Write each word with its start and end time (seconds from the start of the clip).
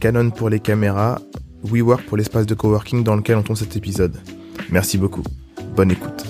Canon 0.00 0.30
pour 0.30 0.48
les 0.48 0.60
caméras, 0.60 1.18
WeWork 1.64 2.04
pour 2.04 2.16
l'espace 2.16 2.46
de 2.46 2.54
coworking 2.54 3.02
dans 3.02 3.16
lequel 3.16 3.36
on 3.36 3.42
tourne 3.42 3.56
cet 3.56 3.76
épisode. 3.76 4.16
Merci 4.70 4.96
beaucoup. 4.96 5.24
Bonne 5.74 5.90
écoute. 5.90 6.24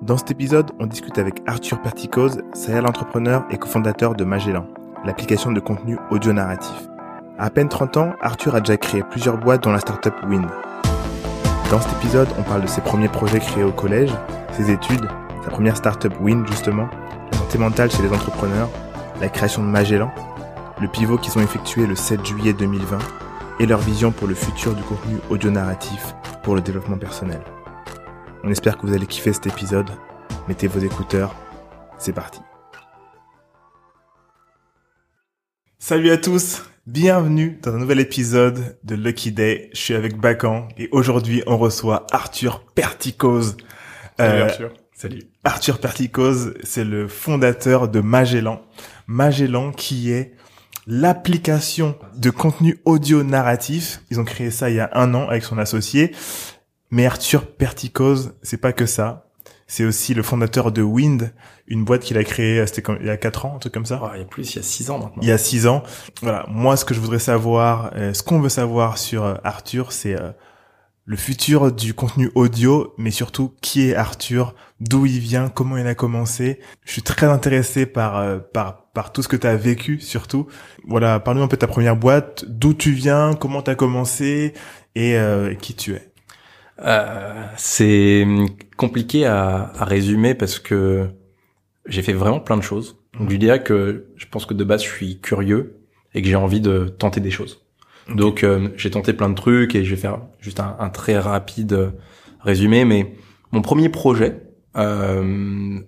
Dans 0.00 0.16
cet 0.16 0.30
épisode, 0.30 0.70
on 0.80 0.86
discute 0.86 1.18
avec 1.18 1.42
Arthur 1.46 1.80
Perticose, 1.82 2.40
serial 2.54 2.86
entrepreneur 2.86 3.44
et 3.50 3.58
cofondateur 3.58 4.14
de 4.14 4.24
Magellan, 4.24 4.66
l'application 5.04 5.52
de 5.52 5.60
contenu 5.60 5.98
audio 6.10 6.32
narratif. 6.32 6.74
À 7.38 7.50
peine 7.50 7.68
30 7.68 7.96
ans, 7.98 8.12
Arthur 8.20 8.54
a 8.54 8.60
déjà 8.60 8.78
créé 8.78 9.02
plusieurs 9.02 9.38
boîtes 9.38 9.62
dont 9.62 9.72
la 9.72 9.78
startup 9.78 10.14
Wind. 10.26 10.48
Dans 11.70 11.80
cet 11.80 11.92
épisode, 11.98 12.28
on 12.38 12.42
parle 12.42 12.62
de 12.62 12.66
ses 12.66 12.80
premiers 12.80 13.08
projets 13.08 13.40
créés 13.40 13.64
au 13.64 13.72
collège, 13.72 14.12
ses 14.52 14.70
études, 14.70 15.06
sa 15.44 15.50
première 15.50 15.76
startup 15.76 16.12
Win 16.20 16.46
justement, 16.46 16.88
santé 17.52 17.64
mentale 17.64 17.90
chez 17.90 18.02
les 18.02 18.08
entrepreneurs, 18.08 18.70
la 19.20 19.28
création 19.28 19.62
de 19.62 19.68
Magellan, 19.68 20.10
le 20.80 20.88
pivot 20.88 21.18
qu'ils 21.18 21.36
ont 21.36 21.42
effectué 21.42 21.86
le 21.86 21.94
7 21.94 22.24
juillet 22.24 22.54
2020 22.54 22.98
et 23.60 23.66
leur 23.66 23.78
vision 23.80 24.10
pour 24.10 24.26
le 24.26 24.34
futur 24.34 24.74
du 24.74 24.82
contenu 24.82 25.18
audio 25.28 25.50
narratif 25.50 26.14
pour 26.42 26.54
le 26.54 26.62
développement 26.62 26.96
personnel. 26.96 27.42
On 28.42 28.48
espère 28.50 28.78
que 28.78 28.86
vous 28.86 28.94
allez 28.94 29.04
kiffer 29.06 29.34
cet 29.34 29.46
épisode. 29.48 29.90
Mettez 30.48 30.66
vos 30.66 30.78
écouteurs, 30.78 31.34
c'est 31.98 32.14
parti. 32.14 32.40
Salut 35.78 36.10
à 36.10 36.16
tous, 36.16 36.62
bienvenue 36.86 37.58
dans 37.62 37.74
un 37.74 37.78
nouvel 37.78 38.00
épisode 38.00 38.78
de 38.82 38.94
Lucky 38.94 39.30
Day. 39.30 39.68
Je 39.74 39.78
suis 39.78 39.94
avec 39.94 40.16
Bacan 40.16 40.68
et 40.78 40.88
aujourd'hui 40.90 41.42
on 41.46 41.58
reçoit 41.58 42.06
Arthur 42.12 42.64
Perticose. 42.74 43.58
Salut 44.16 44.40
Euh, 44.40 44.46
Arthur. 44.46 44.70
Salut. 45.02 45.24
Arthur 45.42 45.80
Perticose, 45.80 46.54
c'est 46.62 46.84
le 46.84 47.08
fondateur 47.08 47.88
de 47.88 47.98
Magellan. 47.98 48.62
Magellan 49.08 49.72
qui 49.72 50.12
est 50.12 50.36
l'application 50.86 51.96
de 52.16 52.30
contenu 52.30 52.78
audio 52.84 53.24
narratif. 53.24 54.02
Ils 54.12 54.20
ont 54.20 54.24
créé 54.24 54.52
ça 54.52 54.70
il 54.70 54.76
y 54.76 54.78
a 54.80 54.90
un 54.92 55.12
an 55.14 55.26
avec 55.28 55.42
son 55.42 55.58
associé. 55.58 56.14
Mais 56.92 57.04
Arthur 57.04 57.48
Perticose, 57.48 58.34
c'est 58.44 58.58
pas 58.58 58.72
que 58.72 58.86
ça. 58.86 59.26
C'est 59.66 59.84
aussi 59.84 60.14
le 60.14 60.22
fondateur 60.22 60.70
de 60.70 60.82
Wind, 60.82 61.34
une 61.66 61.84
boîte 61.84 62.02
qu'il 62.02 62.16
a 62.16 62.22
créée, 62.22 62.60
euh, 62.60 62.66
c'était 62.66 62.82
comme- 62.82 62.98
il 63.00 63.06
y 63.08 63.10
a 63.10 63.16
quatre 63.16 63.44
ans, 63.44 63.54
un 63.56 63.58
truc 63.58 63.74
comme 63.74 63.86
ça. 63.86 64.00
Oh, 64.04 64.08
il 64.14 64.20
y 64.20 64.22
a 64.22 64.24
plus, 64.24 64.52
il 64.52 64.56
y 64.56 64.60
a 64.60 64.62
six 64.62 64.88
ans 64.88 65.00
maintenant. 65.00 65.20
Il 65.20 65.26
y 65.26 65.32
a 65.32 65.38
six 65.38 65.66
ans. 65.66 65.82
Voilà. 66.20 66.46
Moi, 66.48 66.76
ce 66.76 66.84
que 66.84 66.94
je 66.94 67.00
voudrais 67.00 67.18
savoir, 67.18 67.90
euh, 67.96 68.14
ce 68.14 68.22
qu'on 68.22 68.38
veut 68.38 68.48
savoir 68.48 68.98
sur 68.98 69.24
euh, 69.24 69.34
Arthur, 69.42 69.90
c'est 69.90 70.14
le 71.04 71.16
futur 71.16 71.72
du 71.72 71.94
contenu 71.94 72.30
audio, 72.36 72.94
mais 72.96 73.10
surtout 73.10 73.52
qui 73.60 73.88
est 73.88 73.96
Arthur, 73.96 74.54
d'où 74.82 75.06
il 75.06 75.20
vient, 75.20 75.48
comment 75.48 75.76
il 75.76 75.86
a 75.86 75.94
commencé. 75.94 76.58
Je 76.84 76.92
suis 76.92 77.02
très 77.02 77.26
intéressé 77.26 77.86
par 77.86 78.18
euh, 78.18 78.38
par 78.38 78.90
par 78.92 79.12
tout 79.12 79.22
ce 79.22 79.28
que 79.28 79.36
tu 79.36 79.46
as 79.46 79.56
vécu, 79.56 80.00
surtout. 80.00 80.48
Voilà, 80.86 81.20
parle-nous 81.20 81.44
un 81.44 81.48
peu 81.48 81.56
de 81.56 81.60
ta 81.60 81.66
première 81.68 81.96
boîte, 81.96 82.44
d'où 82.48 82.74
tu 82.74 82.90
viens, 82.92 83.34
comment 83.34 83.62
tu 83.62 83.70
as 83.70 83.74
commencé 83.74 84.52
et 84.94 85.16
euh, 85.16 85.54
qui 85.54 85.74
tu 85.74 85.94
es. 85.94 86.10
Euh, 86.84 87.46
c'est 87.56 88.26
compliqué 88.76 89.24
à, 89.24 89.72
à 89.78 89.84
résumer 89.84 90.34
parce 90.34 90.58
que 90.58 91.06
j'ai 91.86 92.02
fait 92.02 92.12
vraiment 92.12 92.40
plein 92.40 92.56
de 92.56 92.62
choses. 92.62 92.98
Donc 93.18 93.30
je 93.30 93.36
dirais 93.36 93.62
que 93.62 94.06
je 94.16 94.26
pense 94.26 94.46
que 94.46 94.54
de 94.54 94.64
base 94.64 94.82
je 94.82 94.88
suis 94.88 95.20
curieux 95.20 95.80
et 96.14 96.22
que 96.22 96.28
j'ai 96.28 96.36
envie 96.36 96.60
de 96.60 96.88
tenter 96.98 97.20
des 97.20 97.30
choses. 97.30 97.64
Donc 98.08 98.42
euh, 98.42 98.70
j'ai 98.76 98.90
tenté 98.90 99.12
plein 99.12 99.28
de 99.28 99.36
trucs 99.36 99.76
et 99.76 99.84
je 99.84 99.94
vais 99.94 100.00
faire 100.00 100.22
juste 100.40 100.58
un, 100.58 100.76
un 100.80 100.90
très 100.90 101.18
rapide 101.18 101.92
résumé. 102.40 102.84
Mais 102.84 103.14
mon 103.52 103.62
premier 103.62 103.88
projet, 103.88 104.40
euh, 104.76 105.78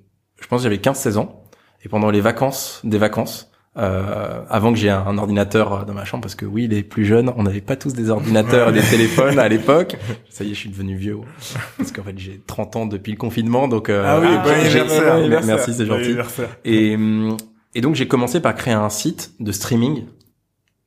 je 0.41 0.47
pense 0.47 0.61
que 0.61 0.65
j'avais 0.65 0.77
15-16 0.77 1.17
ans 1.19 1.45
et 1.85 1.89
pendant 1.89 2.11
les 2.11 2.21
vacances 2.21 2.81
des 2.85 2.99
vacances, 2.99 3.51
euh, 3.77 4.43
avant 4.49 4.73
que 4.73 4.79
j'ai 4.79 4.89
un, 4.91 5.01
un 5.07 5.19
ordinateur 5.19 5.85
dans 5.85 5.95
ma 5.95 6.05
chambre, 6.05 6.23
parce 6.23 6.35
que 6.37 6.47
oui, 6.47 6.69
les 6.69 6.83
plus 6.85 7.05
jeunes, 7.05 7.33
on 7.37 7.43
n'avait 7.43 7.61
pas 7.61 7.75
tous 7.77 7.93
des 7.93 8.09
ordinateurs 8.09 8.69
et 8.69 8.73
des 8.73 8.81
téléphones 8.83 9.39
à 9.39 9.49
l'époque. 9.49 9.97
Ça 10.31 10.45
y 10.45 10.51
est, 10.51 10.55
je 10.55 10.59
suis 10.61 10.71
devenu 10.71 10.97
vieux. 10.97 11.19
Parce 11.77 11.91
qu'en 11.91 12.03
fait, 12.05 12.17
j'ai 12.17 12.41
30 12.47 12.77
ans 12.77 12.87
depuis 12.87 13.11
le 13.13 13.19
confinement, 13.19 13.67
donc... 13.69 13.89
euh, 13.91 14.05
Ah 14.07 14.21
oui, 14.21 14.29
bon 14.29 14.49
j'ai- 14.71 14.79
anniversaire. 14.81 15.45
Merci, 15.45 15.75
c'est 15.75 15.85
Bon 15.87 15.99
gentil. 15.99 16.17
Et, 16.65 16.95
hum, 16.95 17.37
et 17.75 17.81
donc, 17.81 17.97
j'ai 17.97 18.07
commencé 18.07 18.41
par 18.41 18.55
créer 18.55 18.75
un 18.75 18.89
site 18.91 19.33
de 19.41 19.51
streaming 19.51 20.05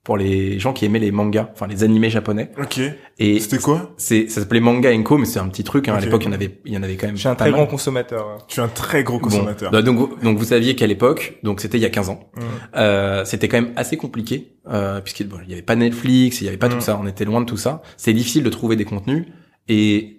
pour 0.07 0.15
les 0.15 0.57
gens 0.57 0.71
qui 0.71 0.85
aimaient 0.85 0.99
les 0.99 1.11
mangas, 1.11 1.49
enfin 1.53 1.67
les 1.67 1.83
animés 1.83 2.09
japonais. 2.09 2.49
Ok. 2.57 2.79
Et 3.19 3.41
C'était 3.41 3.57
quoi 3.57 3.93
c'est, 3.97 4.29
ça 4.29 4.39
s'appelait 4.39 4.61
Manga 4.61 4.89
Co, 5.03 5.17
mais 5.17 5.25
c'est 5.25 5.39
un 5.39 5.49
petit 5.49 5.65
truc. 5.65 5.89
Hein. 5.89 5.95
À 5.95 5.99
l'époque, 5.99 6.21
il 6.23 6.27
y 6.27 6.29
en 6.29 6.31
avait, 6.31 6.59
il 6.63 6.73
y 6.73 6.77
en 6.77 6.83
avait 6.83 6.95
quand 6.95 7.07
même. 7.07 7.17
Je 7.17 7.19
suis 7.19 7.27
un 7.27 7.35
très 7.35 7.51
mal. 7.51 7.59
grand 7.59 7.67
consommateur. 7.67 8.25
hein. 8.25 8.37
Tu 8.47 8.61
es 8.61 8.63
un 8.63 8.69
très 8.69 9.03
gros 9.03 9.19
consommateur. 9.19 9.69
Bah, 9.69 9.81
donc, 9.81 9.97
vous- 9.97 10.15
donc 10.23 10.37
vous 10.37 10.45
saviez 10.45 10.75
qu'à 10.75 10.87
l'époque, 10.87 11.39
donc 11.43 11.59
c'était 11.59 11.77
il 11.77 11.81
y 11.81 11.85
a 11.85 11.89
15 11.89 12.07
ans, 12.07 12.21
Mm. 12.37 12.39
euh, 12.77 13.25
c'était 13.25 13.49
quand 13.49 13.61
même 13.61 13.73
assez 13.75 13.97
compliqué, 13.97 14.53
euh, 14.71 15.01
puisqu'il 15.01 15.27
bon, 15.27 15.39
il 15.43 15.49
y 15.49 15.53
avait 15.53 15.61
pas 15.61 15.75
Netflix, 15.75 16.39
il 16.39 16.45
y 16.45 16.47
avait 16.47 16.55
pas 16.55 16.69
Mm. 16.69 16.75
tout 16.75 16.79
ça, 16.81 16.97
on 17.03 17.05
était 17.05 17.25
loin 17.25 17.41
de 17.41 17.45
tout 17.45 17.57
ça. 17.57 17.81
C'est 17.97 18.13
difficile 18.13 18.43
de 18.43 18.49
trouver 18.49 18.77
des 18.77 18.85
contenus 18.85 19.25
et 19.67 20.16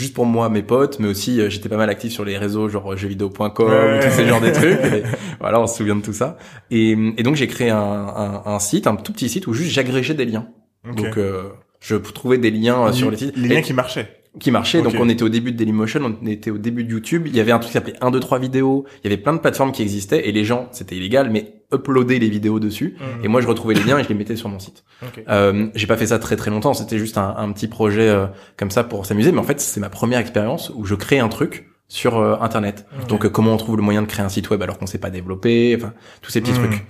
juste 0.00 0.14
pour 0.14 0.26
moi, 0.26 0.48
mes 0.48 0.62
potes, 0.62 0.98
mais 0.98 1.08
aussi 1.08 1.40
euh, 1.40 1.48
j'étais 1.50 1.68
pas 1.68 1.76
mal 1.76 1.90
actif 1.90 2.12
sur 2.12 2.24
les 2.24 2.36
réseaux 2.38 2.68
genre 2.68 2.96
jeuxvideo.com, 2.96 3.68
Ouais. 3.70 4.00
tous 4.00 4.10
ces 4.16 4.26
genres 4.26 4.40
de 4.40 4.50
trucs. 4.50 4.80
Et 4.92 5.02
voilà, 5.40 5.60
on 5.60 5.66
se 5.66 5.76
souvient 5.76 5.96
de 5.96 6.02
tout 6.02 6.12
ça. 6.12 6.36
Et, 6.70 6.92
et 7.16 7.22
donc 7.22 7.36
j'ai 7.36 7.46
créé 7.46 7.70
un, 7.70 7.78
un, 7.78 8.42
un 8.46 8.58
site, 8.58 8.86
un 8.86 8.96
tout 8.96 9.12
petit 9.12 9.28
site 9.28 9.46
où 9.46 9.52
juste 9.52 9.70
j'agrégeais 9.72 10.14
des 10.14 10.24
liens. 10.24 10.48
Donc 10.96 11.16
euh, 11.18 11.50
je 11.80 11.96
trouvais 11.96 12.38
des 12.38 12.50
liens 12.50 12.86
euh, 12.88 12.92
sur 12.92 13.10
les 13.10 13.16
sites. 13.18 13.36
Les 13.36 13.46
Et- 13.46 13.54
liens 13.54 13.62
qui 13.62 13.74
marchaient. 13.74 14.19
Qui 14.38 14.50
marchait. 14.50 14.82
Donc 14.82 14.94
on 14.98 15.08
était 15.08 15.22
au 15.24 15.28
début 15.28 15.52
de 15.52 15.56
Dailymotion, 15.56 16.00
on 16.22 16.26
était 16.26 16.50
au 16.50 16.58
début 16.58 16.84
de 16.84 16.90
YouTube. 16.90 17.24
Il 17.26 17.34
y 17.34 17.40
avait 17.40 17.52
un 17.52 17.58
truc 17.58 17.68
qui 17.68 17.72
s'appelait 17.74 17.96
1, 18.00 18.10
2, 18.10 18.20
3 18.20 18.38
vidéos. 18.38 18.84
Il 19.02 19.10
y 19.10 19.12
avait 19.12 19.20
plein 19.20 19.32
de 19.32 19.38
plateformes 19.38 19.72
qui 19.72 19.82
existaient 19.82 20.28
et 20.28 20.32
les 20.32 20.44
gens, 20.44 20.68
c'était 20.72 20.96
illégal, 20.96 21.30
mais 21.30 21.54
uploadaient 21.72 22.18
les 22.18 22.28
vidéos 22.28 22.60
dessus. 22.60 22.96
Mhm. 23.00 23.24
Et 23.24 23.28
moi, 23.28 23.40
je 23.40 23.46
retrouvais 23.46 23.74
les 23.74 23.82
liens 23.82 23.98
et 23.98 24.04
je 24.04 24.08
les 24.08 24.14
mettais 24.14 24.36
sur 24.36 24.48
mon 24.48 24.58
site. 24.58 24.84
Euh, 25.28 25.68
j'ai 25.74 25.86
pas 25.86 25.96
fait 25.96 26.06
ça 26.06 26.18
très 26.18 26.36
très 26.36 26.50
longtemps. 26.50 26.74
C'était 26.74 26.98
juste 26.98 27.18
un, 27.18 27.34
un 27.36 27.50
petit 27.52 27.68
projet 27.68 28.08
euh, 28.08 28.26
comme 28.56 28.70
ça 28.70 28.84
pour 28.84 29.06
s'amuser. 29.06 29.32
Mais 29.32 29.38
en 29.38 29.44
fait, 29.44 29.60
c'est 29.60 29.80
ma 29.80 29.88
première 29.90 30.18
expérience 30.20 30.70
où 30.74 30.84
je 30.84 30.94
crée 30.94 31.18
un 31.18 31.28
truc 31.28 31.68
sur 31.88 32.18
euh, 32.18 32.36
Internet. 32.40 32.86
Donc 33.08 33.24
euh, 33.24 33.28
comment 33.30 33.52
on 33.52 33.56
trouve 33.56 33.76
le 33.76 33.82
moyen 33.82 34.02
de 34.02 34.06
créer 34.06 34.24
un 34.24 34.28
site 34.28 34.48
web 34.50 34.62
alors 34.62 34.78
qu'on 34.78 34.86
sait 34.86 34.98
pas 34.98 35.10
développer. 35.10 35.74
Enfin, 35.76 35.92
tous 36.22 36.30
ces 36.30 36.40
petits 36.40 36.52
Mhm. 36.52 36.68
trucs. 36.68 36.86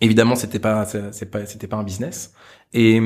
Évidemment, 0.00 0.34
c'était 0.34 0.58
pas, 0.58 0.84
c'est 0.84 1.30
pas, 1.30 1.46
c'était 1.46 1.68
pas 1.68 1.76
un 1.76 1.84
business. 1.84 2.32
Et 2.72 3.00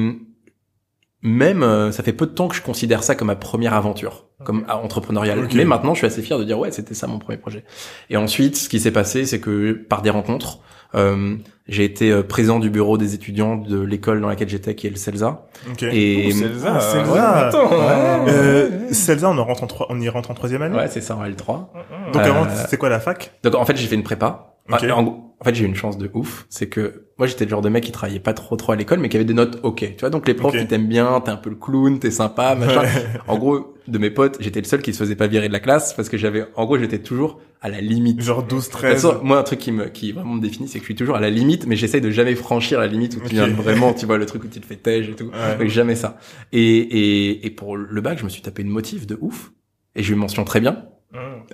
même, 1.26 1.62
euh, 1.62 1.90
ça 1.92 2.02
fait 2.02 2.12
peu 2.12 2.26
de 2.26 2.30
temps 2.30 2.46
que 2.48 2.54
je 2.54 2.62
considère 2.62 3.02
ça 3.02 3.14
comme 3.14 3.26
ma 3.28 3.36
première 3.36 3.74
aventure, 3.74 4.26
comme 4.44 4.64
entrepreneuriale. 4.68 5.48
Mais 5.54 5.64
maintenant, 5.64 5.92
je 5.94 5.98
suis 5.98 6.06
assez 6.06 6.22
fier 6.22 6.38
de 6.38 6.44
dire 6.44 6.58
ouais, 6.58 6.70
c'était 6.70 6.94
ça 6.94 7.06
mon 7.08 7.18
premier 7.18 7.36
projet. 7.36 7.64
Et 8.10 8.16
ensuite, 8.16 8.56
ce 8.56 8.68
qui 8.68 8.78
s'est 8.80 8.92
passé, 8.92 9.26
c'est 9.26 9.40
que 9.40 9.72
par 9.72 10.02
des 10.02 10.10
rencontres, 10.10 10.60
euh, 10.94 11.34
j'ai 11.66 11.84
été 11.84 12.12
euh, 12.12 12.22
présent 12.22 12.60
du 12.60 12.70
bureau 12.70 12.96
des 12.96 13.14
étudiants 13.14 13.56
de 13.56 13.80
l'école 13.80 14.20
dans 14.20 14.28
laquelle 14.28 14.48
j'étais, 14.48 14.76
qui 14.76 14.86
est 14.86 14.90
le 14.90 14.96
CELSA. 14.96 15.46
Ok. 15.70 15.82
Et 15.82 16.28
Oh, 16.28 16.30
Celsa, 16.38 16.74
Ah, 16.76 16.80
Celsa. 16.80 17.12
ouais, 17.12 17.18
attends, 17.18 17.70
ouais. 17.70 18.32
Euh, 18.32 18.92
Celsa, 18.92 19.28
on 19.28 19.36
en 19.36 19.44
rentre 19.44 19.64
en 19.64 19.66
trois, 19.66 19.86
on 19.90 20.00
y 20.00 20.08
rentre 20.08 20.30
en 20.30 20.34
troisième 20.34 20.62
année? 20.62 20.76
ouais, 20.76 20.86
c'est 20.88 21.00
ça 21.00 21.16
en 21.16 21.24
L3. 21.24 21.66
Donc 22.12 22.22
Euh, 22.22 22.30
avant, 22.30 22.46
c'était 22.54 22.76
quoi 22.76 22.88
la 22.88 23.00
fac? 23.00 23.32
Donc 23.42 23.56
en 23.56 23.64
fait, 23.64 23.76
j'ai 23.76 23.88
fait 23.88 23.96
une 23.96 24.04
prépa. 24.04 24.55
Ok. 24.72 24.84
En, 24.90 25.34
en 25.38 25.44
fait, 25.44 25.54
j'ai 25.54 25.64
eu 25.64 25.66
une 25.68 25.74
chance 25.74 25.98
de 25.98 26.10
ouf, 26.14 26.46
c'est 26.48 26.66
que 26.68 27.08
moi 27.18 27.26
j'étais 27.26 27.44
le 27.44 27.50
genre 27.50 27.60
de 27.60 27.68
mec 27.68 27.84
qui 27.84 27.92
travaillait 27.92 28.20
pas 28.20 28.32
trop 28.32 28.56
trop 28.56 28.72
à 28.72 28.76
l'école, 28.76 29.00
mais 29.00 29.08
qui 29.10 29.16
avait 29.16 29.26
des 29.26 29.34
notes 29.34 29.58
ok. 29.62 29.80
Tu 29.80 29.96
vois, 30.00 30.08
donc 30.10 30.26
les 30.26 30.32
profs 30.34 30.54
Ok. 30.54 30.60
ils 30.62 30.66
t'aiment 30.66 30.88
bien, 30.88 31.20
t'es 31.20 31.30
un 31.30 31.36
peu 31.36 31.50
le 31.50 31.56
clown, 31.56 31.98
t'es 31.98 32.10
sympa, 32.10 32.54
machin. 32.54 32.82
En 33.28 33.36
gros, 33.36 33.74
de 33.86 33.98
mes 33.98 34.10
potes, 34.10 34.38
j'étais 34.40 34.60
le 34.60 34.66
seul 34.66 34.80
qui 34.80 34.92
se 34.94 34.98
faisait 34.98 35.14
pas 35.14 35.26
virer 35.26 35.48
de 35.48 35.52
la 35.52 35.60
classe 35.60 35.92
parce 35.92 36.08
que 36.08 36.16
j'avais, 36.16 36.46
en 36.56 36.64
gros, 36.64 36.78
j'étais 36.78 37.00
toujours 37.00 37.38
à 37.60 37.68
la 37.68 37.82
limite. 37.82 38.22
Genre 38.22 38.42
12, 38.42 38.66
De 38.66 38.70
toute 38.70 38.80
13. 38.80 38.94
façon, 39.02 39.20
moi, 39.22 39.38
un 39.38 39.42
truc 39.42 39.58
qui 39.58 39.72
me, 39.72 39.86
qui 39.88 40.12
vraiment 40.12 40.34
me 40.34 40.40
définit, 40.40 40.68
c'est 40.68 40.78
que 40.78 40.84
je 40.84 40.88
suis 40.88 40.94
toujours 40.94 41.16
à 41.16 41.20
la 41.20 41.30
limite, 41.30 41.66
mais 41.66 41.76
j'essaye 41.76 42.00
de 42.00 42.10
jamais 42.10 42.34
franchir 42.34 42.80
la 42.80 42.86
limite 42.86 43.16
où 43.16 43.20
tu 43.20 43.34
viens 43.34 43.46
vraiment, 43.46 43.92
tu 43.92 44.06
vois, 44.06 44.16
le 44.16 44.24
truc 44.26 44.42
où 44.44 44.48
tu 44.48 44.60
te 44.60 44.66
fais 44.66 44.76
tège 44.76 45.10
et 45.10 45.14
tout. 45.14 45.26
Ouais. 45.26 45.58
Donc, 45.58 45.68
jamais 45.68 45.96
ça. 45.96 46.16
Et, 46.52 46.60
et, 46.78 47.46
et 47.46 47.50
pour 47.50 47.76
le 47.76 48.00
bac, 48.00 48.18
je 48.18 48.24
me 48.24 48.30
suis 48.30 48.40
tapé 48.42 48.62
une 48.62 48.70
motive 48.70 49.04
de 49.06 49.18
ouf. 49.20 49.52
Et 49.94 50.02
j'ai 50.02 50.12
eu 50.14 50.16
mention 50.16 50.44
très 50.44 50.60
bien. 50.60 50.86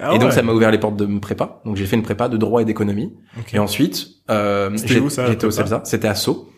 Ah 0.00 0.14
et 0.14 0.18
donc, 0.18 0.32
ça 0.32 0.42
m'a 0.42 0.52
ouvert 0.52 0.70
les 0.70 0.78
portes 0.78 0.96
de 0.96 1.06
prépa. 1.18 1.60
Donc, 1.64 1.76
j'ai 1.76 1.86
fait 1.86 1.96
une 1.96 2.02
prépa 2.02 2.28
de 2.28 2.36
droit 2.36 2.62
et 2.62 2.64
d'économie. 2.64 3.14
Et 3.52 3.58
ensuite, 3.58 4.06
euh, 4.30 4.70
j'étais 4.76 5.44
au 5.44 5.50
CELSA. 5.50 5.82
C'était 5.84 6.08
à 6.08 6.14
Sceaux, 6.14 6.50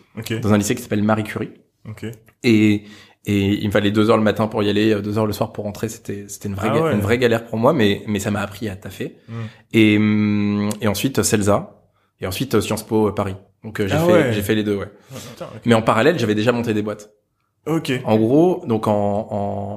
dans 0.43 0.53
un 0.53 0.59
lycée 0.59 0.75
qui 0.75 0.83
s'appelle 0.83 1.03
Marie 1.03 1.25
Curie. 1.25 1.51
Et, 2.43 2.85
et 3.27 3.47
il 3.63 3.67
me 3.67 3.73
fallait 3.73 3.91
deux 3.91 4.11
heures 4.11 4.17
le 4.17 4.23
matin 4.23 4.47
pour 4.49 4.63
y 4.63 4.69
aller, 4.71 4.93
euh, 4.93 5.01
deux 5.01 5.17
heures 5.19 5.27
le 5.27 5.33
soir 5.33 5.53
pour 5.53 5.65
rentrer. 5.65 5.89
C'était, 5.89 6.27
c'était 6.29 6.49
une 6.49 6.55
vraie, 6.55 6.69
Ah 6.73 6.83
ouais. 6.83 6.93
une 6.95 7.01
vraie 7.01 7.19
galère 7.19 7.47
pour 7.47 7.59
moi, 7.59 7.73
mais, 7.73 8.03
mais 8.07 8.19
ça 8.21 8.31
m'a 8.31 8.41
appris 8.41 8.69
à 8.69 8.77
taffer. 8.77 9.17
Mm. 9.29 9.33
Et, 9.73 9.97
hum, 9.97 10.69
et 10.81 10.89
ensuite, 10.89 11.23
CELSA. 11.23 11.83
et 12.21 12.27
ensuite 12.27 12.55
euh, 12.55 12.61
Sciences 12.61 12.83
Po 12.87 13.09
euh, 13.09 13.13
Paris. 13.13 13.37
Donc 13.63 13.81
euh, 13.81 13.87
j'ai 13.89 13.95
Ah 13.97 14.05
fait 14.05 14.13
ouais. 14.13 14.33
j'ai 14.33 14.43
fait 14.43 14.55
les 14.55 14.63
deux, 14.63 14.77
ouais. 14.77 14.91
Putain. 15.33 15.47
Mais 15.65 15.75
en 15.75 15.81
parallèle, 15.83 16.19
j'avais 16.19 16.35
déjà 16.35 16.53
monté 16.53 16.75
des 16.75 16.83
boîtes. 16.83 17.11
Ok. 17.67 17.93
En 18.05 18.17
gros, 18.17 18.63
donc 18.67 18.87
en, 18.89 18.93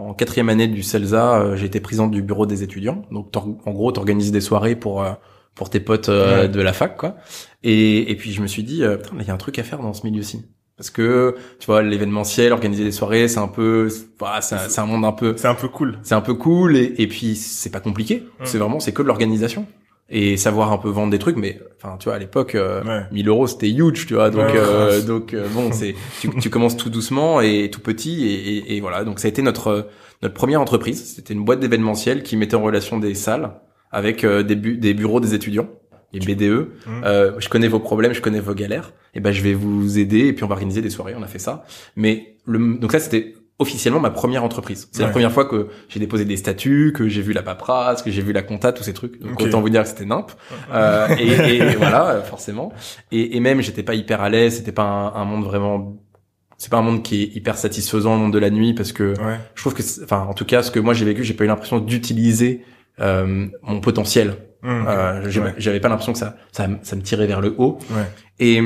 en 0.10 0.14
quatrième 0.14 0.50
année 0.50 0.68
du 0.68 0.84
CELSA, 0.84 1.40
euh, 1.40 1.56
j'ai 1.56 1.66
été 1.68 1.80
présidente 1.80 2.12
du 2.12 2.22
bureau 2.22 2.46
des 2.46 2.62
étudiants. 2.64 3.04
Donc 3.12 3.36
en 3.36 3.72
gros, 3.72 3.92
t'organises 3.92 4.32
des 4.32 4.42
soirées 4.42 4.76
pour 4.76 5.02
euh, 5.04 5.12
pour 5.56 5.70
tes 5.70 5.80
potes 5.80 6.10
euh, 6.10 6.42
Ouais. 6.44 6.50
de 6.50 6.62
la 6.62 6.74
fac, 6.74 6.98
quoi. 6.98 7.16
Et, 7.64 8.12
et 8.12 8.16
puis 8.16 8.32
je 8.34 8.42
me 8.42 8.48
suis 8.48 8.64
dit, 8.64 8.84
putain, 9.02 9.16
il 9.20 9.26
y 9.28 9.32
a 9.32 9.34
un 9.34 9.38
truc 9.38 9.58
à 9.58 9.64
faire 9.64 9.80
dans 9.80 9.94
ce 9.94 10.06
milieu-ci. 10.06 10.46
Parce 10.76 10.92
que 10.92 11.36
tu 11.60 11.66
vois, 11.66 11.82
l'événementiel, 11.82 12.54
organiser 12.54 12.84
des 12.84 12.92
soirées, 12.92 13.28
c'est 13.28 13.40
un 13.40 13.48
peu, 13.48 13.90
voilà, 14.20 14.42
c'est 14.42 14.80
un, 14.80 14.86
monde 14.86 15.06
un 15.06 15.12
peu, 15.12 15.34
C'est 15.36 15.48
un 15.48 15.56
peu 15.56 15.68
cool. 15.68 15.98
c'est 16.04 16.14
un 16.14 16.22
peu 16.22 16.36
cool. 16.36 16.78
Et, 16.78 16.94
et 17.00 17.08
puis 17.08 17.36
c'est 17.36 17.72
pas 17.72 17.80
compliqué. 17.80 18.24
Mm. 18.40 18.44
C'est 18.44 18.58
vraiment, 18.60 18.80
c'est 18.80 18.92
que 18.92 19.02
de 19.02 19.08
l'organisation 19.08 19.66
et 20.10 20.38
savoir 20.38 20.72
un 20.72 20.78
peu 20.78 20.90
vendre 20.90 21.12
des 21.12 21.20
trucs. 21.20 21.36
Mais 21.38 21.60
enfin, 21.78 21.98
tu 21.98 22.06
vois, 22.06 22.16
à 22.16 22.20
l'époque. 22.20 22.56
euh, 22.56 22.84
Ouais. 22.84 23.04
1000 23.12 23.28
euros 23.28 23.48
c'était 23.48 23.70
huge 23.70 24.06
tu 24.08 24.14
vois 24.16 24.30
donc 24.30 24.46
Ouais, 24.46 24.54
euh, 24.56 25.02
donc 25.12 25.34
euh, 25.34 25.48
bon 25.54 25.72
c'est 25.72 25.96
tu, 26.22 26.30
tu 26.40 26.50
commences 26.50 26.78
tout 26.78 26.90
doucement 26.90 27.42
et 27.42 27.70
tout 27.72 27.82
petit 27.82 28.26
et, 28.28 28.58
et, 28.58 28.76
et 28.78 28.82
voilà 28.82 29.04
donc 29.04 29.20
ça 29.20 29.28
a 29.28 29.30
été 29.30 29.42
notre 29.42 29.88
notre 30.24 30.34
première 30.34 30.62
entreprise 30.62 31.04
c'était 31.16 31.34
une 31.34 31.44
boîte 31.46 31.60
d'événementiel 31.60 32.24
qui 32.24 32.38
mettait 32.38 32.56
en 32.56 32.64
relation 32.64 32.98
des 33.00 33.14
salles 33.16 33.52
avec 33.92 34.24
euh, 34.24 34.44
des, 34.44 34.56
bu- 34.56 34.78
des 34.78 34.94
bureaux 34.94 35.20
des 35.20 35.34
étudiants 35.34 35.70
les 36.14 36.20
BDE 36.20 36.70
Mhm. 36.88 37.04
euh, 37.04 37.32
je 37.40 37.50
connais 37.50 37.68
vos 37.68 37.80
problèmes 37.80 38.14
je 38.14 38.22
connais 38.22 38.40
vos 38.40 38.54
galères 38.54 38.94
et 39.14 39.20
ben 39.20 39.32
je 39.32 39.42
vais 39.42 39.54
vous 39.54 40.00
aider 40.00 40.28
et 40.28 40.34
puis 40.34 40.44
on 40.44 40.48
va 40.48 40.54
organiser 40.54 40.82
des 40.82 40.90
soirées 40.90 41.16
on 41.18 41.24
a 41.24 41.28
fait 41.28 41.40
ça 41.40 41.66
mais 41.98 42.38
le 42.46 42.78
donc 42.80 42.92
ça 42.94 43.00
c'était 43.00 43.36
officiellement 43.60 44.00
ma 44.00 44.12
première 44.12 44.44
entreprise 44.44 44.88
c'est 44.92 45.00
Ouais. 45.00 45.06
la 45.06 45.12
première 45.12 45.32
fois 45.32 45.46
que 45.46 45.70
j'ai 45.90 46.00
déposé 46.00 46.26
des 46.26 46.38
statuts 46.38 46.94
que 46.96 47.08
j'ai 47.10 47.22
vu 47.24 47.34
la 47.34 47.42
paperasse 47.42 48.04
que 48.04 48.12
j'ai 48.12 48.22
vu 48.22 48.32
la 48.32 48.44
compta 48.44 48.72
tous 48.72 48.84
ces 48.84 48.94
trucs 48.94 49.20
donc 49.20 49.32
Ok. 49.34 49.42
autant 49.48 49.62
vous 49.62 49.70
dire 49.70 49.82
que 49.82 49.90
c'était 49.90 50.06
nimp 50.06 50.32
euh, 50.72 51.08
et, 51.18 51.56
et 51.56 51.76
voilà, 51.76 52.22
forcément. 52.22 52.72
Et, 53.12 53.36
et 53.36 53.40
même, 53.40 53.62
j'étais 53.62 53.82
pas 53.84 53.96
hyper 53.96 54.22
à 54.22 54.30
l'aise. 54.30 54.58
C'était 54.58 54.72
pas 54.72 54.84
un, 54.84 55.14
un 55.16 55.26
monde 55.26 55.44
vraiment. 55.46 55.98
C'est 56.60 56.70
pas 56.72 56.78
un 56.78 56.82
monde 56.82 57.02
qui 57.04 57.24
est 57.24 57.36
hyper 57.36 57.56
satisfaisant, 57.58 58.16
le 58.16 58.22
monde 58.22 58.34
de 58.34 58.40
la 58.40 58.50
nuit, 58.50 58.74
parce 58.74 58.92
que 58.92 59.14
Ouais. 59.20 59.38
je 59.56 59.62
trouve 59.62 59.74
que, 59.74 59.82
enfin, 60.04 60.26
en 60.30 60.34
tout 60.34 60.46
cas, 60.46 60.62
ce 60.64 60.72
que 60.72 60.80
moi 60.80 60.94
j'ai 60.94 61.06
vécu, 61.06 61.24
j'ai 61.24 61.34
pas 61.34 61.44
eu 61.44 61.48
l'impression 61.48 61.80
d'utiliser 61.80 62.64
euh, 63.00 63.48
mon 63.64 63.80
potentiel. 63.80 64.30
Ok. 64.64 64.70
Euh, 64.70 65.24
Ouais. 65.42 65.54
J'avais 65.58 65.80
pas 65.80 65.88
l'impression 65.90 66.14
que 66.14 66.20
ça, 66.20 66.36
ça, 66.52 66.68
me- 66.68 66.78
ça 66.84 66.96
me 66.96 67.02
tirait 67.02 67.28
vers 67.28 67.42
le 67.42 67.56
haut. 67.58 67.78
Et 68.40 68.60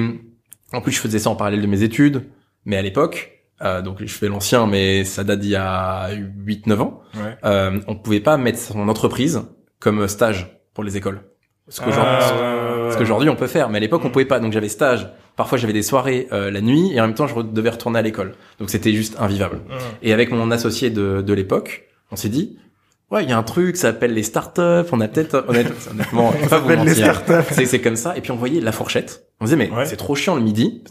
en 0.73 0.81
plus, 0.81 0.91
je 0.93 0.99
faisais 0.99 1.19
ça 1.19 1.29
en 1.29 1.35
parallèle 1.35 1.61
de 1.61 1.67
mes 1.67 1.83
études. 1.83 2.23
Mais 2.65 2.77
à 2.77 2.81
l'époque, 2.81 3.40
euh, 3.63 3.81
donc 3.81 3.98
je 4.00 4.13
fais 4.13 4.28
l'ancien, 4.28 4.68
mais 4.68 5.04
ça 5.06 5.24
date 5.24 5.40
d'il 5.40 5.52
y 5.52 5.56
a 5.56 6.10
8-9 6.46 6.80
ans. 6.81 7.02
Ouais. 7.16 7.38
Euh, 7.46 7.80
on 7.88 7.96
pouvait 7.96 8.19
pas 8.19 8.38
mettre 8.38 8.60
son 8.60 8.88
entreprise 8.90 9.42
comme 9.80 10.08
stage 10.08 10.60
pour 10.74 10.84
les 10.84 10.98
écoles. 10.98 11.22
Ce 11.69 11.80
qu'aujourd'hui, 11.81 13.30
Ah, 13.30 13.31
on 13.31 13.36
peut 13.36 13.48
faire, 13.48 13.69
mais 13.69 13.78
à 13.78 13.80
l'époque 13.81 14.02
on 14.04 14.10
Mm. 14.10 14.12
pouvait 14.12 14.25
pas. 14.25 14.40
Donc 14.40 14.52
j'avais 14.54 14.68
stage. 14.69 15.08
Parfois 15.36 15.58
j'avais 15.58 15.74
des 15.74 15.84
soirées 15.84 16.28
euh, 16.34 16.52
la 16.52 16.60
nuit 16.62 16.92
et 16.94 17.00
en 17.00 17.06
même 17.08 17.16
temps 17.16 17.28
je 17.28 17.40
devais 17.42 17.69
retourner 17.69 18.00
à 18.00 18.02
l'école. 18.02 18.34
Donc 18.60 18.69
c'était 18.69 18.92
juste 18.94 19.16
invivable. 19.19 19.58
Hum. 19.69 19.78
Et 20.02 20.12
avec 20.13 20.31
mon 20.31 20.52
associé 20.52 20.90
de, 20.90 21.22
de 21.22 21.34
l'époque, 21.34 21.86
on 22.12 22.16
s'est 22.18 22.30
dit, 22.30 22.58
ouais, 23.10 23.24
il 23.24 23.30
y 23.30 23.34
a 23.34 23.38
un 23.38 23.44
truc, 23.44 23.78
ça 23.78 23.90
s'appelle 23.94 24.13
les 24.13 24.24
startups. 24.24 24.90
On 24.92 25.00
a 25.00 25.08
peut-être, 25.08 25.46
honnêtement, 25.48 25.81
honnêtement, 25.92 26.31
vais 26.31 26.48
pas 26.48 26.60
vous 26.60 26.69
s'appelle 26.69 26.80
les 26.86 26.92
mentir. 27.02 27.16
startups. 27.16 27.54
C'est, 27.54 27.66
c'est 27.66 27.80
comme 27.80 27.96
ça. 27.96 28.18
Et 28.18 28.22
puis 28.22 28.31
on 28.31 28.36
voyait 28.36 28.60
la 28.60 28.72
fourchette. 28.74 29.28
On 29.40 29.46
disait, 29.46 29.56
mais 29.56 29.69
Ouais. 29.72 29.86
c'est 29.86 29.96
trop 29.98 30.16
chiant 30.16 30.36
le 30.36 30.42
midi. 30.42 30.84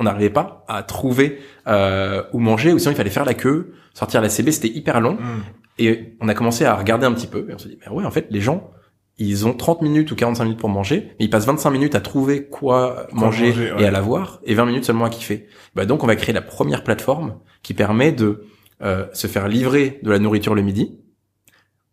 On 0.00 0.04
n'arrivait 0.04 0.30
pas 0.30 0.64
à 0.66 0.82
trouver 0.82 1.38
euh, 1.66 2.22
où 2.32 2.38
manger, 2.38 2.72
ou 2.72 2.78
sinon 2.78 2.92
il 2.92 2.96
fallait 2.96 3.10
faire 3.10 3.26
la 3.26 3.34
queue, 3.34 3.74
sortir 3.92 4.22
la 4.22 4.30
CB, 4.30 4.50
c'était 4.50 4.68
hyper 4.68 5.00
long. 5.00 5.18
Hum. 5.18 5.42
Et 5.78 6.16
on 6.20 6.28
a 6.28 6.34
commencé 6.34 6.64
à 6.64 6.74
regarder 6.74 7.06
un 7.06 7.12
petit 7.12 7.26
peu, 7.26 7.46
et 7.48 7.54
on 7.54 7.58
s'est 7.58 7.68
dit, 7.68 7.78
mais 7.80 7.92
ouais, 7.92 8.04
en 8.04 8.10
fait, 8.10 8.26
les 8.30 8.40
gens, 8.40 8.70
ils 9.18 9.46
ont 9.46 9.52
30 9.52 9.82
minutes 9.82 10.10
ou 10.10 10.16
45 10.16 10.44
minutes 10.44 10.58
pour 10.58 10.70
manger, 10.70 11.08
mais 11.18 11.26
ils 11.26 11.30
passent 11.30 11.46
25 11.46 11.70
minutes 11.70 11.94
à 11.94 12.00
trouver 12.00 12.46
quoi 12.46 13.06
manger, 13.12 13.48
manger, 13.48 13.72
ouais. 13.72 13.82
et 13.82 13.86
à 13.86 13.90
l'avoir, 13.90 14.40
et 14.44 14.54
20 14.54 14.66
minutes 14.66 14.84
seulement 14.86 15.04
à 15.04 15.10
kiffer. 15.10 15.46
Bah 15.74 15.84
donc, 15.84 16.02
on 16.02 16.06
va 16.06 16.16
créer 16.16 16.34
la 16.34 16.42
première 16.42 16.82
plateforme 16.82 17.38
qui 17.62 17.74
permet 17.74 18.12
de 18.12 18.46
euh, 18.82 19.06
se 19.12 19.26
faire 19.26 19.48
livrer 19.48 20.00
de 20.02 20.10
la 20.10 20.18
nourriture 20.18 20.54
le 20.54 20.62
midi, 20.62 20.98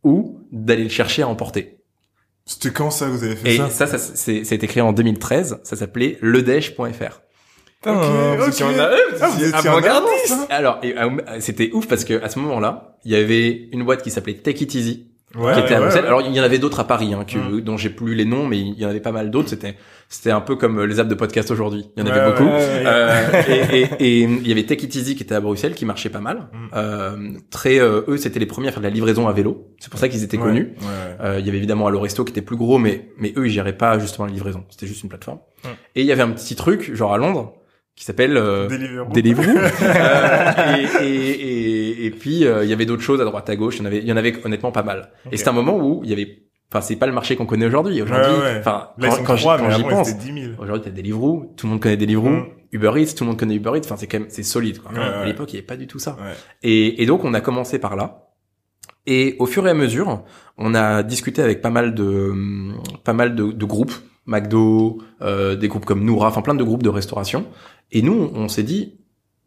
ou 0.04 0.40
d'aller 0.54 0.84
le 0.84 0.90
chercher 0.90 1.24
à 1.24 1.28
emporter. 1.28 1.78
C'était 2.46 2.72
quand 2.72 2.92
ça 2.92 3.10
vous 3.10 3.26
avez 3.26 3.36
fait 3.36 3.56
Et 3.56 3.58
ça? 3.58 3.70
ça, 3.70 3.88
ça, 3.88 3.98
c'est, 3.98 4.46
ça 4.46 4.54
a 4.54 4.56
été 4.56 4.68
créé 4.68 4.82
en 4.82 4.94
2013, 4.94 5.60
ça 5.64 5.76
s'appelait 5.76 6.18
ledèche.fr. 6.22 7.22
Putain, 7.82 7.94
Ok, 7.96 8.38
vous 8.38 8.44
ok. 8.44 8.50
étiez 8.50 8.66
en 8.66 8.70
a- 8.80 8.90
Ah, 9.22 9.58
avant-gardiste. 9.58 10.32
hein. 10.34 10.48
Alors, 10.50 10.82
euh, 10.84 11.10
c'était 11.40 11.70
ouf 11.74 11.88
parce 11.88 12.04
que 12.06 12.22
à 12.24 12.30
ce 12.30 12.40
moment-là, 12.40 12.98
il 13.06 13.12
y 13.12 13.16
avait 13.16 13.70
une 13.72 13.84
boîte 13.84 14.02
qui 14.02 14.10
s'appelait 14.12 14.34
Take 14.36 14.64
It 14.64 14.74
Easy, 14.76 15.08
Ouais, 15.36 15.54
qui 15.54 15.60
était 15.60 15.74
à 15.74 15.78
ouais, 15.78 15.84
Bruxelles. 15.84 16.02
ouais. 16.04 16.08
Alors 16.08 16.22
il 16.22 16.34
y 16.34 16.40
en 16.40 16.44
avait 16.44 16.58
d'autres 16.58 16.80
à 16.80 16.86
Paris, 16.88 17.14
hein, 17.14 17.24
que, 17.26 17.38
Mm. 17.38 17.62
dont 17.62 17.78
j'ai 17.78 17.90
plus 17.90 18.16
les 18.16 18.26
noms, 18.26 18.48
mais 18.48 18.58
il 18.60 18.74
y 18.80 18.86
en 18.86 18.90
avait 18.90 19.02
pas 19.02 19.12
mal 19.12 19.30
d'autres. 19.30 19.50
C'était 19.50 19.76
c'était 20.10 20.32
un 20.32 20.40
peu 20.40 20.56
comme 20.56 20.80
euh, 20.80 20.86
les 20.88 21.00
apps 21.02 21.10
de 21.10 21.16
podcast 21.16 21.52
aujourd'hui. 21.52 21.86
Il 21.98 22.00
y 22.00 22.04
en 22.04 22.10
Ouais, 22.10 22.18
avait 22.18 22.32
beaucoup. 22.32 22.46
ouais, 22.46 22.56
ouais. 22.56 22.84
Euh, 22.86 23.42
et, 23.50 23.82
et, 23.82 23.82
et 24.00 24.22
il 24.22 24.48
y 24.48 24.52
avait 24.54 24.64
Take 24.66 24.86
It 24.86 24.96
Easy 24.96 25.16
qui 25.16 25.24
était 25.24 25.36
à 25.36 25.42
Bruxelles, 25.42 25.76
qui 25.76 25.84
marchait 25.86 26.10
pas 26.10 26.22
mal. 26.22 26.48
Mm. 26.54 26.68
Euh, 26.76 27.18
très, 27.52 27.78
euh, 27.80 28.02
eux, 28.08 28.18
c'était 28.18 28.40
les 28.40 28.46
premiers 28.46 28.70
à 28.70 28.72
faire 28.72 28.80
de 28.82 28.88
la 28.88 28.94
livraison 28.94 29.28
à 29.28 29.34
vélo. 29.34 29.68
C'est 29.80 29.90
pour 29.92 30.00
ça 30.00 30.08
qu'ils 30.08 30.24
étaient 30.24 30.38
connus. 30.38 30.76
Ouais, 30.80 30.86
ouais. 30.88 31.26
Euh, 31.26 31.40
il 31.40 31.46
y 31.46 31.50
avait 31.50 31.58
évidemment 31.58 31.88
Allo 31.88 32.00
Resto 32.00 32.24
qui 32.24 32.32
était 32.32 32.42
plus 32.42 32.56
gros, 32.58 32.78
mais 32.80 33.10
mais 33.20 33.34
eux 33.38 33.46
ils 33.48 33.52
géraient 33.52 33.78
pas 33.78 34.00
justement 34.00 34.26
la 34.28 34.32
livraison. 34.34 34.64
C'était 34.70 34.88
juste 34.88 35.04
une 35.04 35.10
plateforme. 35.10 35.40
Mm. 35.66 35.68
Et 35.98 36.02
il 36.02 36.08
y 36.08 36.12
avait 36.14 36.24
un 36.24 36.32
petit 36.32 36.56
truc 36.56 36.96
genre 36.96 37.14
à 37.14 37.18
Londres 37.18 37.54
qui 37.98 38.06
s'appelle 38.06 38.38
euh, 38.38 38.68
Deliveroo. 38.70 39.12
Deliveroo. 39.12 39.44
Euh, 39.82 40.76
et, 41.02 41.04
et, 41.06 41.32
et, 41.32 42.06
et 42.06 42.12
puis 42.12 42.46
euh, 42.46 42.64
il 42.64 42.70
y 42.70 42.74
avait 42.74 42.86
d'autres 42.86 43.02
choses 43.02 43.20
à 43.20 43.26
droite 43.26 43.50
à 43.50 43.56
gauche. 43.56 43.78
Il 43.78 43.80
y 43.80 43.84
en 43.84 43.86
avait, 43.88 43.98
il 44.00 44.06
y 44.08 44.14
en 44.14 44.18
avait 44.18 44.34
honnêtement 44.46 44.72
pas 44.72 44.84
mal. 44.84 45.10
Et 45.32 45.38
c'est 45.38 45.48
un 45.50 45.54
moment 45.54 45.78
où 45.78 46.02
il 46.04 46.10
y 46.10 46.14
avait, 46.14 46.44
enfin 46.72 46.82
c'est 46.82 46.96
pas 46.96 47.08
le 47.08 47.12
marché 47.14 47.36
qu'on 47.36 47.46
connaît 47.46 47.66
aujourd'hui. 47.66 48.02
Aujourd'hui, 48.02 48.32
Ouais, 48.34 48.40
ouais. 48.40 48.58
enfin 48.60 48.90
Là, 49.00 49.08
ils 49.08 49.24
quand, 49.26 49.36
quand 49.36 49.58
quand 49.58 49.70
j'y 49.72 49.84
pense, 49.84 50.10
ils 50.10 50.12
étaient 50.14 50.32
10 50.34 50.42
000. 50.42 50.54
aujourd'hui 50.62 50.82
t'as 50.86 50.92
Deliveroo, 50.92 51.54
tout 51.58 51.66
le 51.66 51.72
monde 51.72 51.82
connaît 51.82 51.98
Deliveroo, 51.98 52.30
Mm. 52.30 52.46
Uber 52.74 52.92
Eats, 52.98 53.14
tout 53.16 53.24
le 53.24 53.30
monde 53.30 53.40
connaît 53.40 53.56
Uber 53.56 53.72
Eats. 53.76 53.82
Enfin 53.86 53.96
c'est 53.98 54.08
quand 54.08 54.20
même 54.20 54.30
c'est 54.30 54.44
solide. 54.44 54.80
Quoi. 54.80 54.92
Ouais, 54.92 55.00
À 55.00 55.20
ouais. 55.22 55.26
l'époque 55.28 55.52
il 55.52 55.56
y 55.56 55.60
avait 55.60 55.66
pas 55.66 55.78
du 55.78 55.88
tout 55.88 56.00
ça. 56.00 56.12
Ouais. 56.20 56.34
Et, 56.64 57.02
et 57.02 57.06
donc 57.08 57.24
on 57.24 57.34
a 57.34 57.42
commencé 57.42 57.80
par 57.80 57.96
là. 57.96 58.24
Et 59.06 59.36
au 59.40 59.46
fur 59.46 59.66
et 59.66 59.70
à 59.70 59.74
mesure, 59.74 60.24
on 60.58 60.76
a 60.76 61.02
discuté 61.02 61.42
avec 61.42 61.62
pas 61.62 61.70
mal 61.70 61.96
de 61.96 62.34
pas 63.06 63.14
mal 63.14 63.36
de, 63.36 63.52
de 63.54 63.66
groupes, 63.66 63.94
McDo, 64.26 64.98
euh, 65.22 65.56
des 65.56 65.70
groupes 65.70 65.86
comme 65.86 66.04
Noura, 66.04 66.28
enfin 66.28 66.42
plein 66.42 66.56
de 66.56 66.64
groupes 66.64 66.84
de 66.84 66.90
restauration. 66.90 67.46
Et 67.92 68.02
nous, 68.02 68.32
on 68.34 68.48
s'est 68.48 68.64
dit, 68.64 68.96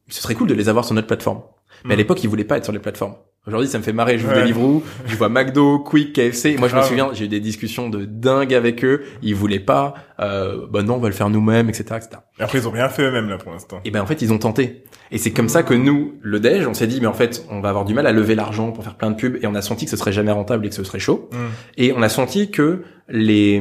ce 0.08 0.20
serait 0.22 0.34
cool 0.34 0.48
de 0.48 0.54
les 0.54 0.69
avoir 0.69 0.84
sur 0.84 0.94
notre 0.94 1.06
plateforme. 1.06 1.42
Mais 1.84 1.94
à 1.94 1.96
Mm. 1.96 1.98
l'époque, 1.98 2.24
ils 2.24 2.29
voulaient 2.29 2.44
pas 2.44 2.56
être 2.58 2.65
sur 2.65 2.72
les 2.72 2.79
plateformes. 2.79 3.15
Aujourd'hui, 3.46 3.69
ça 3.69 3.79
me 3.79 3.82
fait 3.82 3.94
marrer. 3.94 4.19
Je 4.19 4.26
vous 4.26 4.32
Ouais. 4.32 4.43
Deliveroo, 4.43 4.82
je 5.06 5.17
vois 5.17 5.31
McDo, 5.31 5.79
Quick, 5.79 6.12
KFC. 6.12 6.56
Moi, 6.58 6.69
je 6.69 6.76
me 6.76 6.82
souviens, 6.82 7.08
j'ai 7.15 7.24
eu 7.24 7.29
des 7.29 7.41
discussions 7.41 7.88
de 7.88 8.05
dingue 8.05 8.53
avec 8.53 8.84
eux. 8.84 9.03
Ils 9.22 9.34
voulaient 9.34 9.60
pas. 9.60 9.94
Euh, 10.20 10.67
bah 10.70 10.82
non, 10.82 10.96
on 10.96 10.98
va 10.98 11.08
le 11.08 11.15
faire 11.15 11.31
nous-mêmes, 11.31 11.70
etc., 11.70 11.84
etc. 11.96 12.08
Et 12.38 12.43
après, 12.43 12.58
ils 12.58 12.69
ont 12.69 12.70
rien 12.70 12.91
fait 12.91 13.03
eux-mêmes, 13.03 13.31
là, 13.31 13.38
pour 13.38 13.50
l'instant. 13.53 13.81
Et 13.86 13.91
ben 13.91 14.03
en 14.03 14.06
fait 14.06 14.20
ils 14.20 14.31
ont 14.31 14.38
tenté. 14.38 14.84
Et 15.10 15.17
c'est 15.17 15.31
comme 15.32 15.48
ça 15.48 15.62
que 15.62 15.72
nous, 15.72 16.17
le 16.20 16.38
Dej, 16.38 16.67
on 16.67 16.74
s'est 16.74 16.86
dit 16.86 17.00
mais 17.00 17.06
en 17.06 17.15
fait 17.15 17.46
on 17.50 17.60
va 17.60 17.70
avoir 17.70 17.86
du 17.86 17.94
mal 17.94 18.06
à 18.06 18.12
lever 18.12 18.34
l'argent 18.34 18.72
pour 18.72 18.84
faire 18.84 18.96
plein 18.96 19.10
de 19.10 19.17
pubs 19.17 19.38
et 19.43 19.46
on 19.46 19.55
a 19.55 19.62
senti 19.62 19.86
que 19.86 19.91
ce 19.91 19.96
serait 19.96 20.12
jamais 20.12 20.32
rentable 20.32 20.67
et 20.67 20.69
que 20.69 20.74
ce 20.74 20.84
serait 20.84 20.98
chaud. 21.00 21.31
Mm. 21.32 21.36
Et 21.79 21.93
on 21.96 22.03
a 22.03 22.10
senti 22.10 22.50
que 22.50 22.82
les 23.08 23.58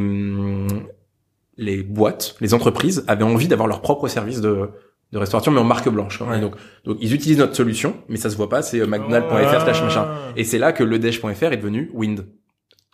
les 1.59 1.83
boîtes, 1.83 2.35
les 2.41 2.53
entreprises 2.53 3.03
avaient 3.07 3.23
envie 3.23 3.47
d'avoir 3.47 3.67
leur 3.67 3.81
propre 3.81 4.07
service 4.07 4.41
de 4.41 4.69
de 5.11 5.17
restauration 5.17 5.51
mais 5.51 5.59
en 5.59 5.63
marque 5.63 5.89
blanche. 5.89 6.21
Ouais. 6.21 6.37
Et 6.37 6.41
donc 6.41 6.53
donc 6.85 6.97
ils 7.01 7.13
utilisent 7.15 7.39
notre 7.39 7.55
solution 7.55 7.95
mais 8.09 8.17
ça 8.17 8.29
se 8.29 8.37
voit 8.37 8.49
pas, 8.49 8.61
c'est 8.61 8.79
euh, 8.79 8.85
mcdonald.fr 8.87 9.61
slash 9.63 9.81
machin. 9.83 10.07
Et 10.35 10.43
c'est 10.43 10.59
là 10.59 10.71
que 10.71 10.83
le 10.83 10.99
Dej.fr 10.99 11.51
est 11.51 11.57
devenu 11.57 11.89
Wind. 11.93 12.25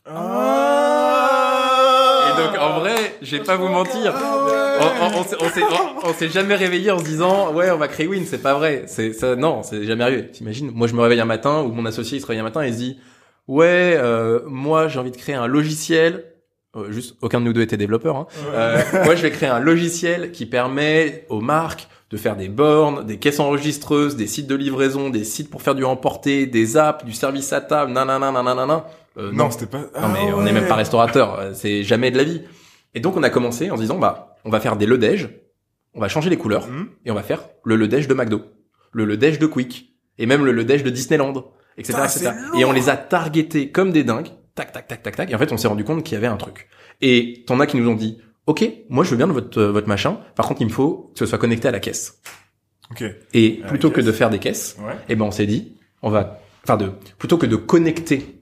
Ah. 0.07 2.31
Et 2.31 2.41
donc 2.41 2.57
en 2.61 2.79
vrai, 2.79 2.95
je 3.21 3.35
vais 3.37 3.43
pas 3.43 3.55
vous 3.57 3.67
mentir. 3.67 4.13
On, 4.15 5.05
on, 5.05 5.19
on 5.19 5.23
s'est- 5.23 5.35
on 5.39 5.49
s'est 5.49 5.61
on- 5.63 6.09
on 6.09 6.13
s'est 6.13 6.29
jamais 6.29 6.55
réveillé 6.55 6.91
en 6.91 6.99
se 6.99 7.03
disant 7.05 7.53
ouais 7.53 7.71
on 7.71 7.77
va 7.77 7.87
créer 7.87 8.07
Win 8.07 8.25
c'est 8.25 8.41
pas 8.41 8.53
vrai 8.55 8.83
c'est 8.87 9.13
ça 9.13 9.35
non 9.37 9.63
c'est 9.63 9.85
jamais 9.85 10.03
arrivé 10.03 10.27
t'imagines 10.29 10.69
moi 10.73 10.87
je 10.87 10.93
me 10.93 11.01
réveille 11.01 11.21
un 11.21 11.25
matin 11.25 11.61
ou 11.61 11.71
mon 11.71 11.85
associé 11.85 12.17
il 12.17 12.21
se 12.21 12.25
réveille 12.25 12.41
un 12.41 12.43
matin 12.43 12.61
et 12.61 12.67
il 12.67 12.73
se 12.73 12.77
dit 12.79 12.99
ouais 13.47 13.95
euh, 13.97 14.41
moi 14.47 14.89
j'ai 14.89 14.99
envie 14.99 15.11
de 15.11 15.17
créer 15.17 15.35
un 15.35 15.47
logiciel 15.47 16.25
juste 16.89 17.15
aucun 17.21 17.39
de 17.39 17.45
nous 17.45 17.53
deux 17.53 17.61
était 17.61 17.77
développeur 17.77 18.15
hein. 18.17 18.27
Euh, 18.53 18.81
moi 19.05 19.15
je 19.15 19.21
vais 19.21 19.31
créer 19.31 19.49
un 19.49 19.59
logiciel 19.59 20.31
qui 20.31 20.45
permet 20.45 21.25
aux 21.29 21.41
marques 21.41 21.87
de 22.11 22.17
faire 22.17 22.35
des 22.35 22.49
bornes 22.49 23.05
des 23.05 23.17
caisses 23.17 23.39
enregistreuses 23.39 24.15
des 24.15 24.27
sites 24.27 24.47
de 24.47 24.55
livraison 24.55 25.09
des 25.09 25.23
sites 25.23 25.49
pour 25.49 25.61
faire 25.61 25.75
du 25.75 25.83
emporter 25.83 26.45
des 26.45 26.77
apps 26.77 27.03
du 27.05 27.13
service 27.13 27.51
à 27.53 27.61
table 27.61 27.91
nanana 27.91 28.31
nanana 28.31 28.85
euh, 29.17 29.31
Non, 29.31 29.49
c'était 29.49 29.65
pas... 29.65 29.79
non 30.01 30.09
mais 30.13 30.33
on 30.33 30.41
n'est 30.41 30.51
même 30.51 30.67
pas 30.67 30.75
restaurateur, 30.75 31.39
euh, 31.39 31.51
c'est 31.53 31.83
jamais 31.83 32.11
de 32.11 32.17
la 32.17 32.23
vie. 32.23 32.41
Et 32.93 32.99
donc 32.99 33.15
on 33.17 33.23
a 33.23 33.29
commencé 33.29 33.71
en 33.71 33.75
se 33.77 33.81
disant 33.81 33.97
bah 33.97 34.35
on 34.43 34.49
va 34.49 34.59
faire 34.59 34.75
des 34.75 34.85
ledèges, 34.85 35.29
on 35.93 36.01
va 36.01 36.07
changer 36.09 36.29
les 36.29 36.37
couleurs 36.37 36.67
Hmm. 36.67 36.85
et 37.05 37.11
on 37.11 37.15
va 37.15 37.23
faire 37.23 37.47
le 37.63 37.75
ledège 37.75 38.07
de 38.07 38.13
McDo, 38.13 38.41
le 38.91 39.05
ledège 39.05 39.39
de 39.39 39.47
Quick 39.47 39.93
et 40.17 40.25
même 40.25 40.45
le 40.45 40.51
ledège 40.51 40.83
de 40.83 40.89
Disneyland, 40.89 41.33
etc. 41.77 41.93
Putain, 41.93 42.05
etc. 42.05 42.31
Et 42.59 42.65
on 42.65 42.71
les 42.71 42.89
a 42.89 42.97
targetés 42.97 43.71
comme 43.71 43.91
des 43.91 44.03
dingues, 44.03 44.29
tac 44.55 44.71
tac 44.71 44.87
tac 44.87 45.03
tac 45.03 45.15
tac. 45.15 45.31
Et 45.31 45.35
en 45.35 45.37
fait 45.37 45.51
on 45.51 45.57
s'est 45.57 45.67
rendu 45.67 45.83
compte 45.83 46.03
qu'il 46.03 46.13
y 46.15 46.17
avait 46.17 46.27
un 46.27 46.37
truc. 46.37 46.67
Et 47.01 47.43
t'en 47.45 47.59
as 47.59 47.67
qui 47.67 47.77
nous 47.77 47.89
ont 47.89 47.95
dit 47.95 48.19
ok 48.47 48.63
moi 48.89 49.03
je 49.03 49.11
veux 49.11 49.17
bien 49.17 49.27
de 49.27 49.33
votre 49.33 49.59
euh, 49.59 49.71
votre 49.71 49.87
machin, 49.87 50.19
par 50.35 50.47
contre 50.47 50.61
il 50.61 50.65
me 50.67 50.71
faut 50.71 51.11
que 51.13 51.19
ce 51.19 51.25
soit 51.25 51.37
connecté 51.37 51.67
à 51.67 51.71
la 51.71 51.79
caisse. 51.79 52.21
Ok. 52.91 53.03
Et 53.33 53.61
À 53.63 53.67
plutôt 53.67 53.89
que 53.89 53.95
caisse. 53.97 54.05
de 54.05 54.11
faire 54.11 54.29
des 54.29 54.39
caisses, 54.39 54.77
Ouais. 54.79 54.93
eh 55.09 55.15
ben 55.15 55.25
on 55.25 55.31
s'est 55.31 55.47
dit, 55.47 55.73
on 56.03 56.09
va, 56.11 56.39
enfin 56.63 56.77
de, 56.77 56.91
plutôt 57.17 57.37
que 57.37 57.47
de 57.47 57.55
connecter 57.55 58.41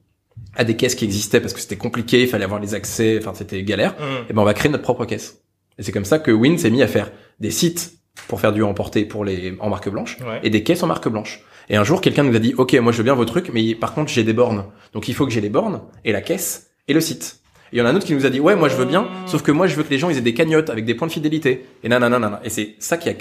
à 0.55 0.63
des 0.65 0.75
caisses 0.75 0.95
qui 0.95 1.05
existaient 1.05 1.39
parce 1.39 1.53
que 1.53 1.59
c'était 1.61 1.77
compliqué, 1.77 2.21
il 2.23 2.27
fallait 2.27 2.43
avoir 2.43 2.59
les 2.59 2.75
accès, 2.75 3.17
enfin 3.19 3.33
c'était 3.33 3.63
galère, 3.63 3.93
Mm. 3.93 4.25
eh 4.29 4.33
ben 4.33 4.41
on 4.41 4.45
va 4.45 4.53
créer 4.53 4.69
notre 4.71 4.83
propre 4.83 5.05
caisse. 5.05 5.41
Et 5.79 5.83
c'est 5.83 5.91
comme 5.91 6.05
ça 6.05 6.19
que 6.19 6.29
Wind 6.31 6.59
s'est 6.59 6.69
mis 6.69 6.83
à 6.83 6.87
faire 6.87 7.09
des 7.39 7.49
sites 7.51 7.93
pour 8.27 8.39
faire 8.41 8.51
du 8.53 8.61
emporté 8.61 9.05
pour 9.05 9.25
les 9.25 9.55
en 9.59 9.69
marque 9.69 9.89
blanche 9.89 10.17
Ouais. 10.19 10.39
et 10.43 10.49
des 10.51 10.61
caisses 10.63 10.83
en 10.83 10.87
marque 10.87 11.07
blanche. 11.07 11.41
Et 11.69 11.75
un 11.75 11.83
jour, 11.83 12.01
quelqu'un 12.01 12.23
nous 12.23 12.35
a 12.35 12.39
dit, 12.39 12.53
OK, 12.57 12.73
moi 12.75 12.91
je 12.91 12.97
veux 12.97 13.03
bien 13.03 13.15
vos 13.15 13.25
trucs, 13.25 13.51
mais 13.53 13.75
par 13.75 13.93
contre, 13.93 14.11
j'ai 14.11 14.23
des 14.23 14.33
bornes. 14.33 14.65
Donc 14.93 15.07
il 15.07 15.13
faut 15.13 15.25
que 15.25 15.31
j'ai 15.31 15.41
les 15.41 15.49
bornes 15.49 15.81
et 16.03 16.11
la 16.11 16.21
caisse 16.21 16.71
et 16.87 16.93
le 16.93 17.01
site. 17.01 17.39
Et 17.71 17.77
il 17.77 17.79
y 17.79 17.81
en 17.81 17.85
a 17.85 17.89
un 17.89 17.95
autre 17.95 18.05
qui 18.05 18.13
nous 18.13 18.25
a 18.25 18.29
dit, 18.29 18.39
ouais, 18.39 18.55
moi 18.55 18.69
je 18.69 18.75
veux 18.75 18.85
bien, 18.85 19.07
sauf 19.25 19.41
que 19.41 19.51
moi 19.51 19.67
je 19.67 19.75
veux 19.75 19.83
que 19.83 19.89
les 19.89 19.97
gens 19.97 20.09
ils 20.09 20.17
aient 20.17 20.21
des 20.21 20.33
cagnottes 20.33 20.69
avec 20.69 20.85
des 20.85 20.93
points 20.93 21.07
de 21.07 21.11
fidélité. 21.11 21.65
Et 21.83 21.89
nanana, 21.89 22.19
nanana. 22.19 22.41
Et 22.43 22.49
c'est 22.49 22.75
ça 22.79 22.97
qui 22.97 23.09
a, 23.09 23.13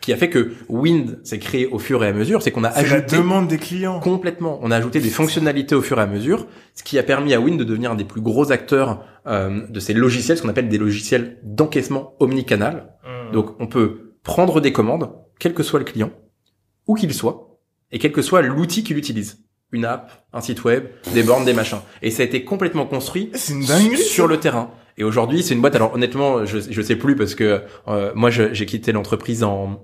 qui 0.00 0.12
a 0.12 0.16
fait 0.16 0.28
que 0.28 0.52
Wind 0.68 1.20
s'est 1.22 1.38
créé 1.38 1.66
au 1.66 1.78
fur 1.78 2.02
et 2.04 2.08
à 2.08 2.12
mesure, 2.12 2.42
c'est 2.42 2.50
qu'on 2.50 2.64
a 2.64 2.70
C'est 2.72 2.86
la 2.88 2.96
ajouté 2.96 3.16
demande 3.16 3.48
des 3.48 3.58
clients. 3.58 4.00
complètement, 4.00 4.58
on 4.62 4.70
a 4.70 4.76
ajouté 4.76 5.00
des 5.00 5.10
fonctionnalités 5.10 5.74
au 5.74 5.80
fur 5.80 5.98
et 5.98 6.02
à 6.02 6.06
mesure, 6.06 6.46
ce 6.74 6.82
qui 6.82 6.98
a 6.98 7.02
permis 7.02 7.32
à 7.34 7.40
Wind 7.40 7.58
de 7.58 7.64
devenir 7.64 7.92
un 7.92 7.94
des 7.94 8.04
plus 8.04 8.20
gros 8.20 8.52
acteurs 8.52 9.04
euh, 9.26 9.66
de 9.68 9.80
ces 9.80 9.94
logiciels, 9.94 10.36
ce 10.36 10.42
qu'on 10.42 10.48
appelle 10.48 10.68
des 10.68 10.76
logiciels 10.76 11.38
d'encaissement 11.42 12.16
omnicanal. 12.18 12.94
Mm. 13.04 13.32
Donc 13.32 13.54
on 13.60 13.66
peut 13.66 14.16
prendre 14.24 14.60
des 14.60 14.72
commandes, 14.72 15.10
quel 15.38 15.54
que 15.54 15.62
soit 15.62 15.78
le 15.78 15.84
client, 15.84 16.10
où 16.86 16.94
qu'il 16.94 17.14
soit, 17.14 17.43
et 17.94 17.98
quel 17.98 18.12
que 18.12 18.20
soit 18.20 18.42
l'outil 18.42 18.84
qu'il 18.84 18.98
utilise. 18.98 19.38
Une 19.72 19.86
app, 19.86 20.26
un 20.32 20.40
site 20.40 20.62
web, 20.64 20.84
des 21.14 21.22
bornes, 21.22 21.44
des 21.46 21.54
machins. 21.54 21.78
Et 22.02 22.10
ça 22.10 22.22
a 22.22 22.26
été 22.26 22.44
complètement 22.44 22.86
construit 22.86 23.32
sur 23.34 24.28
le 24.28 24.38
terrain. 24.38 24.70
Et 24.98 25.04
aujourd'hui, 25.04 25.42
c'est 25.42 25.54
une 25.54 25.60
boîte. 25.60 25.74
Alors 25.74 25.94
honnêtement, 25.94 26.44
je 26.44 26.58
je 26.60 26.82
sais 26.82 26.96
plus 26.96 27.16
parce 27.16 27.34
que 27.34 27.62
euh, 27.88 28.12
moi 28.14 28.30
j'ai 28.30 28.66
quitté 28.66 28.92
l'entreprise 28.92 29.42
en 29.42 29.80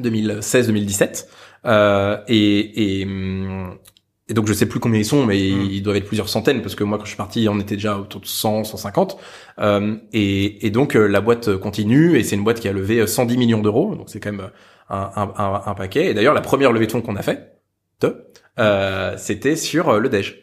2016-2017 0.00 1.26
euh, 1.66 2.16
et 2.26 3.00
et, 3.00 3.04
hum, 3.04 3.76
et 4.28 4.34
donc 4.34 4.48
je 4.48 4.52
sais 4.52 4.66
plus 4.66 4.80
combien 4.80 4.98
ils 4.98 5.04
sont, 5.04 5.26
mais 5.26 5.36
Mm. 5.36 5.68
ils 5.70 5.82
doivent 5.82 5.96
être 5.96 6.06
plusieurs 6.06 6.28
centaines 6.28 6.62
parce 6.62 6.74
que 6.74 6.84
moi 6.84 6.98
quand 6.98 7.04
je 7.04 7.10
suis 7.10 7.16
parti, 7.16 7.48
on 7.48 7.60
était 7.60 7.74
déjà 7.76 7.98
autour 7.98 8.20
de 8.20 8.26
100, 8.26 8.64
150. 8.64 9.18
Euh, 9.58 9.96
et, 10.12 10.66
et 10.66 10.70
donc 10.70 10.96
euh, 10.96 11.06
la 11.06 11.20
boîte 11.20 11.56
continue 11.56 12.16
et 12.18 12.24
c'est 12.24 12.36
une 12.36 12.44
boîte 12.44 12.60
qui 12.60 12.68
a 12.68 12.72
levé 12.72 13.00
euh, 13.00 13.06
110 13.06 13.36
millions 13.36 13.60
d'euros, 13.60 13.94
donc 13.94 14.08
c'est 14.08 14.20
quand 14.20 14.32
même 14.32 14.48
un, 14.92 15.10
un, 15.16 15.32
un, 15.36 15.62
un 15.66 15.74
paquet. 15.74 16.06
Et 16.06 16.14
d'ailleurs 16.14 16.34
la 16.34 16.40
première 16.40 16.72
levée 16.72 16.86
de 16.86 16.92
fonds 16.92 17.02
qu'on 17.02 17.16
a 17.16 17.22
fait, 17.22 17.52
euh, 18.58 19.14
c'était 19.16 19.56
sur 19.56 19.88
euh, 19.88 19.98
le 19.98 20.08
Dej. 20.08 20.38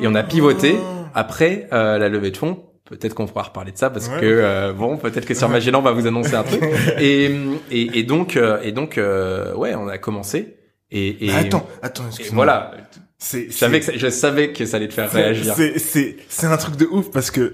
Et 0.00 0.06
on 0.06 0.14
a 0.14 0.22
pivoté 0.22 0.76
après 1.14 1.68
euh, 1.72 1.98
la 1.98 2.08
levée 2.08 2.30
de 2.30 2.36
fonds. 2.36 2.64
Peut-être 2.86 3.14
qu'on 3.14 3.26
pourra 3.26 3.44
reparler 3.44 3.72
de 3.72 3.78
ça 3.78 3.88
parce 3.90 4.08
Ouais. 4.08 4.20
que 4.20 4.26
euh, 4.26 4.72
bon, 4.72 4.98
peut-être 4.98 5.24
que 5.26 5.32
sur 5.34 5.48
Magellan 5.48 5.78
on 5.78 5.82
va 5.82 5.92
vous 5.92 6.06
annoncer 6.06 6.34
un 6.34 6.42
truc. 6.42 6.62
et, 7.00 7.30
et, 7.70 7.98
et 7.98 8.02
donc 8.02 8.36
euh, 8.36 8.60
et 8.62 8.72
donc 8.72 8.98
euh, 8.98 9.54
ouais, 9.54 9.74
on 9.74 9.88
a 9.88 9.96
commencé. 9.98 10.56
Et, 10.90 11.24
et, 11.24 11.28
Mais 11.28 11.34
attends, 11.34 11.66
attends, 11.82 12.04
et 12.04 12.08
excuse-moi. 12.08 12.44
voilà, 12.44 12.72
C'est, 13.18 13.46
je 13.46 13.52
savais 13.52 13.80
que 13.80 13.86
ça- 13.86 13.92
je 13.96 14.08
savais 14.10 14.52
que 14.52 14.64
ça 14.66 14.76
allait 14.76 14.88
te 14.88 14.92
faire 14.94 15.10
réagir. 15.10 15.54
c'est, 15.54 15.78
c'est, 15.78 16.16
c'est 16.28 16.46
un 16.46 16.56
truc 16.58 16.76
de 16.76 16.84
ouf 16.86 17.10
parce 17.10 17.30
que, 17.30 17.52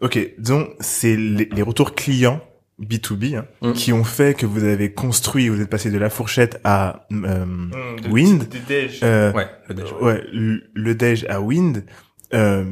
ok, 0.00 0.18
disons, 0.38 0.68
c'est 0.80 1.16
les, 1.16 1.48
les 1.52 1.62
retours 1.62 1.94
clients 1.94 2.40
B2B 2.80 3.36
hein, 3.36 3.46
Mm. 3.62 3.72
qui 3.72 3.92
ont 3.92 4.04
fait 4.04 4.34
que 4.36 4.46
vous 4.46 4.64
avez 4.64 4.92
construit, 4.92 5.48
vous 5.48 5.60
êtes 5.60 5.70
passé 5.70 5.90
de 5.90 5.98
la 5.98 6.10
fourchette 6.10 6.60
à 6.64 7.06
euh, 7.12 7.44
Mm, 7.46 7.70
de- 8.02 8.08
Wind. 8.08 8.48
de 8.48 8.58
Dej. 8.68 9.00
euh, 9.02 9.32
Ouais, 9.32 9.46
le 9.68 9.74
Dej. 9.74 9.92
ouais, 10.00 10.22
le, 10.32 10.62
le 10.74 10.94
Dej 10.94 11.24
à 11.28 11.40
Wind. 11.40 11.84
Euh, 12.32 12.64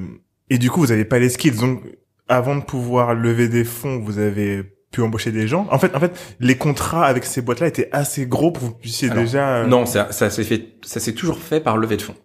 et 0.51 0.59
du 0.59 0.71
coup, 0.71 0.81
vous 0.81 0.93
avez 0.93 1.05
pas 1.05 1.19
les 1.19 1.29
skills. 1.29 1.53
Donc, 1.59 1.83
avant 2.29 2.57
de 2.57 2.63
pouvoir 2.63 3.15
lever 3.15 3.49
des 3.49 3.65
fonds, 3.65 4.01
vous 4.01 4.19
avez 4.19 4.65
pu 4.91 5.01
embaucher 5.03 5.31
des 5.33 5.47
gens. 5.47 5.67
En 5.71 5.79
fait, 5.79 5.95
en 5.95 6.01
fait, 6.01 6.35
les 6.41 6.57
contrats 6.57 7.07
avec 7.07 7.25
ces 7.25 7.41
boîtes-là 7.41 7.69
étaient 7.69 7.89
assez 7.93 8.27
gros 8.27 8.51
pour 8.51 8.63
que 8.63 8.69
vous 8.69 8.75
puissiez 8.79 9.09
Alors, 9.11 9.23
déjà. 9.25 9.57
euh, 9.59 9.67
Non, 9.67 9.87
ça, 9.87 10.13
ça 10.13 10.29
s'est 10.31 10.45
fait, 10.45 10.75
ça 10.85 11.01
s'est 11.01 11.15
toujours 11.15 11.39
fait 11.39 11.61
par 11.61 11.77
levée 11.79 11.97
de 11.97 12.03
fonds. 12.03 12.17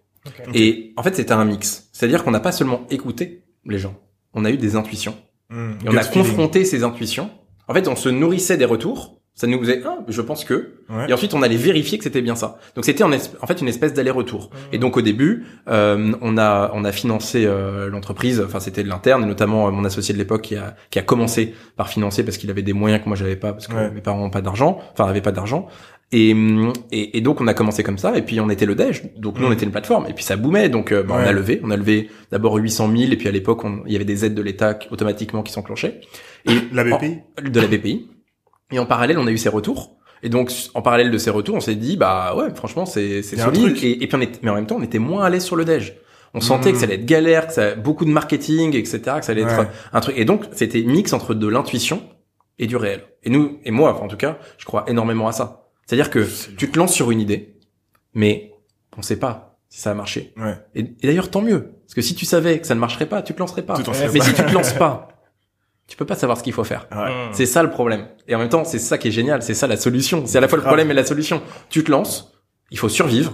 Et 0.52 0.92
en 0.96 1.02
fait, 1.02 1.14
c'était 1.16 1.32
un 1.32 1.44
mix. 1.44 1.88
C'est-à-dire 1.92 2.24
qu'on 2.24 2.30
n'a 2.32 2.40
pas 2.40 2.52
seulement 2.52 2.86
écouté 2.90 3.44
les 3.64 3.78
gens, 3.78 3.96
on 4.34 4.44
a 4.44 4.50
eu 4.50 4.56
des 4.58 4.76
intuitions. 4.76 5.16
mm, 5.50 5.70
Et 5.86 5.88
on 5.88 5.96
a 5.96 6.02
feeling. 6.02 6.26
confronté 6.26 6.64
ces 6.66 6.82
intuitions. 6.84 7.30
En 7.68 7.74
fait, 7.74 7.86
on 7.88 7.96
se 7.96 8.08
nourrissait 8.08 8.56
des 8.56 8.64
retours. 8.64 9.14
Ça 9.34 9.46
nous 9.46 9.60
faisait, 9.60 9.82
ah, 9.86 9.98
je 10.08 10.20
pense 10.20 10.44
que. 10.44 10.72
Ouais. 10.90 11.08
Et 11.08 11.12
ensuite, 11.12 11.32
on 11.32 11.42
allait 11.42 11.54
vérifier 11.56 11.96
que 11.96 12.02
c'était 12.02 12.22
bien 12.22 12.34
ça. 12.34 12.58
Donc, 12.74 12.84
c'était 12.84 13.04
en, 13.04 13.12
en 13.12 13.46
fait 13.46 13.60
une 13.60 13.68
espèce 13.68 13.94
d'aller-retour. 13.94 14.50
Et 14.72 14.78
donc, 14.78 14.96
au 14.96 15.00
début, 15.00 15.44
euh, 15.68 16.12
on 16.20 16.36
a 16.38 16.72
on 16.74 16.84
a 16.84 16.90
financé 16.90 17.44
euh, 17.46 17.88
l'entreprise. 17.88 18.42
Enfin, 18.44 18.58
c'était 18.58 18.82
de 18.82 18.88
l'interne, 18.88 19.22
et 19.22 19.26
notamment 19.26 19.68
euh, 19.68 19.70
mon 19.70 19.84
associé 19.84 20.12
de 20.12 20.18
l'époque 20.18 20.42
qui 20.42 20.56
a 20.56 20.74
qui 20.90 20.98
a 20.98 21.02
commencé 21.02 21.54
par 21.76 21.88
financer 21.88 22.24
parce 22.24 22.36
qu'il 22.36 22.50
avait 22.50 22.62
des 22.62 22.72
moyens 22.72 23.00
que 23.00 23.08
moi 23.08 23.16
j'avais 23.16 23.36
pas 23.36 23.52
parce 23.52 23.68
que 23.68 23.76
Ouais. 23.76 23.90
mes 23.92 24.00
parents 24.00 24.18
n'ont 24.18 24.30
pas 24.30 24.40
d'argent, 24.42 24.80
enfin 24.92 25.04
avaient 25.08 25.20
pas 25.20 25.30
d'argent. 25.30 25.68
Et, 26.10 26.32
hum, 26.32 26.72
et 26.90 27.18
et 27.18 27.20
donc 27.20 27.40
on 27.42 27.46
a 27.46 27.54
commencé 27.54 27.82
comme 27.84 27.98
ça 27.98 28.16
et 28.16 28.22
puis 28.22 28.40
on 28.40 28.48
était 28.50 28.64
le 28.66 28.74
Dej. 28.74 29.02
Donc 29.18 29.38
nous 29.38 29.46
on 29.46 29.50
Mm. 29.50 29.52
était 29.52 29.66
une 29.66 29.72
plateforme 29.72 30.06
et 30.08 30.14
puis 30.14 30.24
ça 30.24 30.34
boomait. 30.36 30.68
Donc 30.70 30.90
euh, 30.90 31.02
bah, 31.04 31.14
on 31.16 31.22
a 31.24 31.32
levé, 31.32 31.60
on 31.62 31.70
a 31.70 31.76
levé 31.76 32.08
d'abord 32.32 32.56
800 32.56 32.90
000 32.96 33.12
et 33.12 33.16
puis 33.16 33.28
à 33.28 33.30
l'époque 33.30 33.62
on- 33.64 33.82
il 33.86 33.92
y 33.92 33.96
avait 33.96 34.06
des 34.06 34.24
aides 34.24 34.34
de 34.34 34.42
l'État 34.42 34.76
automatiquement 34.90 35.42
qui 35.44 35.52
s'enclenchaient. 35.52 36.00
Et 36.48 36.60
La 36.72 36.84
BPI. 36.84 37.18
de 37.42 37.60
la 37.60 37.66
BPI. 37.66 38.08
Et 38.72 38.78
en 38.78 38.86
parallèle, 38.86 39.18
on 39.18 39.26
a 39.26 39.30
eu 39.30 39.38
ces 39.38 39.48
retours. 39.48 39.96
Et 40.22 40.28
donc, 40.28 40.52
en 40.74 40.82
parallèle 40.82 41.10
de 41.10 41.18
ces 41.18 41.30
retours, 41.30 41.54
on 41.54 41.60
s'est 41.60 41.74
dit, 41.76 41.96
bah 41.96 42.34
ouais, 42.36 42.52
franchement, 42.54 42.86
c'est 42.86 43.22
solide. 43.22 43.76
Et, 43.82 44.02
et 44.02 44.06
puis, 44.08 44.16
on 44.16 44.20
était, 44.20 44.40
mais 44.42 44.50
en 44.50 44.54
même 44.54 44.66
temps, 44.66 44.76
on 44.76 44.82
était 44.82 44.98
moins 44.98 45.24
à 45.24 45.30
l'aise 45.30 45.44
sur 45.44 45.56
le 45.56 45.64
Dej. 45.64 45.94
On 46.34 46.40
sentait 46.40 46.72
que 46.72 46.78
ça 46.78 46.84
allait 46.84 46.96
être 46.96 47.06
galère, 47.06 47.46
que 47.46 47.52
ça 47.54 47.74
beaucoup 47.74 48.04
de 48.04 48.10
marketing, 48.10 48.74
etc., 48.76 49.00
que 49.18 49.24
ça 49.24 49.32
allait 49.32 49.44
Ouais. 49.44 49.52
être 49.52 49.66
un 49.92 50.00
truc. 50.00 50.18
Et 50.18 50.24
donc, 50.24 50.44
c'était 50.52 50.82
mix 50.82 51.12
entre 51.12 51.34
de 51.34 51.46
l'intuition 51.46 52.02
et 52.58 52.66
du 52.66 52.76
réel. 52.76 53.04
Et 53.22 53.30
nous, 53.30 53.58
et 53.64 53.70
moi, 53.70 53.94
enfin, 53.94 54.04
en 54.04 54.08
tout 54.08 54.16
cas, 54.18 54.38
je 54.58 54.64
crois 54.66 54.84
énormément 54.88 55.28
à 55.28 55.32
ça. 55.32 55.68
C'est-à-dire 55.86 56.10
que 56.10 56.26
tu 56.56 56.70
te 56.70 56.78
lances 56.78 56.92
sur 56.92 57.10
une 57.10 57.20
idée, 57.20 57.56
mais 58.12 58.52
on 58.96 59.02
sait 59.02 59.18
pas 59.18 59.58
si 59.70 59.80
ça 59.80 59.92
a 59.92 59.94
marché. 59.94 60.34
Ouais. 60.36 60.56
Et, 60.74 60.80
et 60.80 61.06
d'ailleurs, 61.06 61.30
tant 61.30 61.40
mieux. 61.40 61.70
Parce 61.86 61.94
que 61.94 62.02
si 62.02 62.14
tu 62.14 62.26
savais 62.26 62.58
que 62.60 62.66
ça 62.66 62.74
ne 62.74 62.80
marcherait 62.80 63.06
pas, 63.06 63.22
tu 63.22 63.32
te 63.32 63.38
lancerais 63.38 63.62
pas. 63.62 63.76
Serais 63.76 64.10
Mais 64.12 64.18
pas. 64.18 64.24
si 64.24 64.34
tu 64.34 64.42
te 64.42 64.52
lances 64.52 64.72
pas, 64.74 65.08
tu 65.88 65.96
peux 65.96 66.04
pas 66.04 66.14
savoir 66.14 66.38
ce 66.38 66.42
qu'il 66.42 66.52
faut 66.52 66.64
faire. 66.64 66.86
Ouais. 66.94 67.08
Mm. 67.08 67.28
C'est 67.32 67.46
ça 67.46 67.62
le 67.62 67.70
problème. 67.70 68.06
Et 68.28 68.34
en 68.34 68.38
même 68.38 68.50
temps, 68.50 68.64
c'est 68.64 68.78
ça 68.78 68.98
qui 68.98 69.08
est 69.08 69.10
génial, 69.10 69.42
c'est 69.42 69.54
ça 69.54 69.66
la 69.66 69.76
solution. 69.78 70.24
C'est 70.26 70.38
à 70.38 70.40
la 70.40 70.46
fois 70.48 70.58
le 70.58 70.64
problème 70.64 70.90
et 70.90 70.94
la 70.94 71.04
solution. 71.04 71.42
Tu 71.70 71.82
te 71.82 71.90
lances, 71.90 72.32
il 72.70 72.78
faut 72.78 72.90
survivre, 72.90 73.32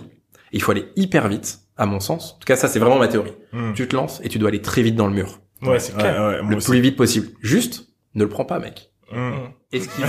il 0.52 0.62
faut 0.62 0.70
aller 0.70 0.86
hyper 0.96 1.28
vite, 1.28 1.58
à 1.76 1.84
mon 1.84 1.98
sens. 2.00 2.34
En 2.36 2.38
tout 2.38 2.46
cas, 2.46 2.56
ça 2.56 2.68
c'est 2.68 2.78
vraiment 2.78 2.98
ma 2.98 3.08
théorie. 3.08 3.34
Mm. 3.52 3.72
Tu 3.74 3.88
te 3.88 3.96
lances 3.96 4.20
et 4.22 4.28
tu 4.28 4.38
dois 4.38 4.48
aller 4.48 4.62
très 4.62 4.82
vite 4.82 4.94
dans 4.94 5.08
le 5.08 5.12
mur. 5.12 5.40
Ouais, 5.62 5.80
c'est 5.80 5.96
clair. 5.96 6.14
Ouais, 6.20 6.36
ouais, 6.36 6.42
moi 6.42 6.50
Le 6.52 6.56
aussi. 6.58 6.70
plus 6.70 6.80
vite 6.80 6.96
possible. 6.96 7.28
Juste, 7.42 7.88
ne 8.14 8.22
le 8.22 8.28
prends 8.28 8.44
pas, 8.44 8.60
mec. 8.60 8.92
Mm. 9.12 9.18
Mm. 9.18 9.52
Esquive. 9.72 10.06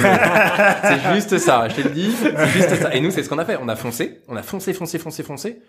c'est 0.83 1.13
juste 1.15 1.37
ça, 1.39 1.67
je 1.69 1.75
te 1.75 1.81
le 1.81 1.89
dis, 1.89 2.11
c'est 2.11 2.47
juste 2.49 2.75
ça. 2.75 2.93
Et 2.93 3.01
nous, 3.01 3.09
c'est 3.09 3.23
ce 3.23 3.29
qu'on 3.29 3.39
a 3.39 3.45
fait. 3.45 3.57
On 3.59 3.67
a 3.67 3.75
foncé, 3.75 4.21
on 4.27 4.35
a 4.35 4.43
foncé, 4.43 4.73
foncé, 4.73 4.99
foncé, 4.99 5.23
foncé. 5.23 5.61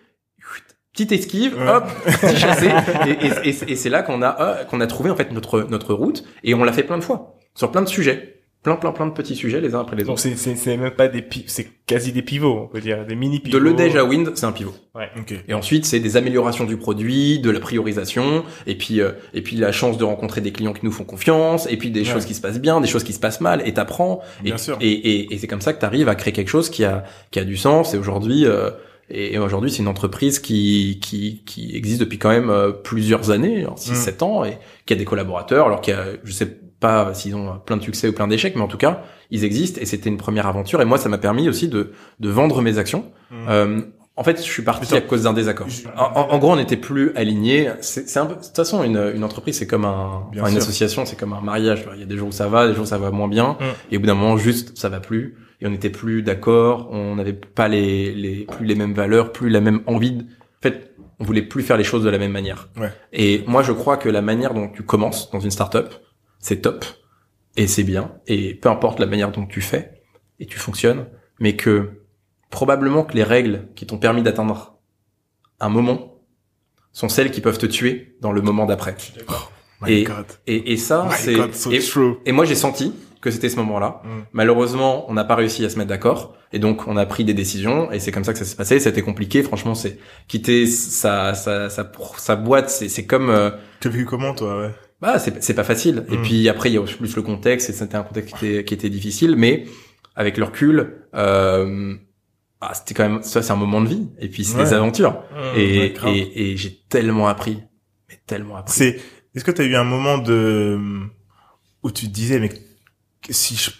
Petite 0.97 1.12
esquive, 1.12 1.57
Ouais. 1.59 1.69
hop, 1.69 1.85
petit 2.23 2.37
chassé. 2.37 2.71
Et, 3.07 3.26
et- 3.26 3.49
et- 3.50 3.73
et 3.73 3.76
c'est 3.76 3.91
là 3.91 4.03
qu'on 4.03 4.23
a, 4.23 4.41
euh, 4.41 4.65
qu'on 4.65 4.81
a 4.81 4.87
trouvé 4.87 5.11
en 5.11 5.17
fait 5.17 5.31
notre 5.31 5.62
notre 5.69 5.93
route. 5.93 6.25
Et 6.43 6.55
on 6.55 6.65
l'a 6.65 6.73
fait 6.73 6.85
plein 6.85 6.97
de 6.99 7.05
fois 7.05 7.35
sur 7.55 7.71
plein 7.71 7.83
de 7.83 7.88
sujets, 7.88 8.41
plein, 8.62 8.76
plein, 8.76 8.93
plein 8.93 9.07
de 9.07 9.12
petits 9.12 9.37
sujets 9.37 9.61
les 9.61 9.75
uns 9.75 9.81
après 9.81 9.95
les 9.97 10.05
Donc 10.05 10.12
autres. 10.15 10.23
c'est 10.23 10.37
c'est 10.37 10.57
c'est 10.57 10.76
même 10.79 10.91
pas 10.93 11.09
des 11.09 11.23
c'est 11.49 11.67
quasi 11.87 12.12
des 12.12 12.23
pivots, 12.23 12.61
on 12.65 12.67
peut 12.67 12.81
dire, 12.81 13.05
des 13.05 13.15
mini 13.15 13.38
De 13.38 13.43
pivots. 13.45 13.59
le 13.59 13.75
déjà 13.75 14.05
Wind, 14.05 14.33
c'est 14.35 14.47
un 14.47 14.53
pivot. 14.53 14.75
Ok. 15.19 15.35
Et 15.47 15.53
ensuite, 15.55 15.85
c'est 15.85 16.00
des 16.00 16.17
améliorations 16.17 16.65
du 16.65 16.79
produit, 16.79 17.38
de 17.41 17.50
la 17.50 17.61
priorisation, 17.61 18.43
et 18.67 18.75
puis 18.75 19.00
euh, 19.03 19.12
et 19.35 19.43
puis 19.43 19.57
la 19.57 19.73
chance 19.73 19.99
de 19.99 20.05
rencontrer 20.05 20.41
des 20.41 20.50
clients 20.53 20.73
qui 20.73 20.85
nous 20.87 20.93
font 20.93 21.05
confiance, 21.05 21.67
et 21.71 21.76
puis 21.76 21.91
des 21.91 22.00
Ouais. 22.00 22.07
choses 22.07 22.25
qui 22.25 22.33
se 22.35 22.41
passent 22.41 22.59
bien, 22.61 22.81
des 22.81 22.88
choses 22.88 23.05
qui 23.05 23.12
se 23.12 23.21
passent 23.21 23.43
mal, 23.43 23.62
et 23.67 23.75
t'apprends. 23.75 24.21
Et, 24.41 24.45
Bien 24.45 24.57
sûr. 24.57 24.79
et, 24.81 24.91
et, 24.93 25.35
et 25.35 25.38
c'est 25.38 25.47
comme 25.47 25.61
ça 25.61 25.75
que 25.75 25.81
t'arrives 25.81 26.09
à 26.09 26.15
créer 26.15 26.33
quelque 26.33 26.49
chose 26.49 26.71
qui 26.71 26.85
a 26.87 27.05
qui 27.31 27.38
a 27.38 27.45
du 27.45 27.59
sens. 27.59 27.93
Et 27.93 27.99
aujourd'hui, 27.99 28.47
euh, 28.47 28.71
et, 29.11 29.35
et 29.35 29.39
aujourd'hui, 29.39 29.71
c'est 29.71 29.79
une 29.79 29.89
entreprise 29.89 30.39
qui 30.39 30.99
qui 31.01 31.43
qui 31.45 31.77
existe 31.77 32.01
depuis 32.01 32.19
quand 32.19 32.31
même 32.31 32.51
euh, 32.51 32.73
plusieurs 32.73 33.31
années, 33.31 33.67
6 33.77 33.93
Mm. 33.93 33.95
7 33.95 34.23
ans, 34.23 34.45
et 34.45 34.59
qui 34.87 34.93
a 34.93 34.97
des 34.97 35.05
collaborateurs. 35.05 35.67
Alors 35.67 35.81
qu'il 35.81 35.95
y 35.95 35.97
a, 35.97 36.05
je 36.25 36.33
sais 36.33 36.47
pas 36.81 37.15
s'ils 37.15 37.35
ont 37.35 37.59
plein 37.65 37.77
de 37.77 37.83
succès 37.83 38.09
ou 38.09 38.13
plein 38.13 38.29
d'échecs, 38.29 38.55
mais 38.57 38.63
en 38.63 38.69
tout 38.69 38.77
cas, 38.79 39.03
ils 39.31 39.45
existent. 39.45 39.81
Et 39.81 39.87
c'était 39.87 40.09
une 40.11 40.19
première 40.19 40.47
aventure. 40.47 40.81
Et 40.83 40.85
moi, 40.85 40.99
ça 40.99 41.09
m'a 41.09 41.19
permis 41.19 41.49
aussi 41.49 41.69
de 41.69 41.93
de 42.21 42.29
vendre 42.29 42.61
mes 42.63 42.79
actions. 42.79 43.05
Mm. 43.31 43.35
Euh, 43.49 43.81
en 44.19 44.25
fait, 44.25 44.39
je 44.39 44.43
suis 44.51 44.63
parti 44.63 44.95
à 44.97 45.03
cause 45.03 45.25
d'un 45.25 45.35
désaccord. 45.35 45.69
je- 45.69 45.87
En, 45.95 46.39
gros, 46.39 46.53
on 46.53 46.57
n'était 46.57 46.79
plus 46.79 47.13
alignés. 47.17 47.71
C'est 47.83 48.09
c'est 48.09 48.19
un 48.19 48.25
peu, 48.25 48.35
de 48.37 48.41
toute 48.41 48.57
façon, 48.57 48.83
une, 48.83 49.13
une 49.15 49.23
entreprise, 49.25 49.59
c'est 49.59 49.67
comme 49.67 49.85
un, 49.85 50.23
enfin, 50.39 50.49
une 50.51 50.57
association, 50.57 51.05
c'est 51.05 51.19
comme 51.19 51.35
un 51.35 51.43
mariage. 51.43 51.87
Il 51.95 52.01
y 52.01 52.03
a 52.03 52.07
des 52.07 52.17
jours 52.17 52.29
où 52.29 52.33
ça 52.33 52.49
va, 52.49 52.67
des 52.67 52.73
jours 52.73 52.85
où 52.85 52.87
ça 52.87 52.97
va 52.97 53.11
moins 53.11 53.29
bien. 53.29 53.59
Mm. 53.61 53.65
Et 53.93 53.97
au 53.99 54.01
bout 54.01 54.07
d'un 54.07 54.15
moment, 54.15 54.39
juste, 54.39 54.77
ça 54.79 54.89
va 54.89 55.01
plus. 55.01 55.37
Et 55.61 55.67
on 55.67 55.71
n'était 55.71 55.91
plus 55.91 56.23
d'accord. 56.23 56.89
On 56.91 57.17
n'avait 57.17 57.33
pas 57.33 57.69
les, 57.69 58.15
les, 58.15 58.45
plus 58.45 58.67
les 58.67 58.75
mêmes 58.75 58.95
valeurs, 58.95 59.33
plus 59.33 59.49
la 59.49 59.61
même 59.61 59.83
envie. 59.87 60.13
De... 60.13 60.23
En 60.23 60.63
fait, 60.63 60.95
on 61.19 61.25
voulait 61.25 61.43
plus 61.43 61.63
faire 61.63 61.77
les 61.77 61.85
choses 61.85 62.05
de 62.05 62.11
la 62.11 62.19
même 62.19 62.33
manière. 62.33 62.69
Ouais. 62.77 62.93
Et 63.13 63.43
moi, 63.47 63.63
je 63.63 63.73
crois 63.73 63.97
que 63.97 64.09
la 64.09 64.23
manière 64.23 64.55
dont 64.55 64.69
tu 64.69 64.83
commences 64.83 65.31
dans 65.31 65.41
une 65.41 65.51
startup, 65.51 65.89
c'est 66.39 66.61
top. 66.61 66.85
Et 67.57 67.67
c'est 67.67 67.85
bien. 67.85 68.13
Et 68.27 68.55
peu 68.55 68.69
importe 68.69 69.01
la 69.01 69.07
manière 69.07 69.33
dont 69.33 69.47
tu 69.47 69.63
fais, 69.63 70.03
et 70.39 70.47
tu 70.47 70.59
fonctionnes, 70.59 71.07
mais 71.41 71.57
que 71.57 72.03
probablement 72.51 73.05
que 73.05 73.15
les 73.15 73.23
règles 73.23 73.69
qui 73.75 73.87
t'ont 73.87 73.99
permis 73.99 74.23
d'atteindre 74.23 74.79
un 75.61 75.69
moment 75.69 76.21
sont 76.93 77.09
celles 77.09 77.31
qui 77.31 77.41
peuvent 77.41 77.59
te 77.59 77.67
tuer 77.67 78.17
dans 78.21 78.33
le 78.33 78.43
moment 78.43 78.67
d'après. 78.67 78.97
My 79.83 79.93
Et-. 79.93 80.09
Et, 80.47 80.73
et 80.73 80.77
ça, 80.77 81.09
c'est 81.13 81.81
so 81.81 82.21
et 82.25 82.33
moi 82.33 82.45
j'ai 82.45 82.55
senti 82.55 82.95
que 83.26 83.30
c'était 83.33 83.50
ce 83.50 83.56
moment-là. 83.56 84.00
Mm. 84.04 84.09
Malheureusement, 84.33 85.04
on 85.11 85.14
n'a 85.14 85.25
pas 85.25 85.35
réussi 85.35 85.64
à 85.64 85.68
se 85.68 85.76
mettre 85.76 85.90
d'accord 85.90 86.35
et 86.52 86.59
donc 86.59 86.87
on 86.87 86.97
a 86.97 87.04
pris 87.04 87.25
des 87.25 87.35
décisions 87.35 87.92
et 87.92 87.99
c'est 88.00 88.12
comme 88.12 88.25
ça 88.25 88.33
que 88.33 88.38
ça 88.38 88.45
s'est 88.47 88.56
passé. 88.56 88.80
C'était 88.80 89.02
compliqué, 89.02 89.42
franchement, 89.42 89.75
c'est 89.75 89.99
quitter 90.28 90.66
sa 90.66 91.35
sa 91.35 91.68
sa, 91.68 91.90
sa 92.16 92.37
boîte, 92.37 92.71
c'est 92.71 92.88
c'est 92.88 93.04
comme 93.04 93.28
euh, 93.30 93.50
Tu 93.80 93.88
as 93.88 93.90
vécu 93.90 94.06
comment, 94.06 94.33
toi, 94.35 94.61
ouais? 94.62 94.75
bah 95.02 95.18
c'est 95.18 95.42
c'est 95.42 95.54
pas 95.54 95.64
facile. 95.64 96.06
Et 96.11 96.16
Mm. 96.16 96.23
puis 96.23 96.49
après 96.49 96.71
il 96.71 96.75
y 96.75 96.78
a 96.78 96.83
plus 96.83 97.14
le 97.16 97.23
contexte 97.23 97.68
et 97.68 97.73
c'était 97.75 97.97
un 97.97 98.02
contexte 98.02 98.35
qui 98.38 98.47
était 98.47 98.64
qui 98.64 98.73
était 98.75 98.88
difficile, 98.90 99.37
mais 99.37 99.66
avec 100.14 100.38
le 100.38 100.45
recul, 100.45 101.02
euh, 101.14 101.95
ah, 102.62 102.73
c'était 102.75 102.95
quand 102.95 103.09
même 103.09 103.23
ça 103.23 103.42
c'est 103.42 103.52
un 103.52 103.56
moment 103.56 103.83
de 103.83 103.88
vie. 103.88 104.09
Et 104.18 104.28
puis 104.28 104.45
c'est 104.45 104.56
Ouais. 104.56 104.64
des 104.64 104.73
aventures. 104.73 105.12
Mmh. 105.33 105.59
et 105.59 105.95
ouais, 106.02 106.16
et, 106.16 106.52
et 106.52 106.56
j'ai 106.56 106.80
tellement 106.88 107.28
appris, 107.28 107.59
mais 108.09 108.18
tellement 108.26 108.56
appris. 108.56 108.73
C'est, 108.73 108.99
est-ce 109.35 109.45
que 109.45 109.50
tu 109.50 109.61
as 109.61 109.64
eu 109.66 109.76
un 109.76 109.85
moment 109.85 110.16
de, 110.16 110.78
où 111.83 111.90
tu 111.90 112.06
te 112.06 112.12
disais, 112.12 112.40
mais 112.40 112.50
si 113.30 113.56
je 113.56 113.71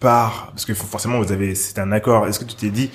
pars, 0.00 0.48
parce 0.50 0.64
que 0.64 0.74
forcément 0.74 1.20
vous 1.20 1.32
avez, 1.32 1.54
c'est 1.54 1.78
un 1.78 1.92
accord, 1.92 2.26
est-ce 2.26 2.38
que 2.40 2.44
tu 2.44 2.54
t'es 2.56 2.70
dit, 2.70 2.90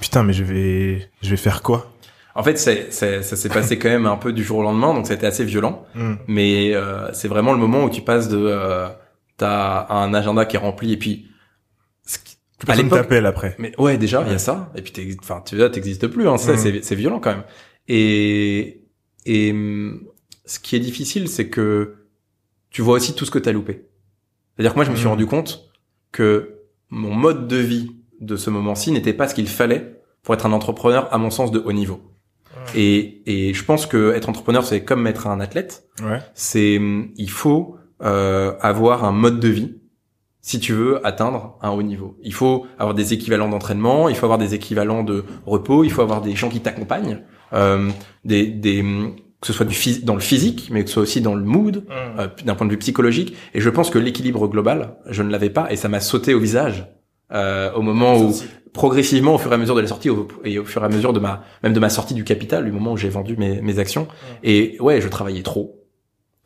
putain, 0.00 0.22
mais 0.22 0.32
je 0.32 0.44
vais, 0.44 1.08
je 1.22 1.30
vais 1.30 1.36
faire 1.36 1.62
quoi? 1.62 1.90
En 2.36 2.42
fait, 2.42 2.56
c'est, 2.58 2.92
c'est, 2.92 3.22
ça 3.22 3.36
s'est 3.36 3.48
passé 3.48 3.78
quand 3.78 3.88
même 3.88 4.06
un 4.06 4.16
peu 4.16 4.32
du 4.32 4.42
jour 4.42 4.58
au 4.58 4.62
lendemain, 4.62 4.92
donc 4.92 5.06
c'était 5.06 5.26
assez 5.26 5.44
violent. 5.44 5.84
Hmm. 5.94 6.14
Mais 6.26 6.74
euh, 6.74 7.12
c'est 7.12 7.28
vraiment 7.28 7.52
le 7.52 7.58
moment 7.58 7.84
où 7.84 7.90
tu 7.90 8.02
passes 8.02 8.28
de, 8.28 8.38
euh, 8.38 8.88
t'as 9.36 9.86
un 9.92 10.12
agenda 10.14 10.44
qui 10.44 10.56
est 10.56 10.58
rempli 10.58 10.92
et 10.92 10.96
puis, 10.96 11.28
ce 12.04 12.18
qui- 12.18 12.36
Plus 12.58 12.66
personne 12.66 12.88
t'appelle 12.88 13.26
après. 13.26 13.56
mais 13.58 13.72
ouais 13.78 13.98
déjà 13.98 14.22
il 14.26 14.30
y 14.32 14.34
a 14.34 14.38
ça 14.38 14.70
et 14.76 14.80
puis 14.82 15.16
enfin 15.20 15.42
tu 15.44 15.56
vois 15.56 15.68
t'existes 15.70 16.06
plus 16.06 16.28
hein, 16.28 16.38
ça 16.38 16.52
Mhm. 16.52 16.58
c'est 16.58 16.84
c'est 16.84 16.94
violent 16.94 17.18
quand 17.18 17.30
même 17.32 17.42
et 17.88 18.80
et 19.26 19.50
hum, 19.50 20.02
ce 20.46 20.60
qui 20.60 20.76
est 20.76 20.80
difficile 20.80 21.28
c'est 21.28 21.48
que 21.48 21.96
tu 22.70 22.80
vois 22.80 22.94
aussi 22.94 23.14
tout 23.14 23.24
ce 23.24 23.30
que 23.32 23.40
t'as 23.40 23.50
loupé 23.52 23.86
c'est-à-dire 24.56 24.72
que 24.72 24.76
moi 24.78 24.84
je 24.84 24.90
me 24.90 24.96
suis 24.96 25.04
Mhm. 25.06 25.10
rendu 25.10 25.26
compte 25.26 25.70
que 26.12 26.60
mon 26.90 27.12
mode 27.14 27.48
de 27.48 27.56
vie 27.56 27.90
de 28.20 28.36
ce 28.36 28.50
moment-ci 28.50 28.92
n'était 28.92 29.12
pas 29.12 29.28
ce 29.28 29.34
qu'il 29.34 29.48
fallait 29.48 30.00
pour 30.22 30.34
être 30.34 30.46
un 30.46 30.52
entrepreneur 30.52 31.12
à 31.12 31.18
mon 31.18 31.30
sens 31.30 31.50
de 31.50 31.58
haut 31.58 31.72
niveau 31.72 32.00
et 32.74 33.22
et 33.26 33.52
je 33.54 33.64
pense 33.64 33.86
que 33.86 34.12
être 34.14 34.28
entrepreneur 34.28 34.64
c'est 34.64 34.84
comme 34.84 35.06
être 35.06 35.26
un 35.26 35.40
athlète 35.40 35.84
Ouais. 36.02 36.18
c'est 36.34 36.80
il 37.16 37.30
faut 37.30 37.76
euh, 38.02 38.54
avoir 38.60 39.04
un 39.04 39.12
mode 39.12 39.40
de 39.40 39.48
vie 39.48 39.74
si 40.40 40.60
tu 40.60 40.72
veux 40.74 41.04
atteindre 41.06 41.56
un 41.62 41.70
haut 41.70 41.82
niveau. 41.82 42.18
Il 42.22 42.34
faut 42.34 42.66
avoir 42.78 42.92
des 42.94 43.14
équivalents 43.14 43.48
d'entraînement, 43.48 44.10
il 44.10 44.14
faut 44.16 44.26
avoir 44.26 44.38
des 44.38 44.52
équivalents 44.52 45.02
de 45.02 45.24
repos, 45.46 45.84
il 45.84 45.90
faut 45.90 46.02
avoir 46.02 46.20
des 46.20 46.34
gens 46.36 46.50
qui 46.50 46.60
t'accompagnent, 46.60 47.22
euh, 47.54 47.88
des, 48.26 48.46
des 48.48 48.84
que 49.44 49.48
ce 49.48 49.52
soit 49.52 49.66
du 49.66 49.76
dans 50.04 50.14
le 50.14 50.20
physique, 50.22 50.68
mais 50.70 50.82
que 50.84 50.88
ce 50.88 50.94
soit 50.94 51.02
aussi 51.02 51.20
dans 51.20 51.34
le 51.34 51.44
mood, 51.44 51.84
Mmh. 51.86 51.90
euh, 52.20 52.28
d'un 52.46 52.54
point 52.54 52.66
de 52.66 52.70
vue 52.72 52.78
psychologique. 52.78 53.36
Et 53.52 53.60
je 53.60 53.68
pense 53.68 53.90
que 53.90 53.98
l'équilibre 53.98 54.48
global, 54.48 54.96
je 55.10 55.22
ne 55.22 55.30
l'avais 55.30 55.50
pas, 55.50 55.70
et 55.70 55.76
ça 55.76 55.88
m'a 55.90 56.00
sauté 56.00 56.32
au 56.32 56.40
visage 56.40 56.86
euh, 57.32 57.70
au 57.74 57.82
moment 57.82 58.16
où 58.18 58.34
progressivement, 58.72 59.34
au 59.34 59.38
fur 59.38 59.50
et 59.52 59.54
à 59.54 59.58
mesure 59.58 59.74
de 59.74 59.82
la 59.82 59.86
sortie 59.86 60.08
au- 60.08 60.28
et 60.44 60.58
au 60.58 60.64
fur 60.64 60.82
et 60.82 60.86
à 60.86 60.88
mesure 60.88 61.12
de 61.12 61.20
ma 61.20 61.44
même 61.62 61.74
de 61.74 61.80
ma 61.80 61.90
sortie 61.90 62.14
du 62.14 62.24
capital, 62.24 62.64
du 62.64 62.72
moment 62.72 62.92
où 62.92 62.96
j'ai 62.96 63.08
vendu 63.10 63.36
mes, 63.36 63.60
mes 63.60 63.78
actions. 63.78 64.08
Et 64.42 64.76
ouais, 64.80 65.00
je 65.02 65.08
travaillais 65.08 65.42
trop. 65.42 65.80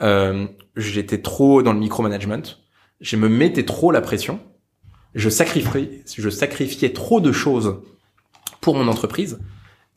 Euh, 0.03 0.47
J'étais 0.77 1.19
trop 1.23 1.63
dans 1.63 1.73
le 1.73 1.79
micromanagement. 1.81 2.43
Je 3.01 3.17
me 3.17 3.29
mettais 3.29 3.65
trop 3.65 3.91
la 3.93 4.01
pression. 4.01 4.41
Je 5.15 5.29
sacrifiais, 5.29 6.03
je 6.17 6.31
sacrifiais 6.31 6.91
trop 6.93 7.21
de 7.21 7.33
choses 7.33 7.77
pour 8.61 8.75
mon 8.77 8.89
entreprise. 8.89 9.39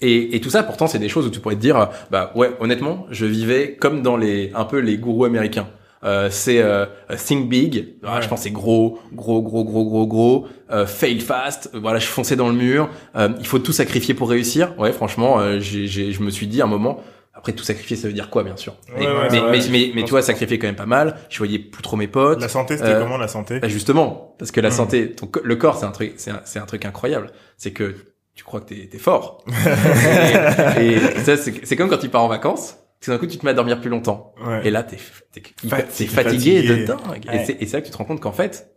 Et, 0.02 0.36
et 0.36 0.42
tout 0.42 0.50
ça, 0.50 0.64
pourtant, 0.64 0.88
c'est 0.88 1.00
des 1.00 1.10
choses 1.10 1.28
où 1.28 1.30
tu 1.30 1.40
pourrais 1.40 1.56
te 1.56 1.62
dire, 1.62 1.90
bah 2.10 2.32
ouais, 2.36 2.52
honnêtement, 2.60 3.06
je 3.12 3.26
vivais 3.26 3.76
comme 3.80 4.02
dans 4.02 4.18
les 4.18 4.52
un 4.56 4.66
peu 4.66 4.80
les 4.80 4.98
gourous 4.98 5.26
américains. 5.26 5.68
Euh, 6.04 6.30
c'est 6.32 6.58
euh, 6.60 6.88
think 7.16 7.48
big. 7.48 7.94
Ah. 8.04 8.22
Je 8.22 8.28
pensais 8.28 8.50
gros, 8.50 8.98
gros, 9.14 9.42
gros, 9.44 9.64
gros, 9.64 9.86
gros, 9.86 10.08
gros. 10.08 10.48
Euh, 10.72 10.88
fail 10.88 11.20
fast. 11.20 11.70
Voilà, 11.74 12.00
je 12.00 12.08
fonçais 12.08 12.36
dans 12.36 12.50
le 12.50 12.56
mur. 12.56 12.90
Euh, 13.16 13.30
il 13.40 13.46
faut 13.46 13.60
tout 13.60 13.72
sacrifier 13.72 14.16
pour 14.16 14.28
réussir. 14.32 14.74
Ouais, 14.80 14.92
franchement, 14.94 15.40
euh, 15.40 15.60
j'ai, 15.60 15.86
j'ai- 15.86 16.12
je 16.12 16.24
me 16.24 16.32
suis 16.32 16.48
dit 16.48 16.60
à 16.62 16.66
un 16.66 16.68
moment. 16.68 17.00
Après, 17.36 17.54
tout 17.54 17.64
sacrifier, 17.64 17.96
ça 17.96 18.08
veut 18.08 18.14
dire 18.16 18.30
quoi, 18.32 18.44
bien 18.44 18.58
sûr? 18.58 18.74
Ouais, 18.90 18.96
mais, 19.00 19.06
ouais, 19.08 19.28
mais, 19.32 19.42
mais, 19.52 19.60
mais, 19.72 19.92
mais 19.96 20.04
tu 20.04 20.10
vois, 20.10 20.22
sacrifier 20.24 20.58
quand 20.60 20.68
même 20.68 20.76
pas 20.76 20.86
mal. 20.88 21.16
Je 21.30 21.38
voyais 21.38 21.60
plus 21.60 21.82
trop 21.84 21.96
mes 21.98 22.08
potes. 22.08 22.42
La 22.42 22.50
santé, 22.50 22.78
c'était 22.78 22.90
Euh, 22.90 23.00
comment 23.00 23.18
la 23.18 23.28
santé? 23.28 23.60
Bah, 23.60 23.68
justement, 23.68 24.36
parce 24.40 24.50
que 24.52 24.60
la 24.60 24.70
Mm. 24.70 24.72
santé, 24.72 25.12
ton 25.12 25.30
le 25.44 25.56
corps, 25.56 25.78
c'est 25.78 25.86
un 25.86 25.92
truc, 25.92 26.14
c'est 26.18 26.32
un, 26.32 26.42
c'est 26.46 26.60
un 26.60 26.66
truc 26.66 26.84
incroyable. 26.84 27.32
C'est 27.58 27.72
que 27.72 27.96
tu 28.42 28.46
crois 28.46 28.60
que 28.60 28.74
t'es, 28.74 28.88
t'es 28.88 28.98
fort. 28.98 29.46
et, 30.80 30.94
et 30.94 31.20
ça, 31.20 31.38
c'est, 31.38 31.76
comme 31.76 31.90
quand 31.90 32.00
tu 32.00 32.10
pars 32.10 32.24
en 32.24 32.28
vacances. 32.28 32.76
Tout 33.00 33.12
d'un 33.12 33.20
coup, 33.20 33.28
tu 33.28 33.38
te 33.38 33.46
mets 33.46 33.52
à 33.52 33.54
dormir 33.54 33.80
plus 33.80 33.92
longtemps. 33.92 34.34
Ouais. 34.44 34.68
Et 34.68 34.72
là, 34.72 34.82
t'es, 34.82 34.98
t'es, 35.32 35.44
Fatigué, 35.68 36.08
fatigué, 36.10 36.64
de 36.64 36.86
dingue. 36.86 37.00
Ouais. 37.28 37.36
Et 37.44 37.46
c'est, 37.46 37.62
et 37.62 37.66
là 37.68 37.82
que 37.82 37.86
tu 37.86 37.92
te 37.92 37.98
rends 37.98 38.04
compte 38.06 38.20
qu'en 38.20 38.32
fait, 38.32 38.72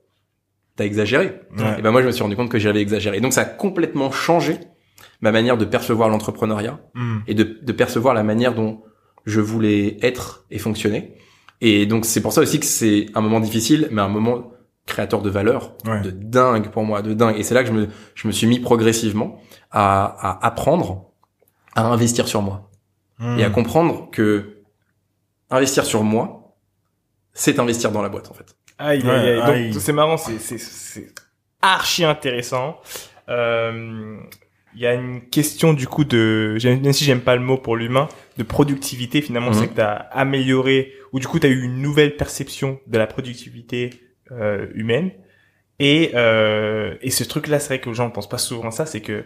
t'as 0.77 0.85
exagéré. 0.85 1.41
Ouais. 1.57 1.79
Et 1.79 1.83
ben 1.83 1.93
moi, 1.93 2.03
je 2.03 2.07
me 2.07 2.13
suis 2.13 2.23
rendu 2.23 2.37
compte 2.37 2.51
que 2.51 2.59
j'avais 2.59 2.83
exagéré. 2.83 3.21
Donc, 3.23 3.33
ça 3.33 3.41
a 3.41 3.47
complètement 3.47 4.11
changé 4.13 4.59
ma 5.23 5.33
manière 5.33 5.57
de 5.57 5.65
percevoir 5.65 6.11
l'entrepreneuriat 6.11 6.79
Hmm. 6.95 7.21
et 7.27 7.33
de, 7.33 7.59
de 7.63 7.73
percevoir 7.73 8.13
la 8.13 8.23
manière 8.23 8.55
dont 8.55 8.83
je 9.25 9.41
voulais 9.41 9.97
être 10.03 10.45
et 10.51 10.59
fonctionner. 10.59 11.17
Et 11.63 11.87
donc 11.87 12.05
c'est 12.05 12.21
pour 12.21 12.33
ça 12.35 12.43
aussi 12.43 12.61
que 12.61 12.67
c'est 12.67 13.07
un 13.15 13.23
moment 13.23 13.41
difficile, 13.41 13.89
mais 13.91 14.03
un 14.03 14.09
moment 14.09 14.53
créateur 14.87 15.23
de 15.23 15.31
valeur, 15.31 15.73
Ouais. 15.87 16.01
de 16.03 16.11
dingue 16.11 16.69
pour 16.71 16.85
moi, 16.85 17.01
de 17.03 17.15
dingue. 17.15 17.39
Et 17.39 17.43
c'est 17.43 17.55
là 17.55 17.63
que 17.63 17.69
je 17.69 17.73
me, 17.73 17.89
je 18.15 18.27
me 18.29 18.33
suis 18.33 18.47
mis 18.47 18.61
progressivement 18.61 19.41
à, 19.71 20.05
à 20.05 20.47
apprendre 20.47 21.11
à 21.75 21.87
investir 21.87 22.29
sur 22.29 22.43
moi 22.43 22.71
Hmm. 23.19 23.39
et 23.39 23.45
à 23.45 23.51
comprendre 23.51 24.11
que 24.11 24.57
investir 25.51 25.85
sur 25.85 26.03
moi, 26.03 26.57
c'est 27.33 27.59
investir 27.61 27.93
dans 27.93 28.03
la 28.03 28.09
boîte 28.09 28.29
en 28.31 28.35
fait. 28.35 28.57
Aïe, 28.79 29.03
Ouais, 29.05 29.11
aïe, 29.11 29.29
aïe. 29.29 29.41
aïe. 29.41 29.71
Donc, 29.71 29.81
c'est 29.81 29.93
marrant, 29.93 30.17
c'est, 30.17 30.39
c'est, 30.41 30.59
c'est 30.59 31.13
archi 31.63 32.05
intéressant. 32.05 32.77
Euh, 33.29 34.17
il 34.75 34.81
y 34.81 34.87
a 34.87 34.95
une 34.95 35.21
question, 35.29 35.73
du 35.73 35.87
coup, 35.87 36.05
de, 36.05 36.59
même 36.65 36.93
si 36.93 37.05
j'aime 37.05 37.21
pas 37.21 37.37
le 37.37 37.43
mot 37.43 37.57
pour 37.57 37.77
l'humain, 37.77 38.09
de 38.37 38.43
productivité, 38.43 39.21
finalement, 39.23 39.51
Mhm. 39.51 39.55
c'est 39.55 39.69
que 39.69 39.75
t'as 39.75 39.93
amélioré, 40.11 40.93
ou 41.13 41.21
du 41.21 41.29
coup, 41.29 41.39
t'as 41.39 41.47
eu 41.49 41.63
une 41.63 41.81
nouvelle 41.81 42.17
perception 42.17 42.81
de 42.89 42.99
la 42.99 43.07
productivité, 43.07 43.91
euh, 44.33 44.67
humaine. 44.75 45.11
Et, 45.79 46.13
euh, 46.15 46.95
et 47.03 47.11
ce 47.11 47.25
truc-là, 47.25 47.59
c'est 47.59 47.69
vrai 47.69 47.81
que 47.81 47.89
les 47.89 47.95
gens 47.95 48.07
ne 48.07 48.13
pensent 48.13 48.29
pas 48.29 48.39
souvent 48.39 48.69
à 48.69 48.71
ça, 48.71 48.87
c'est 48.87 49.01
que, 49.01 49.25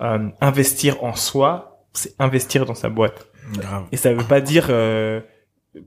euh, 0.00 0.28
investir 0.40 1.04
en 1.04 1.14
soi, 1.14 1.84
c'est 1.92 2.14
investir 2.18 2.64
dans 2.64 2.74
sa 2.74 2.88
boîte. 2.88 3.26
Grave. 3.52 3.84
Et 3.92 3.96
ça 3.96 4.12
veut 4.14 4.24
pas 4.24 4.40
dire, 4.40 4.68
euh, 4.70 5.20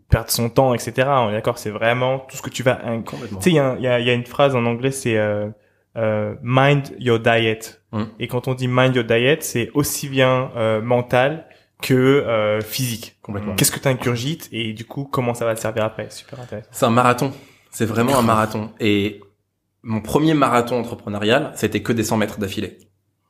perdre 0.09 0.29
son 0.29 0.49
temps, 0.49 0.73
etc. 0.73 1.07
On 1.09 1.29
est 1.29 1.33
d'accord, 1.33 1.57
c'est 1.57 1.69
vraiment 1.69 2.19
tout 2.19 2.37
ce 2.37 2.41
que 2.41 2.49
tu 2.49 2.63
vas 2.63 2.79
tu 3.05 3.15
sais, 3.41 3.49
il 3.49 3.55
y 3.55 3.59
a, 3.59 3.75
y, 3.79 3.87
a, 3.87 3.99
il 3.99 4.05
y 4.05 4.09
a 4.09 4.13
une 4.13 4.25
phrase 4.25 4.55
en 4.55 4.65
anglais, 4.65 4.91
c'est 4.91 5.17
euh, 5.17 5.49
euh, 5.97 6.35
mind 6.41 6.95
your 6.99 7.19
diet. 7.19 7.81
Mm. 7.91 8.03
Et 8.19 8.27
quand 8.27 8.47
on 8.47 8.53
dit 8.53 8.67
mind 8.67 8.95
your 8.95 9.03
diet, 9.03 9.43
c'est 9.43 9.69
aussi 9.73 10.07
bien 10.09 10.51
euh, 10.55 10.81
mental 10.81 11.45
que 11.81 11.93
euh, 11.93 12.61
physique. 12.61 13.17
Complètement. 13.21 13.55
Qu'est-ce 13.55 13.71
que 13.71 13.79
tu 13.79 13.87
ingurgites 13.87 14.47
et 14.51 14.73
du 14.73 14.85
coup, 14.85 15.03
comment 15.03 15.33
ça 15.33 15.45
va 15.45 15.53
te 15.53 15.59
servir 15.59 15.83
après? 15.83 16.09
Super 16.09 16.39
intéressant. 16.39 16.69
C'est 16.71 16.85
un 16.85 16.89
marathon. 16.91 17.33
C'est 17.73 17.85
vraiment 17.85 18.17
un 18.17 18.21
marathon. 18.21 18.69
Et 18.79 19.19
mon 19.81 19.99
premier 20.01 20.33
marathon 20.33 20.77
entrepreneurial, 20.79 21.51
c'était 21.55 21.81
que 21.81 21.91
des 21.91 22.03
100 22.03 22.17
mètres 22.17 22.39
d'affilée. 22.39 22.77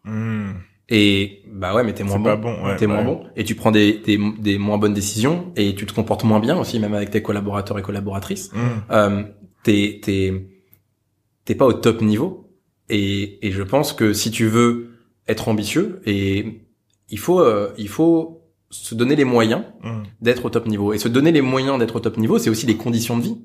Hmm. 0.04 0.52
Et 0.90 1.42
bah 1.52 1.74
ouais, 1.74 1.84
mais 1.84 1.94
t'es 1.94 2.04
moins 2.04 2.14
C'est 2.14 2.20
bon. 2.20 2.24
pas 2.26 2.36
bon, 2.36 2.66
ouais, 2.66 2.76
t'es 2.76 2.88
moins 2.88 2.98
ouais. 3.00 3.04
bon. 3.06 3.24
Et 3.38 3.46
tu 3.46 3.56
prends 3.56 3.72
des, 3.72 3.94
des, 4.00 4.20
des 4.40 4.58
moins 4.58 4.78
bonnes 4.78 4.94
décisions 4.94 5.52
et 5.56 5.74
tu 5.76 5.86
te 5.86 5.94
comportes 5.94 6.26
moins 6.26 6.40
bien 6.42 6.58
aussi, 6.60 6.78
même 6.80 6.94
avec 6.94 7.10
tes 7.10 7.22
collaborateurs 7.24 7.80
et 7.80 7.82
collaboratrices. 7.82 8.52
Hmm. 8.54 8.92
Euh, 8.92 9.24
t'es, 9.64 10.02
t'es, 10.04 10.46
t'es 11.46 11.56
pas 11.56 11.66
au 11.66 11.74
top 11.74 12.02
niveau. 12.02 12.52
Et, 12.90 13.48
et 13.48 13.52
je 13.52 13.64
pense 13.64 13.94
que 13.94 14.12
si 14.14 14.30
tu 14.30 14.46
veux 14.48 14.90
être 15.28 15.48
ambitieux, 15.48 16.02
et 16.06 16.62
il 17.10 17.18
faut, 17.18 17.40
euh, 17.40 17.72
il 17.78 17.88
faut 17.88 18.42
se 18.70 18.94
donner 18.94 19.16
les 19.16 19.24
moyens 19.24 19.64
Hmm. 19.84 20.04
d'être 20.22 20.46
au 20.46 20.50
top 20.50 20.68
niveau. 20.68 20.92
Et 20.94 20.98
se 20.98 21.08
donner 21.08 21.32
les 21.32 21.42
moyens 21.42 21.80
d'être 21.80 21.96
au 21.96 22.00
top 22.02 22.18
niveau, 22.18 22.38
c'est 22.40 22.50
aussi 22.50 22.66
les 22.66 22.76
conditions 22.78 23.18
de 23.18 23.24
vie. 23.24 23.38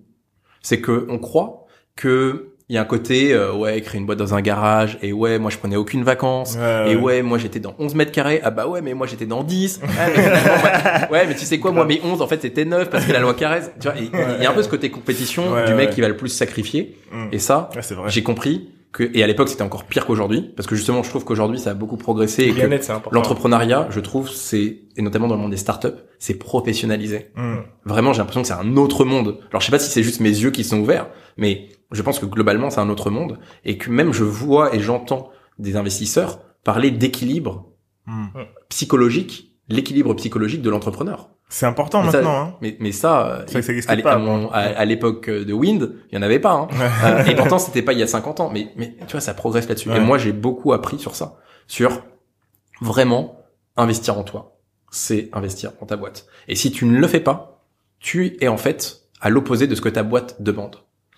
C'est 0.63 0.81
que 0.81 1.07
on 1.09 1.19
croit 1.19 1.67
que 1.97 2.51
il 2.71 2.75
y 2.75 2.79
a 2.79 2.83
un 2.83 2.85
côté 2.85 3.33
euh, 3.33 3.53
ouais 3.55 3.81
créer 3.81 3.99
une 3.99 4.05
boîte 4.05 4.19
dans 4.19 4.35
un 4.35 4.43
garage 4.43 4.99
et 5.01 5.11
ouais 5.15 5.39
moi 5.39 5.51
je 5.51 5.57
prenais 5.57 5.77
aucune 5.77 6.05
vacances 6.05 6.55
Ouais, 6.57 6.93
et 6.93 6.97
ouais. 6.97 7.03
ouais 7.03 7.23
moi 7.23 7.39
j'étais 7.39 7.61
dans 7.61 7.75
11 7.79 7.95
mètres 7.95 8.13
carrés. 8.13 8.41
Ah 8.45 8.51
bah 8.51 8.67
ouais 8.67 8.83
mais 8.83 8.93
moi 8.93 9.07
j'étais 9.07 9.25
dans 9.25 9.43
10 9.43 9.81
ouais 9.83 9.89
mais, 11.11 11.11
ouais, 11.29 11.35
tu 11.35 11.47
sais 11.47 11.59
quoi 11.59 11.73
moi 11.73 11.87
mes 11.87 12.01
11 12.05 12.21
en 12.21 12.27
fait 12.27 12.43
c'était 12.43 12.67
9 12.67 12.91
parce 12.91 13.07
que 13.07 13.13
la 13.13 13.21
loi 13.21 13.33
Carrez 13.33 13.63
tu 13.81 13.89
vois 13.89 13.95
il 13.99 14.43
y 14.43 14.47
a 14.47 14.51
un 14.51 14.53
peu 14.55 14.63
ce 14.63 14.69
côté 14.69 14.91
compétition 14.91 15.65
du 15.65 15.73
mec 15.73 15.91
qui 15.91 16.03
va 16.03 16.09
le 16.09 16.17
plus 16.17 16.29
sacrifier. 16.29 16.97
Hmm. 17.11 17.29
et 17.33 17.39
ça 17.39 17.71
j'ai 18.09 18.23
compris 18.23 18.69
que 18.93 19.11
et 19.15 19.23
à 19.23 19.27
l'époque 19.27 19.49
c'était 19.49 19.63
encore 19.63 19.85
pire 19.85 20.07
qu'aujourd'hui 20.07 20.53
parce 20.57 20.67
que 20.67 20.75
justement 20.75 21.03
je 21.03 21.11
trouve 21.11 21.25
qu'aujourd'hui 21.25 21.59
ça 21.59 21.71
a 21.71 21.75
beaucoup 21.75 21.97
progressé 21.97 22.45
et 22.45 22.53
Le 22.53 22.79
que 22.79 23.15
l'entrepreneuriat 23.15 23.89
je 23.91 24.01
trouve 24.01 24.31
c'est 24.31 24.81
et 24.97 25.03
notamment 25.03 25.29
dans 25.29 25.37
le 25.37 25.43
monde 25.43 25.51
des 25.51 25.57
startups 25.59 25.89
c'est 26.19 26.35
professionnalisé 26.35 27.31
Hmm. 27.37 27.59
Vraiment, 27.85 28.13
j'ai 28.13 28.19
l'impression 28.19 28.43
que 28.43 28.49
c'est 28.49 28.55
un 28.55 28.77
autre 28.77 29.05
monde. 29.05 29.39
Alors, 29.51 29.61
je 29.61 29.67
sais 29.67 29.71
pas 29.71 29.79
si 29.79 29.91
c'est 29.91 30.03
juste 30.03 30.21
mes 30.21 30.31
yeux 30.31 30.51
qui 30.51 30.65
sont 30.65 30.81
ouverts, 30.81 31.09
mais 31.37 31.69
je 31.93 32.03
pense 32.03 32.19
que 32.19 32.27
globalement, 32.27 32.71
c'est 32.71 32.81
un 32.81 32.89
autre 32.89 33.11
monde. 33.11 33.39
Et 33.65 33.79
que 33.79 33.91
même 33.91 34.13
je 34.13 34.25
vois 34.25 34.75
et 34.75 34.81
j'entends 34.81 35.31
des 35.59 35.77
investisseurs 35.77 36.41
parler 36.65 36.91
d'équilibre 36.91 37.67
Hmm. 38.07 38.29
psychologique, 38.71 39.48
l'équilibre 39.69 40.15
psychologique 40.15 40.63
de 40.63 40.71
l'entrepreneur. 40.71 41.29
C'est 41.51 41.67
important 41.67 42.03
Mais 42.03 42.11
ça- 42.11 42.19
maintenant, 42.19 42.41
hein. 42.41 42.55
Mais, 42.61 42.77
mais 42.81 42.93
ça, 42.93 43.27
euh, 43.27 43.45
à, 43.89 43.95
l'é- 43.95 44.03
pas 44.03 44.11
à 44.13 44.15
avant. 44.15 44.25
mon- 44.39 44.51
à- 44.51 44.59
à 44.59 44.85
l'époque 44.85 45.31
de 45.31 45.53
Wind, 45.53 45.95
il 46.11 46.15
y 46.15 46.19
en 46.19 46.23
avait 46.23 46.39
pas. 46.39 46.53
Hein. 46.53 46.69
Euh, 47.05 47.25
et 47.25 47.35
pourtant, 47.37 47.59
c'était 47.59 47.83
pas 47.83 47.93
il 47.95 47.99
y 47.99 48.03
a 48.03 48.07
50 48.07 48.41
ans. 48.41 48.51
Mais, 48.53 48.69
mais 48.77 48.95
tu 49.07 49.13
vois, 49.13 49.21
ça 49.21 49.33
progresse 49.35 49.69
là-dessus. 49.69 49.89
Ouais. 49.89 49.97
Et 49.97 50.01
moi, 50.01 50.19
j'ai 50.19 50.33
beaucoup 50.33 50.73
appris 50.73 50.99
sur 50.99 51.15
ça. 51.15 51.37
Sur 51.67 52.03
vraiment 52.81 53.45
investir 53.77 54.19
en 54.19 54.25
toi. 54.25 54.57
C'est 54.91 55.29
investir 55.33 55.73
dans 55.81 55.87
ta 55.87 55.97
boîte. 55.97 56.27
Et 56.49 56.55
si 56.55 56.71
tu 56.71 56.85
ne 56.87 56.99
le 56.99 57.07
fais 57.07 57.21
pas, 57.21 57.63
tu 58.01 58.37
es 58.41 58.49
en 58.49 58.57
fait 58.57 59.03
à 59.21 59.31
l'opposé 59.31 59.67
de 59.67 59.75
ce 59.75 59.81
que 59.81 59.89
ta 59.89 60.03
boîte 60.03 60.41
demande. 60.43 60.77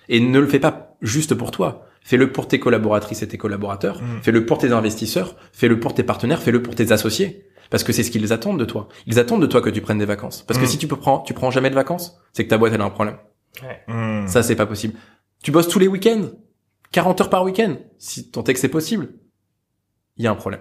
Et 0.08 0.20
ne 0.20 0.40
le 0.40 0.46
fais 0.46 0.58
pas 0.58 0.96
juste 1.02 1.34
pour 1.34 1.50
toi. 1.50 1.86
Fais-le 2.02 2.32
pour 2.32 2.48
tes 2.48 2.58
collaboratrices 2.58 3.22
et 3.22 3.28
tes 3.28 3.38
collaborateurs. 3.38 4.00
Mm. 4.02 4.22
Fais-le 4.22 4.46
pour 4.46 4.58
tes 4.58 4.72
investisseurs. 4.72 5.36
Fais-le 5.52 5.78
pour 5.78 5.94
tes 5.94 6.02
partenaires. 6.02 6.40
Fais-le 6.42 6.62
pour 6.62 6.74
tes 6.74 6.92
associés. 6.92 7.46
Parce 7.70 7.84
que 7.84 7.92
c'est 7.92 8.02
ce 8.02 8.10
qu'ils 8.10 8.32
attendent 8.32 8.58
de 8.58 8.64
toi. 8.64 8.88
Ils 9.06 9.18
attendent 9.18 9.40
de 9.42 9.46
toi 9.46 9.62
que 9.62 9.70
tu 9.70 9.80
prennes 9.80 9.98
des 9.98 10.04
vacances. 10.04 10.42
Parce 10.46 10.58
que 10.58 10.64
Mm. 10.64 10.68
si 10.68 10.78
tu 10.78 10.88
peux 10.88 10.96
prendre, 10.96 11.22
tu 11.24 11.34
prends 11.34 11.50
jamais 11.50 11.70
de 11.70 11.74
vacances, 11.74 12.18
c'est 12.32 12.44
que 12.44 12.50
ta 12.50 12.58
boîte 12.58 12.72
elle 12.74 12.80
a 12.80 12.84
un 12.84 12.90
problème. 12.90 13.16
Mm. 13.88 14.26
Ça 14.26 14.42
c'est 14.42 14.56
pas 14.56 14.66
possible. 14.66 14.94
Tu 15.42 15.50
bosses 15.52 15.68
tous 15.68 15.78
les 15.78 15.88
week-ends, 15.88 16.30
40 16.92 17.20
heures 17.20 17.30
par 17.30 17.44
week-end. 17.44 17.76
Si 17.98 18.30
tant 18.30 18.44
est 18.44 18.52
que 18.54 18.60
c'est 18.60 18.68
possible, 18.68 19.10
il 20.16 20.24
y 20.24 20.26
a 20.26 20.30
un 20.30 20.34
problème. 20.36 20.60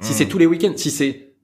Si 0.00 0.12
Mm. 0.12 0.14
c'est 0.14 0.26
tous 0.26 0.38
les 0.38 0.46
week-ends, 0.46 0.72
si 0.76 0.90
c'est 0.90 1.34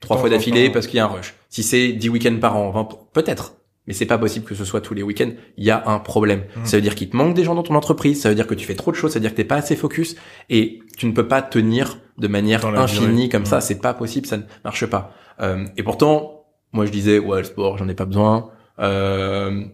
trois 0.00 0.18
fois 0.18 0.28
d'affilée 0.30 0.70
parce 0.70 0.86
qu'il 0.86 0.98
y 0.98 1.00
a 1.00 1.04
un 1.04 1.08
rush, 1.08 1.34
si 1.48 1.62
c'est 1.62 1.92
10 1.92 2.08
week-ends 2.10 2.38
par 2.40 2.56
an, 2.56 2.70
20 2.70 2.88
peut-être. 3.12 3.54
Mais 3.88 3.92
c'est 3.94 4.06
pas 4.06 4.18
possible 4.18 4.44
que 4.44 4.54
ce 4.56 4.64
soit 4.64 4.80
tous 4.80 4.94
les 4.94 5.02
week-ends. 5.02 5.30
Il 5.56 5.64
y 5.64 5.70
a 5.70 5.88
un 5.88 6.00
problème. 6.00 6.44
Ça 6.64 6.76
veut 6.76 6.82
dire 6.82 6.94
qu'il 6.96 7.08
te 7.08 7.16
manque 7.16 7.34
des 7.34 7.44
gens 7.44 7.54
dans 7.54 7.62
ton 7.62 7.74
entreprise. 7.76 8.20
Ça 8.20 8.28
veut 8.28 8.34
dire 8.34 8.46
que 8.48 8.54
tu 8.54 8.66
fais 8.66 8.74
trop 8.74 8.90
de 8.90 8.96
choses. 8.96 9.12
Ça 9.12 9.18
veut 9.18 9.22
dire 9.22 9.30
que 9.30 9.36
t'es 9.36 9.44
pas 9.44 9.56
assez 9.56 9.76
focus 9.76 10.16
et 10.50 10.80
tu 10.96 11.06
ne 11.06 11.12
peux 11.12 11.28
pas 11.28 11.40
tenir 11.40 11.98
de 12.18 12.28
manière 12.28 12.64
infinie 12.66 13.14
durée. 13.14 13.28
comme 13.28 13.46
ça. 13.46 13.60
C'est 13.60 13.80
pas 13.80 13.94
possible. 13.94 14.26
Ça 14.26 14.38
ne 14.38 14.42
marche 14.64 14.86
pas. 14.86 15.14
Euh, 15.40 15.66
et 15.76 15.82
pourtant, 15.82 16.46
moi 16.72 16.86
je 16.86 16.90
disais 16.90 17.18
ouais 17.18 17.38
le 17.38 17.44
sport, 17.44 17.78
j'en 17.78 17.88
ai 17.88 17.94
pas 17.94 18.04
besoin. 18.06 18.50
Euh, 18.78 19.64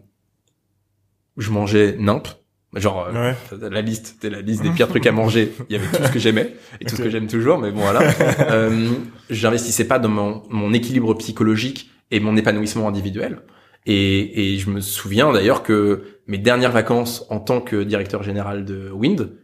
je 1.37 1.51
mangeais 1.51 1.97
nimp. 1.99 2.29
Genre 2.75 3.09
euh, 3.15 3.33
la 3.71 3.83
liste, 3.83 4.07
c'était 4.07 4.31
la 4.31 4.41
liste 4.41 4.63
des 4.63 4.71
pires 4.75 4.89
trucs 4.89 5.07
à 5.07 5.13
manger. 5.13 5.53
Il 5.69 5.77
y 5.77 5.79
avait 5.79 5.87
tout 5.95 6.03
ce 6.05 6.11
que 6.11 6.19
j'aimais 6.19 6.55
et 6.81 6.87
tout 6.87 6.97
ce 6.97 7.03
que 7.03 7.11
j'aime 7.11 7.27
toujours, 7.27 7.59
mais 7.59 7.71
bon 7.71 7.81
voilà. 7.81 8.01
euh, 8.51 8.89
j'investissais 9.29 9.87
pas 9.87 9.99
dans 9.99 10.09
mon, 10.09 10.43
mon 10.49 10.73
équilibre 10.73 11.13
psychologique 11.15 11.91
et 12.11 12.19
mon 12.19 12.37
épanouissement 12.37 12.89
individuel. 12.89 13.41
Et, 13.85 14.55
et 14.55 14.59
je 14.59 14.71
me 14.71 14.81
souviens 14.81 15.33
d'ailleurs 15.33 15.63
que 15.63 16.05
mes 16.27 16.39
dernières 16.39 16.73
vacances 16.73 17.27
en 17.29 17.41
tant 17.41 17.61
que 17.61 17.83
directeur 17.83 18.23
général 18.23 18.65
de 18.65 18.91
Wind, 18.91 19.37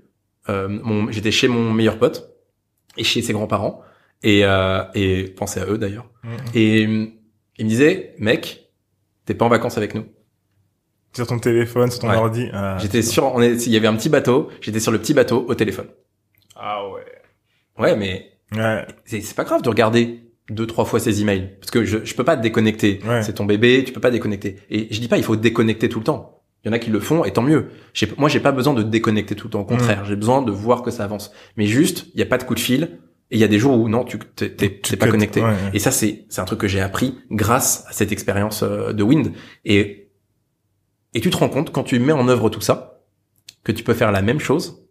euh, 0.49 1.07
j'étais 1.11 1.31
chez 1.31 1.49
mon 1.49 1.73
meilleur 1.73 1.99
pote 1.99 2.31
et 2.97 3.05
chez 3.05 3.23
ses 3.23 3.33
grands-parents 3.33 3.83
et, 4.23 4.45
euh, 4.45 4.83
et 4.95 5.25
pensez 5.25 5.61
à 5.61 5.67
eux 5.67 5.79
d'ailleurs. 5.79 6.09
Mm. 6.25 6.29
Et 6.55 6.87
euh, 6.87 7.07
il 7.59 7.65
me 7.65 7.71
disait, 7.71 8.15
mec, 8.19 8.71
t'es 9.25 9.35
pas 9.35 9.45
en 9.45 9.49
vacances 9.49 9.77
avec 9.79 9.95
nous. 9.95 10.07
Sur 11.15 11.27
ton 11.27 11.39
téléphone, 11.39 11.91
sur 11.91 12.01
ton 12.01 12.11
Ouais. 12.11 12.17
ordi. 12.17 12.49
ah, 12.53 12.77
J'étais 12.81 13.03
sur, 13.03 13.25
on 13.35 13.41
est, 13.41 13.67
il 13.67 13.73
y 13.73 13.77
avait 13.77 13.87
un 13.89 13.97
petit 13.97 14.09
bateau, 14.09 14.49
j'étais 14.61 14.81
sur 14.81 14.93
le 14.93 14.99
petit 14.99 15.15
bateau 15.15 15.45
au 15.49 15.55
téléphone. 15.55 15.89
Ah 16.55 16.89
ouais. 16.91 17.05
Ouais, 17.79 17.97
mais 17.97 18.33
Ouais. 18.55 18.87
c'est 19.05 19.21
c'est 19.21 19.35
pas 19.37 19.45
grave 19.45 19.63
de 19.63 19.69
regarder 19.69 20.21
deux 20.51 20.67
trois 20.67 20.85
fois 20.87 20.99
ses 21.01 21.21
emails 21.21 21.57
parce 21.61 21.71
que 21.71 21.85
je 21.85 22.05
je 22.05 22.15
peux 22.15 22.25
pas 22.25 22.37
te 22.37 22.43
déconnecter. 22.43 23.01
Ouais. 23.07 23.23
C'est 23.23 23.35
ton 23.35 23.45
bébé, 23.45 23.85
tu 23.85 23.93
peux 23.93 24.01
pas 24.01 24.11
déconnecter. 24.11 24.57
Et 24.71 24.93
je 24.93 25.01
dis 25.01 25.09
pas 25.09 25.17
il 25.19 25.23
faut 25.25 25.37
déconnecter 25.37 25.89
tout 25.89 25.99
le 25.99 26.05
temps. 26.05 26.38
Il 26.65 26.69
y 26.69 26.71
en 26.71 26.73
a 26.73 26.79
qui 26.79 26.91
le 26.91 27.01
font 27.01 27.25
et 27.25 27.33
tant 27.33 27.43
mieux. 27.43 27.69
Moi 28.17 28.29
j'ai 28.29 28.41
pas 28.41 28.53
besoin 28.53 28.75
de 28.75 28.83
déconnecter 28.83 29.35
tout 29.37 29.47
le 29.47 29.53
temps. 29.53 29.61
Au 29.61 29.65
contraire, 29.65 30.05
j'ai 30.05 30.17
besoin 30.17 30.43
de 30.43 30.51
voir 30.51 30.83
que 30.83 30.91
ça 30.91 31.05
avance. 31.05 31.33
Mais 31.57 31.67
juste 31.67 32.07
il 32.15 32.21
y 32.21 32.23
a 32.23 32.27
pas 32.27 32.39
de 32.39 32.45
coup 32.45 32.55
de 32.55 32.61
fil 32.61 32.99
et 33.31 33.37
il 33.37 33.39
y 33.39 33.45
a 33.45 33.49
des 33.49 33.59
jours 33.59 33.79
où 33.79 33.89
non 33.89 34.05
tu 34.05 34.19
t'es 34.19 34.97
pas 34.97 35.09
connecté. 35.09 35.41
ouais, 35.41 35.47
ouais. 35.47 35.57
Et 35.75 35.79
ça 35.79 35.91
c'est 35.91 36.27
c'est 36.29 36.41
un 36.41 36.45
truc 36.45 36.61
que 36.61 36.69
j'ai 36.69 36.81
appris 36.81 37.19
grâce 37.31 37.85
à 37.89 37.93
cette 37.93 38.11
expérience 38.13 38.63
euh, 38.63 38.93
de 38.93 39.03
Wind 39.03 39.33
et 39.65 40.11
et 41.15 41.21
tu 41.21 41.31
te 41.31 41.37
rends 41.37 41.49
compte 41.49 41.73
quand 41.73 41.85
tu 41.85 41.99
mets 42.01 42.13
en 42.13 42.29
œuvre 42.29 42.51
tout 42.51 42.61
ça 42.61 43.03
que 43.65 43.73
tu 43.73 43.85
peux 43.85 43.95
faire 43.95 44.13
la 44.13 44.23
même 44.23 44.41
chose 44.41 44.85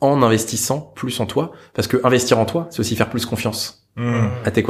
en 0.00 0.22
investissant 0.22 0.80
plus 0.80 1.20
en 1.20 1.26
toi 1.26 1.52
parce 1.74 1.88
que 1.88 1.98
investir 2.04 2.38
en 2.38 2.44
toi 2.44 2.68
c'est 2.70 2.80
aussi 2.80 2.96
faire 2.96 3.10
plus 3.10 3.24
confiance 3.26 3.84
Mm. 3.96 4.28
tes, 4.50 4.64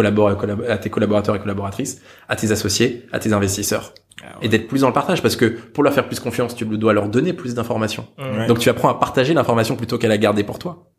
à 0.69 0.79
tes 0.79 0.91
collaborateurs 0.91 1.37
et 1.37 1.41
collaboratrices, 1.41 2.03
à 2.29 2.37
tes 2.37 2.53
associés, 2.53 3.07
à 3.11 3.19
tes 3.19 3.33
investisseurs. 3.33 3.95
Et 4.41 4.49
d'être 4.49 4.69
plus 4.69 4.81
dans 4.81 4.87
le 4.89 4.93
partage, 4.93 5.23
parce 5.23 5.37
que 5.37 5.47
pour 5.47 5.85
leur 5.85 5.93
faire 5.93 6.07
plus 6.07 6.21
confiance, 6.21 6.55
tu 6.55 6.65
dois 6.65 6.93
leur 6.93 7.09
donner 7.09 7.33
plus 7.33 7.55
d'informations. 7.55 8.09
Ouais. 8.19 8.47
Donc 8.47 8.59
tu 8.59 8.69
apprends 8.69 8.89
à 8.89 8.95
partager 8.95 9.35
l'information 9.35 9.77
plutôt 9.77 9.99
qu'à 9.99 10.09
la 10.09 10.19
garder 10.19 10.45
pour 10.45 10.59
toi. 10.59 10.91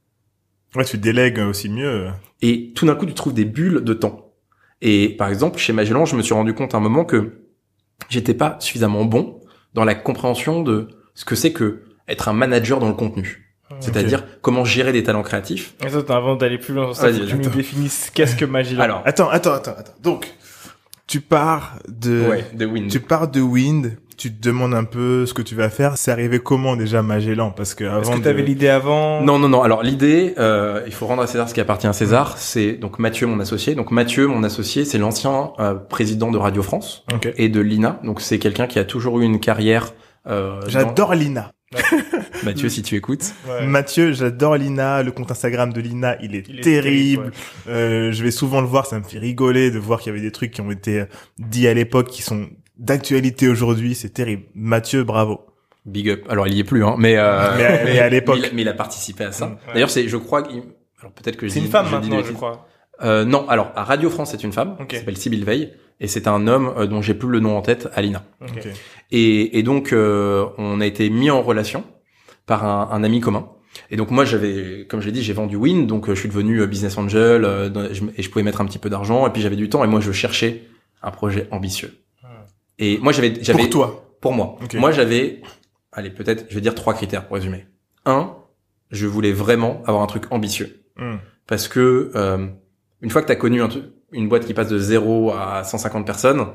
Ouais, 0.76 0.86
tu 0.86 0.98
délègues 0.98 1.40
aussi 1.40 1.70
mieux. 1.70 2.10
Et 2.42 2.74
tout 2.76 2.86
d'un 2.86 2.96
coup, 2.96 3.06
tu 3.06 3.14
trouves 3.14 3.34
des 3.34 3.46
bulles 3.46 3.84
de 3.84 3.94
temps. 3.94 4.34
Et 4.82 5.10
par 5.10 5.30
exemple, 5.30 5.58
chez 5.58 5.74
Magellan, 5.74 6.06
je 6.06 6.16
me 6.16 6.22
suis 6.22 6.34
rendu 6.34 6.54
compte 6.54 6.76
à 6.76 6.78
un 6.78 6.82
moment 6.82 7.06
que 7.06 7.46
j'étais 8.10 8.34
pas 8.34 8.58
suffisamment 8.60 9.06
bon 9.06 9.42
dans 9.74 9.86
la 9.86 9.96
compréhension 9.96 10.62
de 10.62 10.90
ce 11.16 11.26
que 11.26 11.36
c'est 11.36 11.54
que 11.54 11.84
être 12.08 12.28
un 12.28 12.34
manager 12.34 12.80
dans 12.80 12.90
le 12.90 12.94
contenu. 12.94 13.42
C'est-à-dire 13.80 14.24
comment 14.42 14.64
gérer 14.64 14.92
des 14.92 15.04
talents 15.04 15.24
créatifs. 15.24 15.74
Attends, 15.82 16.14
avant 16.16 16.36
d'aller 16.36 16.58
plus 16.58 16.74
loin 16.74 16.94
ça, 16.94 17.12
tu 17.12 17.36
nous 17.36 17.50
définisses 17.50 18.12
qu'est-ce 18.14 18.36
que 18.36 18.46
Magellan? 18.46 18.82
Alors, 18.82 19.02
Attends, 19.06 19.30
attends, 19.30 19.54
attends, 19.54 19.76
attends. 19.76 19.94
Donc, 20.02 20.32
tu 21.08 21.22
pars 21.22 21.78
de, 21.88 22.28
ouais, 22.30 22.46
de 22.54 22.66
Wind. 22.66 22.90
tu 22.92 23.00
pars 23.00 23.28
de 23.28 23.40
Wind, 23.42 23.98
tu 24.18 24.34
te 24.34 24.42
demandes 24.42 24.74
un 24.74 24.86
peu 24.86 25.26
ce 25.26 25.34
que 25.34 25.42
tu 25.42 25.56
vas 25.56 25.70
faire. 25.70 25.98
C'est 25.98 26.10
arrivé 26.12 26.40
comment 26.40 26.76
déjà 26.76 27.02
Magellan? 27.02 27.52
Parce 27.52 27.74
que 27.76 27.84
Est-ce 27.84 27.94
avant 27.94 28.14
que 28.14 28.20
de... 28.20 28.24
t'avais 28.24 28.42
l'idée 28.44 28.70
avant? 28.70 29.22
Non, 29.22 29.38
non, 29.38 29.50
non. 29.50 29.62
Alors 29.62 29.84
l'idée, 29.84 30.34
euh, 30.40 30.82
il 30.86 30.94
faut 30.94 31.06
rendre 31.06 31.22
à 31.22 31.28
César 31.28 31.48
ce 31.50 31.54
qui 31.54 31.62
appartient 31.62 31.86
à 31.88 31.94
César. 31.94 32.38
C'est 32.38 32.74
donc 32.74 32.98
Mathieu, 32.98 33.28
mon 33.28 33.40
associé. 33.40 33.76
Donc 33.76 33.92
Mathieu, 33.92 34.28
mon 34.28 34.44
associé, 34.44 34.86
c'est 34.86 34.98
l'ancien 34.98 35.52
euh, 35.60 35.76
président 35.76 36.32
de 36.32 36.38
Radio 36.38 36.64
France 36.64 37.04
Ok. 37.14 37.32
et 37.38 37.50
de 37.50 37.60
l'INA. 37.60 38.00
Donc 38.04 38.22
c'est 38.22 38.40
quelqu'un 38.40 38.68
qui 38.68 38.80
a 38.80 38.86
toujours 38.86 39.20
eu 39.20 39.26
une 39.26 39.40
carrière. 39.40 39.92
Euh, 40.28 40.62
dans- 40.62 40.70
J'adore 40.70 41.14
Lina. 41.14 41.52
Mathieu, 42.46 42.70
si 42.70 42.82
tu 42.84 42.96
écoutes. 42.96 43.34
Ouais. 43.48 43.66
Mathieu, 43.66 44.14
j'adore 44.14 44.56
Lina. 44.58 45.04
Le 45.04 45.12
compte 45.12 45.32
Instagram 45.32 45.74
de 45.74 45.82
Lina, 45.82 46.18
il 46.22 46.36
est 46.36 46.46
Il 46.50 46.60
est 46.60 46.64
terrible. 46.64 47.32
terrible, 47.32 47.32
Euh, 47.68 48.12
je 48.12 48.24
vais 48.24 48.32
souvent 48.32 48.62
le 48.62 48.68
voir, 48.68 48.86
ça 48.86 48.98
me 49.00 49.04
fait 49.04 49.20
rigoler 49.20 49.72
de 49.72 49.80
voir 49.80 50.00
qu'il 50.00 50.12
y 50.12 50.16
avait 50.16 50.24
des 50.26 50.32
trucs 50.32 50.52
qui 50.52 50.62
ont 50.62 50.72
été 50.72 51.02
euh, 51.02 51.06
dits 51.40 51.68
à 51.68 51.74
l'époque 51.74 52.10
qui 52.10 52.22
sont 52.22 52.48
d'actualité 52.78 53.48
aujourd'hui. 53.48 53.96
C'est 53.96 54.10
terrible. 54.10 54.44
Mathieu, 54.54 55.04
bravo. 55.04 55.42
Big 55.86 56.10
up. 56.10 56.24
Alors 56.30 56.48
il 56.48 56.54
y 56.56 56.60
est 56.60 56.64
plus, 56.64 56.84
hein. 56.84 56.96
Mais 56.98 57.16
euh, 57.18 57.56
Mais 57.58 57.66
à- 57.66 57.84
mais 57.86 58.00
à 58.00 58.10
l'époque. 58.10 58.40
mais 58.42 58.48
il, 58.50 58.56
mais 58.56 58.62
il 58.64 58.68
a 58.68 58.74
participé 58.74 59.24
à 59.26 59.32
ça. 59.32 59.48
Ouais. 59.48 59.74
D'ailleurs, 59.76 59.90
c'est, 59.92 60.08
je 60.08 60.18
crois, 60.18 60.42
qu'il- 60.44 60.64
alors 61.00 61.12
peut-être 61.14 61.38
que 61.38 61.48
C'est 61.48 61.60
une 61.60 61.68
femme 61.68 61.86
je 61.88 61.92
maintenant, 61.96 62.24
je 62.24 62.32
crois. 62.32 62.68
Euh, 63.04 63.26
non, 63.26 63.48
alors 63.50 63.72
à 63.76 63.84
Radio 63.84 64.10
France, 64.10 64.32
c'est 64.32 64.44
une 64.44 64.54
femme. 64.54 64.76
Ok. 64.80 64.88
qui 64.88 64.96
s'appelle 64.98 65.18
Sybille 65.18 65.44
Veil. 65.44 65.74
Et 66.02 66.08
c'est 66.08 66.28
un 66.28 66.48
homme 66.48 66.74
euh, 66.78 66.88
dont 66.88 67.02
j'ai 67.02 67.14
plus 67.14 67.30
le 67.30 67.40
nom 67.40 67.56
en 67.56 67.62
tête, 67.62 67.88
Alina. 67.94 68.24
Ok. 68.42 68.50
Ok. 68.58 68.68
Et, 69.12 69.60
et 69.60 69.64
donc, 69.64 69.94
euh, 69.94 70.46
on 70.58 70.82
a 70.82 70.86
été 70.86 71.10
mis 71.10 71.30
en 71.30 71.42
relation 71.42 71.84
par 72.46 72.64
un, 72.66 72.90
un 72.92 73.04
ami 73.04 73.20
commun. 73.20 73.50
Et 73.92 73.98
donc 73.98 74.10
moi, 74.12 74.24
j'avais, 74.26 74.86
comme 74.90 75.02
je 75.02 75.08
l'ai 75.08 75.12
dit, 75.12 75.22
j'ai 75.22 75.34
vendu 75.34 75.56
Win, 75.58 75.86
donc 75.88 76.08
euh, 76.08 76.16
je 76.16 76.20
suis 76.22 76.30
devenu 76.30 76.62
euh, 76.62 76.68
business 76.68 76.98
angel 76.98 77.44
euh, 77.44 77.70
et 78.18 78.22
je 78.22 78.30
pouvais 78.30 78.44
mettre 78.44 78.62
un 78.62 78.66
petit 78.66 78.80
peu 78.80 78.90
d'argent. 78.90 79.28
Et 79.28 79.32
puis 79.32 79.42
j'avais 79.42 79.58
du 79.58 79.68
temps 79.70 79.84
et 79.84 79.88
moi, 79.88 80.00
je 80.00 80.12
cherchais 80.12 80.64
un 81.04 81.12
projet 81.12 81.48
ambitieux. 81.52 81.94
Hmm. 82.24 82.28
Et 82.80 82.98
moi, 83.00 83.12
j'avais, 83.12 83.34
j'avais 83.42 83.60
Pour 83.64 83.70
toi. 83.70 84.16
pour 84.22 84.34
moi, 84.34 84.58
moi 84.76 84.92
j'avais, 84.92 85.42
allez 85.92 86.10
peut-être, 86.10 86.46
je 86.50 86.56
vais 86.56 86.62
dire 86.62 86.74
trois 86.76 86.94
critères 86.94 87.28
pour 87.28 87.36
résumer. 87.36 87.66
Un, 88.06 88.34
je 88.92 89.08
voulais 89.08 89.32
vraiment 89.34 89.82
avoir 89.86 90.04
un 90.04 90.08
truc 90.08 90.26
ambitieux 90.32 90.82
Hmm. 90.98 91.18
parce 91.46 91.68
que 91.68 92.12
euh, 92.16 92.48
une 93.02 93.10
fois 93.10 93.22
que 93.22 93.28
t'as 93.28 93.36
connu 93.36 93.62
un 93.62 93.68
truc- 93.68 93.84
une 94.16 94.28
boîte 94.30 94.46
qui 94.46 94.54
passe 94.54 94.70
de 94.70 94.78
0 94.80 95.32
à 95.34 95.64
150 95.64 96.06
personnes, 96.06 96.46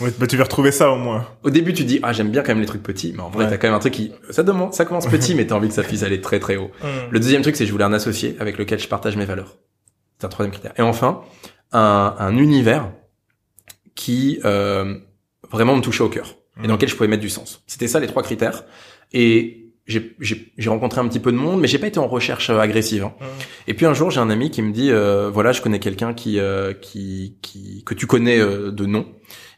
Ouais, 0.00 0.10
bah, 0.18 0.26
tu 0.26 0.36
vas 0.36 0.44
retrouver 0.44 0.72
ça 0.72 0.90
au 0.90 0.96
moins. 0.96 1.26
au 1.42 1.50
début, 1.50 1.72
tu 1.72 1.84
dis 1.84 2.00
ah 2.02 2.12
j'aime 2.12 2.30
bien 2.30 2.42
quand 2.42 2.52
même 2.52 2.60
les 2.60 2.66
trucs 2.66 2.82
petits, 2.82 3.12
mais 3.14 3.22
en 3.22 3.28
vrai 3.30 3.44
Ouais. 3.44 3.50
t'as 3.50 3.58
quand 3.58 3.68
même 3.68 3.74
un 3.74 3.80
truc 3.80 3.92
qui 3.92 4.12
ça 4.30 4.42
demande, 4.42 4.72
ça 4.74 4.84
commence 4.84 5.06
petit, 5.06 5.34
mais 5.36 5.46
t'as 5.46 5.54
envie 5.54 5.68
que 5.68 5.74
ça 5.74 5.82
puisse 5.82 6.02
aller 6.02 6.20
très 6.20 6.40
très 6.40 6.56
haut. 6.56 6.70
Hmm. 6.82 6.86
Le 7.10 7.20
deuxième 7.20 7.42
truc, 7.42 7.54
c'est 7.56 7.64
que 7.64 7.68
je 7.68 7.72
voulais 7.72 7.84
un 7.84 7.92
associé 7.92 8.34
avec 8.40 8.58
lequel 8.58 8.78
je 8.78 8.88
partage 8.88 9.16
mes 9.16 9.24
valeurs. 9.26 9.56
C'est 10.18 10.26
un 10.26 10.28
troisième 10.30 10.52
critère. 10.52 10.72
Et 10.78 10.82
enfin, 10.82 11.20
un, 11.72 12.14
un 12.18 12.36
univers 12.38 12.90
qui 13.94 14.40
euh, 14.44 14.96
vraiment 15.50 15.76
me 15.76 15.80
touchait 15.82 16.02
au 16.02 16.08
cœur 16.08 16.36
et 16.62 16.66
dans 16.66 16.74
lequel 16.74 16.88
je 16.88 16.96
pouvais 16.96 17.08
mettre 17.08 17.22
du 17.22 17.28
sens. 17.30 17.62
C'était 17.66 17.88
ça 17.88 18.00
les 18.00 18.06
trois 18.06 18.22
critères. 18.22 18.64
Et 19.12 19.63
j'ai- 19.86 20.14
j'ai 20.20 20.52
j'ai 20.56 20.70
rencontré 20.70 21.00
un 21.00 21.08
petit 21.08 21.20
peu 21.20 21.30
de 21.32 21.36
monde, 21.36 21.60
mais 21.60 21.68
j'ai 21.68 21.78
pas 21.78 21.86
été 21.88 21.98
en 21.98 22.06
recherche 22.08 22.50
euh, 22.50 22.58
agressive. 22.58 23.04
hein. 23.04 23.12
Hmm. 23.20 23.24
Et 23.68 23.74
puis 23.74 23.86
un 23.86 23.94
jour, 23.94 24.10
j'ai 24.10 24.20
un 24.20 24.30
ami 24.30 24.50
qui 24.50 24.62
me 24.62 24.72
dit, 24.72 24.90
euh, 24.90 25.30
voilà, 25.32 25.52
je 25.52 25.60
connais 25.62 25.78
quelqu'un 25.78 26.14
qui, 26.14 26.38
euh, 26.38 26.72
qui, 26.72 27.36
qui, 27.42 27.82
que 27.84 27.94
tu 27.94 28.06
connais 28.06 28.38
euh, 28.38 28.70
de 28.70 28.86
nom 28.86 29.06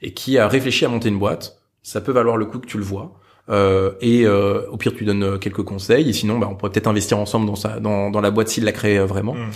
et 0.03 0.13
qui 0.13 0.39
a 0.39 0.49
réfléchi 0.49 0.85
à 0.85 0.89
monter 0.89 1.09
une 1.09 1.19
boîte. 1.19 1.59
Ça 1.83 2.01
peut 2.01 2.13
valoir 2.13 2.37
le 2.37 2.47
coup 2.47 2.59
que 2.59 2.67
tu 2.67 2.79
le 2.79 2.85
vois. 2.85 3.19
Euh, 3.49 3.93
et 4.01 4.27
euh, 4.27 4.67
au 4.73 4.77
pire, 4.77 4.93
tu 4.97 5.05
donnes 5.05 5.39
quelques 5.39 5.63
conseils. 5.63 6.09
Et 6.11 6.13
sinon, 6.13 6.39
bah, 6.41 6.49
on 6.51 6.57
pourrait 6.57 6.73
peut-être 6.73 6.89
investir 6.89 7.17
ensemble 7.19 7.47
dans 7.47 7.55
sa, 7.55 7.79
dans, 7.79 8.11
dans 8.11 8.21
la 8.21 8.33
boîte 8.33 8.49
s'il 8.49 8.65
l'a 8.65 8.73
créée 8.73 8.99
euh, 8.99 9.07
vraiment. 9.07 9.35
Hmm. 9.35 9.51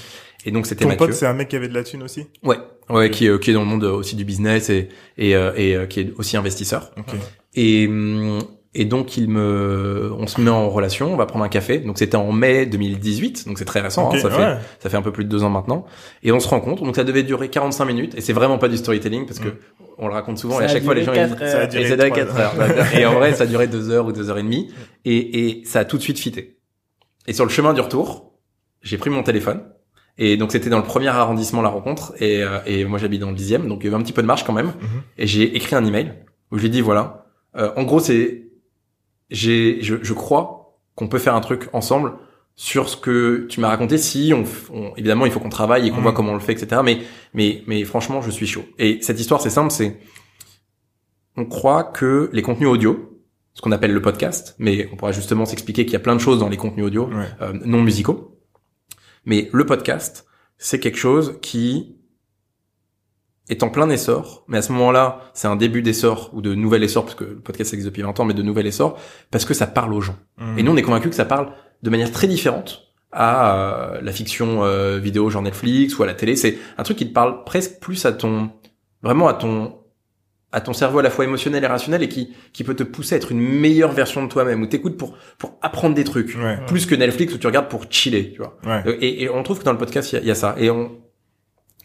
Et 0.46 0.52
donc 0.52 0.66
c'était 0.66 0.84
Ton 0.84 0.90
Mathieu. 0.90 1.06
pote, 1.08 1.14
c'est 1.16 1.26
un 1.26 1.34
mec 1.34 1.48
qui 1.48 1.56
avait 1.56 1.68
de 1.68 1.74
la 1.74 1.82
thune 1.84 2.02
aussi? 2.04 2.26
Ouais, 2.44 2.56
ouais, 2.88 3.10
qui, 3.10 3.26
est, 3.26 3.40
qui 3.42 3.50
est 3.50 3.52
dans 3.52 3.60
le 3.60 3.66
monde 3.66 3.84
aussi 3.84 4.14
du 4.16 4.24
business 4.24 4.70
et 4.70 4.88
et, 5.18 5.34
euh, 5.34 5.52
et 5.56 5.86
qui 5.88 6.00
est 6.00 6.12
aussi 6.16 6.36
investisseur. 6.38 6.92
Ok. 6.96 7.14
Et 7.56 7.86
hum, 7.88 8.38
et 8.72 8.84
donc 8.84 9.16
il 9.16 9.28
me, 9.28 10.12
on 10.16 10.26
se 10.28 10.40
met 10.40 10.50
en 10.50 10.68
relation, 10.70 11.12
on 11.12 11.16
va 11.16 11.26
prendre 11.26 11.44
un 11.44 11.48
café. 11.48 11.78
Donc 11.78 11.98
c'était 11.98 12.16
en 12.16 12.30
mai 12.30 12.66
2018, 12.66 13.48
donc 13.48 13.58
c'est 13.58 13.64
très 13.64 13.80
récent. 13.80 14.10
Hein, 14.12 14.18
ça 14.18 14.30
fait 14.30 14.58
ça 14.78 14.88
fait 14.90 14.96
un 14.96 15.02
peu 15.02 15.10
plus 15.12 15.24
de 15.24 15.28
deux 15.28 15.42
ans 15.42 15.50
maintenant. 15.50 15.86
Et 16.22 16.30
on 16.30 16.38
se 16.40 16.46
rencontre. 16.48 16.84
Donc 16.84 16.94
ça 16.94 17.02
devait 17.04 17.24
durer 17.24 17.48
45 17.50 17.84
minutes. 17.84 18.14
Et 18.16 18.20
c'est 18.20 18.32
vraiment 18.32 18.58
pas 18.58 18.68
du 18.68 18.76
storytelling 18.76 19.26
parce 19.26 19.40
que 19.40 19.48
Mm. 19.48 19.56
on 19.98 20.06
le 20.06 20.14
raconte 20.14 20.38
souvent. 20.38 20.56
Ça 20.58 20.62
et 20.62 20.64
à 20.66 20.68
chaque 20.68 20.84
fois 20.84 20.94
les 20.94 21.02
gens 21.02 21.12
ils 21.12 21.28
Ça 21.48 21.60
a 21.62 21.66
duré 21.66 21.84
et 21.84 21.88
ça 21.88 21.96
durait 21.96 22.10
trois 22.10 22.24
4 22.24 22.38
heures. 22.38 22.94
et 22.96 23.06
en 23.06 23.14
vrai, 23.14 23.34
ça 23.34 23.42
a 23.42 23.46
duré 23.46 23.66
deux 23.66 23.90
heures 23.90 24.06
ou 24.06 24.12
deux 24.12 24.30
heures 24.30 24.38
et 24.38 24.42
demie. 24.44 24.72
Et, 25.04 25.48
et 25.48 25.64
ça 25.64 25.80
a 25.80 25.84
tout 25.84 25.96
de 25.96 26.02
suite 26.02 26.18
fité. 26.20 26.58
Et 27.26 27.32
sur 27.32 27.44
le 27.44 27.50
chemin 27.50 27.72
du 27.74 27.80
retour, 27.80 28.34
j'ai 28.82 28.98
pris 28.98 29.10
mon 29.10 29.22
téléphone. 29.24 29.62
Et 30.16 30.36
donc 30.36 30.52
c'était 30.52 30.70
dans 30.70 30.78
le 30.78 30.84
premier 30.84 31.08
arrondissement 31.08 31.60
la 31.62 31.70
rencontre. 31.70 32.12
Et, 32.20 32.42
euh, 32.44 32.58
et 32.66 32.84
moi 32.84 32.98
j'habite 33.00 33.20
dans 33.20 33.30
le 33.30 33.36
dixième, 33.36 33.66
donc 33.68 33.80
il 33.82 33.86
y 33.86 33.88
avait 33.88 33.96
un 33.96 34.02
petit 34.04 34.12
peu 34.12 34.22
de 34.22 34.26
marge 34.28 34.44
quand 34.44 34.52
même. 34.52 34.66
Mhm. 34.66 35.02
Et 35.18 35.26
j'ai 35.26 35.56
écrit 35.56 35.74
un 35.74 35.84
email 35.84 36.12
où 36.52 36.56
je 36.56 36.62
lui 36.62 36.68
ai 36.68 36.70
dit 36.70 36.80
voilà, 36.82 37.26
Euh, 37.56 37.72
en 37.76 37.82
gros, 37.82 37.98
c'est 37.98 38.44
j'ai 39.30 39.82
je, 39.82 39.96
je 40.02 40.12
crois 40.12 40.78
qu'on 40.94 41.08
peut 41.08 41.18
faire 41.18 41.34
un 41.34 41.40
truc 41.40 41.68
ensemble 41.72 42.12
sur 42.56 42.88
ce 42.88 42.96
que 42.96 43.46
tu 43.48 43.60
m'as 43.60 43.68
raconté. 43.68 43.96
Si 43.96 44.32
on, 44.34 44.44
on- 44.74 44.94
évidemment, 44.96 45.24
il 45.24 45.32
faut 45.32 45.40
qu'on 45.40 45.48
travaille 45.48 45.86
et 45.86 45.90
qu'on 45.90 45.96
Mhm. 45.98 46.02
voit 46.02 46.12
comment 46.12 46.32
on 46.32 46.34
le 46.34 46.40
fait, 46.40 46.52
etc. 46.52 46.82
Mais 46.84 46.98
mais 47.32 47.62
mais 47.66 47.84
franchement, 47.84 48.20
je 48.22 48.30
suis 48.30 48.46
chaud. 48.46 48.64
Et 48.78 48.98
cette 49.02 49.18
histoire, 49.20 49.40
c'est 49.40 49.50
simple, 49.50 49.70
c'est 49.70 49.98
on 51.36 51.46
croit 51.46 51.84
que 51.84 52.28
les 52.32 52.42
contenus 52.42 52.68
audio, 52.68 53.18
ce 53.54 53.62
qu'on 53.62 53.72
appelle 53.72 53.92
le 53.92 54.02
podcast, 54.02 54.54
mais 54.58 54.88
on 54.92 54.96
pourra 54.96 55.12
justement 55.12 55.46
s'expliquer 55.46 55.84
qu'il 55.84 55.92
y 55.94 55.96
a 55.96 56.00
plein 56.00 56.14
de 56.16 56.20
choses 56.20 56.38
dans 56.38 56.48
les 56.48 56.56
contenus 56.56 56.86
audio 56.86 57.06
Ouais. 57.08 57.26
euh, 57.40 57.52
non 57.64 57.82
musicaux. 57.82 58.36
Mais 59.24 59.48
le 59.52 59.64
podcast, 59.64 60.26
c'est 60.58 60.80
quelque 60.80 60.98
chose 60.98 61.38
qui 61.40 61.96
est 63.50 63.62
en 63.62 63.68
plein 63.68 63.90
essor, 63.90 64.44
mais 64.48 64.58
à 64.58 64.62
ce 64.62 64.72
moment-là, 64.72 65.20
c'est 65.34 65.48
un 65.48 65.56
début 65.56 65.82
d'essor 65.82 66.30
ou 66.32 66.40
de 66.40 66.54
nouvel 66.54 66.84
essor, 66.84 67.04
parce 67.04 67.16
que 67.16 67.24
le 67.24 67.40
podcast 67.40 67.74
existe 67.74 67.88
depuis 67.88 68.02
20 68.02 68.18
ans, 68.20 68.24
mais 68.24 68.34
de 68.34 68.42
nouvel 68.42 68.66
essor, 68.66 68.98
parce 69.30 69.44
que 69.44 69.54
ça 69.54 69.66
parle 69.66 69.92
aux 69.92 70.00
gens. 70.00 70.16
Mhm. 70.38 70.58
Et 70.58 70.62
nous, 70.62 70.72
on 70.72 70.76
est 70.76 70.82
convaincus 70.82 71.10
que 71.10 71.16
ça 71.16 71.24
parle 71.24 71.52
de 71.82 71.90
manière 71.90 72.12
très 72.12 72.28
différente 72.28 72.86
à 73.12 73.56
euh, 73.56 74.00
la 74.02 74.12
fiction 74.12 74.62
euh, 74.62 74.98
vidéo 74.98 75.30
genre 75.30 75.42
Netflix 75.42 75.98
ou 75.98 76.02
à 76.04 76.06
la 76.06 76.14
télé. 76.14 76.36
C'est 76.36 76.58
un 76.78 76.82
truc 76.84 76.96
qui 76.96 77.08
te 77.08 77.12
parle 77.12 77.42
presque 77.44 77.80
plus 77.80 78.06
à 78.06 78.12
ton, 78.12 78.50
vraiment 79.02 79.26
à 79.26 79.34
ton, 79.34 79.74
à 80.52 80.60
ton 80.60 80.72
cerveau 80.72 81.00
à 81.00 81.02
la 81.02 81.10
fois 81.10 81.24
émotionnel 81.24 81.64
et 81.64 81.66
rationnel 81.66 82.04
et 82.04 82.08
qui, 82.08 82.32
qui 82.52 82.62
peut 82.62 82.74
te 82.74 82.84
pousser 82.84 83.16
à 83.16 83.18
être 83.18 83.32
une 83.32 83.40
meilleure 83.40 83.90
version 83.90 84.22
de 84.22 84.28
toi-même, 84.28 84.62
où 84.62 84.66
t'écoutes 84.66 84.96
pour, 84.96 85.16
pour 85.38 85.58
apprendre 85.60 85.96
des 85.96 86.04
trucs. 86.04 86.36
Ouais. 86.36 86.58
Plus 86.68 86.86
que 86.86 86.94
Netflix 86.94 87.34
où 87.34 87.38
tu 87.38 87.48
regardes 87.48 87.68
pour 87.68 87.86
chiller, 87.90 88.32
tu 88.32 88.38
vois. 88.38 88.58
Ouais. 88.64 88.96
Et, 89.00 89.24
et 89.24 89.28
on 89.28 89.42
trouve 89.42 89.58
que 89.58 89.64
dans 89.64 89.72
le 89.72 89.78
podcast, 89.78 90.12
il 90.12 90.22
y 90.22 90.26
y 90.26 90.30
a 90.30 90.36
ça. 90.36 90.54
Et 90.58 90.70
on, 90.70 90.92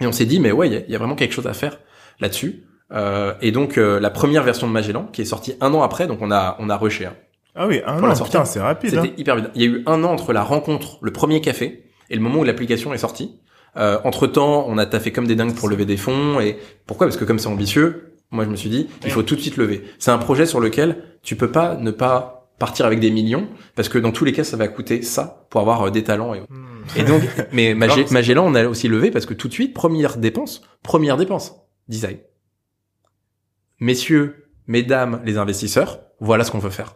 et 0.02 0.08
on 0.08 0.12
s'est 0.12 0.26
dit, 0.26 0.40
mais 0.40 0.52
ouais, 0.52 0.68
il 0.68 0.74
y 0.74 0.78
a, 0.78 0.80
il 0.88 0.92
y 0.92 0.96
a 0.96 0.98
vraiment 0.98 1.16
quelque 1.16 1.34
chose 1.34 1.48
à 1.48 1.54
faire 1.54 1.80
là-dessus. 2.20 2.64
Euh, 2.94 3.34
et 3.42 3.52
donc, 3.52 3.78
euh, 3.78 4.00
la 4.00 4.10
première 4.10 4.44
version 4.44 4.68
de 4.68 4.72
Magellan, 4.72 5.08
qui 5.12 5.22
est 5.22 5.26
sortie 5.26 5.56
un 5.62 5.74
an 5.74 5.82
après, 5.82 6.08
donc 6.08 6.20
on 6.22 6.32
a, 6.32 6.56
on 6.60 6.70
a 6.70 6.78
rushé. 6.78 7.06
hein. 7.06 7.16
Ah 7.56 7.68
oui, 7.68 7.82
un 7.86 8.04
an, 8.04 8.24
putain, 8.24 8.44
c'est 8.46 8.60
rapide. 8.60 8.96
Hein. 8.96 9.02
C'était 9.04 9.20
hyper 9.20 9.38
vite. 9.38 9.46
Il 9.56 9.62
y 9.62 9.66
a 9.66 9.68
eu 9.68 9.84
un 9.86 10.04
an 10.04 10.12
entre 10.12 10.34
la 10.34 10.44
rencontre, 10.44 10.98
le 11.02 11.12
premier 11.12 11.40
café, 11.42 11.86
et 12.10 12.16
le 12.16 12.22
moment 12.22 12.40
où 12.40 12.44
l'application 12.44 12.94
est 12.94 12.98
sortie. 12.98 13.40
Euh, 13.78 13.98
entre 14.04 14.28
temps, 14.28 14.66
on 14.68 14.78
a 14.78 14.86
taffé 14.86 15.12
comme 15.12 15.26
des 15.28 15.36
dingues 15.36 15.56
pour 15.56 15.68
lever 15.70 15.86
des 15.86 15.98
fonds. 15.98 16.40
Et 16.40 16.58
pourquoi? 16.86 17.08
Parce 17.08 17.18
que 17.18 17.26
comme 17.26 17.40
c'est 17.40 17.48
ambitieux, 17.48 18.14
moi 18.32 18.44
je 18.44 18.50
me 18.50 18.56
suis 18.56 18.70
dit, 18.70 18.88
il 19.04 19.12
faut 19.12 19.24
tout 19.24 19.36
de 19.36 19.42
suite 19.42 19.58
lever. 19.58 19.84
C'est 20.00 20.12
un 20.12 20.18
projet 20.18 20.46
sur 20.46 20.60
lequel 20.60 20.98
tu 21.24 21.36
peux 21.36 21.52
pas 21.52 21.76
ne 21.76 21.92
pas 21.92 22.45
partir 22.60 22.86
avec 22.86 23.00
des 23.00 23.12
millions, 23.12 23.48
parce 23.76 23.90
que 23.90 23.98
dans 23.98 24.12
tous 24.12 24.26
les 24.26 24.32
cas, 24.32 24.44
ça 24.44 24.58
va 24.58 24.68
coûter 24.68 25.02
ça 25.02 25.46
pour 25.50 25.62
avoir 25.62 25.84
euh, 25.84 25.90
des 25.92 26.04
talents. 26.04 26.34
Et, 26.34 26.42
et 26.98 27.04
donc, 27.04 27.22
mais 27.52 27.76
c'est- 27.90 28.12
Magellan, 28.12 28.46
on 28.48 28.56
a 28.56 28.66
aussi 28.68 28.88
levé 28.88 29.12
parce 29.12 29.26
que 29.26 29.34
tout 29.34 29.48
de 29.48 29.54
suite, 29.54 29.74
première 29.74 30.18
dépense, 30.18 30.62
première 30.84 31.18
dépense, 31.18 31.56
design. 31.88 32.18
Messieurs, 33.80 34.48
mesdames, 34.68 35.22
les 35.26 35.38
investisseurs, 35.38 36.00
voilà 36.20 36.44
ce 36.44 36.52
qu'on 36.52 36.60
veut 36.60 36.70
faire. 36.70 36.96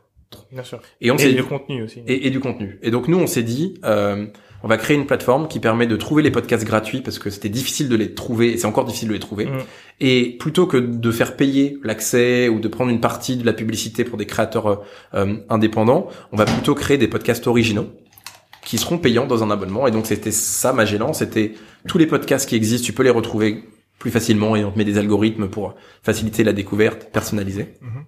Bien 0.51 0.63
sûr. 0.63 0.79
Et 1.01 1.11
on 1.11 1.17
Et 1.17 1.31
le 1.31 1.43
contenu 1.43 1.83
aussi. 1.83 1.99
et, 2.07 2.27
et 2.27 2.29
du 2.29 2.39
contenu. 2.39 2.79
Et 2.81 2.91
donc 2.91 3.07
nous, 3.07 3.17
on 3.19 3.27
s'est 3.27 3.43
dit, 3.43 3.79
euh, 3.83 4.27
on 4.63 4.67
va 4.67 4.77
créer 4.77 4.97
une 4.97 5.05
plateforme 5.05 5.47
qui 5.47 5.59
permet 5.59 5.87
de 5.87 5.95
trouver 5.95 6.21
les 6.21 6.31
podcasts 6.31 6.65
gratuits 6.65 7.01
parce 7.01 7.19
que 7.19 7.29
c'était 7.29 7.49
difficile 7.49 7.89
de 7.89 7.95
les 7.95 8.13
trouver 8.13 8.53
et 8.53 8.57
c'est 8.57 8.67
encore 8.67 8.85
difficile 8.85 9.07
de 9.07 9.13
les 9.13 9.19
trouver. 9.19 9.45
Mm. 9.45 9.59
Et 10.01 10.37
plutôt 10.39 10.67
que 10.67 10.77
de 10.77 11.11
faire 11.11 11.35
payer 11.35 11.77
l'accès 11.83 12.49
ou 12.49 12.59
de 12.59 12.67
prendre 12.67 12.91
une 12.91 12.99
partie 12.99 13.37
de 13.37 13.45
la 13.45 13.53
publicité 13.53 14.03
pour 14.03 14.17
des 14.17 14.25
créateurs 14.25 14.67
euh, 14.67 14.75
euh, 15.13 15.35
indépendants, 15.49 16.07
on 16.31 16.37
va 16.37 16.45
plutôt 16.45 16.75
créer 16.75 16.97
des 16.97 17.07
podcasts 17.07 17.47
originaux 17.47 17.87
qui 18.65 18.77
seront 18.77 18.97
payants 18.97 19.27
dans 19.27 19.43
un 19.43 19.49
abonnement. 19.49 19.87
Et 19.87 19.91
donc 19.91 20.05
c'était 20.05 20.31
ça 20.31 20.73
Magellan, 20.73 21.13
c'était 21.13 21.53
tous 21.87 21.97
les 21.97 22.05
podcasts 22.05 22.47
qui 22.47 22.55
existent, 22.55 22.85
tu 22.85 22.93
peux 22.93 23.03
les 23.03 23.09
retrouver 23.09 23.63
plus 23.97 24.11
facilement 24.11 24.55
et 24.55 24.63
on 24.63 24.71
te 24.71 24.77
met 24.77 24.85
des 24.85 24.97
algorithmes 24.97 25.49
pour 25.49 25.75
faciliter 26.03 26.43
la 26.43 26.53
découverte 26.53 27.09
personnalisée. 27.11 27.75
Mhm. 27.81 28.05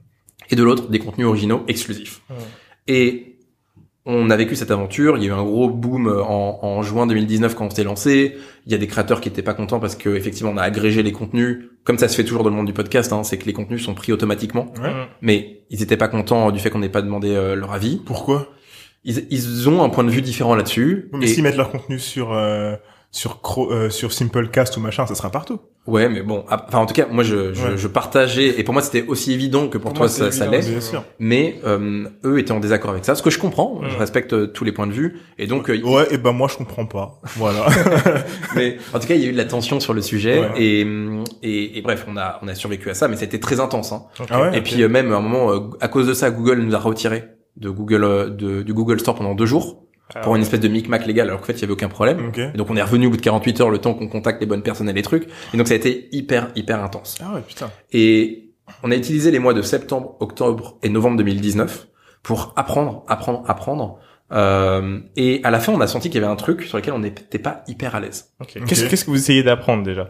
Et 0.49 0.55
de 0.55 0.63
l'autre, 0.63 0.89
des 0.89 0.99
contenus 0.99 1.27
originaux 1.27 1.63
exclusifs. 1.67 2.21
Mhm. 2.29 2.35
Et 2.87 3.30
on 4.05 4.29
a 4.29 4.35
vécu 4.35 4.55
cette 4.55 4.71
aventure. 4.71 5.17
Il 5.17 5.23
y 5.23 5.27
a 5.27 5.29
eu 5.29 5.33
un 5.33 5.43
gros 5.43 5.69
boom 5.69 6.07
en, 6.07 6.59
en 6.63 6.81
juin 6.81 7.05
2019 7.07 7.53
quand 7.55 7.65
on 7.67 7.69
s'est 7.69 7.83
lancé. 7.83 8.35
Il 8.65 8.71
y 8.71 8.75
a 8.75 8.77
des 8.77 8.87
créateurs 8.87 9.21
qui 9.21 9.29
étaient 9.29 9.41
pas 9.43 9.53
contents 9.53 9.79
parce 9.79 9.95
que 9.95 10.09
effectivement 10.15 10.51
on 10.51 10.57
a 10.57 10.63
agrégé 10.63 11.03
les 11.03 11.11
contenus, 11.11 11.65
comme 11.83 11.97
ça 11.97 12.07
se 12.07 12.15
fait 12.15 12.23
toujours 12.23 12.43
dans 12.43 12.49
le 12.49 12.55
monde 12.55 12.65
du 12.67 12.73
podcast. 12.73 13.13
Hein, 13.13 13.23
c'est 13.23 13.37
que 13.37 13.45
les 13.45 13.53
contenus 13.53 13.83
sont 13.83 13.93
pris 13.93 14.11
automatiquement, 14.11 14.73
Ouais. 14.81 14.89
Mm. 14.91 15.05
mais 15.21 15.63
ils 15.69 15.81
étaient 15.83 15.97
pas 15.97 16.07
contents 16.07 16.51
du 16.51 16.59
fait 16.59 16.69
qu'on 16.69 16.79
n'ait 16.79 16.89
pas 16.89 17.01
demandé 17.03 17.29
euh, 17.29 17.55
leur 17.55 17.71
avis. 17.73 18.01
Pourquoi? 18.05 18.47
Ils, 19.03 19.25
ils 19.31 19.67
ont 19.69 19.83
un 19.83 19.89
point 19.89 20.03
de 20.03 20.11
vue 20.11 20.21
différent 20.21 20.55
là-dessus. 20.55 21.09
Mais 21.13 21.25
Et- 21.25 21.27
s'ils 21.27 21.43
mettent 21.43 21.57
leur 21.57 21.71
contenu 21.71 21.97
sur 21.99 22.33
euh, 22.33 22.75
sur 23.11 23.41
Cro- 23.41 23.71
euh, 23.71 23.89
sur 23.89 24.13
Simplecast 24.13 24.77
ou 24.77 24.79
machin, 24.79 25.05
ça 25.05 25.15
sera 25.15 25.29
partout. 25.31 25.59
Ouais, 25.87 26.09
mais 26.09 26.21
bon, 26.21 26.45
enfin 26.47 26.77
en 26.77 26.85
tout 26.85 26.93
cas, 26.93 27.07
moi 27.09 27.23
je, 27.23 27.53
je, 27.55 27.63
Ouais. 27.63 27.75
je 27.77 27.87
partageais 27.87 28.59
et 28.59 28.63
pour 28.63 28.73
moi 28.73 28.83
c'était 28.83 29.03
aussi 29.07 29.33
évident 29.33 29.67
que 29.67 29.79
pour, 29.79 29.93
toi 29.93 30.07
ça, 30.07 30.31
ça 30.31 30.45
l'est. 30.45 30.69
Mais 31.17 31.59
euh, 31.65 32.05
eux 32.23 32.37
étaient 32.37 32.51
en 32.51 32.59
désaccord 32.59 32.91
avec 32.91 33.03
ça, 33.03 33.15
ce 33.15 33.23
que 33.23 33.31
je 33.31 33.39
comprends. 33.39 33.81
Je 33.89 33.95
Mm. 33.95 33.99
respecte 33.99 34.33
euh, 34.33 34.45
tous 34.45 34.63
les 34.63 34.71
points 34.73 34.85
de 34.85 34.91
vue 34.91 35.17
et 35.39 35.47
donc 35.47 35.69
euh, 35.71 35.81
Ouais, 35.81 36.05
et 36.11 36.17
ben 36.19 36.33
moi 36.33 36.47
je 36.51 36.55
comprends 36.57 36.85
pas. 36.85 37.19
Voilà. 37.35 37.65
Mais 38.55 38.77
en 38.93 38.99
tout 38.99 39.07
cas, 39.07 39.15
il 39.15 39.21
y 39.21 39.25
a 39.25 39.29
eu 39.29 39.31
de 39.33 39.37
la 39.37 39.45
tension 39.45 39.79
sur 39.79 39.93
le 39.95 40.01
sujet 40.03 40.39
Ouais. 40.39 40.49
et, 40.57 40.83
hum, 40.83 41.23
et 41.41 41.79
et 41.79 41.81
bref, 41.81 42.05
on 42.07 42.15
a 42.15 42.39
on 42.43 42.47
a 42.47 42.53
survécu 42.53 42.89
à 42.89 42.93
ça, 42.93 43.07
mais 43.07 43.15
c'était 43.15 43.39
très 43.39 43.59
intense. 43.59 43.91
Hein. 43.91 44.03
Ok. 44.19 44.27
Ah 44.29 44.41
ouais 44.41 44.57
et 44.57 44.61
puis 44.61 44.81
euh, 44.83 44.87
même 44.87 45.11
à 45.11 45.15
un 45.15 45.21
moment, 45.21 45.69
à 45.79 45.87
cause 45.87 46.07
de 46.07 46.13
ça, 46.13 46.29
Google 46.29 46.59
nous 46.59 46.75
a 46.75 46.79
retiré 46.79 47.23
de 47.57 47.69
Google 47.71 48.35
de, 48.37 48.61
du 48.61 48.73
Google 48.73 48.99
Store 48.99 49.15
pendant 49.15 49.33
deux 49.35 49.45
jours 49.47 49.83
pour 50.21 50.35
une 50.35 50.41
espèce 50.41 50.59
de 50.59 50.67
micmac 50.67 51.05
légal, 51.05 51.27
alors 51.27 51.39
qu'en 51.41 51.47
fait 51.47 51.53
il 51.53 51.61
y 51.61 51.63
avait 51.63 51.73
aucun 51.73 51.89
problème. 51.89 52.19
Et 52.53 52.57
donc 52.57 52.69
on 52.69 52.75
est 52.77 52.81
revenu 52.81 53.07
au 53.07 53.11
bout 53.11 53.17
de 53.17 53.21
48 53.21 53.61
heures, 53.61 53.69
le 53.69 53.77
temps 53.79 53.93
qu'on 53.93 54.07
contacte 54.07 54.39
les 54.41 54.47
bonnes 54.47 54.63
personnes 54.63 54.89
et 54.89 54.93
les 54.93 55.01
trucs. 55.01 55.27
Et 55.53 55.57
donc 55.57 55.67
ça 55.67 55.73
a 55.73 55.77
été 55.77 56.09
hyper 56.11 56.51
hyper 56.55 56.83
intense. 56.83 57.17
Ah 57.23 57.33
ouais, 57.35 57.41
putain. 57.47 57.69
Et 57.91 58.49
on 58.83 58.91
a 58.91 58.95
utilisé 58.95 59.31
les 59.31 59.39
mois 59.39 59.53
de 59.53 59.61
septembre, 59.61 60.15
octobre 60.19 60.77
et 60.83 60.89
novembre 60.89 61.17
2019 61.17 61.87
pour 62.23 62.53
apprendre, 62.55 63.03
apprendre, 63.07 63.43
apprendre. 63.47 63.99
Euh, 64.33 64.99
et 65.17 65.41
à 65.43 65.51
la 65.51 65.59
fin, 65.59 65.73
on 65.73 65.81
a 65.81 65.87
senti 65.87 66.09
qu'il 66.09 66.21
y 66.21 66.23
avait 66.23 66.31
un 66.31 66.37
truc 66.37 66.63
sur 66.63 66.77
lequel 66.77 66.93
on 66.93 66.99
n'était 66.99 67.39
pas 67.39 67.63
hyper 67.67 67.95
à 67.95 67.99
l'aise. 67.99 68.31
Qu'est-ce 68.47 68.85
qu'est-ce 68.87 69.03
que 69.05 69.09
vous 69.09 69.17
essayez 69.17 69.43
d'apprendre 69.43 69.83
déjà? 69.83 70.07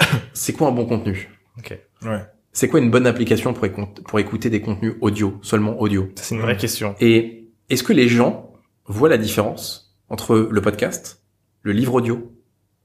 C'est 0.32 0.52
quoi 0.52 0.68
un 0.68 0.72
bon 0.72 0.86
contenu? 0.86 1.30
Ok. 1.58 1.76
Ouais. 2.02 2.20
C'est 2.52 2.68
quoi 2.68 2.80
une 2.80 2.90
bonne 2.90 3.06
application 3.06 3.52
pour, 3.54 3.64
écou- 3.64 3.92
pour 4.06 4.18
écouter 4.20 4.50
des 4.50 4.60
contenus 4.60 4.94
audio, 5.00 5.38
seulement 5.42 5.80
audio? 5.80 6.08
C'est 6.16 6.34
une 6.34 6.40
vraie 6.40 6.56
question. 6.56 6.94
Et 7.00 7.48
est-ce 7.70 7.82
que 7.82 7.92
les 7.92 8.08
gens 8.08 8.47
voient 8.88 9.08
la 9.08 9.18
différence 9.18 9.96
entre 10.08 10.36
le 10.50 10.60
podcast, 10.60 11.22
le 11.62 11.72
livre 11.72 11.94
audio, 11.94 12.32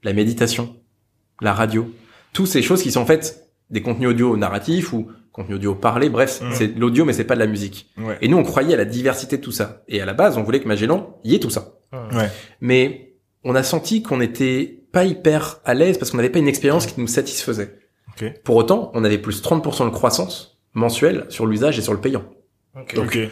la 0.02 0.12
méditation, 0.12 0.76
la 1.40 1.52
radio, 1.54 1.90
toutes 2.32 2.46
ces 2.46 2.62
choses 2.62 2.82
qui 2.82 2.92
sont 2.92 3.00
en 3.00 3.06
fait 3.06 3.48
des 3.70 3.82
contenus 3.82 4.10
audio 4.10 4.36
narratifs 4.36 4.92
ou 4.92 5.08
contenus 5.32 5.56
audio 5.56 5.74
parlés, 5.74 6.10
bref, 6.10 6.40
Mm. 6.42 6.52
c'est 6.52 6.68
de 6.68 6.80
l'audio 6.80 7.04
mais 7.04 7.12
c'est 7.12 7.24
pas 7.24 7.34
de 7.34 7.40
la 7.40 7.46
musique. 7.46 7.90
Ouais. 7.98 8.18
Et 8.20 8.28
nous 8.28 8.36
on 8.36 8.42
croyait 8.44 8.74
à 8.74 8.76
la 8.76 8.84
diversité 8.84 9.38
de 9.38 9.42
tout 9.42 9.50
ça. 9.52 9.82
Et 9.88 10.00
à 10.00 10.04
la 10.06 10.12
base, 10.14 10.36
on 10.36 10.42
voulait 10.42 10.60
que 10.60 10.68
Magellan 10.68 11.18
y 11.24 11.34
ait 11.34 11.40
tout 11.40 11.50
ça. 11.50 11.74
Ouais. 11.92 12.28
Mais 12.60 13.16
on 13.44 13.54
a 13.54 13.62
senti 13.62 14.02
qu'on 14.02 14.18
n'était 14.18 14.82
pas 14.92 15.04
hyper 15.04 15.60
à 15.64 15.74
l'aise 15.74 15.98
parce 15.98 16.10
qu'on 16.10 16.18
n'avait 16.18 16.30
pas 16.30 16.38
une 16.38 16.48
expérience 16.48 16.86
qui 16.86 17.00
nous 17.00 17.06
satisfaisait. 17.08 17.78
Pour 18.44 18.54
autant, 18.56 18.92
on 18.94 19.02
avait 19.04 19.18
plus 19.18 19.42
30% 19.42 19.86
de 19.86 19.90
croissance 19.90 20.60
mensuelle 20.72 21.26
sur 21.30 21.46
l'usage 21.46 21.78
et 21.78 21.82
sur 21.82 21.92
le 21.92 22.00
payant. 22.00 22.24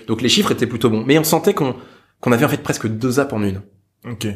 Donc 0.07 0.23
les 0.23 0.29
chiffres 0.29 0.51
étaient 0.53 0.67
plutôt 0.67 0.91
bons. 0.91 1.05
Mais 1.07 1.19
on 1.19 1.25
sentait 1.25 1.55
qu'on 1.55 1.77
qu'on 2.23 2.33
avait 2.33 2.47
en 2.47 2.49
fait 2.49 2.63
presque 2.63 2.87
deux 2.89 3.21
apps 3.21 3.33
en 3.35 3.43
une. 3.43 3.61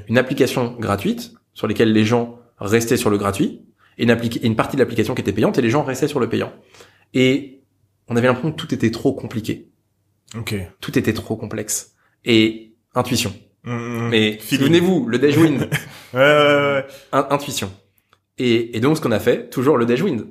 Une 0.09 0.19
application 0.19 0.77
gratuite 0.79 1.33
sur 1.55 1.67
lesquelles 1.67 1.93
les 1.93 2.05
gens 2.05 2.39
restaient 2.59 2.97
sur 2.99 3.09
le 3.11 3.17
gratuit 3.19 3.63
et 3.99 4.03
une, 4.05 4.11
appli- 4.11 4.39
et 4.43 4.47
une 4.47 4.57
partie 4.57 4.77
de 4.77 4.83
l'application 4.83 5.15
qui 5.15 5.23
était 5.23 5.33
payante 5.33 5.57
et 5.59 5.63
les 5.63 5.71
gens 5.71 5.83
restaient 5.83 6.07
sur 6.09 6.21
le 6.21 6.29
payant. 6.29 6.53
Et 7.15 7.63
on 8.09 8.17
avait 8.17 8.27
l'impression 8.29 8.53
que 8.53 8.57
tout 8.57 8.75
était 8.75 8.91
trop 8.91 9.15
compliqué. 9.15 9.71
Tout 10.81 10.99
était 10.99 11.15
trop 11.15 11.37
complexe. 11.37 11.95
Et 12.25 12.75
intuition. 12.95 13.35
Mm, 13.65 13.73
mm. 13.73 14.09
Mais 14.11 14.33
Feeling. 14.39 14.65
souvenez-vous, 14.67 15.07
le 15.09 15.19
Dashwind, 15.19 15.61
Ouais, 16.15 16.21
ouais, 16.21 16.73
ouais. 16.75 16.87
in- 17.13 17.27
intuition. 17.31 17.73
Et, 18.39 18.77
et 18.77 18.81
donc 18.81 18.97
ce 18.97 19.01
qu'on 19.03 19.13
a 19.13 19.19
fait, 19.21 19.49
toujours 19.49 19.79
le 19.79 19.87
Dashwind. 19.87 20.27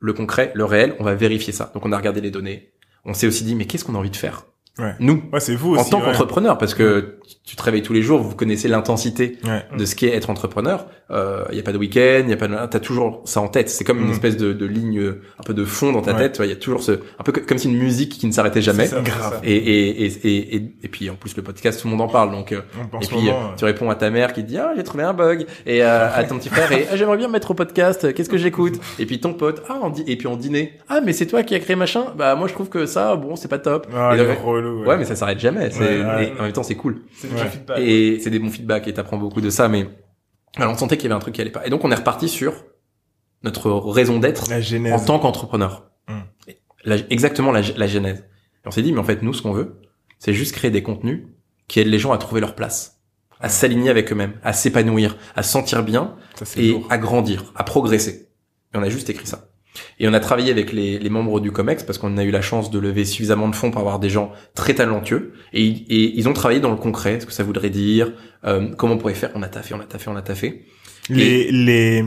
Le 0.00 0.12
concret, 0.12 0.52
le 0.54 0.64
réel, 0.64 0.94
on 1.00 1.04
va 1.04 1.14
vérifier 1.14 1.52
ça. 1.52 1.70
Donc 1.74 1.84
on 1.84 1.92
a 1.92 1.96
regardé 1.96 2.20
les 2.20 2.30
données. 2.30 2.72
On 3.04 3.14
s'est 3.14 3.26
aussi 3.26 3.44
dit, 3.44 3.54
mais 3.54 3.66
qu'est-ce 3.66 3.84
qu'on 3.84 3.94
a 3.94 3.98
envie 3.98 4.10
de 4.10 4.16
faire? 4.16 4.46
Ouais. 4.78 4.94
Nous, 5.00 5.22
Ouais, 5.32 5.40
c'est 5.40 5.54
vous 5.54 5.74
en 5.76 5.84
tant 5.84 5.98
ouais. 5.98 6.04
qu'entrepreneur, 6.06 6.56
parce 6.58 6.74
que 6.74 7.16
tu 7.44 7.56
te 7.56 7.62
réveilles 7.62 7.82
tous 7.82 7.92
les 7.92 8.02
jours, 8.02 8.20
vous 8.20 8.34
connaissez 8.36 8.68
l'intensité 8.68 9.36
Ouais. 9.44 9.64
de 9.76 9.84
ce 9.84 9.94
qu'est 9.96 10.14
être 10.14 10.30
entrepreneur. 10.30 10.86
Il 11.10 11.16
euh, 11.16 11.44
y 11.52 11.58
a 11.58 11.62
pas 11.62 11.72
de 11.72 11.78
week-end, 11.78 12.20
il 12.24 12.30
y 12.30 12.32
a 12.32 12.36
pas 12.36 12.48
de, 12.48 12.54
t'as 12.70 12.78
toujours 12.80 13.22
ça 13.24 13.40
en 13.40 13.48
tête. 13.48 13.70
C'est 13.70 13.82
comme 13.84 13.98
une 14.00 14.08
Mm. 14.08 14.12
espèce 14.12 14.36
de, 14.36 14.52
de 14.52 14.66
ligne, 14.66 15.00
un 15.38 15.42
peu 15.44 15.54
de 15.54 15.64
fond 15.64 15.90
dans 15.92 16.02
ta 16.02 16.12
Ouais. 16.12 16.18
tête. 16.18 16.32
Tu 16.32 16.36
vois, 16.38 16.46
il 16.46 16.50
y 16.50 16.52
a 16.52 16.56
toujours 16.56 16.82
ce, 16.82 16.92
un 16.92 17.22
peu 17.24 17.32
comme 17.32 17.56
si 17.58 17.68
une 17.68 17.78
musique 17.78 18.12
qui 18.18 18.26
ne 18.26 18.32
s'arrêtait 18.32 18.60
jamais. 18.62 18.86
C'est 18.86 18.96
ça, 18.96 19.00
Grave. 19.02 19.40
Et, 19.42 19.56
et, 19.56 20.04
et, 20.04 20.06
et, 20.28 20.56
et, 20.56 20.72
et 20.84 20.88
puis 20.88 21.08
en 21.10 21.14
plus 21.14 21.36
le 21.36 21.42
podcast, 21.42 21.80
tout 21.80 21.88
le 21.88 21.92
monde 21.92 22.02
en 22.02 22.08
parle. 22.12 22.30
Donc 22.30 22.52
euh, 22.52 22.60
En 22.92 23.00
et 23.00 23.06
puis 23.06 23.16
moment, 23.16 23.30
euh, 23.30 23.56
tu 23.56 23.64
réponds 23.64 23.88
à 23.90 23.94
ta 23.94 24.10
mère 24.10 24.32
qui 24.32 24.42
te 24.42 24.48
dit 24.48 24.58
ah 24.58 24.72
j'ai 24.76 24.84
trouvé 24.84 25.02
un 25.04 25.14
bug 25.14 25.46
et 25.66 25.82
euh, 25.82 26.08
à 26.14 26.22
ton 26.24 26.38
petit 26.38 26.50
frère 26.50 26.70
et 26.72 26.86
ah, 26.92 26.96
j'aimerais 26.96 27.16
bien 27.16 27.26
me 27.28 27.32
mettre 27.32 27.50
au 27.50 27.54
podcast. 27.54 28.12
Qu'est-ce 28.14 28.28
que 28.30 28.36
j'écoute? 28.38 28.78
Et 28.98 29.06
puis 29.06 29.18
ton 29.20 29.32
pote 29.32 29.62
ah 29.68 29.78
on 29.82 29.88
dit 29.90 30.04
et 30.06 30.16
puis 30.16 30.26
on 30.26 30.36
dîner 30.36 30.74
ah 30.88 31.00
mais 31.04 31.12
c'est 31.14 31.26
toi 31.26 31.42
qui 31.42 31.54
as 31.54 31.60
créé 31.60 31.74
machin? 31.76 32.04
Bah 32.16 32.34
moi 32.36 32.46
je 32.48 32.52
trouve 32.52 32.68
que 32.68 32.84
ça 32.86 33.16
bon 33.16 33.34
c'est 33.36 33.48
pas 33.48 33.58
top. 33.58 33.86
Ah, 33.94 34.12
Et 34.14 34.18
donc, 34.18 34.28
ouais. 34.68 34.96
mais 34.98 35.04
ça 35.04 35.16
s'arrête 35.16 35.38
jamais. 35.38 35.70
C'est 35.70 35.80
Ouais, 35.80 36.04
ouais. 36.04 36.28
et 36.36 36.40
en 36.40 36.42
même 36.44 36.52
temps 36.52 36.62
c'est 36.62 36.76
cool. 36.76 37.02
C'est 37.14 37.28
feedback. 37.28 37.78
Et 37.80 38.18
c'est 38.20 38.30
des 38.30 38.38
bons 38.38 38.50
feedbacks 38.50 38.86
et 38.88 38.94
t'apprends 38.94 39.18
beaucoup 39.18 39.40
de 39.40 39.50
ça, 39.50 39.68
mais 39.68 39.88
alors 40.56 40.72
on 40.72 40.76
sentait 40.76 40.96
qu'il 40.96 41.04
y 41.04 41.12
avait 41.12 41.16
un 41.16 41.20
truc 41.20 41.34
qui 41.34 41.40
allait 41.40 41.50
pas. 41.50 41.66
Et 41.66 41.70
donc 41.70 41.84
on 41.84 41.90
est 41.90 41.94
reparti 41.96 42.28
sur 42.28 42.52
notre 43.42 43.70
raison 43.70 44.18
d'être 44.18 44.48
La 44.50 44.94
en 44.94 45.00
tant 45.04 45.18
qu'entrepreneur. 45.18 45.90
Mm. 46.08 46.52
La- 46.84 46.96
exactement 47.10 47.52
la, 47.52 47.60
la 47.76 47.86
genèse. 47.86 48.18
Et 48.64 48.68
on 48.68 48.70
s'est 48.70 48.82
dit, 48.82 48.92
mais 48.92 48.98
en 48.98 49.04
fait, 49.04 49.22
nous, 49.22 49.32
ce 49.32 49.42
qu'on 49.42 49.52
veut, 49.52 49.80
c'est 50.18 50.32
juste 50.32 50.54
créer 50.54 50.70
des 50.70 50.82
contenus 50.82 51.24
qui 51.68 51.80
aident 51.80 51.86
les 51.88 51.98
gens 51.98 52.12
à 52.12 52.18
trouver 52.18 52.40
leur 52.40 52.54
place, 52.54 53.00
à 53.40 53.48
s'aligner 53.48 53.90
avec 53.90 54.10
eux-mêmes, 54.10 54.34
à 54.42 54.52
s'épanouir, 54.52 55.16
à 55.36 55.42
se 55.42 55.50
sentir 55.52 55.82
bien 55.84 56.16
Ça, 56.42 56.44
et 56.60 56.70
lourd. 56.70 56.86
à 56.90 56.98
grandir, 56.98 57.52
à 57.54 57.62
progresser. 57.62 58.28
Et 58.74 58.78
on 58.78 58.82
a 58.82 58.88
juste 58.88 59.10
écrit 59.10 59.26
ça. 59.26 59.47
Et 60.00 60.08
on 60.08 60.12
a 60.12 60.20
travaillé 60.20 60.50
avec 60.50 60.72
les, 60.72 60.98
les 60.98 61.10
membres 61.10 61.40
du 61.40 61.50
COMEX 61.52 61.82
parce 61.82 61.98
qu'on 61.98 62.16
a 62.18 62.24
eu 62.24 62.30
la 62.30 62.42
chance 62.42 62.70
de 62.70 62.78
lever 62.78 63.04
suffisamment 63.04 63.48
de 63.48 63.54
fonds 63.56 63.70
pour 63.70 63.80
avoir 63.80 63.98
des 63.98 64.10
gens 64.10 64.32
très 64.54 64.74
talentueux. 64.74 65.32
Et, 65.52 65.66
et 65.66 66.18
ils 66.18 66.28
ont 66.28 66.32
travaillé 66.32 66.60
dans 66.60 66.70
le 66.70 66.76
concret, 66.76 67.20
ce 67.20 67.26
que 67.26 67.32
ça 67.32 67.44
voudrait 67.44 67.70
dire, 67.70 68.12
euh, 68.44 68.68
comment 68.76 68.94
on 68.94 68.98
pourrait 68.98 69.14
faire. 69.14 69.30
On 69.34 69.42
a 69.42 69.48
taffé, 69.48 69.74
on 69.74 69.80
a 69.80 69.84
taffé, 69.84 70.08
on 70.10 70.16
a 70.16 70.22
taffé. 70.22 70.64
Les, 71.10 71.50
les, 71.50 72.04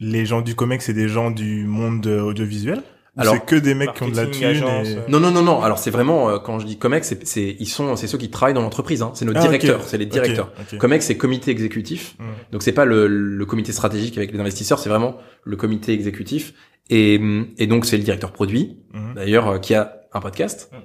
les 0.00 0.26
gens 0.26 0.40
du 0.40 0.54
comex, 0.54 0.84
c'est 0.84 0.92
des 0.94 1.08
gens 1.08 1.30
du 1.30 1.64
monde 1.66 2.06
audiovisuel 2.06 2.82
Alors, 3.18 3.34
c'est 3.34 3.44
que 3.44 3.56
des 3.56 3.74
mecs 3.74 3.92
qui 3.94 4.02
ont 4.02 4.08
de 4.08 4.16
la 4.16 4.26
thune 4.26 4.44
agence, 4.44 4.88
et... 4.88 4.96
euh, 4.96 5.00
Non, 5.08 5.20
non, 5.20 5.30
non, 5.30 5.42
non. 5.42 5.62
Alors 5.62 5.78
c'est 5.78 5.90
vraiment 5.90 6.28
euh, 6.30 6.38
quand 6.38 6.58
je 6.58 6.66
dis 6.66 6.76
Comex, 6.78 7.08
c'est, 7.08 7.26
c'est 7.26 7.56
ils 7.58 7.66
sont, 7.68 7.96
c'est 7.96 8.06
ceux 8.06 8.18
qui 8.18 8.30
travaillent 8.30 8.54
dans 8.54 8.62
l'entreprise. 8.62 9.00
Hein. 9.02 9.12
C'est 9.14 9.24
nos 9.24 9.32
Ah, 9.34 9.40
directeurs, 9.40 9.82
c'est 9.84 9.98
les 9.98 10.06
directeurs. 10.06 10.52
Comex, 10.78 11.06
c'est 11.06 11.16
comité 11.16 11.50
exécutif. 11.50 12.14
Mm. 12.18 12.24
Donc 12.52 12.62
c'est 12.62 12.72
pas 12.72 12.84
le, 12.84 13.06
le 13.06 13.46
comité 13.46 13.72
stratégique 13.72 14.16
avec 14.18 14.32
les 14.32 14.40
investisseurs, 14.40 14.78
c'est 14.78 14.88
vraiment 14.90 15.16
le 15.44 15.56
comité 15.56 15.92
exécutif. 15.92 16.52
Et, 16.90 17.20
et 17.58 17.66
donc 17.66 17.84
c'est 17.84 17.96
le 17.96 18.02
directeur 18.04 18.32
produit, 18.32 18.78
Mhm. 18.94 19.14
d'ailleurs, 19.14 19.48
euh, 19.48 19.58
qui 19.58 19.74
a 19.74 20.00
un 20.12 20.20
podcast. 20.20 20.70
mm. 20.72 20.76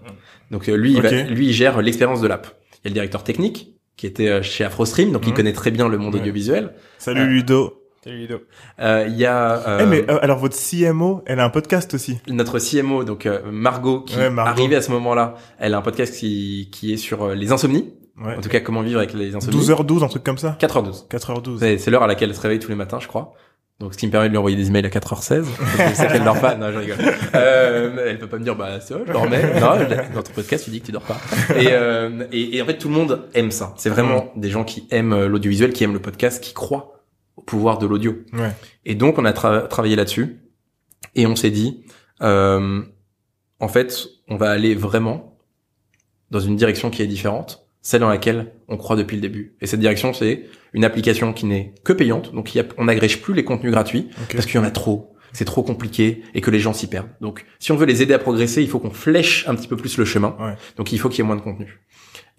Donc 0.51 0.67
euh, 0.67 0.75
lui, 0.75 0.93
il 0.93 1.01
va- 1.01 1.11
lui, 1.23 1.47
il 1.47 1.53
gère 1.53 1.81
l'expérience 1.81 2.21
de 2.21 2.27
l'app. 2.27 2.47
Il 2.83 2.85
y 2.85 2.87
a 2.87 2.89
le 2.89 2.93
directeur 2.95 3.23
technique 3.23 3.75
qui 3.97 4.07
était 4.07 4.27
euh, 4.29 4.41
chez 4.41 4.63
AfroStream, 4.63 5.11
donc 5.11 5.23
il 5.25 5.29
Mhm. 5.29 5.35
connaît 5.35 5.53
très 5.53 5.71
bien 5.71 5.87
le 5.87 5.97
monde 5.97 6.15
Ouais. 6.15 6.21
audiovisuel. 6.21 6.73
Salut 6.97 7.21
Euh, 7.21 7.25
Ludo. 7.27 7.77
Salut 8.03 8.17
Ludo. 8.21 8.39
Euh, 8.79 9.05
Il 9.07 9.15
y 9.15 9.25
a 9.27 9.59
euh, 9.67 9.79
Eh 9.83 9.85
mais 9.85 10.03
euh, 10.09 10.17
alors 10.23 10.39
votre 10.39 10.55
CMO, 10.57 11.21
elle 11.27 11.39
a 11.39 11.45
un 11.45 11.51
podcast 11.51 11.93
aussi. 11.93 12.17
notre 12.27 12.57
CMO, 12.57 13.03
donc 13.03 13.27
euh, 13.27 13.39
Margot, 13.51 14.01
qui 14.01 14.17
Ouais, 14.17 14.31
Margot. 14.31 14.49
arrivait 14.51 14.75
à 14.77 14.81
ce 14.81 14.89
moment-là. 14.91 15.35
Elle 15.59 15.75
a 15.75 15.77
un 15.77 15.81
podcast 15.83 16.15
qui, 16.17 16.69
qui 16.71 16.93
est 16.93 16.97
sur 16.97 17.21
euh, 17.23 17.35
les 17.35 17.51
insomnies. 17.51 17.93
Ouais. 18.17 18.35
En 18.35 18.41
tout 18.41 18.49
cas, 18.49 18.59
comment 18.59 18.81
vivre 18.81 18.97
avec 18.99 19.13
les 19.13 19.35
insomnies. 19.35 19.55
12h12, 19.57 20.03
un 20.03 20.07
truc 20.07 20.23
comme 20.23 20.37
ça 20.39 20.57
4h12. 20.59 21.07
4h12. 21.09 21.59
C'est 21.59 21.77
c'est 21.77 21.91
l'heure 21.91 22.03
à 22.03 22.07
laquelle 22.07 22.29
elle 22.29 22.35
se 22.35 22.41
réveille 22.41 22.59
tous 22.59 22.69
les 22.69 22.75
matins, 22.75 22.99
je 22.99 23.07
crois. 23.07 23.33
Donc, 23.81 23.93
ce 23.93 23.97
qui 23.97 24.05
me 24.05 24.11
permet 24.11 24.27
de 24.27 24.31
lui 24.31 24.37
envoyer 24.37 24.55
des 24.55 24.67
emails 24.67 24.85
à 24.85 24.89
4h16. 24.89 25.43
parce 25.43 25.75
que 25.75 25.89
je 25.89 25.93
sais 25.95 26.07
qu'elle 26.07 26.23
dort 26.23 26.39
pas. 26.39 26.55
Non, 26.55 26.71
je 26.71 26.77
rigole. 26.77 26.97
Euh, 27.35 28.05
elle 28.07 28.19
peut 28.19 28.27
pas 28.27 28.37
me 28.37 28.43
dire, 28.43 28.55
bah, 28.55 28.79
c'est 28.79 28.93
vrai, 28.93 29.03
je 29.07 29.11
dormais. 29.11 29.41
Non, 29.59 29.71
je- 29.79 30.13
dans 30.15 30.21
ton 30.21 30.31
podcast, 30.33 30.63
tu 30.65 30.69
dis 30.69 30.81
que 30.81 30.85
tu 30.85 30.91
dors 30.91 31.01
pas. 31.01 31.17
Et, 31.57 31.67
euh, 31.71 32.25
et, 32.31 32.57
et 32.57 32.61
en 32.61 32.65
fait, 32.65 32.77
tout 32.77 32.87
le 32.89 32.93
monde 32.93 33.27
aime 33.33 33.49
ça. 33.51 33.73
C'est 33.77 33.89
vraiment 33.89 34.31
des 34.35 34.49
gens 34.51 34.63
qui 34.63 34.87
aiment 34.91 35.13
euh, 35.13 35.27
l'audiovisuel, 35.27 35.73
qui 35.73 35.83
aiment 35.83 35.93
le 35.93 35.99
podcast, 36.01 36.43
qui 36.43 36.53
croient 36.53 37.03
au 37.37 37.41
pouvoir 37.41 37.79
de 37.79 37.87
l'audio. 37.87 38.17
Ouais. 38.33 38.51
Et 38.85 38.93
donc, 38.95 39.17
on 39.17 39.25
a 39.25 39.31
tra- 39.31 39.67
travaillé 39.67 39.95
là-dessus. 39.95 40.41
Et 41.15 41.25
on 41.25 41.35
s'est 41.35 41.49
dit, 41.49 41.83
euh, 42.21 42.81
en 43.59 43.67
fait, 43.67 44.07
on 44.27 44.37
va 44.37 44.51
aller 44.51 44.75
vraiment 44.75 45.37
dans 46.29 46.39
une 46.39 46.55
direction 46.55 46.89
qui 46.91 47.01
est 47.01 47.07
différente, 47.07 47.65
celle 47.81 48.01
dans 48.01 48.09
laquelle 48.09 48.53
on 48.67 48.77
croit 48.77 48.95
depuis 48.95 49.15
le 49.15 49.21
début. 49.21 49.55
Et 49.61 49.67
cette 49.67 49.79
direction, 49.79 50.13
c'est 50.13 50.45
une 50.73 50.85
application 50.85 51.33
qui 51.33 51.45
n'est 51.45 51.73
que 51.83 51.93
payante, 51.93 52.33
donc 52.33 52.51
on 52.77 52.85
n'agrège 52.85 53.21
plus 53.21 53.33
les 53.33 53.43
contenus 53.43 53.71
gratuits, 53.71 54.09
parce 54.31 54.45
qu'il 54.45 54.55
y 54.55 54.57
en 54.59 54.63
a 54.63 54.71
trop, 54.71 55.15
c'est 55.33 55.45
trop 55.45 55.63
compliqué, 55.63 56.23
et 56.33 56.41
que 56.41 56.51
les 56.51 56.59
gens 56.59 56.73
s'y 56.73 56.87
perdent. 56.87 57.09
Donc, 57.21 57.45
si 57.59 57.71
on 57.71 57.75
veut 57.75 57.85
les 57.85 58.01
aider 58.01 58.13
à 58.13 58.19
progresser, 58.19 58.61
il 58.61 58.69
faut 58.69 58.79
qu'on 58.79 58.91
flèche 58.91 59.47
un 59.47 59.55
petit 59.55 59.67
peu 59.67 59.75
plus 59.75 59.97
le 59.97 60.05
chemin. 60.05 60.35
Ouais. 60.39 60.55
Donc, 60.77 60.91
il 60.91 60.99
faut 60.99 61.09
qu'il 61.09 61.19
y 61.19 61.21
ait 61.21 61.27
moins 61.27 61.35
de 61.35 61.41
contenu. 61.41 61.81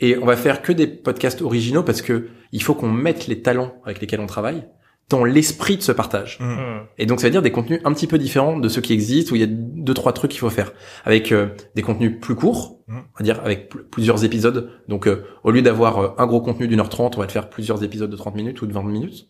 Et 0.00 0.16
on 0.18 0.26
va 0.26 0.36
faire 0.36 0.62
que 0.62 0.72
des 0.72 0.86
podcasts 0.86 1.42
originaux, 1.42 1.82
parce 1.82 2.02
que 2.02 2.28
il 2.52 2.62
faut 2.62 2.74
qu'on 2.74 2.90
mette 2.90 3.26
les 3.26 3.42
talents 3.42 3.74
avec 3.84 4.00
lesquels 4.00 4.20
on 4.20 4.26
travaille 4.26 4.64
dans 5.12 5.24
l'esprit 5.24 5.76
de 5.76 5.82
ce 5.82 5.92
partage. 5.92 6.38
Mm. 6.40 6.44
Mm. 6.44 6.80
Et 6.98 7.06
donc 7.06 7.20
ça 7.20 7.26
veut 7.28 7.30
dire 7.30 7.42
des 7.42 7.52
contenus 7.52 7.80
un 7.84 7.92
petit 7.92 8.06
peu 8.06 8.18
différents 8.18 8.58
de 8.58 8.68
ceux 8.68 8.80
qui 8.80 8.92
existent 8.92 9.32
où 9.32 9.36
il 9.36 9.40
y 9.40 9.44
a 9.44 9.48
deux 9.48 9.94
trois 9.94 10.12
trucs 10.12 10.30
qu'il 10.32 10.40
faut 10.40 10.50
faire 10.50 10.72
avec 11.04 11.32
euh, 11.32 11.48
des 11.74 11.82
contenus 11.82 12.18
plus 12.20 12.34
courts, 12.34 12.78
Mhm. 12.88 12.98
on 12.98 13.18
va 13.18 13.24
dire 13.24 13.40
avec 13.44 13.68
pl- 13.70 13.84
plusieurs 13.90 14.24
épisodes. 14.24 14.70
Donc 14.88 15.06
euh, 15.06 15.24
au 15.44 15.50
lieu 15.52 15.62
d'avoir 15.62 15.98
euh, 15.98 16.08
un 16.18 16.26
gros 16.26 16.40
contenu 16.40 16.66
d'une 16.68 16.80
heure 16.80 16.88
trente, 16.88 17.16
on 17.16 17.20
va 17.20 17.26
te 17.26 17.32
faire 17.32 17.48
plusieurs 17.48 17.82
épisodes 17.84 18.10
de 18.10 18.16
30 18.16 18.34
minutes 18.34 18.60
ou 18.62 18.66
de 18.66 18.72
20 18.72 18.82
minutes. 18.82 19.28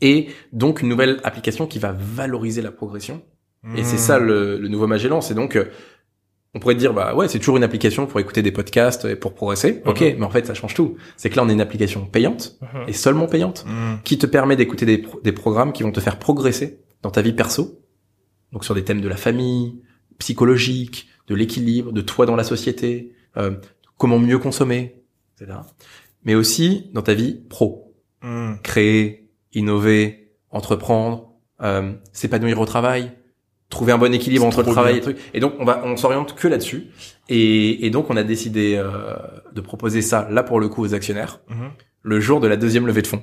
Et 0.00 0.28
donc 0.52 0.82
une 0.82 0.88
nouvelle 0.88 1.20
application 1.24 1.66
qui 1.66 1.78
va 1.78 1.92
valoriser 1.92 2.62
la 2.62 2.72
progression. 2.72 3.22
Et 3.76 3.82
c'est 3.84 3.96
Mm. 3.96 3.98
ça 3.98 4.18
le, 4.18 4.58
le 4.58 4.68
nouveau 4.68 4.86
Magellan, 4.86 5.20
c'est 5.22 5.32
donc 5.34 5.56
euh, 5.56 5.64
on 6.54 6.60
pourrait 6.60 6.74
te 6.74 6.78
dire 6.80 6.94
bah 6.94 7.14
ouais 7.14 7.26
c'est 7.28 7.38
toujours 7.38 7.56
une 7.56 7.64
application 7.64 8.06
pour 8.06 8.20
écouter 8.20 8.40
des 8.42 8.52
podcasts 8.52 9.04
et 9.04 9.16
pour 9.16 9.34
progresser. 9.34 9.82
Ok, 9.86 10.00
Mhm. 10.02 10.14
mais 10.18 10.24
en 10.24 10.30
fait 10.30 10.46
ça 10.46 10.54
change 10.54 10.74
tout. 10.74 10.96
C'est 11.16 11.28
que 11.30 11.36
là 11.36 11.42
on 11.44 11.48
est 11.48 11.52
une 11.52 11.60
application 11.60 12.06
payante 12.06 12.56
Mhm. 12.62 12.84
et 12.88 12.92
seulement 12.92 13.26
payante 13.26 13.64
Mm. 13.66 13.96
qui 14.04 14.18
te 14.18 14.26
permet 14.26 14.56
d'écouter 14.56 14.86
des, 14.86 14.98
pro- 14.98 15.20
des 15.20 15.32
programmes 15.32 15.72
qui 15.72 15.82
vont 15.82 15.92
te 15.92 16.00
faire 16.00 16.18
progresser 16.18 16.80
dans 17.02 17.10
ta 17.10 17.22
vie 17.22 17.32
perso, 17.32 17.80
donc 18.52 18.64
sur 18.64 18.74
des 18.74 18.84
thèmes 18.84 19.00
de 19.00 19.08
la 19.08 19.16
famille, 19.16 19.82
psychologique, 20.18 21.08
de 21.26 21.34
l'équilibre, 21.34 21.92
de 21.92 22.00
toi 22.00 22.24
dans 22.26 22.36
la 22.36 22.44
société, 22.44 23.12
euh, 23.36 23.52
comment 23.98 24.18
mieux 24.18 24.38
consommer, 24.38 25.02
etc. 25.40 25.58
Mais 26.24 26.34
aussi 26.34 26.90
dans 26.94 27.02
ta 27.02 27.14
vie 27.14 27.34
pro, 27.48 27.94
créer, 28.62 29.28
innover, 29.52 30.30
entreprendre, 30.50 31.32
euh, 31.62 31.92
s'épanouir 32.12 32.60
au 32.60 32.66
travail, 32.66 33.12
trouver 33.74 33.92
un 33.92 33.98
bon 33.98 34.12
équilibre 34.14 34.44
entre 34.46 34.62
le 34.62 34.70
travail 34.72 34.94
bien. 34.94 34.98
et 34.98 35.02
trucs. 35.02 35.18
Et 35.34 35.40
donc 35.40 35.54
on 35.58 35.64
va, 35.64 35.82
on 35.84 35.96
s'oriente 35.96 36.34
que 36.34 36.48
là-dessus. 36.48 36.86
Et, 37.28 37.86
et 37.86 37.90
donc 37.90 38.08
on 38.10 38.16
a 38.16 38.22
décidé 38.22 38.76
euh, 38.76 39.14
de 39.54 39.60
proposer 39.60 40.00
ça 40.02 40.26
là 40.30 40.42
pour 40.42 40.60
le 40.60 40.68
coup 40.68 40.82
aux 40.82 40.94
actionnaires 40.94 41.40
Mhm. 41.50 41.70
le 42.02 42.20
jour 42.20 42.40
de 42.40 42.48
la 42.48 42.56
deuxième 42.56 42.86
levée 42.86 43.02
de 43.02 43.06
fonds. 43.06 43.22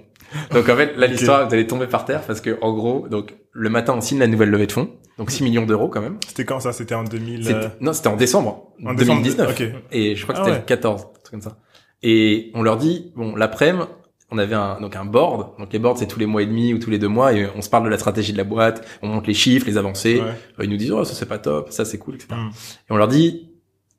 Donc 0.53 0.69
en 0.69 0.75
fait, 0.75 0.95
là 0.97 1.07
l'histoire, 1.11 1.47
vous 1.47 1.53
allez 1.53 1.67
tomber 1.67 1.87
par 1.87 2.05
terre 2.05 2.21
parce 2.21 2.41
que 2.41 2.57
en 2.61 2.73
gros, 2.73 3.07
donc 3.09 3.35
le 3.51 3.69
matin 3.69 3.93
on 3.97 4.01
signe 4.01 4.19
la 4.19 4.27
nouvelle 4.27 4.49
levée 4.49 4.67
de 4.67 4.71
fonds, 4.71 4.89
donc 5.17 5.29
6 5.31 5.43
millions 5.43 5.65
d'euros 5.65 5.87
quand 5.89 6.01
même. 6.01 6.17
C'était 6.27 6.45
quand 6.45 6.59
ça? 6.59 6.71
C'était 6.73 6.95
en 6.95 7.03
2000 7.03 7.43
C'était- 7.45 7.55
euh, 7.65 7.67
Non, 7.81 7.93
c'était 7.93 8.07
en 8.09 8.15
décembre, 8.15 8.71
en 8.85 8.93
décembre 8.93 9.21
2019. 9.21 9.51
Ok. 9.51 9.63
Et 9.91 10.15
je 10.15 10.23
crois 10.23 10.35
que 10.35 10.39
Ah 10.39 10.43
c'était 10.43 10.55
ouais. 10.55 10.61
le 10.61 10.65
14, 10.65 11.01
un 11.01 11.05
truc 11.23 11.31
comme 11.31 11.41
ça. 11.41 11.57
Et 12.03 12.49
on 12.55 12.63
leur 12.63 12.77
dit, 12.77 13.11
bon, 13.15 13.35
l'après-midi, 13.35 13.85
on 14.31 14.37
avait 14.37 14.55
un, 14.55 14.79
donc 14.79 14.95
un 14.95 15.05
board. 15.05 15.57
Donc 15.59 15.71
les 15.73 15.79
boards, 15.79 15.97
c'est 15.97 16.07
tous 16.07 16.19
les 16.19 16.25
mois 16.25 16.41
et 16.41 16.45
demi 16.45 16.73
ou 16.73 16.79
tous 16.79 16.89
les 16.89 16.97
deux 16.99 17.09
mois 17.09 17.33
et 17.33 17.47
on 17.55 17.61
se 17.61 17.69
parle 17.69 17.83
de 17.83 17.89
la 17.89 17.97
stratégie 17.97 18.31
de 18.31 18.37
la 18.37 18.43
boîte, 18.45 18.87
on 19.01 19.07
monte 19.07 19.27
les 19.27 19.33
chiffres, 19.33 19.67
les 19.67 19.77
avancées. 19.77 20.21
Ouais. 20.21 20.27
Euh, 20.59 20.63
Ils 20.63 20.69
nous 20.69 20.77
disent, 20.77 20.91
oh, 20.91 21.03
ça 21.03 21.13
c'est 21.13 21.25
pas 21.27 21.37
top, 21.37 21.71
ça 21.71 21.85
c'est 21.85 21.97
cool, 21.97 22.15
etc. 22.15 22.29
Mm. 22.31 22.49
Et 22.49 22.91
on 22.91 22.95
leur 22.97 23.07
dit, 23.07 23.49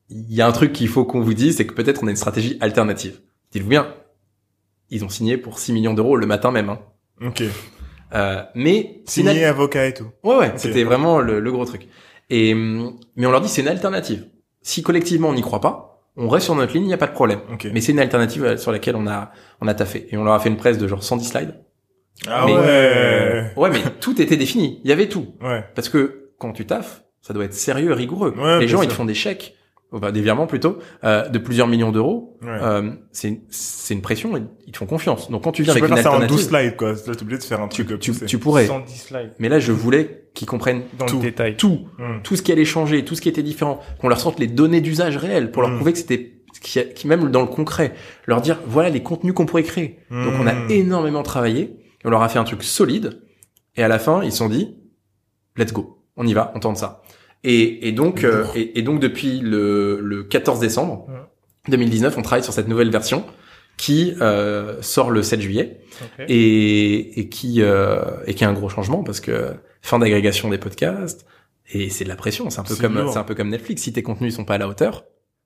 il 0.09 0.33
y 0.35 0.41
a 0.41 0.47
un 0.47 0.53
truc 0.53 0.73
qu'il 0.73 0.89
faut 0.89 1.05
qu'on 1.05 1.21
vous 1.21 1.35
dise, 1.35 1.57
c'est 1.57 1.67
que 1.67 1.75
peut-être 1.75 2.03
on 2.03 2.07
a 2.07 2.11
une 2.11 2.17
stratégie 2.17 2.57
alternative. 2.61 3.21
Dites-vous 3.53 3.69
bien, 3.69 3.95
ils 4.91 5.05
ont 5.05 5.09
signé 5.09 5.37
pour 5.37 5.59
6 5.59 5.73
millions 5.73 5.95
d'euros 5.95 6.17
le 6.17 6.27
matin 6.27 6.51
même. 6.51 6.71
Hein. 6.71 6.79
Ok. 7.25 7.43
Euh, 8.15 8.43
mais 8.55 8.81
une 8.81 9.07
Signé 9.07 9.45
avocat 9.45 9.87
et 9.87 9.95
tout. 9.95 10.07
Ouais, 10.23 10.37
ouais, 10.37 10.53
c'était 10.57 10.85
vraiment 10.85 11.21
le, 11.21 11.41
le 11.41 11.53
gros 11.53 11.65
truc. 11.65 11.89
Et 12.29 12.53
hum, 12.53 12.99
mais 13.17 13.27
on 13.27 13.31
leur 13.31 13.41
dit 13.41 13.49
c'est 13.49 13.63
une 13.63 13.69
alternative. 13.69 14.27
Si 14.63 14.83
collectivement 14.83 15.29
on 15.29 15.35
n'y 15.35 15.41
croit 15.43 15.61
pas, 15.61 15.92
on 16.17 16.29
reste 16.29 16.45
sur 16.47 16.55
notre 16.55 16.73
ligne, 16.75 16.85
il 16.85 16.89
n'y 16.89 16.95
a 16.95 16.99
pas 16.99 17.07
de 17.07 17.13
problème. 17.13 17.41
Ok. 17.53 17.67
Mais 17.73 17.81
c'est 17.81 17.93
une 17.93 17.99
alternative 18.01 18.45
euh, 18.45 18.57
sur 18.57 18.73
laquelle 18.73 18.97
on 18.97 19.07
a 19.07 19.33
on 19.61 19.69
a 19.69 19.75
taffé. 19.75 20.07
Et 20.11 20.17
on 20.17 20.25
leur 20.25 20.35
a 20.35 20.41
fait 20.41 20.49
une 20.49 20.57
presse 20.57 20.79
de 20.79 20.87
genre 20.89 21.03
110 21.03 21.25
slides. 21.29 21.55
Ah 22.29 22.45
Mais- 22.47 22.55
ouais. 22.57 23.53
Ouais, 23.57 23.71
mais 23.71 23.81
tout 24.01 24.21
était 24.21 24.37
défini. 24.37 24.81
Il 24.85 24.91
y 24.91 24.93
avait 24.93 25.09
tout. 25.09 25.35
Ouais. 25.43 25.65
Parce 25.75 25.89
que 25.89 26.31
quand 26.39 26.53
tu 26.53 26.67
taffes, 26.67 27.03
ça 27.21 27.33
doit 27.33 27.45
être 27.45 27.55
sérieux 27.55 27.91
et 27.91 27.95
rigoureux. 27.95 28.35
Ouais, 28.37 28.61
Les 28.61 28.69
gens 28.69 28.83
ils 28.83 28.89
te 28.89 28.93
font 28.93 29.05
des 29.05 29.15
chèques, 29.15 29.55
enfin 29.93 30.13
des 30.13 30.21
virements 30.21 30.47
plutôt, 30.47 30.79
euh, 31.05 31.29
de 31.29 31.39
plusieurs 31.39 31.67
millions 31.69 31.93
d'euros. 31.93 32.37
Ouais. 32.43 32.49
Euh, 32.63 32.91
c'est 33.13 33.41
c'est 33.49 33.95
une 33.95 34.03
pression. 34.03 34.37
et 34.37 34.43
Ils 34.67 34.73
te 34.73 34.79
font 34.79 34.87
confiance. 34.87 35.31
Donc 35.31 35.45
quand 35.45 35.53
tu 35.53 35.63
Tu 35.63 35.65
viens 35.65 35.75
peux 35.75 35.79
avec 35.81 35.91
une 35.91 35.97
faire 35.97 36.05
ça 36.05 36.11
en 36.11 36.21
alternative, 36.21 36.49
12 36.51 36.61
slides, 36.61 36.77
quoi. 36.77 36.93
Là, 36.93 37.15
t'es 37.15 37.23
obligé 37.23 37.39
de 37.39 37.45
faire 37.45 37.61
un 37.61 37.69
tu, 37.69 37.85
truc 37.87 37.99
tu, 38.01 38.13
poussé. 38.13 38.27
tu 38.27 38.39
pourrais. 38.39 38.67
110 38.67 38.99
slides 38.99 39.33
Mais 39.39 39.49
là, 39.49 39.59
je 39.59 39.73
voulais 39.73 40.22
qu'ils 40.35 40.49
comprennent 40.49 40.83
dans 40.99 41.07
Tout. 41.07 41.17
le 41.17 41.23
détail. 41.23 41.57
tout. 41.57 41.87
Mm. 41.99 42.23
tout 42.23 42.37
ce 42.37 42.43
qui 42.43 42.53
allait 42.53 42.65
changer, 42.65 43.05
tout 43.05 43.15
ce 43.15 43.21
qui 43.21 43.29
était 43.29 43.43
différent, 43.43 43.81
qu'on 44.01 44.09
leur 44.09 44.21
sorte 44.21 44.39
les 44.41 44.47
données 44.47 44.81
d'usage 44.81 45.17
réelles 45.17 45.51
pour 45.51 45.63
leur 45.63 45.71
Mm. 45.71 45.77
prouver 45.77 45.93
que 45.93 45.99
c'était 45.99 46.39
qui, 46.63 46.81
qui 46.95 47.07
même 47.09 47.31
dans 47.31 47.41
le 47.41 47.47
concret, 47.49 47.95
leur 48.27 48.41
dire 48.41 48.59
voilà 48.67 48.89
les 48.91 49.03
contenus 49.03 49.35
qu'on 49.35 49.47
pourrait 49.47 49.63
créer. 49.63 49.99
Donc 50.11 50.35
on 50.41 50.47
a 50.47 50.53
Mm. 50.55 50.71
énormément 50.71 51.23
travaillé, 51.23 51.77
on 52.05 52.11
leur 52.11 52.23
a 52.23 52.29
fait 52.29 52.39
un 52.39 52.45
truc 52.45 52.63
solide 52.63 53.21
et 53.77 53.83
à 53.83 53.89
la 53.89 53.99
fin, 53.99 54.23
ils 54.23 54.33
se 54.33 54.39
sont 54.39 54.49
dit 54.49 54.75
let's 55.57 55.73
go, 55.73 56.03
on 56.17 56.27
y 56.27 56.33
va, 56.35 56.53
on 56.55 56.61
tente 56.61 56.77
ça. 56.77 57.03
Et, 57.45 57.89
et 57.89 57.93
donc 57.93 58.23
euh, 58.25 58.45
et, 58.55 58.79
et 58.79 58.83
donc 58.83 59.01
depuis 59.01 59.41
le, 59.41 59.99
le 60.01 60.23
14 60.25 60.61
décembre 60.61 61.07
Mm. 61.09 61.71
2019, 61.71 62.19
on 62.19 62.23
travaille 62.23 62.43
sur 62.45 62.53
cette 62.53 62.69
nouvelle 62.69 62.91
version 62.91 63.25
qui 63.77 64.15
euh, 64.21 64.81
sort 64.83 65.11
le 65.11 65.23
7 65.23 65.41
juillet 65.41 65.81
et, 66.29 67.21
et 67.21 67.29
qui 67.29 67.63
euh, 67.63 68.03
et 68.27 68.35
qui 68.35 68.45
a 68.45 68.49
un 68.49 68.53
gros 68.53 68.69
changement 68.69 69.03
parce 69.03 69.21
que 69.21 69.55
fin 69.83 69.99
d'agrégation 69.99 70.49
des 70.49 70.59
podcasts 70.59 71.27
et 71.73 71.91
c'est 71.91 72.05
de 72.05 72.09
la 72.09 72.17
pression 72.17 72.51
c'est 72.51 72.61
un 72.61 72.65
peu 72.65 72.77
comme 72.77 73.09
c'est 73.13 73.19
un 73.19 73.25
peu 73.25 73.35
comme 73.35 73.49
Netflix 73.49 73.83
si 73.83 73.93
tes 73.93 74.03
contenus 74.03 74.35
sont 74.37 74.45
pas 74.45 74.55
à 74.55 74.59
la 74.59 74.69
hauteur 74.69 75.05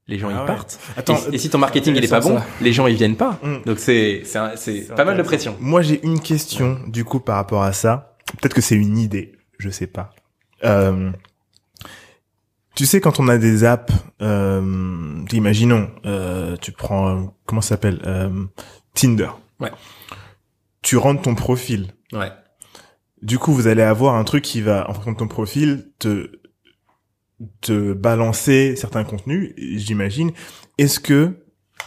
les 0.08 0.18
gens 0.18 0.28
Ah 0.30 0.34
ils 0.36 0.40
ouais. 0.40 0.46
partent 0.46 0.78
Attends, 0.96 1.18
et, 1.32 1.34
et 1.34 1.38
si 1.38 1.50
ton 1.50 1.58
marketing 1.58 1.94
il 1.96 2.04
est 2.04 2.08
pas 2.08 2.20
bon 2.20 2.38
ça. 2.38 2.46
les 2.60 2.72
gens 2.72 2.86
ils 2.86 2.96
viennent 2.96 3.16
pas 3.16 3.38
Mm. 3.42 3.56
donc 3.64 3.78
c'est 3.78 4.22
c'est 4.56 4.94
pas 4.94 5.04
mal 5.04 5.16
de 5.16 5.22
pression 5.22 5.56
Moi, 5.60 5.82
j'ai 5.82 6.00
une 6.04 6.20
question, 6.20 6.78
du 6.86 7.04
coup, 7.04 7.20
par 7.20 7.36
rapport 7.36 7.62
à 7.62 7.72
ça. 7.72 8.16
Peut-être 8.40 8.54
que 8.54 8.60
c'est 8.60 8.74
une 8.76 8.98
idée, 8.98 9.32
je 9.58 9.68
sais 9.70 9.86
pas. 9.86 10.10
Euh, 10.64 11.10
tu 12.76 12.86
sais, 12.86 13.00
quand 13.00 13.18
on 13.18 13.26
a 13.28 13.38
des 13.38 13.64
apps, 13.64 13.92
euh, 14.22 15.24
imaginons, 15.32 15.90
euh, 16.04 16.56
tu 16.60 16.70
prends, 16.70 17.34
comment 17.46 17.60
ça 17.60 17.70
s'appelle, 17.70 18.00
euh, 18.06 18.44
Tinder. 18.94 19.30
Ouais. 19.58 19.72
Tu 20.82 20.96
rentres 20.96 21.22
ton 21.22 21.34
profil. 21.34 21.92
ouais 22.12 22.30
Du 23.22 23.38
coup, 23.38 23.52
vous 23.52 23.66
allez 23.66 23.82
avoir 23.82 24.14
un 24.14 24.22
truc 24.24 24.44
qui 24.44 24.60
va, 24.60 24.88
en 24.88 24.94
fonction 24.94 25.12
de 25.12 25.16
ton 25.18 25.26
profil, 25.28 25.90
te 25.98 26.30
te 27.60 27.92
balancer 27.92 28.76
certains 28.76 29.04
contenus, 29.04 29.52
j'imagine. 29.58 30.30
Est-ce 30.78 30.98
que 31.00 31.36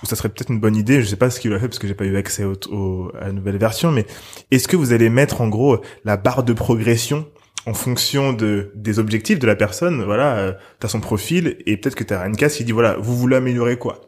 ou 0.04 0.06
ça 0.06 0.16
serait 0.16 0.30
peut-être 0.30 0.52
une 0.52 0.60
bonne 0.60 0.76
idée, 0.76 1.02
je 1.02 1.08
sais 1.08 1.16
pas 1.16 1.30
ce 1.32 1.40
qu'il 1.40 1.52
a 1.54 1.60
fait 1.60 1.68
parce 1.68 1.80
que 1.80 1.88
j'ai 1.88 1.96
pas 1.96 2.06
eu 2.06 2.16
accès 2.18 2.44
au, 2.44 2.54
au- 2.72 3.12
à 3.20 3.26
la 3.26 3.32
nouvelle 3.32 3.58
version, 3.58 3.92
mais 3.92 4.06
est-ce 4.52 4.68
que 4.68 4.78
vous 4.78 4.94
allez 4.94 5.10
mettre 5.10 5.42
en 5.42 5.48
gros 5.50 5.82
la 6.06 6.16
barre 6.18 6.44
de 6.44 6.54
progression 6.54 7.28
en 7.66 7.74
fonction 7.74 8.34
de 8.34 8.72
des 8.76 9.00
objectifs 9.00 9.40
de 9.40 9.48
la 9.48 9.56
personne, 9.56 10.04
voilà, 10.04 10.38
euh, 10.38 10.54
t'as 10.80 10.88
son 10.88 11.00
profil 11.02 11.58
et 11.66 11.78
peut-être 11.78 11.96
que 11.96 12.04
t'as 12.04 12.26
une 12.28 12.36
case 12.38 12.56
qui 12.56 12.64
dit 12.64 12.72
voilà, 12.72 12.96
vous 12.98 13.16
voulez 13.18 13.36
améliorer 13.36 13.78
quoi. 13.78 14.02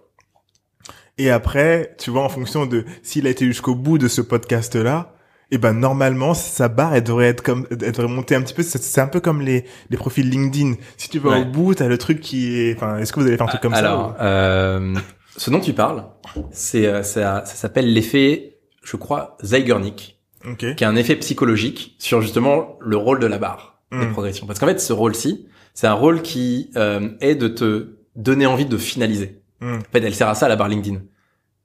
Et 1.17 1.29
après, 1.29 1.95
tu 1.99 2.09
vois, 2.09 2.23
en 2.23 2.29
fonction 2.29 2.65
de 2.65 2.85
s'il 3.03 3.27
a 3.27 3.29
été 3.29 3.45
jusqu'au 3.45 3.75
bout 3.75 3.97
de 3.97 4.07
ce 4.07 4.21
podcast-là, 4.21 5.13
et 5.51 5.57
ben 5.57 5.73
normalement 5.73 6.33
sa 6.33 6.69
barre 6.69 6.95
elle 6.95 7.03
devrait 7.03 7.27
être 7.27 7.43
comme 7.43 7.67
elle 7.69 7.91
devrait 7.91 8.07
monter 8.07 8.35
un 8.35 8.41
petit 8.41 8.53
peu. 8.53 8.63
C'est 8.63 9.01
un 9.01 9.07
peu 9.07 9.19
comme 9.19 9.41
les 9.41 9.65
les 9.89 9.97
profils 9.97 10.27
LinkedIn. 10.27 10.75
Si 10.97 11.09
tu 11.09 11.19
vas 11.19 11.31
Ouais. 11.31 11.41
au 11.41 11.45
bout, 11.45 11.75
t'as 11.75 11.87
le 11.89 11.97
truc 11.97 12.21
qui 12.21 12.57
est. 12.57 12.75
Enfin, 12.75 12.97
est-ce 12.99 13.11
que 13.11 13.19
vous 13.19 13.27
allez 13.27 13.35
faire 13.35 13.45
un 13.47 13.49
truc 13.49 13.61
comme 13.61 13.73
Alors, 13.73 14.15
ça 14.17 14.23
euh, 14.23 14.95
ce 15.37 15.49
dont 15.51 15.59
tu 15.59 15.73
parles, 15.73 16.05
c'est 16.51 16.87
euh, 16.87 17.03
ça, 17.03 17.43
ça 17.45 17.55
s'appelle 17.55 17.93
l'effet, 17.93 18.59
je 18.83 18.95
crois, 18.95 19.37
Zeigarnik, 19.43 20.20
ou... 20.45 20.51
Ok. 20.51 20.75
qui 20.75 20.83
est 20.83 20.87
un 20.87 20.95
effet 20.95 21.15
psychologique 21.17 21.95
sur 21.99 22.21
justement 22.21 22.77
le 22.81 22.97
rôle 22.97 23.19
de 23.19 23.27
la 23.27 23.37
barre 23.37 23.81
des 23.91 23.97
Mm. 24.05 24.11
progressions. 24.13 24.47
Parce 24.47 24.59
qu'en 24.59 24.67
fait, 24.67 24.79
ce 24.79 24.93
rôle-ci, 24.93 25.47
c'est 25.73 25.87
un 25.87 25.93
rôle 25.93 26.21
qui 26.21 26.69
euh, 26.77 27.09
est 27.19 27.35
de 27.35 27.47
te 27.47 27.95
donner 28.15 28.45
envie 28.45 28.65
de 28.65 28.77
finaliser. 28.77 29.41
Mm. 29.59 29.73
En 29.75 29.91
fait, 29.91 30.03
elle 30.03 30.15
sert 30.15 30.29
à 30.29 30.35
ça 30.35 30.47
la 30.47 30.55
barre 30.55 30.69
LinkedIn. 30.69 30.99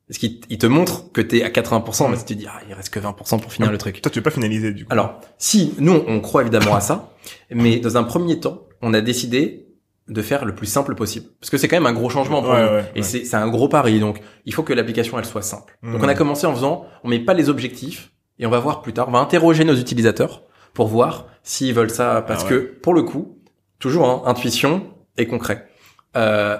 Parce 0.09 0.19
qu'il 0.19 0.41
il 0.51 0.59
te 0.59 0.67
montre 0.67 1.11
que 1.13 1.21
t'es 1.21 1.43
à 1.43 1.51
80%, 1.51 2.07
Mm. 2.07 2.11
mais 2.11 2.17
si 2.17 2.25
tu 2.25 2.35
dis 2.37 2.47
ah 2.49 2.61
il 2.69 2.75
reste 2.75 2.91
que 2.91 3.01
20% 3.01 3.41
pour 3.41 3.53
finir 3.53 3.71
le 3.73 3.79
truc. 3.79 4.01
Toi, 4.03 4.11
tu 4.11 4.19
veux 4.19 4.23
pas 4.25 4.31
finaliser 4.31 4.73
du 4.73 4.85
coup. 4.85 4.93
Alors, 4.93 5.21
si 5.39 5.75
nous 5.79 6.03
on 6.07 6.21
croit 6.21 6.43
évidemment 6.43 6.75
à 6.75 6.81
ça, 6.81 7.13
mais 7.51 7.79
dans 7.79 7.97
un 7.97 8.05
premier 8.05 8.39
temps, 8.41 8.67
on 8.83 8.93
a 8.95 9.01
décidé 9.01 9.63
de 10.09 10.23
faire 10.23 10.45
le 10.45 10.55
plus 10.55 10.67
simple 10.69 10.95
possible, 10.95 11.27
parce 11.41 11.51
que 11.51 11.59
c'est 11.59 11.67
quand 11.67 11.75
même 11.77 11.87
un 11.87 11.93
gros 11.93 12.09
changement 12.11 12.41
pour 12.41 12.53
Ouais, 12.53 12.63
nous, 12.63 12.69
ouais, 12.77 12.85
et 12.95 12.99
ouais. 13.01 13.03
c'est 13.03 13.25
c'est 13.25 13.35
un 13.37 13.49
gros 13.49 13.69
pari, 13.69 13.99
donc 13.99 14.21
il 14.45 14.55
faut 14.55 14.63
que 14.63 14.73
l'application 14.73 15.19
elle 15.19 15.25
soit 15.25 15.43
simple. 15.43 15.77
Donc 15.83 16.01
on 16.01 16.07
a 16.09 16.15
commencé 16.15 16.47
en 16.47 16.55
faisant, 16.55 16.87
on 17.03 17.09
met 17.09 17.19
pas 17.19 17.35
les 17.35 17.49
objectifs, 17.49 18.13
et 18.39 18.47
on 18.47 18.51
va 18.51 18.59
voir 18.61 18.83
plus 18.83 18.93
tard, 18.93 19.09
on 19.09 19.13
va 19.13 19.19
interroger 19.19 19.65
nos 19.65 19.75
utilisateurs 19.75 20.43
pour 20.75 20.89
voir 20.89 21.27
s'ils 21.43 21.73
veulent 21.75 21.91
ça, 21.91 22.23
parce 22.27 22.43
Ah 22.43 22.47
ouais. 22.47 22.51
que 22.51 22.57
pour 22.83 22.93
le 22.95 23.03
coup, 23.03 23.39
toujours 23.79 24.09
hein, 24.09 24.23
intuition 24.27 24.93
et 25.17 25.27
concret. 25.27 25.69
Euh, 26.17 26.59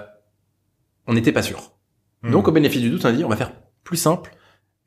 on 1.07 1.13
n'était 1.13 1.31
pas 1.31 1.41
sûr. 1.43 1.71
Mm. 2.23 2.31
Donc 2.31 2.47
au 2.47 2.51
bénéfice 2.51 2.81
du 2.81 2.89
doute, 2.89 3.05
on 3.05 3.09
a 3.09 3.11
dit 3.11 3.23
on 3.23 3.29
va 3.29 3.35
faire 3.35 3.51
plus 3.83 3.97
simple 3.97 4.31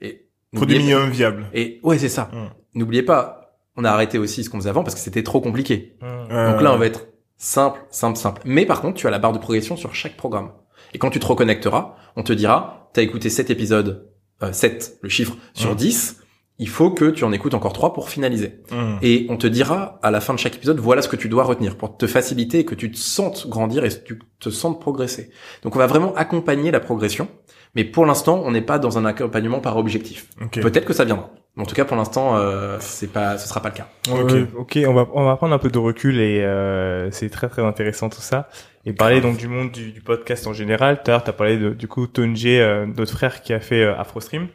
et 0.00 0.26
produit 0.54 0.78
minimum 0.78 1.10
viable. 1.10 1.46
et 1.52 1.80
ouais, 1.82 1.98
c'est 1.98 2.08
ça. 2.08 2.30
Mm. 2.32 2.78
N'oubliez 2.78 3.02
pas, 3.02 3.56
on 3.76 3.84
a 3.84 3.90
arrêté 3.90 4.18
aussi 4.18 4.42
ce 4.44 4.50
qu'on 4.50 4.58
faisait 4.58 4.70
avant 4.70 4.82
parce 4.82 4.94
que 4.94 5.00
c'était 5.00 5.22
trop 5.22 5.40
compliqué. 5.40 5.96
Euh, 6.02 6.52
Donc 6.52 6.60
là, 6.62 6.72
on 6.72 6.76
va 6.78 6.86
être 6.86 7.06
simple, 7.36 7.80
simple, 7.90 8.18
simple. 8.18 8.42
Mais 8.44 8.66
par 8.66 8.80
contre, 8.80 8.96
tu 8.98 9.06
as 9.06 9.10
la 9.10 9.18
barre 9.18 9.32
de 9.32 9.38
progression 9.38 9.76
sur 9.76 9.94
chaque 9.94 10.16
programme. 10.16 10.52
Et 10.92 10.98
quand 10.98 11.10
tu 11.10 11.20
te 11.20 11.26
reconnecteras, 11.26 11.94
on 12.16 12.22
te 12.22 12.32
dira, 12.32 12.90
t'as 12.92 13.02
écouté 13.02 13.30
7 13.30 13.50
épisodes, 13.50 14.08
euh, 14.42 14.52
7, 14.52 14.98
le 15.02 15.08
chiffre, 15.08 15.36
sur 15.54 15.72
Mm. 15.72 15.76
10, 15.76 16.19
il 16.60 16.68
faut 16.68 16.90
que 16.90 17.06
tu 17.06 17.24
en 17.24 17.32
écoutes 17.32 17.54
encore 17.54 17.72
3 17.72 17.94
pour 17.94 18.10
finaliser. 18.10 18.60
mm. 18.70 18.98
Et 19.02 19.26
on 19.30 19.38
te 19.38 19.46
dira 19.46 19.98
à 20.02 20.10
la 20.10 20.20
fin 20.20 20.34
de 20.34 20.38
chaque 20.38 20.56
épisode, 20.56 20.78
voilà 20.78 21.00
ce 21.00 21.08
que 21.08 21.16
tu 21.16 21.28
dois 21.28 21.42
retenir 21.42 21.76
pour 21.76 21.96
te 21.96 22.06
faciliter 22.06 22.60
et 22.60 22.64
que 22.66 22.74
tu 22.74 22.90
te 22.92 22.98
sentes 22.98 23.48
grandir 23.48 23.84
et 23.84 23.88
que 23.88 23.94
tu 24.04 24.18
te 24.38 24.50
sentes 24.50 24.78
progresser. 24.78 25.30
Donc 25.62 25.74
on 25.74 25.78
va 25.78 25.86
vraiment 25.86 26.14
accompagner 26.14 26.70
la 26.70 26.80
progression. 26.80 27.28
Mais 27.74 27.84
pour 27.84 28.04
l'instant, 28.04 28.42
on 28.44 28.50
n'est 28.50 28.62
pas 28.62 28.78
dans 28.80 28.98
un 28.98 29.04
accompagnement 29.04 29.60
par 29.60 29.76
objectif. 29.76 30.28
Peut-être 30.50 30.84
que 30.84 30.92
ça 30.92 31.04
viendra. 31.04 31.30
En 31.56 31.64
tout 31.64 31.74
cas, 31.74 31.84
pour 31.84 31.96
l'instant, 31.96 32.36
euh, 32.36 32.76
c'est 32.80 33.12
pas, 33.12 33.38
ce 33.38 33.48
sera 33.48 33.62
pas 33.62 33.68
le 33.68 33.74
cas. 33.76 33.88
Ok. 34.10 34.32
Euh, 34.32 34.46
ok, 34.56 34.78
on 34.86 34.92
va 34.92 35.08
on 35.14 35.24
va 35.24 35.36
prendre 35.36 35.54
un 35.54 35.58
peu 35.58 35.70
de 35.70 35.78
recul 35.78 36.18
et 36.18 36.42
euh, 36.42 37.10
c'est 37.12 37.30
très 37.30 37.48
très 37.48 37.62
intéressant 37.62 38.08
tout 38.08 38.20
ça. 38.20 38.48
Et 38.86 38.92
parler 38.92 39.20
donc 39.20 39.36
du 39.36 39.46
monde 39.46 39.70
du, 39.70 39.92
du 39.92 40.00
podcast 40.00 40.46
en 40.46 40.52
général. 40.52 41.02
Tout 41.02 41.10
à 41.10 41.14
l'heure, 41.14 41.24
t'as 41.24 41.32
parlé 41.32 41.58
de, 41.58 41.70
du 41.70 41.86
coup 41.86 42.06
Tonje, 42.06 42.46
euh, 42.46 42.86
notre 42.86 43.12
frère 43.12 43.42
qui 43.42 43.52
a 43.52 43.60
fait 43.60 43.82
euh, 43.82 43.96
AfroStream. 43.96 44.48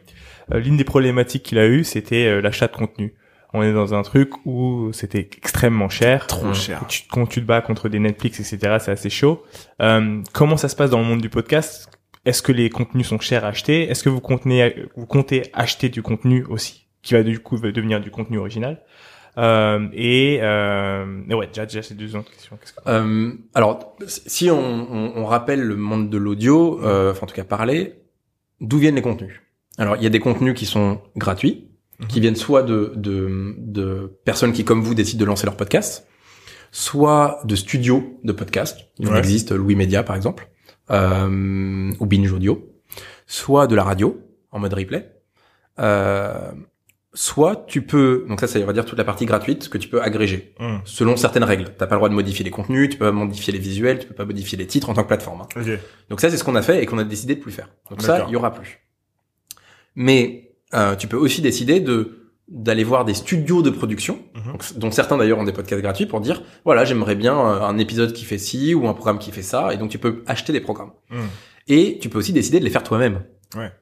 Euh, 0.52 0.58
L'une 0.60 0.76
des 0.76 0.84
problématiques 0.84 1.42
qu'il 1.42 1.58
a 1.58 1.66
eu, 1.66 1.84
c'était 1.84 2.26
euh, 2.26 2.40
l'achat 2.40 2.66
de 2.68 2.76
contenu. 2.76 3.14
On 3.52 3.62
est 3.62 3.72
dans 3.72 3.94
un 3.94 4.02
truc 4.02 4.30
où 4.44 4.90
c'était 4.92 5.20
extrêmement 5.36 5.88
cher. 5.88 6.26
Trop 6.26 6.48
Mm. 6.48 6.54
cher. 6.54 6.84
Tu, 6.88 7.02
quand 7.10 7.26
tu 7.26 7.40
te 7.40 7.46
bats 7.46 7.60
contre 7.62 7.88
des 7.88 7.98
Netflix, 7.98 8.38
etc., 8.40 8.76
c'est 8.80 8.90
assez 8.90 9.10
chaud. 9.10 9.42
Euh, 9.80 10.20
comment 10.32 10.56
ça 10.56 10.68
se 10.68 10.76
passe 10.76 10.90
dans 10.90 10.98
le 10.98 11.04
monde 11.06 11.20
du 11.22 11.28
podcast? 11.30 11.88
Est-ce 12.24 12.42
que 12.42 12.52
les 12.52 12.70
contenus 12.70 13.06
sont 13.06 13.20
chers 13.20 13.44
à 13.44 13.48
acheter? 13.48 13.88
Est-ce 13.88 14.02
que 14.02 14.08
vous, 14.08 14.20
contenez, 14.20 14.74
vous 14.96 15.06
comptez 15.06 15.44
acheter 15.52 15.88
du 15.88 16.02
contenu 16.02 16.44
aussi, 16.48 16.86
qui 17.02 17.14
va 17.14 17.22
du 17.22 17.38
coup 17.38 17.56
devenir 17.56 18.00
du 18.00 18.10
contenu 18.10 18.38
original? 18.38 18.82
Euh, 19.38 19.86
et, 19.92 20.38
euh, 20.42 21.20
et 21.30 21.34
ouais, 21.34 21.46
déjà, 21.46 21.66
déjà 21.66 21.82
ces 21.82 21.94
deux 21.94 22.16
autres 22.16 22.30
questions. 22.32 22.56
Que- 22.56 22.90
Euh, 22.90 23.32
alors, 23.54 23.96
si 24.06 24.50
on, 24.50 24.58
on- 24.58 25.12
on 25.16 25.24
rappelle 25.24 25.62
le 25.62 25.76
monde 25.76 26.10
de 26.10 26.18
l'audio, 26.18 26.80
enfin 26.82 27.20
en 27.22 27.26
tout 27.26 27.34
cas 27.34 27.44
parler, 27.44 27.94
d'où 28.60 28.78
viennent 28.78 28.94
les 28.96 29.02
contenus? 29.02 29.40
Alors, 29.78 29.96
il 29.96 30.02
y 30.02 30.06
a 30.06 30.10
des 30.10 30.20
contenus 30.20 30.54
qui 30.54 30.66
sont 30.66 31.00
gratuits, 31.16 31.68
qui 32.08 32.20
viennent 32.20 32.36
soit 32.36 32.62
de, 32.62 32.92
de, 32.96 33.54
de 33.58 34.18
personnes 34.24 34.52
qui, 34.52 34.64
comme 34.64 34.82
vous, 34.82 34.94
décident 34.94 35.20
de 35.20 35.24
lancer 35.26 35.46
leur 35.46 35.56
podcast, 35.56 36.06
soit 36.72 37.40
de 37.44 37.56
studios 37.56 38.18
de 38.24 38.32
podcast. 38.32 38.78
Il 38.98 39.08
en 39.08 39.12
Ouais. 39.12 39.18
existe, 39.18 39.52
Louis 39.52 39.76
Media 39.76 40.02
par 40.02 40.16
exemple, 40.16 40.48
euh, 40.90 41.92
ou 42.00 42.06
Binge 42.06 42.32
Audio, 42.32 42.70
soit 43.26 43.66
de 43.66 43.74
la 43.74 43.84
radio 43.84 44.20
en 44.50 44.58
mode 44.58 44.74
replay. 44.74 45.10
Euh, 45.78 46.52
soit 47.14 47.64
tu 47.66 47.82
peux, 47.82 48.26
donc 48.28 48.40
ça, 48.40 48.46
ça 48.46 48.58
va 48.60 48.72
dire 48.74 48.84
toute 48.84 48.98
la 48.98 49.04
partie 49.04 49.24
gratuite 49.24 49.68
que 49.70 49.78
tu 49.78 49.88
peux 49.88 50.02
agréger 50.02 50.54
Mm. 50.60 50.78
selon 50.84 51.16
certaines 51.16 51.44
règles. 51.44 51.72
T'as 51.78 51.86
pas 51.86 51.94
le 51.94 51.98
droit 51.98 52.08
de 52.10 52.14
modifier 52.14 52.44
les 52.44 52.50
contenus, 52.50 52.90
tu 52.90 52.98
peux 52.98 53.06
pas 53.06 53.12
modifier 53.12 53.52
les 53.54 53.58
visuels, 53.58 53.98
tu 53.98 54.06
peux 54.06 54.14
pas 54.14 54.24
modifier 54.26 54.58
les 54.58 54.66
titres 54.66 54.90
en 54.90 54.94
tant 54.94 55.02
que 55.02 55.08
plateforme. 55.08 55.42
hein. 55.42 55.76
Donc 56.10 56.20
ça, 56.20 56.28
c'est 56.30 56.36
ce 56.36 56.44
qu'on 56.44 56.56
a 56.56 56.62
fait 56.62 56.82
et 56.82 56.86
qu'on 56.86 56.98
a 56.98 57.04
décidé 57.04 57.34
de 57.36 57.40
plus 57.40 57.52
faire. 57.52 57.70
Donc 57.90 58.02
ça, 58.02 58.24
il 58.28 58.32
y 58.32 58.36
aura 58.36 58.52
plus. 58.52 58.80
Mais 59.96 60.52
euh, 60.74 60.94
tu 60.94 61.06
peux 61.08 61.16
aussi 61.16 61.40
décider 61.42 61.80
de 61.80 62.22
d'aller 62.48 62.84
voir 62.84 63.04
des 63.04 63.14
studios 63.14 63.60
de 63.60 63.70
production, 63.70 64.20
Mhm. 64.36 64.52
donc, 64.52 64.78
dont 64.78 64.90
certains 64.92 65.16
d'ailleurs 65.16 65.38
ont 65.40 65.44
des 65.44 65.52
podcasts 65.52 65.82
gratuits 65.82 66.06
pour 66.06 66.20
dire 66.20 66.44
voilà 66.64 66.84
j'aimerais 66.84 67.16
bien 67.16 67.36
euh, 67.36 67.60
un 67.62 67.76
épisode 67.78 68.12
qui 68.12 68.24
fait 68.24 68.38
ci 68.38 68.72
ou 68.72 68.86
un 68.86 68.94
programme 68.94 69.18
qui 69.18 69.32
fait 69.32 69.42
ça 69.42 69.74
et 69.74 69.78
donc 69.78 69.90
tu 69.90 69.98
peux 69.98 70.22
acheter 70.28 70.52
des 70.52 70.60
programmes. 70.60 70.92
Mm. 71.10 71.16
Et 71.66 71.98
tu 72.00 72.08
peux 72.08 72.18
aussi 72.18 72.32
décider 72.32 72.60
de 72.60 72.64
les 72.64 72.70
faire 72.70 72.84
toi-même. 72.84 73.24
Ouais. 73.56 73.72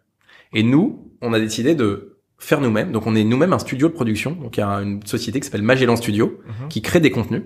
Et 0.54 0.62
nous, 0.62 1.10
on 1.20 1.34
a 1.34 1.40
décidé 1.40 1.74
de 1.74 2.16
faire 2.38 2.62
nous-mêmes. 2.62 2.90
Donc 2.90 3.06
on 3.06 3.14
est 3.14 3.24
nous-mêmes 3.24 3.52
un 3.52 3.58
studio 3.58 3.88
de 3.88 3.92
production. 3.92 4.30
Donc 4.32 4.56
il 4.56 4.60
y 4.60 4.62
a 4.62 4.76
une 4.80 5.04
société 5.06 5.40
qui 5.40 5.44
s'appelle 5.44 5.60
Magellan 5.62 5.96
Studio 5.96 6.38
Mhm. 6.46 6.68
qui 6.68 6.80
crée 6.80 7.00
des 7.00 7.10
contenus. 7.10 7.42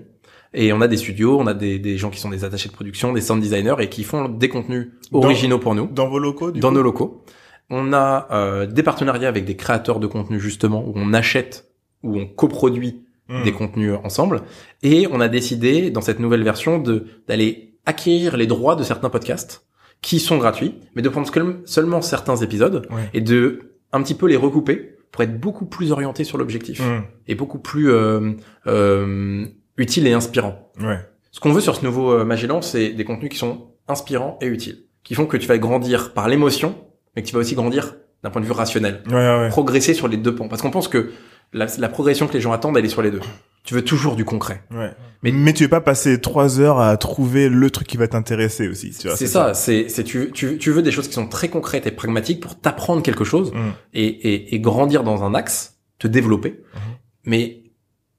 Et 0.53 0.71
on 0.71 0.79
a 0.79 0.87
des 0.87 0.95
studios, 0.97 1.37
on 1.37 1.47
a 1.47 1.53
des, 1.53 1.79
des 1.79 1.97
gens 1.97 2.09
qui 2.11 2.19
sont 2.21 2.29
des 2.29 2.45
attachés 2.45 2.69
de 2.69 2.73
production, 2.73 3.11
des 3.11 3.19
sound 3.21 3.41
designers 3.41 3.75
et 3.79 3.89
qui 3.89 4.03
font 4.05 4.29
des 4.29 4.47
contenus 4.47 4.87
Dans- 5.11 5.19
originaux 5.19 5.59
pour 5.59 5.75
nous 5.75 5.87
Dans 5.87 6.07
vos 6.07 6.17
locaux, 6.19 6.51
du 6.51 6.61
dans 6.61 6.69
coup? 6.69 6.75
nos 6.75 6.81
locaux. 6.81 7.25
On 7.69 7.93
a 7.93 8.27
euh, 8.31 8.65
des 8.65 8.83
partenariats 8.83 9.29
avec 9.29 9.45
des 9.45 9.55
créateurs 9.55 9.99
de 9.99 10.07
contenu 10.07 10.39
justement 10.39 10.83
où 10.85 10.93
on 10.95 11.13
achète 11.13 11.71
où 12.03 12.17
on 12.17 12.25
coproduit 12.25 13.03
Mm. 13.31 13.43
des 13.43 13.51
contenus 13.51 13.93
ensemble 14.03 14.41
et 14.81 15.07
on 15.11 15.19
a 15.21 15.27
décidé 15.27 15.91
dans 15.91 16.01
cette 16.01 16.19
nouvelle 16.19 16.41
version 16.43 16.79
de 16.79 17.05
d'aller 17.27 17.75
acquérir 17.85 18.35
les 18.37 18.47
droits 18.47 18.75
de 18.75 18.81
certains 18.81 19.11
podcasts 19.11 19.67
qui 20.01 20.19
sont 20.19 20.39
gratuits 20.39 20.73
mais 20.95 21.03
de 21.03 21.09
prendre 21.09 21.31
seul- 21.31 21.59
seulement 21.65 22.01
certains 22.01 22.37
épisodes 22.37 22.87
Ouais. 22.89 23.07
et 23.13 23.21
de 23.21 23.73
un 23.91 24.01
petit 24.01 24.15
peu 24.15 24.25
les 24.27 24.35
recouper 24.35 24.95
pour 25.11 25.21
être 25.21 25.39
beaucoup 25.39 25.67
plus 25.67 25.91
orienté 25.91 26.23
sur 26.23 26.39
l'objectif 26.39 26.79
Mm. 26.81 27.03
et 27.27 27.35
beaucoup 27.35 27.59
plus 27.59 27.91
euh, 27.91 28.31
euh, 28.65 29.45
utile 29.77 30.07
et 30.07 30.13
inspirant. 30.13 30.71
Ouais. 30.81 30.97
Ce 31.31 31.39
qu'on 31.39 31.51
veut 31.51 31.61
sur 31.61 31.75
ce 31.75 31.85
nouveau 31.85 32.11
euh, 32.11 32.25
Magellan, 32.25 32.63
c'est 32.63 32.89
des 32.93 33.05
contenus 33.05 33.29
qui 33.29 33.37
sont 33.37 33.67
inspirants 33.87 34.39
et 34.41 34.47
utiles, 34.47 34.85
qui 35.03 35.13
font 35.13 35.27
que 35.27 35.37
tu 35.37 35.47
vas 35.47 35.59
grandir 35.59 36.13
par 36.13 36.27
l'émotion, 36.29 36.75
mais 37.19 37.23
que 37.23 37.27
tu 37.27 37.33
vas 37.33 37.41
aussi 37.41 37.55
grandir 37.55 37.95
d'un 38.23 38.29
point 38.29 38.41
de 38.41 38.45
vue 38.45 38.51
rationnel, 38.53 39.01
Ouais, 39.07 39.13
ouais, 39.13 39.39
ouais. 39.41 39.49
progresser 39.49 39.93
sur 39.93 40.07
les 40.07 40.17
deux 40.17 40.33
pans. 40.35 40.47
Parce 40.47 40.61
qu'on 40.61 40.71
pense 40.71 40.87
que 40.87 41.11
la, 41.53 41.67
la 41.77 41.89
progression 41.89 42.27
que 42.27 42.33
les 42.33 42.41
gens 42.41 42.51
attendent, 42.53 42.77
elle 42.77 42.85
est 42.85 42.89
sur 42.89 43.01
les 43.01 43.11
deux. 43.11 43.19
Tu 43.63 43.73
veux 43.73 43.83
toujours 43.83 44.15
du 44.15 44.23
concret. 44.25 44.63
Ouais. 44.71 44.91
Mais, 45.23 45.31
mais 45.31 45.51
tu 45.53 45.63
veux 45.63 45.69
pas 45.69 45.81
passer 45.81 46.19
trois 46.21 46.59
heures 46.61 46.79
à 46.79 46.95
trouver 46.97 47.49
le 47.49 47.69
truc 47.71 47.87
qui 47.87 47.97
va 47.97 48.07
t'intéresser 48.07 48.67
aussi, 48.69 48.91
tu 48.91 49.07
vois. 49.07 49.17
C'est 49.17 49.27
ça, 49.27 49.53
c'est 49.53 49.89
c'est 49.89 50.03
tu, 50.03 50.31
tu 50.33 50.57
tu 50.57 50.71
veux 50.71 50.81
des 50.81 50.91
choses 50.91 51.07
qui 51.07 51.13
sont 51.13 51.27
très 51.27 51.49
concrètes 51.49 51.85
et 51.87 51.91
pragmatiques 51.91 52.39
pour 52.41 52.57
t'apprendre 52.59 53.03
quelque 53.03 53.23
chose 53.25 53.51
Mm. 53.53 53.57
et, 53.93 54.05
et 54.05 54.55
et 54.55 54.59
grandir 54.59 55.03
dans 55.03 55.23
un 55.23 55.33
axe, 55.35 55.77
te 55.97 56.07
développer. 56.07 56.61
Mhm. 56.73 56.79
Mais 57.25 57.63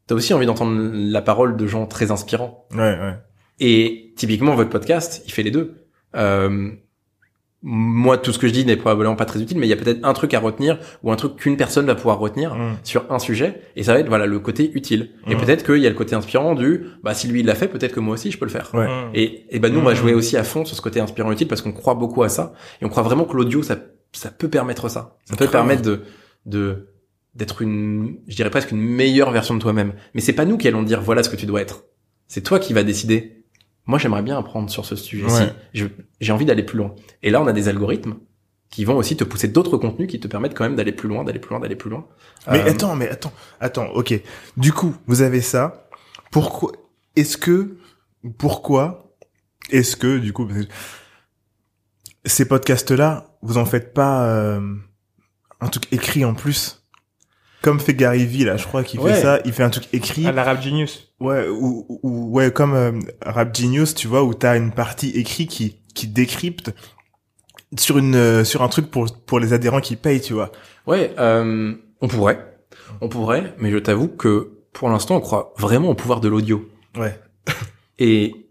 t'as 0.06 0.14
aussi 0.14 0.34
envie 0.34 0.46
d'entendre 0.46 0.78
la 0.92 1.22
parole 1.22 1.56
de 1.56 1.66
gens 1.66 1.86
très 1.86 2.10
inspirants. 2.10 2.66
Ouais, 2.74 2.78
ouais. 2.80 3.14
Et 3.60 4.12
typiquement, 4.16 4.54
votre 4.54 4.70
podcast, 4.70 5.22
il 5.26 5.32
fait 5.32 5.42
les 5.42 5.50
deux. 5.50 5.86
Euh, 6.16 6.70
moi, 7.62 8.16
tout 8.16 8.32
ce 8.32 8.38
que 8.38 8.48
je 8.48 8.52
dis 8.54 8.64
n'est 8.64 8.76
probablement 8.76 9.16
pas 9.16 9.26
très 9.26 9.40
utile, 9.42 9.58
mais 9.58 9.66
il 9.66 9.70
y 9.70 9.74
a 9.74 9.76
peut-être 9.76 10.00
un 10.02 10.14
truc 10.14 10.32
à 10.32 10.40
retenir 10.40 10.78
ou 11.02 11.12
un 11.12 11.16
truc 11.16 11.36
qu'une 11.36 11.58
personne 11.58 11.84
va 11.84 11.94
pouvoir 11.94 12.18
retenir 12.18 12.54
Mm. 12.54 12.76
sur 12.84 13.04
un 13.12 13.18
sujet, 13.18 13.60
et 13.76 13.82
ça 13.82 13.92
va 13.92 14.00
être 14.00 14.08
voilà 14.08 14.24
le 14.26 14.38
côté 14.38 14.70
utile. 14.74 15.10
Et 15.26 15.34
Mm. 15.34 15.38
peut-être 15.38 15.64
qu'il 15.66 15.76
y 15.78 15.86
a 15.86 15.90
le 15.90 15.94
côté 15.94 16.14
inspirant 16.14 16.54
du 16.54 16.86
bah 17.02 17.12
si 17.12 17.28
lui 17.28 17.40
il 17.40 17.46
l'a 17.46 17.54
fait, 17.54 17.68
peut-être 17.68 17.92
que 17.92 18.00
moi 18.00 18.14
aussi 18.14 18.30
je 18.30 18.38
peux 18.38 18.46
le 18.46 18.50
faire. 18.50 18.70
Ouais. 18.72 18.86
Mm. 18.86 19.10
Et, 19.14 19.44
et 19.50 19.58
ben 19.58 19.70
nous 19.72 19.80
on 19.80 19.84
va 19.84 19.94
jouer 19.94 20.14
aussi 20.14 20.38
à 20.38 20.42
fond 20.44 20.64
sur 20.64 20.74
ce 20.74 20.80
côté 20.80 21.00
inspirant 21.00 21.30
utile 21.32 21.48
parce 21.48 21.60
qu'on 21.60 21.72
croit 21.72 21.94
beaucoup 21.94 22.22
à 22.22 22.30
ça 22.30 22.54
et 22.80 22.84
on 22.86 22.88
croit 22.88 23.02
vraiment 23.02 23.24
que 23.24 23.36
l'audio 23.36 23.62
ça 23.62 23.76
ça 24.12 24.30
peut 24.30 24.48
permettre 24.48 24.88
ça. 24.88 25.18
Ça 25.26 25.36
peut 25.36 25.46
permettre 25.46 25.82
de 25.82 26.00
de 26.46 26.86
d'être 27.34 27.60
une 27.62 28.16
je 28.26 28.36
dirais 28.36 28.50
presque 28.50 28.70
une 28.72 28.80
meilleure 28.80 29.30
version 29.32 29.54
de 29.54 29.60
toi-même. 29.60 29.92
Mais 30.14 30.22
c'est 30.22 30.32
pas 30.32 30.46
nous 30.46 30.56
qui 30.56 30.66
allons 30.66 30.82
dire 30.82 31.02
voilà 31.02 31.22
ce 31.22 31.28
que 31.28 31.36
tu 31.36 31.44
dois 31.46 31.60
être. 31.60 31.84
C'est 32.26 32.40
toi 32.40 32.58
qui 32.58 32.72
vas 32.72 32.84
décider 32.84 33.39
moi 33.90 33.98
j'aimerais 33.98 34.22
bien 34.22 34.38
apprendre 34.38 34.70
sur 34.70 34.86
ce 34.86 34.96
sujet-ci. 34.96 35.42
Ouais. 35.42 35.90
J'ai 36.20 36.32
envie 36.32 36.46
d'aller 36.46 36.62
plus 36.62 36.78
loin. 36.78 36.94
Et 37.22 37.28
là, 37.30 37.42
on 37.42 37.46
a 37.46 37.52
des 37.52 37.68
algorithmes 37.68 38.14
qui 38.70 38.84
vont 38.84 38.96
aussi 38.96 39.16
te 39.16 39.24
pousser 39.24 39.48
d'autres 39.48 39.76
contenus 39.76 40.08
qui 40.08 40.20
te 40.20 40.28
permettent 40.28 40.54
quand 40.56 40.64
même 40.64 40.76
d'aller 40.76 40.92
plus 40.92 41.08
loin, 41.08 41.24
d'aller 41.24 41.40
plus 41.40 41.50
loin, 41.50 41.60
d'aller 41.60 41.74
plus 41.76 41.90
loin. 41.90 42.06
Mais 42.50 42.60
Euh, 42.60 42.70
attends, 42.70 42.94
mais 42.96 43.08
attends, 43.08 43.32
attends, 43.60 43.88
ok. 43.90 44.14
Du 44.56 44.72
coup, 44.72 44.94
vous 45.06 45.22
avez 45.22 45.40
ça. 45.40 45.88
Pourquoi 46.30 46.72
Est-ce 47.16 47.36
que 47.36 47.76
pourquoi 48.38 49.12
est-ce 49.70 49.96
que 49.96 50.18
du 50.18 50.32
coup 50.32 50.48
ces 52.24 52.46
podcasts-là, 52.46 53.36
vous 53.42 53.58
en 53.58 53.64
faites 53.64 53.92
pas 53.94 54.24
euh, 54.26 54.60
un 55.60 55.68
truc 55.68 55.92
écrit 55.92 56.24
en 56.24 56.34
plus? 56.34 56.84
Comme 57.62 57.78
fait 57.80 57.94
Gary 57.94 58.24
Vee 58.24 58.44
là, 58.44 58.56
je 58.56 58.66
crois 58.66 58.84
qu'il 58.84 59.00
Ouais. 59.00 59.14
fait 59.14 59.20
ça. 59.22 59.40
Il 59.44 59.52
fait 59.52 59.62
un 59.62 59.70
truc 59.70 59.86
écrit. 59.92 60.26
À 60.26 60.32
l'Arab 60.32 60.60
Genius. 60.62 61.09
Ouais, 61.20 61.46
ou, 61.48 61.84
ou- 61.88 62.00
ou- 62.02 62.30
ouais, 62.34 62.50
comme 62.50 62.72
euh, 62.74 62.98
Rap 63.22 63.54
Genius, 63.54 63.94
tu 63.94 64.08
vois, 64.08 64.22
où 64.24 64.32
t'as 64.34 64.56
une 64.56 64.72
partie 64.72 65.10
écrite 65.10 65.50
qui 65.50 65.76
qui 65.94 66.06
décrypte 66.08 66.72
sur 67.78 67.98
une 67.98 68.14
euh, 68.14 68.44
sur 68.44 68.62
un 68.62 68.68
truc 68.68 68.90
pour 68.90 69.06
pour 69.26 69.38
les 69.38 69.52
adhérents 69.52 69.80
qui 69.82 69.96
payent, 69.96 70.20
tu 70.22 70.32
vois. 70.32 70.50
Ouais, 70.86 71.14
euh, 71.18 71.74
on 72.00 72.08
pourrait, 72.08 72.56
on 73.02 73.08
pourrait, 73.08 73.54
mais 73.58 73.70
je 73.70 73.76
t'avoue 73.78 74.08
que 74.08 74.52
pour 74.72 74.88
l'instant, 74.88 75.16
on 75.16 75.20
croit 75.20 75.52
vraiment 75.58 75.90
au 75.90 75.94
pouvoir 75.94 76.20
de 76.20 76.28
l'audio. 76.28 76.68
Ouais. 76.96 77.20
Et 77.98 78.48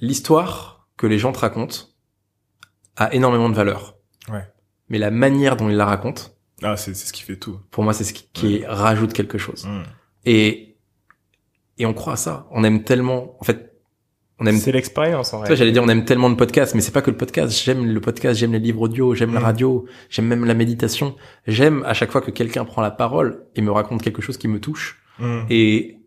l'histoire 0.00 0.88
que 0.96 1.06
les 1.06 1.18
gens 1.18 1.32
te 1.32 1.38
racontent 1.38 1.76
a 2.96 3.12
énormément 3.14 3.48
de 3.48 3.54
valeur. 3.54 3.96
Ouais. 4.28 4.46
Mais 4.88 4.98
la 4.98 5.10
manière 5.10 5.56
dont 5.56 5.68
ils 5.68 5.76
la 5.76 5.86
racontent, 5.86 6.22
Ah, 6.62 6.76
c'est 6.76 6.94
c'est 6.94 7.06
ce 7.06 7.12
qui 7.12 7.22
fait 7.22 7.36
tout. 7.36 7.58
pour 7.70 7.84
moi, 7.84 7.92
c'est 7.92 8.04
ce 8.04 8.12
qui, 8.12 8.28
qui 8.32 8.64
rajoute 8.66 9.12
quelque 9.12 9.38
chose. 9.38 9.66
Mm. 9.66 9.82
Et 10.26 10.76
et 11.78 11.86
on 11.86 11.92
croit 11.94 12.12
à 12.14 12.16
ça. 12.16 12.46
On 12.52 12.62
aime 12.64 12.84
tellement, 12.84 13.36
en 13.40 13.44
fait, 13.44 13.72
on 14.38 14.46
aime 14.46 14.56
C'est 14.56 14.72
l'expérience 14.72 15.32
en 15.34 15.38
vrai. 15.40 15.54
j'allais 15.56 15.72
dire 15.72 15.82
on 15.82 15.88
aime 15.88 16.04
tellement 16.04 16.30
de 16.30 16.34
podcasts, 16.36 16.74
mais 16.74 16.80
c'est 16.80 16.92
pas 16.92 17.02
que 17.02 17.10
le 17.10 17.16
podcast. 17.16 17.52
J'aime 17.64 17.86
le 17.86 18.00
podcast, 18.00 18.38
j'aime 18.38 18.52
les 18.52 18.58
livres 18.58 18.82
audio, 18.82 19.14
j'aime 19.14 19.32
la 19.34 19.40
Mm. 19.40 19.44
radio, 19.44 19.86
j'aime 20.08 20.26
même 20.26 20.44
la 20.44 20.54
méditation. 20.54 21.16
J'aime 21.46 21.82
à 21.84 21.94
chaque 21.94 22.10
fois 22.12 22.20
que 22.20 22.30
quelqu'un 22.30 22.64
prend 22.64 22.82
la 22.82 22.90
parole 22.90 23.44
et 23.56 23.60
me 23.62 23.70
raconte 23.72 24.02
quelque 24.02 24.22
chose 24.22 24.36
qui 24.38 24.48
me 24.48 24.60
touche. 24.60 25.02
Mm. 25.18 25.40
Et 25.50 25.98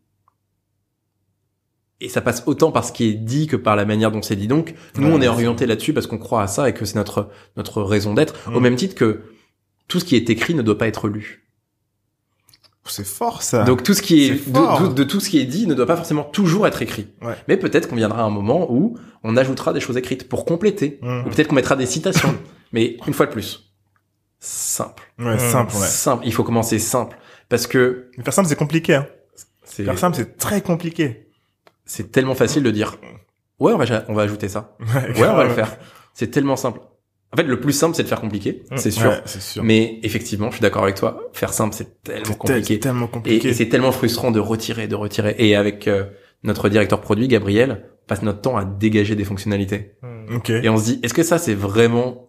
et 1.99 2.09
ça 2.09 2.21
passe 2.21 2.43
autant 2.45 2.71
par 2.71 2.83
ce 2.85 2.91
qui 2.91 3.05
est 3.09 3.13
dit 3.13 3.47
que 3.47 3.55
par 3.55 3.75
la 3.75 3.83
manière 3.85 4.11
dont 4.11 4.21
c'est 4.21 4.35
dit. 4.35 4.47
Donc, 4.47 4.75
nous, 4.97 5.07
Ouais, 5.07 5.13
on 5.13 5.21
est 5.21 5.27
orienté 5.27 5.65
là-dessus 5.65 5.93
parce 5.93 6.05
qu'on 6.05 6.19
croit 6.19 6.43
à 6.43 6.47
ça 6.47 6.69
et 6.69 6.73
que 6.73 6.85
c'est 6.85 6.95
notre 6.95 7.29
notre 7.55 7.81
raison 7.81 8.13
d'être. 8.13 8.49
Mm. 8.51 8.55
Au 8.55 8.59
même 8.59 8.75
titre 8.75 8.93
que 8.95 9.23
tout 9.87 9.99
ce 9.99 10.05
qui 10.05 10.15
est 10.15 10.29
écrit 10.29 10.53
ne 10.53 10.61
doit 10.61 10.77
pas 10.77 10.87
être 10.87 11.07
lu. 11.07 11.46
C'est 12.89 13.05
fort 13.05 13.41
ça. 13.41 13.63
Donc 13.63 13.83
tout 13.83 13.93
ce 13.93 14.01
qui 14.01 14.25
est, 14.25 14.49
de, 14.49 14.53
fort. 14.57 14.81
de- 14.89 14.93
de 14.93 15.03
tout 15.03 15.19
ce 15.19 15.29
qui 15.29 15.39
est 15.39 15.45
dit 15.45 15.67
ne 15.67 15.73
doit 15.73 15.85
pas 15.85 15.95
forcément 15.97 16.23
toujours 16.23 16.67
être 16.67 16.81
écrit. 16.81 17.07
Ouais. 17.21 17.35
Mais 17.47 17.57
peut-être 17.57 17.87
qu'on 17.89 17.95
viendra 17.95 18.21
à 18.21 18.23
un 18.25 18.29
moment 18.29 18.71
où 18.71 18.97
on 19.23 19.35
ajoutera 19.37 19.73
des 19.73 19.79
choses 19.79 19.97
écrites 19.97 20.27
pour 20.29 20.45
compléter. 20.45 20.99
Mm. 21.01 21.21
Ou 21.25 21.29
peut-être 21.29 21.47
qu'on 21.47 21.55
mettra 21.55 21.75
des 21.75 21.85
citations. 21.85 22.35
Mais 22.73 22.97
une 23.07 23.13
fois 23.13 23.25
de 23.27 23.31
plus, 23.31 23.71
simple. 24.39 25.03
Ouais, 25.19 25.35
Mm. 25.35 25.39
simple, 25.39 25.73
ouais. 25.75 25.79
Simple. 25.87 26.23
Il 26.25 26.33
faut 26.33 26.43
commencer 26.43 26.79
simple. 26.79 27.17
Parce 27.49 27.65
que 27.67 28.09
Mais 28.17 28.23
Faire 28.23 28.33
simple, 28.33 28.49
c'est 28.49 28.55
compliqué. 28.55 28.95
Hein. 28.95 29.07
c'est, 29.63 29.83
Faire 29.85 29.97
simple, 29.97 30.17
c'est 30.17 30.37
très 30.37 30.61
compliqué. 30.61 31.27
c'est 31.85 32.11
tellement 32.11 32.35
facile 32.35 32.63
de 32.63 32.71
dire, 32.71 32.97
ouais, 33.59 33.71
on 33.73 33.77
va, 33.77 33.85
on 34.09 34.13
va 34.13 34.21
ajouter 34.23 34.49
ça. 34.49 34.75
Ouais, 34.79 35.27
on 35.27 35.35
va 35.35 35.43
le 35.45 35.49
faire. 35.53 35.77
C'est 36.13 36.27
tellement 36.27 36.55
simple. 36.57 36.79
En 37.33 37.37
fait, 37.37 37.43
le 37.43 37.59
plus 37.59 37.73
simple, 37.73 37.95
c'est 37.95 38.03
de 38.03 38.07
faire 38.07 38.21
compliqué. 38.21 38.63
Mm. 38.71 38.77
C'est 38.77 38.91
sûr. 38.91 39.09
Ouais, 39.09 39.21
sûr. 39.25 39.63
Mais 39.63 39.99
effectivement, 40.03 40.47
je 40.49 40.55
suis 40.55 40.61
d'accord 40.61 40.83
avec 40.83 40.95
toi. 40.95 41.29
Faire 41.33 41.53
simple, 41.53 41.75
c'est 41.75 42.01
tellement 42.03 42.33
compliqué. 42.33 42.75
c'est 42.75 42.79
tellement 42.79 43.07
compliqué. 43.07 43.49
et 43.49 43.53
c'est 43.53 43.69
tellement 43.69 43.91
frustrant 43.91 44.31
de 44.31 44.39
retirer, 44.39 44.87
de 44.87 44.95
retirer. 44.95 45.35
Et 45.37 45.55
avec 45.55 45.87
euh, 45.87 46.05
notre 46.43 46.69
directeur 46.69 47.01
produit, 47.01 47.27
Gabriel, 47.27 47.83
on 48.03 48.07
passe 48.07 48.21
notre 48.21 48.41
temps 48.41 48.55
à 48.55 48.63
dégager 48.63 49.15
des 49.15 49.25
fonctionnalités. 49.25 49.95
Hmm. 50.01 50.37
Ok. 50.37 50.49
Et 50.49 50.69
on 50.69 50.77
se 50.77 50.85
dit, 50.85 50.99
est-ce 51.03 51.13
que 51.13 51.23
ça, 51.23 51.37
c'est 51.37 51.55
vraiment... 51.55 52.23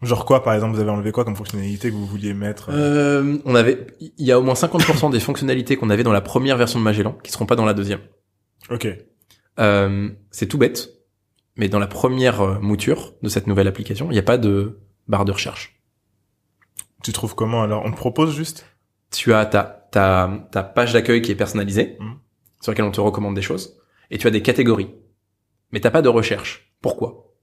Genre 0.00 0.24
quoi, 0.24 0.44
par 0.44 0.54
exemple, 0.54 0.76
vous 0.76 0.80
avez 0.80 0.90
enlevé 0.90 1.10
quoi 1.10 1.24
comme 1.24 1.34
fonctionnalité 1.34 1.90
que 1.90 1.94
vous 1.94 2.06
vouliez 2.06 2.32
mettre 2.32 2.70
Euh, 2.72 3.38
on 3.44 3.56
avait, 3.56 3.88
il 4.00 4.24
y 4.24 4.30
a 4.30 4.38
au 4.38 4.42
moins 4.42 4.54
50% 4.54 5.10
des 5.10 5.18
fonctionnalités 5.18 5.76
qu'on 5.76 5.90
avait 5.90 6.04
dans 6.04 6.12
la 6.12 6.20
première 6.20 6.56
version 6.56 6.78
de 6.78 6.84
Magellan 6.84 7.18
qui 7.24 7.32
seront 7.32 7.46
pas 7.46 7.56
dans 7.56 7.64
la 7.64 7.74
deuxième. 7.74 7.98
Ok. 8.70 8.86
Euh, 9.58 10.08
c'est 10.30 10.46
tout 10.46 10.56
bête, 10.56 10.90
mais 11.58 11.68
dans 11.68 11.78
la 11.78 11.86
première 11.86 12.40
euh, 12.40 12.58
mouture 12.60 13.12
de 13.22 13.28
cette 13.28 13.46
nouvelle 13.46 13.68
application, 13.68 14.06
il 14.10 14.14
n'y 14.14 14.18
a 14.18 14.22
pas 14.22 14.38
de 14.38 14.78
barre 15.08 15.26
de 15.26 15.32
recherche. 15.32 15.78
Tu 17.02 17.12
trouves 17.12 17.34
comment 17.34 17.62
alors? 17.62 17.82
On 17.84 17.90
te 17.90 17.96
propose 17.96 18.34
juste? 18.34 18.64
Tu 19.10 19.32
as 19.34 19.44
ta, 19.46 19.62
ta, 19.90 20.48
ta 20.50 20.62
page 20.62 20.92
d'accueil 20.92 21.20
qui 21.22 21.30
est 21.32 21.36
personnalisée, 21.36 21.96
Mhm. 22.00 22.14
sur 22.60 22.72
laquelle 22.72 22.84
on 22.86 22.90
te 22.90 23.00
recommande 23.00 23.34
des 23.34 23.42
choses, 23.42 23.76
et 24.10 24.18
tu 24.18 24.26
as 24.26 24.30
des 24.30 24.42
catégories. 24.42 24.90
Mais 25.72 25.80
t'as 25.80 25.90
pas 25.90 26.02
de 26.02 26.08
recherche. 26.08 26.72
Pourquoi? 26.80 27.34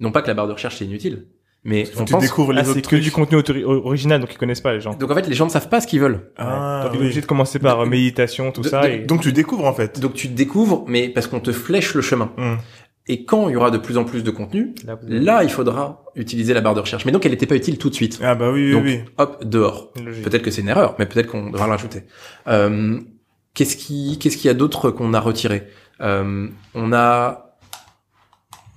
Non 0.00 0.12
pas 0.12 0.22
que 0.22 0.28
la 0.28 0.34
barre 0.34 0.46
de 0.48 0.52
recherche 0.52 0.76
c'est 0.78 0.84
inutile, 0.84 1.28
mais 1.64 1.84
on 1.98 2.04
Tu 2.04 2.12
pense... 2.12 2.22
découvres 2.22 2.52
les 2.52 2.60
Ah, 2.60 2.68
autres 2.68 2.74
que 2.80 2.80
trucs. 2.80 3.02
du 3.02 3.12
contenu 3.12 3.36
original, 3.56 4.20
donc 4.20 4.32
ils 4.32 4.38
connaissent 4.38 4.60
pas 4.60 4.72
les 4.72 4.80
gens. 4.80 4.94
Donc 4.94 5.10
en 5.10 5.14
fait, 5.14 5.26
les 5.28 5.34
gens 5.34 5.44
ne 5.46 5.50
savent 5.50 5.68
pas 5.68 5.80
ce 5.80 5.86
qu'ils 5.86 6.00
veulent. 6.00 6.32
Ah, 6.36 6.82
donc, 6.84 6.92
oui. 6.94 6.98
obligé 6.98 7.20
de 7.20 7.26
commencer 7.26 7.58
par 7.58 7.80
euh, 7.80 7.86
méditation, 7.86 8.50
tout 8.50 8.62
De- 8.62 8.68
ça. 8.68 8.82
de- 8.82 8.88
et... 8.88 8.98
Donc 9.00 9.20
tu 9.20 9.32
découvres 9.32 9.64
en 9.66 9.72
fait. 9.74 10.00
Donc 10.00 10.14
tu 10.14 10.28
découvres, 10.28 10.84
mais 10.88 11.08
parce 11.08 11.26
qu'on 11.28 11.40
te 11.40 11.52
flèche 11.52 11.94
le 11.94 12.02
chemin. 12.02 12.32
Hmm. 12.36 12.56
Et 13.08 13.24
quand 13.24 13.48
il 13.48 13.52
y 13.52 13.56
aura 13.56 13.70
de 13.70 13.78
plus 13.78 13.98
en 13.98 14.04
plus 14.04 14.22
de 14.22 14.30
contenu, 14.30 14.74
Là, 15.08 15.42
il 15.42 15.50
faudra 15.50 16.04
utiliser 16.14 16.54
la 16.54 16.60
barre 16.60 16.74
de 16.74 16.80
recherche. 16.80 17.04
Mais 17.04 17.10
donc, 17.12 17.26
elle 17.26 17.32
n'était 17.32 17.46
pas 17.46 17.56
utile 17.56 17.78
tout 17.78 17.90
de 17.90 17.94
suite. 17.94 18.20
Ah 18.22 18.34
bah 18.34 18.50
oui, 18.52 18.66
oui, 18.66 18.72
Donc, 18.72 18.84
oui. 18.84 19.00
hop, 19.18 19.44
dehors. 19.44 19.92
Peut-être 19.92 20.42
que 20.42 20.50
c'est 20.50 20.60
une 20.60 20.68
erreur, 20.68 20.94
mais 20.98 21.06
peut-être 21.06 21.26
qu'on 21.26 21.50
devra 21.50 21.66
le 21.66 21.72
rajouter. 21.72 22.04
Euh, 22.46 23.00
qu'est-ce 23.54 23.76
qui, 23.76 24.18
qu'est-ce 24.20 24.36
qu'il 24.36 24.46
y 24.46 24.50
a 24.50 24.54
d'autre 24.54 24.90
qu'on 24.90 25.14
a 25.14 25.20
retiré 25.20 25.66
euh, 26.00 26.48
On 26.74 26.92
a, 26.92 27.56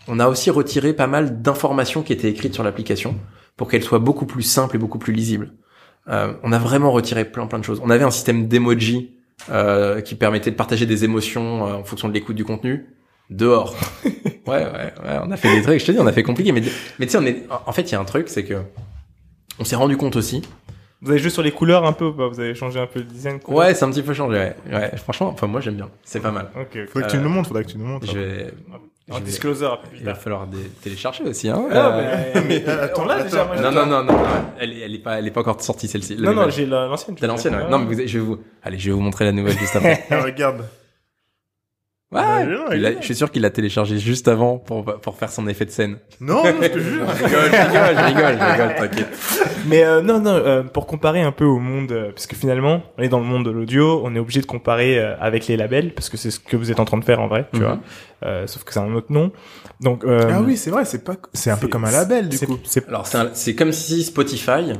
on 0.07 0.19
a 0.19 0.27
aussi 0.27 0.49
retiré 0.49 0.93
pas 0.93 1.07
mal 1.07 1.41
d'informations 1.43 2.01
qui 2.01 2.13
étaient 2.13 2.29
écrites 2.29 2.53
sur 2.55 2.63
l'application 2.63 3.15
pour 3.57 3.69
qu'elle 3.69 3.83
soit 3.83 3.99
beaucoup 3.99 4.25
plus 4.25 4.43
simple 4.43 4.75
et 4.75 4.79
beaucoup 4.79 4.99
plus 4.99 5.13
lisible. 5.13 5.53
Euh, 6.07 6.33
on 6.43 6.51
a 6.51 6.59
vraiment 6.59 6.91
retiré 6.91 7.25
plein 7.25 7.47
plein 7.47 7.59
de 7.59 7.63
choses. 7.63 7.81
On 7.83 7.89
avait 7.89 8.03
un 8.03 8.11
système 8.11 8.47
d'emoji 8.47 9.15
euh, 9.49 10.01
qui 10.01 10.15
permettait 10.15 10.51
de 10.51 10.55
partager 10.55 10.85
des 10.85 11.03
émotions 11.03 11.67
euh, 11.67 11.73
en 11.73 11.83
fonction 11.83 12.07
de 12.07 12.13
l'écoute 12.13 12.35
du 12.35 12.45
contenu. 12.45 12.87
Dehors. 13.29 13.75
ouais, 14.05 14.13
ouais, 14.47 14.63
ouais, 14.65 15.19
on 15.23 15.31
a 15.31 15.37
fait 15.37 15.53
des 15.55 15.61
trucs. 15.61 15.79
Je 15.79 15.85
te 15.85 15.91
dis, 15.91 15.99
on 15.99 16.07
a 16.07 16.11
fait 16.13 16.23
compliqué, 16.23 16.51
mais 16.51 16.61
mais 16.99 17.05
tu 17.05 17.11
sais, 17.13 17.17
on 17.17 17.25
est. 17.25 17.43
En 17.65 17.71
fait, 17.71 17.81
il 17.83 17.91
y 17.91 17.95
a 17.95 17.99
un 17.99 18.05
truc, 18.05 18.29
c'est 18.29 18.43
que 18.43 18.55
on 19.59 19.63
s'est 19.63 19.75
rendu 19.75 19.95
compte 19.97 20.15
aussi 20.15 20.41
Vous 21.01 21.09
avez 21.11 21.19
joué 21.19 21.29
sur 21.29 21.41
les 21.41 21.51
couleurs 21.51 21.85
un 21.85 21.93
peu 21.93 22.05
ou 22.05 22.13
pas? 22.13 22.27
Vous 22.27 22.39
avez 22.39 22.53
changé 22.55 22.79
un 22.79 22.87
peu 22.87 22.99
le 22.99 23.05
design 23.05 23.39
couleur? 23.39 23.59
Ouais, 23.59 23.73
c'est 23.73 23.85
un 23.85 23.89
petit 23.89 24.03
peu 24.03 24.13
changé. 24.13 24.37
Ouais. 24.37 24.55
ouais. 24.71 24.91
Franchement, 24.97 25.29
enfin 25.33 25.47
moi 25.47 25.61
j'aime 25.61 25.75
bien. 25.75 25.89
C'est 26.03 26.19
pas 26.19 26.31
mal. 26.31 26.49
Ok, 26.55 26.67
ok. 26.75 26.89
Faudrait 26.89 27.07
que 27.07 27.11
tu 27.15 27.21
nous 27.21 27.29
montres, 27.29 27.47
faudrait 27.47 27.63
que 27.63 27.71
tu 27.71 27.77
nous 27.77 27.85
montres. 27.85 28.05
Je 28.11 28.17
vais. 28.19 28.53
Un 29.07 29.13
je 29.15 29.19
vais- 29.19 29.25
disclosure 29.25 29.79
Il 29.95 30.03
va 30.03 30.15
falloir 30.15 30.47
des... 30.47 30.57
télécharger 30.81 31.23
aussi, 31.25 31.47
hein. 31.47 31.63
Ah, 31.71 31.75
Euh, 31.95 32.31
mais, 32.35 32.41
mais, 32.47 32.63
euh, 32.67 32.85
attends, 32.85 33.07
attends. 33.07 33.23
déjà. 33.23 33.45
moi, 33.45 33.55
Non, 33.57 33.71
non, 33.71 33.85
non, 33.85 34.03
non, 34.03 34.13
non. 34.13 34.23
Elle 34.59 34.73
est, 34.73 34.79
elle 34.79 34.95
est 34.95 34.99
pas, 34.99 35.19
elle 35.19 35.27
est 35.27 35.31
pas 35.31 35.41
encore 35.41 35.61
sortie 35.61 35.87
celle-ci. 35.87 36.15
Non, 36.17 36.33
non, 36.33 36.49
j'ai 36.49 36.65
la- 36.65 36.87
l'ancienne. 36.87 37.15
T'as 37.15 37.27
l'ancienne. 37.27 37.53
Ouais. 37.55 37.69
Non, 37.69 37.77
mais 37.77 37.85
vous- 37.93 38.07
je 38.07 38.17
vais 38.17 38.25
vous. 38.25 38.39
Allez, 38.63 38.79
je 38.79 38.87
vais 38.89 38.93
vous 38.95 39.01
montrer 39.01 39.25
la 39.25 39.31
nouvelle 39.31 39.57
juste 39.59 39.75
après. 39.75 40.05
Ah, 40.09 40.21
regarde. 40.23 40.65
Ouais. 42.21 42.41
elle 42.41 42.49
est 42.49 42.53
là, 42.53 42.65
elle 42.71 42.77
il 42.79 42.83
est 42.83 42.87
a- 42.87 42.91
là. 42.91 42.95
je 42.99 43.05
suis 43.05 43.15
sûr 43.15 43.31
qu'il 43.31 43.41
l'a 43.41 43.49
téléchargé 43.49 43.97
juste 43.99 44.27
avant 44.27 44.57
pour 44.57 44.83
pour 44.85 45.15
faire 45.17 45.29
son 45.31 45.47
effet 45.47 45.65
de 45.65 45.71
scène. 45.71 45.97
Non, 46.21 46.43
non, 46.43 46.53
je 46.61 46.67
te 46.67 46.79
jure. 46.79 47.05
je 47.17 47.23
rigole, 47.25 47.39
je 47.51 47.57
rigole, 47.57 47.95
je 47.97 48.03
rigole, 48.05 48.37
je 48.39 48.51
rigole, 48.51 48.75
t'inquiète. 48.77 49.07
Mais 49.67 49.83
euh, 49.83 50.01
non, 50.01 50.19
non, 50.19 50.31
euh, 50.35 50.63
pour 50.63 50.85
comparer 50.87 51.21
un 51.21 51.31
peu 51.31 51.45
au 51.45 51.59
monde, 51.59 51.91
euh, 51.91 52.11
parce 52.11 52.27
que 52.27 52.35
finalement, 52.35 52.81
on 52.97 53.01
est 53.03 53.09
dans 53.09 53.19
le 53.19 53.25
monde 53.25 53.45
de 53.45 53.51
l'audio, 53.51 54.01
on 54.03 54.15
est 54.15 54.19
obligé 54.19 54.41
de 54.41 54.45
comparer 54.45 54.99
euh, 54.99 55.15
avec 55.19 55.47
les 55.47 55.57
labels, 55.57 55.93
parce 55.93 56.09
que 56.09 56.17
c'est 56.17 56.31
ce 56.31 56.39
que 56.39 56.55
vous 56.55 56.71
êtes 56.71 56.79
en 56.79 56.85
train 56.85 56.97
de 56.97 57.03
faire 57.05 57.19
en 57.21 57.27
vrai, 57.27 57.47
tu 57.53 57.59
Mhm. 57.59 57.65
vois. 57.65 57.79
Euh, 58.25 58.47
sauf 58.47 58.63
que 58.63 58.73
c'est 58.73 58.79
un 58.79 58.93
autre 58.95 59.11
nom. 59.11 59.31
Donc, 59.81 60.03
euh, 60.05 60.31
Ah 60.33 60.41
oui, 60.41 60.55
c'est 60.57 60.69
vrai, 60.71 60.85
c'est 60.85 61.03
pas, 61.03 61.15
c'est 61.33 61.51
un 61.51 61.57
peu 61.57 61.67
comme 61.67 61.85
un 61.85 61.91
label 61.91 62.29
du 62.29 62.39
coup. 62.39 62.57
Alors 62.87 63.07
c'est 63.07 63.17
un- 63.17 63.29
c'est 63.33 63.55
comme 63.55 63.71
si 63.73 64.03
Spotify 64.03 64.73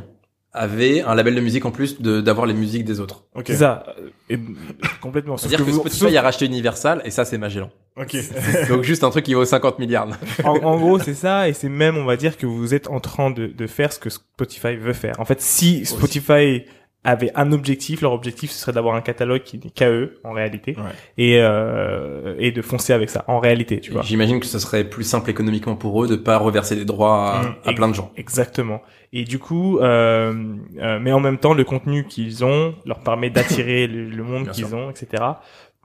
avait 0.56 1.02
un 1.02 1.14
label 1.16 1.36
de 1.36 1.42
musique 1.42 1.66
en 1.66 1.72
plus 1.72 2.02
de 2.02 2.22
d'avoir 2.22 2.46
les 2.48 2.54
musiques 2.54 2.86
des 2.86 3.00
autres. 3.00 3.24
Ok. 3.36 3.44
c'est 3.48 3.56
ça, 3.58 3.84
euh, 4.00 4.10
et, 4.30 4.40
complètement. 5.02 5.38
C'est-à-dire 5.38 5.60
que, 5.60 5.64
vous- 5.64 5.80
Spotify 5.80 5.98
sauf- 6.00 6.16
a 6.16 6.22
racheté 6.22 6.46
Universal 6.46 7.02
et 7.06 7.12
ça 7.12 7.26
c'est 7.26 7.38
Magellan. 7.38 7.70
Ok. 7.98 8.16
Donc 8.70 8.84
juste 8.84 9.04
un 9.04 9.10
truc 9.10 9.26
qui 9.26 9.34
vaut 9.34 9.46
50 9.46 9.80
milliards. 9.80 10.08
en, 10.44 10.52
en 10.58 10.78
gros, 10.78 11.00
c'est 11.00 11.14
ça, 11.14 11.48
et 11.48 11.54
c'est 11.54 11.70
même, 11.70 11.98
on 11.98 12.06
va 12.06 12.18
dire, 12.18 12.38
que 12.38 12.46
vous 12.46 12.74
êtes 12.74 12.90
en 12.90 13.00
train 13.00 13.32
de, 13.32 13.48
de 13.48 13.68
faire 13.68 13.94
ce 13.94 14.00
que 14.00 14.10
Spotify 14.10 14.76
veut 14.76 14.94
faire. 14.94 15.20
En 15.20 15.26
fait, 15.26 15.42
si 15.42 15.86
Spotify 15.86 16.64
avait 17.06 17.32
un 17.36 17.52
objectif, 17.54 18.02
leur 18.02 18.12
objectif, 18.14 18.52
ce 18.52 18.60
serait 18.60 18.74
d'avoir 18.74 18.96
un 18.96 19.02
catalogue 19.02 19.44
qui 19.44 19.58
n'est 19.58 19.70
qu'à 19.70 19.90
eux, 19.90 20.20
en 20.24 20.32
réalité, 20.34 20.76
Ouais. 20.78 20.84
et, 21.18 21.40
euh, 21.40 22.36
et 22.40 22.52
de 22.52 22.62
foncer 22.62 22.92
avec 22.94 23.10
ça, 23.10 23.24
en 23.28 23.40
réalité, 23.40 23.80
tu 23.80 23.92
vois. 23.92 24.02
J'imagine 24.02 24.40
que 24.40 24.46
ce 24.46 24.60
serait 24.60 24.84
plus 24.84 25.04
simple 25.04 25.30
économiquement 25.30 25.76
pour 25.76 26.04
eux 26.04 26.08
de 26.08 26.16
pas 26.16 26.38
reverser 26.38 26.76
des 26.76 26.86
droits 26.86 27.32
à, 27.32 27.44
Mm. 27.44 27.56
à 27.66 27.74
plein 27.74 27.88
de 27.88 27.94
gens. 27.96 28.12
Exactement. 28.18 28.82
Et 29.14 29.24
du 29.24 29.40
coup, 29.40 29.80
euh, 29.80 30.34
euh, 30.80 31.00
mais 31.02 31.12
en 31.14 31.20
même 31.22 31.38
temps, 31.38 31.54
le 31.54 31.64
contenu 31.64 32.06
qu'ils 32.06 32.44
ont 32.44 32.76
leur 32.86 33.00
permet 33.00 33.30
d'attirer 33.30 33.88
le, 33.88 34.10
le 34.10 34.24
monde 34.24 34.50
qu'ils 34.50 34.76
ont, 34.76 34.90
etc. 34.90 35.24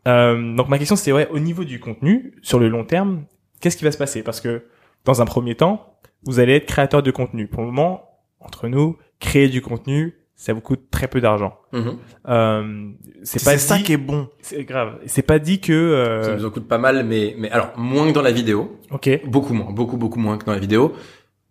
Euh, 0.09 0.55
donc 0.57 0.68
ma 0.68 0.79
question, 0.79 0.97
c'était 0.97 1.12
ouais, 1.12 1.29
au 1.31 1.39
niveau 1.39 1.64
du 1.64 1.79
contenu, 1.79 2.33
sur 2.43 2.59
le 2.59 2.68
long 2.68 2.85
terme, 2.85 3.25
qu'est-ce 3.61 3.77
qui 3.77 3.85
va 3.85 3.93
se 3.93 3.99
passer? 3.99 4.23
Parce 4.23 4.41
que 4.41 4.64
dans 5.05 5.21
un 5.21 5.27
premier 5.27 5.55
temps, 5.55 5.95
vous 6.25 6.41
allez 6.41 6.55
être 6.55 6.66
créateur 6.66 7.03
de 7.03 7.11
contenu. 7.11 7.47
Pour 7.47 7.61
le 7.61 7.66
moment, 7.66 8.05
entre 8.41 8.68
nous, 8.68 8.97
créer 9.21 9.49
du 9.49 9.61
contenu, 9.62 10.14
ça 10.43 10.55
vous 10.55 10.62
coûte 10.62 10.84
très 10.91 11.07
peu 11.07 11.20
d'argent. 11.20 11.59
Mhm. 11.72 11.99
Euh, 12.28 12.88
c'est 13.24 13.45
pas 13.45 13.53
C'est 13.53 13.59
ça 13.59 13.76
dit- 13.76 13.82
qui 13.82 13.93
est 13.93 13.99
bon. 13.99 14.28
c'est 14.41 14.64
grave. 14.64 14.99
C'est 15.05 15.20
pas 15.22 15.38
dit 15.38 15.61
que. 15.61 16.20
Ça 16.24 16.30
Euh... 16.30 16.36
nous 16.38 16.47
en 16.47 16.51
coûte 16.51 16.66
pas 16.66 16.78
mal, 16.78 17.05
mais, 17.05 17.34
mais 17.38 17.51
alors, 17.51 17.72
moins 17.76 18.09
que 18.09 18.12
dans 18.14 18.22
la 18.22 18.32
vidéo. 18.32 18.78
Ok. 18.91 19.20
Beaucoup 19.26 19.53
moins, 19.53 19.70
beaucoup, 19.70 19.99
beaucoup 19.99 20.18
moins 20.18 20.38
que 20.38 20.47
dans 20.47 20.53
la 20.53 20.59
vidéo. 20.59 20.95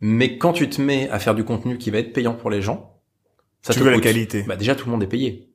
Mais 0.02 0.40
quand 0.40 0.54
tu 0.54 0.68
te 0.70 0.82
mets 0.82 1.08
à 1.12 1.20
faire 1.20 1.36
du 1.36 1.44
contenu 1.44 1.78
qui 1.78 1.92
va 1.92 2.00
être 2.00 2.14
payant 2.14 2.34
pour 2.34 2.50
les 2.50 2.64
gens, 2.64 2.96
ça 3.62 3.74
Tu 3.74 3.80
te 3.80 3.84
veux 3.84 3.92
la 3.92 3.98
coûte. 3.98 4.04
qualité. 4.06 4.44
Bah, 4.48 4.56
déjà, 4.56 4.74
tout 4.74 4.86
le 4.88 4.92
monde 4.92 5.04
est 5.04 5.08
payé. 5.08 5.46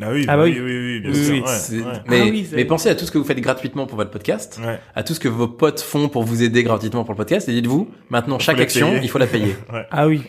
Ah 0.00 0.10
oui, 0.12 0.24
Ah 0.28 0.36
bah 0.36 0.44
oui, 0.44 0.52
oui. 0.58 0.60
oui, 0.60 0.76
oui, 0.78 1.00
bien 1.02 1.10
Oui, 1.10 1.24
sûr. 1.24 1.34
oui, 1.34 1.40
ouais, 1.40 1.46
C'est- 1.46 1.76
ouais. 1.78 1.84
Mais, 2.08 2.20
Ah 2.22 2.30
oui, 2.30 2.46
mais 2.52 2.64
pensez 2.64 2.88
à 2.88 2.94
tout 2.94 3.04
ce 3.04 3.10
que 3.10 3.18
vous 3.18 3.24
faites 3.24 3.40
gratuitement 3.40 3.86
pour 3.86 3.96
votre 3.96 4.10
podcast, 4.10 4.60
Ouais. 4.64 4.78
à 4.94 5.02
tout 5.02 5.14
ce 5.14 5.20
que 5.20 5.28
vos 5.28 5.48
potes 5.48 5.80
font 5.80 6.08
pour 6.08 6.22
vous 6.24 6.42
aider 6.44 6.62
gratuitement 6.62 7.02
pour 7.04 7.12
le 7.12 7.16
podcast, 7.16 7.48
et 7.48 7.52
dites-vous, 7.52 7.88
maintenant, 8.08 8.38
chaque 8.38 8.60
action, 8.60 8.88
payer. 8.90 9.00
il 9.02 9.08
faut 9.08 9.18
la 9.18 9.26
payer. 9.26 9.54
Ah 9.90 10.06
oui. 10.08 10.22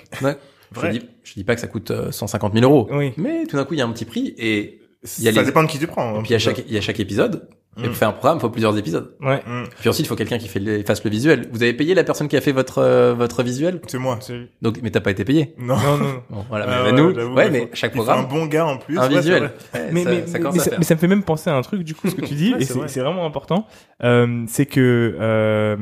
Ouais. 0.75 0.75
Je 0.75 0.79
Vrai. 0.79 0.91
dis, 0.91 1.01
je 1.23 1.33
dis 1.33 1.43
pas 1.43 1.55
que 1.55 1.61
ça 1.61 1.67
coûte 1.67 1.91
euh, 1.91 2.11
150 2.11 2.53
000 2.53 2.65
euros. 2.65 2.87
Oui. 2.91 3.13
Mais 3.17 3.45
tout 3.45 3.57
d'un 3.57 3.65
coup, 3.65 3.73
il 3.73 3.77
y 3.79 3.81
a 3.81 3.85
un 3.85 3.91
petit 3.91 4.05
prix, 4.05 4.33
et, 4.37 4.77
Il 5.17 5.23
y 5.23 5.27
a 5.29 5.33
Ça 5.33 5.39
les- 5.39 5.45
dépend 5.47 5.63
de 5.63 5.67
qui 5.67 5.79
tu 5.79 5.87
prends. 5.87 6.13
et 6.13 6.17
hein. 6.19 6.21
puis 6.23 6.35
à 6.35 6.39
chaque, 6.39 6.59
il 6.67 6.73
y 6.73 6.77
a 6.77 6.81
chaque 6.81 6.99
épisode. 6.99 7.47
Et 7.77 7.83
Mm. 7.83 7.85
pour 7.85 7.95
faire 7.95 8.09
un 8.09 8.11
programme, 8.11 8.37
il 8.37 8.41
faut 8.41 8.49
plusieurs 8.49 8.77
épisodes. 8.77 9.15
Ouais. 9.21 9.37
Mm. 9.47 9.63
Puis 9.79 9.87
ensuite, 9.89 10.05
il 10.05 10.09
faut 10.09 10.15
quelqu'un 10.17 10.37
qui 10.37 10.47
fait 10.49 10.59
le, 10.59 10.83
fasse 10.83 11.03
le 11.05 11.09
visuel. 11.09 11.47
Vous 11.53 11.63
avez 11.63 11.73
payé 11.73 11.95
la 11.95 12.03
personne 12.03 12.27
qui 12.27 12.35
a 12.37 12.41
fait 12.41 12.51
votre, 12.51 12.79
euh, 12.79 13.13
votre 13.13 13.41
visuel? 13.43 13.79
C'est 13.87 13.97
moi. 13.97 14.19
Donc, 14.61 14.79
mais 14.83 14.91
t'as 14.91 14.99
pas 14.99 15.09
été 15.11 15.23
payé? 15.25 15.55
Non. 15.57 15.77
Non, 15.77 15.97
non. 15.97 16.23
Bon, 16.29 16.45
voilà. 16.49 16.65
Ah 16.67 16.83
mais 16.83 16.91
ouais, 16.91 16.97
nous, 17.13 17.33
ouais, 17.33 17.45
il 17.47 17.51
mais 17.53 17.59
faut- 17.61 17.67
chaque 17.73 17.93
Il 17.93 17.95
faut 17.95 18.01
un 18.03 18.05
programme, 18.05 18.27
bon 18.27 18.45
gars 18.47 18.65
en 18.67 18.77
plus. 18.77 18.97
un 18.99 19.03
ouais, 19.03 19.07
c'est 19.09 19.17
visuel. 19.19 19.43
vrai. 19.43 19.81
Ouais, 19.81 19.89
mais, 19.93 20.03
ça, 20.03 20.09
mais, 20.09 20.15
ça 20.27 20.33
mais, 20.33 20.39
commence 20.39 20.53
mais 20.55 20.59
à 20.61 20.63
ça, 20.65 20.69
faire. 20.71 20.79
mais 20.79 20.85
ça 20.85 20.95
me 20.95 20.99
fait 20.99 21.07
même 21.07 21.23
penser 21.23 21.49
à 21.49 21.55
un 21.55 21.61
truc, 21.61 21.83
du 21.83 21.95
coup, 21.95 22.09
ce 22.09 22.15
que 22.15 22.21
tu 22.25 22.33
dis, 22.35 22.51
Ouais, 22.53 22.57
et 22.61 22.65
c'est 22.65 22.73
c'est 22.73 22.79
vrai. 22.79 22.87
c'est 22.89 22.99
vraiment 22.99 23.25
important, 23.25 23.65
euh, 24.03 24.43
c'est 24.47 24.65
que, 24.65 25.15
euh, 25.19 25.77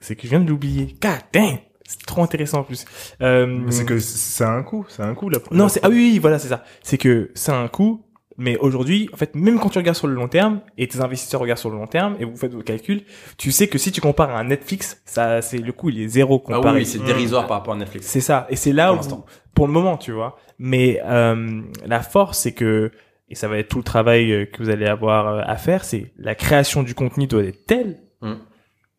c'est 0.00 0.16
que 0.16 0.22
je 0.24 0.28
viens 0.28 0.40
de 0.40 0.48
l'oublier. 0.48 0.96
God 1.02 1.12
damn! 1.34 1.58
C'est 1.90 2.06
trop 2.06 2.22
intéressant 2.22 2.60
en 2.60 2.62
plus. 2.62 2.84
Euh, 3.20 3.62
C'est 3.70 3.84
que 3.84 3.98
c'est 3.98 4.44
un 4.44 4.62
coup, 4.62 4.84
c'est 4.88 5.02
un 5.02 5.14
coup 5.14 5.28
là. 5.28 5.38
Non, 5.50 5.68
c'est, 5.68 5.80
ah 5.82 5.88
oui, 5.88 6.10
oui, 6.12 6.18
voilà, 6.20 6.38
c'est 6.38 6.48
ça. 6.48 6.62
C'est 6.82 6.98
que 6.98 7.30
c'est 7.34 7.50
un 7.50 7.66
coût, 7.66 8.04
mais 8.38 8.56
aujourd'hui, 8.58 9.08
en 9.12 9.16
fait, 9.16 9.34
même 9.34 9.58
quand 9.58 9.70
tu 9.70 9.78
regardes 9.78 9.96
sur 9.96 10.06
le 10.06 10.14
long 10.14 10.28
terme, 10.28 10.60
et 10.78 10.86
tes 10.86 11.00
investisseurs 11.00 11.40
regardent 11.40 11.58
sur 11.58 11.68
le 11.70 11.76
long 11.76 11.88
terme, 11.88 12.14
et 12.20 12.24
vous 12.24 12.36
faites 12.36 12.54
vos 12.54 12.62
calculs, 12.62 13.02
tu 13.38 13.50
sais 13.50 13.66
que 13.66 13.76
si 13.76 13.90
tu 13.90 14.00
compares 14.00 14.30
à 14.30 14.38
un 14.38 14.44
Netflix, 14.44 15.02
ça, 15.04 15.42
c'est, 15.42 15.58
le 15.58 15.72
coût, 15.72 15.90
il 15.90 16.00
est 16.02 16.08
zéro 16.08 16.40
Ah 16.48 16.54
comparé. 16.54 16.78
oui, 16.78 16.86
c'est 16.86 17.02
dérisoire 17.04 17.46
par 17.48 17.58
rapport 17.58 17.74
à 17.74 17.76
Netflix. 17.76 18.06
C'est 18.06 18.20
ça. 18.20 18.46
Et 18.50 18.56
c'est 18.56 18.72
là 18.72 18.94
Pour 18.94 19.18
où, 19.18 19.24
pour 19.54 19.66
le 19.66 19.72
moment, 19.72 19.96
tu 19.96 20.12
vois. 20.12 20.36
Mais 20.58 21.00
euh, 21.04 21.60
la 21.84 22.00
force, 22.02 22.38
c'est 22.38 22.52
que, 22.52 22.92
et 23.28 23.34
ça 23.34 23.48
va 23.48 23.58
être 23.58 23.68
tout 23.68 23.78
le 23.78 23.84
travail 23.84 24.32
euh, 24.32 24.44
que 24.46 24.62
vous 24.62 24.70
allez 24.70 24.86
avoir 24.86 25.26
euh, 25.26 25.42
à 25.44 25.56
faire, 25.56 25.84
c'est 25.84 26.12
la 26.16 26.34
création 26.36 26.82
du 26.82 26.94
contenu 26.94 27.26
doit 27.26 27.42
être 27.42 27.66
telle 27.66 27.98
Mm. 28.22 28.34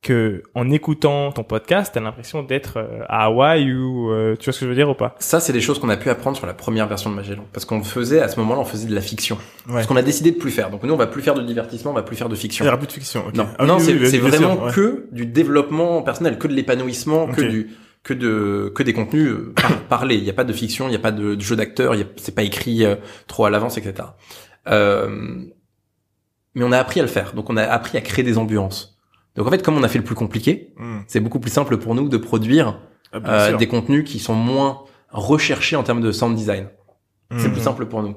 Que 0.02 0.42
en 0.56 0.72
écoutant 0.72 1.32
ton 1.32 1.44
podcast, 1.44 1.92
t'as 1.94 2.00
l'impression 2.00 2.42
d'être 2.42 2.78
euh, 2.78 3.02
à 3.08 3.26
Hawaï 3.26 3.72
ou 3.72 4.12
euh, 4.12 4.36
tu 4.36 4.46
vois 4.46 4.54
ce 4.54 4.60
que 4.60 4.66
je 4.66 4.70
veux 4.70 4.76
dire 4.76 4.90
ou 4.90 4.96
pas? 4.96 5.16
Ça, 5.20 5.40
c'est 5.40 5.54
des 5.54 5.62
choses 5.62 5.78
qu'on 5.78 5.90
a 5.90 5.98
pu 5.98 6.10
apprendre 6.10 6.36
sur 6.36 6.48
la 6.48 6.56
première 6.56 6.88
version 6.88 7.12
de 7.12 7.16
Magellan. 7.16 7.46
Parce 7.54 7.66
qu'on 7.66 7.84
faisait, 7.84 8.20
à 8.20 8.28
ce 8.28 8.40
moment-là, 8.40 8.62
on 8.62 8.66
faisait 8.66 8.88
de 8.88 8.96
la 8.96 9.02
fiction. 9.02 9.38
Ouais. 9.68 9.74
Parce 9.76 9.88
qu'on 9.88 9.96
a 9.98 10.02
décidé 10.02 10.32
de 10.32 10.38
plus 10.38 10.50
faire. 10.50 10.72
Donc 10.72 10.82
nous, 10.84 10.94
on 10.94 10.98
va 10.98 11.06
plus 11.06 11.22
faire 11.22 11.36
de 11.36 11.44
divertissement, 11.44 11.92
on 11.92 11.94
va 11.94 12.02
plus 12.02 12.16
faire 12.16 12.30
de 12.30 12.36
Il 12.36 12.40
fiction. 12.40 12.66
y 12.66 12.68
aura 12.68 12.78
plus 12.78 12.88
de 12.88 12.94
fiction. 12.94 13.26
Non, 13.36 13.48
Ah 13.60 13.66
non, 13.66 13.78
oui, 13.78 13.84
c'est 13.86 13.94
oui, 13.94 14.18
vraiment 14.18 14.66
ouais. 14.66 14.72
que 14.74 15.06
du 15.12 15.28
développement 15.28 16.02
personnel, 16.02 16.40
que 16.40 16.48
de 16.48 16.54
l'épanouissement, 16.54 17.28
que 17.28 17.42
du 17.42 17.70
que 18.04 18.16
de 18.16 18.72
que 18.74 18.82
des 18.82 18.94
contenus 18.94 19.28
euh, 19.30 19.54
par- 19.56 19.78
parlés. 19.88 20.16
Il 20.16 20.24
n'y 20.24 20.30
a 20.32 20.34
pas 20.34 20.44
de 20.46 20.54
fiction, 20.54 20.88
il 20.88 20.90
n'y 20.90 20.96
a 20.96 21.00
pas 21.00 21.12
de, 21.12 21.36
de 21.36 21.42
jeu 21.42 21.56
d'acteur, 21.56 21.94
il 21.94 22.00
y 22.00 22.04
a- 22.04 22.08
c'est 22.16 22.34
pas 22.34 22.42
écrit 22.42 22.84
euh, 22.84 22.96
trop 23.28 23.46
à 23.46 23.52
l'avance, 23.52 23.78
etc. 23.78 23.94
Euh, 24.68 25.36
mais 26.56 26.64
on 26.64 26.72
a 26.72 26.80
appris 26.80 27.00
à 27.00 27.04
le 27.04 27.10
faire. 27.10 27.34
Donc 27.34 27.52
on 27.52 27.58
a 27.58 27.62
appris 27.64 28.00
à 28.00 28.02
créer 28.02 28.24
des 28.26 28.40
ambiances. 28.40 28.98
Donc 29.36 29.48
en 29.48 29.50
fait, 29.50 29.64
comme 29.64 29.78
on 29.78 29.84
a 29.84 29.88
fait 29.88 29.98
le 30.00 30.04
plus 30.04 30.16
compliqué, 30.16 30.74
Mm. 30.78 31.00
c'est 31.08 31.20
beaucoup 31.20 31.40
plus 31.40 31.52
simple 31.52 31.78
pour 31.78 31.96
nous 31.96 32.10
de 32.10 32.18
produire 32.18 32.80
Ah, 33.14 33.20
euh, 33.52 33.58
des 33.58 33.68
contenus 33.68 34.04
qui 34.10 34.20
sont 34.20 34.34
moins 34.36 34.84
recherchés 35.10 35.76
en 35.76 35.84
termes 35.84 36.02
de 36.02 36.12
sound 36.12 36.36
design. 36.36 36.68
C'est 37.38 37.48
Mm. 37.50 37.52
plus 37.54 37.62
simple 37.62 37.86
pour 37.86 38.02
nous. 38.04 38.16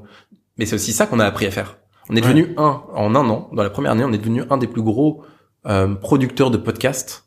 Mais 0.59 0.67
c'est 0.67 0.75
aussi 0.77 0.93
ça 0.93 1.07
qu'on 1.07 1.19
a 1.21 1.25
appris 1.25 1.47
à 1.47 1.51
faire. 1.51 1.79
On 2.11 2.15
est 2.17 2.21
Ouais. 2.25 2.29
devenu 2.35 2.55
un, 2.57 2.83
en 2.95 3.15
un 3.15 3.29
an, 3.29 3.49
dans 3.53 3.63
la 3.63 3.71
première 3.71 3.93
année, 3.93 4.05
on 4.05 4.13
est 4.13 4.19
devenu 4.19 4.43
un 4.51 4.57
des 4.59 4.67
plus 4.67 4.83
gros 4.83 5.23
euh, 5.67 5.95
producteurs 5.95 6.51
de 6.51 6.59
podcasts 6.59 7.27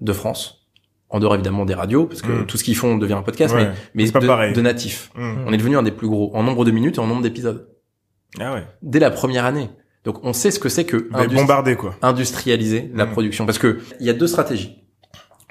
de 0.00 0.12
France. 0.12 0.66
En 1.10 1.20
dehors 1.20 1.34
évidemment 1.34 1.64
des 1.66 1.74
radios, 1.74 2.06
parce 2.06 2.22
que 2.22 2.32
Mm. 2.32 2.46
tout 2.46 2.56
ce 2.56 2.64
qu'ils 2.64 2.74
font 2.74 2.96
devient 2.96 3.12
un 3.12 3.22
podcast, 3.22 3.54
Ouais. 3.54 3.70
mais, 3.94 4.04
mais 4.06 4.10
de, 4.10 4.54
de 4.54 4.60
natifs. 4.62 5.10
Mm. 5.14 5.44
On 5.46 5.52
est 5.52 5.56
devenu 5.58 5.76
un 5.76 5.82
des 5.82 5.92
plus 5.92 6.08
gros 6.08 6.34
en 6.34 6.42
nombre 6.42 6.64
de 6.64 6.70
minutes 6.70 6.96
et 6.96 7.00
en 7.00 7.06
nombre 7.06 7.22
d'épisodes. 7.22 7.68
Ah 8.40 8.54
ouais. 8.54 8.66
Dès 8.82 8.98
la 8.98 9.10
première 9.10 9.44
année. 9.44 9.68
Donc 10.06 10.20
on 10.24 10.32
sait 10.32 10.50
ce 10.50 10.58
que 10.58 10.68
c'est 10.70 10.86
que 10.86 11.08
Mais 11.12 11.26
bombardé 11.28 11.76
quoi. 11.76 11.96
industrialiser 12.00 12.90
la 12.94 13.04
Mm. 13.04 13.10
production. 13.10 13.44
Parce 13.44 13.58
que 13.58 13.80
il 14.00 14.06
y 14.06 14.10
a 14.10 14.14
deux 14.14 14.26
stratégies. 14.28 14.84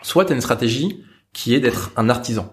Soit 0.02 0.26
tu 0.26 0.32
as 0.32 0.36
une 0.36 0.42
stratégie 0.42 1.04
qui 1.34 1.54
est 1.54 1.60
d'être 1.60 1.92
un 1.98 2.10
artisan. 2.10 2.52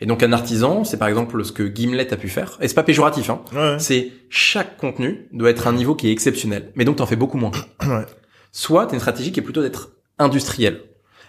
Et 0.00 0.06
donc 0.06 0.22
un 0.22 0.32
artisan, 0.32 0.84
c'est 0.84 0.98
par 0.98 1.08
exemple 1.08 1.42
ce 1.44 1.50
que 1.52 1.62
Gimlet 1.74 2.12
a 2.12 2.16
pu 2.16 2.28
faire. 2.28 2.58
Et 2.60 2.68
c'est 2.68 2.74
pas 2.74 2.82
péjoratif, 2.82 3.30
hein. 3.30 3.42
Ouais. 3.54 3.76
C'est 3.78 4.12
chaque 4.28 4.76
contenu 4.76 5.28
doit 5.32 5.50
être 5.50 5.66
un 5.66 5.72
niveau 5.72 5.94
qui 5.94 6.08
est 6.08 6.12
exceptionnel. 6.12 6.72
Mais 6.74 6.84
donc 6.84 6.96
t'en 6.96 7.06
fais 7.06 7.16
beaucoup 7.16 7.38
moins. 7.38 7.52
Ouais. 7.86 8.04
Soit 8.52 8.86
t'as 8.86 8.92
une 8.94 9.00
stratégie 9.00 9.32
qui 9.32 9.40
est 9.40 9.42
plutôt 9.42 9.62
d'être 9.62 9.96
industriel. 10.18 10.82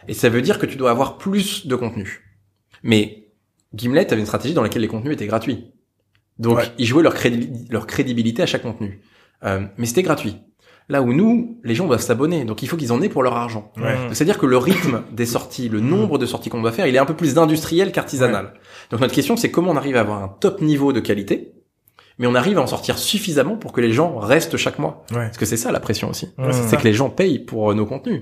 Et 0.08 0.14
ça 0.14 0.30
veut 0.30 0.42
dire 0.44 0.60
que 0.60 0.66
tu 0.68 0.76
dois 0.76 0.92
avoir 0.92 1.18
plus 1.18 1.66
de 1.68 1.76
contenu. 1.76 2.22
Mais 2.84 3.30
Gimlet 3.74 4.12
avait 4.12 4.20
une 4.20 4.28
stratégie 4.28 4.54
dans 4.54 4.62
laquelle 4.62 4.82
les 4.84 4.88
contenus 4.88 5.14
étaient 5.14 5.26
gratuits. 5.26 5.72
Donc 6.38 6.58
Ouais. 6.58 6.66
ils 6.78 6.86
jouaient 6.86 7.02
leur, 7.04 7.16
crédi- 7.16 7.66
leur 7.72 7.88
crédibilité 7.88 8.42
à 8.44 8.46
chaque 8.46 8.62
contenu. 8.64 9.00
Euh, 9.46 9.62
mais 9.78 9.86
c'était 9.86 10.04
gratuit. 10.04 10.38
Là 10.88 11.02
où 11.02 11.14
nous, 11.14 11.60
les 11.64 11.74
gens 11.74 11.88
doivent 11.88 12.02
s'abonner. 12.02 12.46
Donc 12.46 12.62
il 12.62 12.68
faut 12.68 12.78
qu'ils 12.78 12.94
en 12.94 13.02
aient 13.02 13.10
pour 13.10 13.24
leur 13.24 13.36
argent. 13.36 13.72
Ouais. 13.78 13.98
C'est-à-dire 14.12 14.38
que 14.38 14.46
le 14.46 14.58
rythme 14.58 15.02
des 15.12 15.26
sorties, 15.26 15.68
le 15.68 15.80
nombre 15.80 16.18
de 16.20 16.26
sorties 16.26 16.50
qu'on 16.50 16.62
doit 16.62 16.72
faire, 16.72 16.86
il 16.86 16.96
est 16.96 17.00
un 17.00 17.06
peu 17.06 17.16
plus 17.16 17.38
industriel 17.38 17.92
qu'artisanal. 17.92 18.54
Donc 18.92 19.02
notre 19.02 19.14
question, 19.14 19.36
c'est 19.36 19.50
comment 19.50 19.72
on 19.72 19.78
arrive 19.78 19.98
à 19.98 20.02
avoir 20.02 20.24
un 20.24 20.28
top 20.28 20.62
niveau 20.62 20.94
de 20.94 21.00
qualité, 21.00 21.54
mais 22.20 22.28
on 22.28 22.36
arrive 22.36 22.60
à 22.60 22.62
en 22.62 22.68
sortir 22.68 23.00
suffisamment 23.00 23.58
pour 23.58 23.72
que 23.72 23.82
les 23.82 23.94
gens 23.94 24.20
restent 24.20 24.58
chaque 24.58 24.78
mois. 24.78 25.06
Ouais. 25.12 25.26
Parce 25.26 25.38
que 25.38 25.46
c'est 25.46 25.58
ça 25.58 25.72
la 25.72 25.80
pression 25.80 26.10
aussi. 26.10 26.30
Ouais, 26.38 26.54
c'est 26.54 26.78
que 26.78 26.84
les 26.84 26.94
gens 26.94 27.10
payent 27.10 27.40
pour 27.40 27.74
nos 27.74 27.88
contenus. 27.88 28.22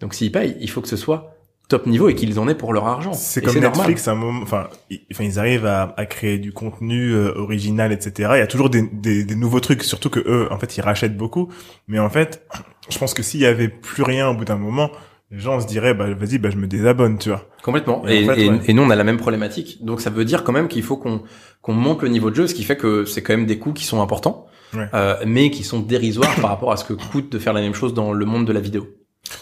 Donc 0.00 0.14
s'ils 0.14 0.32
payent, 0.32 0.56
il 0.60 0.70
faut 0.70 0.80
que 0.80 0.88
ce 0.88 0.96
soit 0.96 1.37
top 1.68 1.86
niveau 1.86 2.08
et 2.08 2.14
qu'ils 2.14 2.38
en 2.40 2.48
aient 2.48 2.54
pour 2.54 2.72
leur 2.72 2.86
argent. 2.86 3.12
C'est 3.12 3.42
comme. 3.42 3.54
Netflix, 3.58 4.08
un 4.08 4.14
moment, 4.14 4.40
enfin, 4.42 4.68
ils, 4.90 5.00
enfin, 5.12 5.24
ils 5.24 5.38
arrivent 5.38 5.66
à, 5.66 5.94
à 5.96 6.06
créer 6.06 6.38
du 6.38 6.52
contenu 6.52 7.12
euh, 7.12 7.32
original, 7.36 7.92
etc. 7.92 8.30
Il 8.34 8.38
y 8.38 8.42
a 8.42 8.46
toujours 8.46 8.70
des, 8.70 8.82
des, 8.92 9.24
des 9.24 9.34
nouveaux 9.36 9.60
trucs, 9.60 9.82
surtout 9.82 10.08
que 10.10 10.20
eux, 10.20 10.48
en 10.50 10.58
fait, 10.58 10.76
ils 10.76 10.80
rachètent 10.80 11.16
beaucoup. 11.16 11.48
Mais 11.86 11.98
en 11.98 12.08
fait, 12.10 12.46
je 12.88 12.98
pense 12.98 13.12
que 13.14 13.22
s'il 13.22 13.40
y 13.40 13.46
avait 13.46 13.68
plus 13.68 14.02
rien 14.02 14.28
au 14.28 14.34
bout 14.34 14.44
d'un 14.46 14.56
moment, 14.56 14.90
les 15.30 15.38
gens 15.40 15.60
se 15.60 15.66
diraient, 15.66 15.92
bah, 15.92 16.06
vas-y, 16.14 16.38
bah, 16.38 16.48
je 16.50 16.56
me 16.56 16.66
désabonne, 16.66 17.18
tu 17.18 17.28
vois. 17.28 17.44
Complètement. 17.62 18.02
Et 18.08 18.22
Et, 18.22 18.24
en 18.30 18.32
fait, 18.34 18.40
et- 18.40 18.48
ouais. 18.48 18.60
et 18.66 18.72
nous, 18.72 18.82
on 18.82 18.88
a 18.90 18.96
la 18.96 19.04
même 19.04 19.18
problématique. 19.18 19.84
Donc, 19.84 20.00
ça 20.00 20.08
veut 20.08 20.24
dire 20.24 20.42
quand 20.44 20.52
même 20.52 20.68
qu'il 20.68 20.82
faut 20.82 20.96
qu'on 20.96 21.22
qu'on 21.60 21.74
monte 21.74 22.02
le 22.02 22.08
niveau 22.08 22.30
de 22.30 22.36
jeu, 22.36 22.46
ce 22.46 22.54
qui 22.54 22.62
fait 22.64 22.76
que 22.78 23.04
c'est 23.04 23.20
quand 23.20 23.36
même 23.36 23.44
des 23.44 23.58
coûts 23.58 23.72
qui 23.74 23.84
sont 23.84 24.00
importants, 24.00 24.46
Ouais. 24.74 24.86
euh, 24.94 25.16
mais 25.26 25.50
qui 25.50 25.64
sont 25.64 25.80
dérisoires 25.80 26.34
par 26.40 26.48
rapport 26.50 26.72
à 26.72 26.76
ce 26.78 26.84
que 26.84 26.92
coûte 26.94 27.30
de 27.32 27.38
faire 27.38 27.52
la 27.52 27.60
même 27.60 27.74
chose 27.74 27.92
dans 27.94 28.12
le 28.12 28.24
monde 28.24 28.46
de 28.46 28.52
la 28.52 28.60
vidéo. 28.60 28.86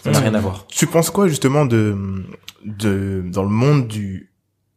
Ça 0.03 0.11
n'a 0.11 0.19
Mm. 0.19 0.23
rien 0.23 0.33
à 0.35 0.39
voir. 0.41 0.67
Tu 0.67 0.87
penses 0.87 1.09
quoi, 1.09 1.27
justement, 1.27 1.65
de, 1.65 1.95
de, 2.65 3.23
dans 3.25 3.43
le 3.43 3.49
monde 3.49 3.87
du, 3.87 4.31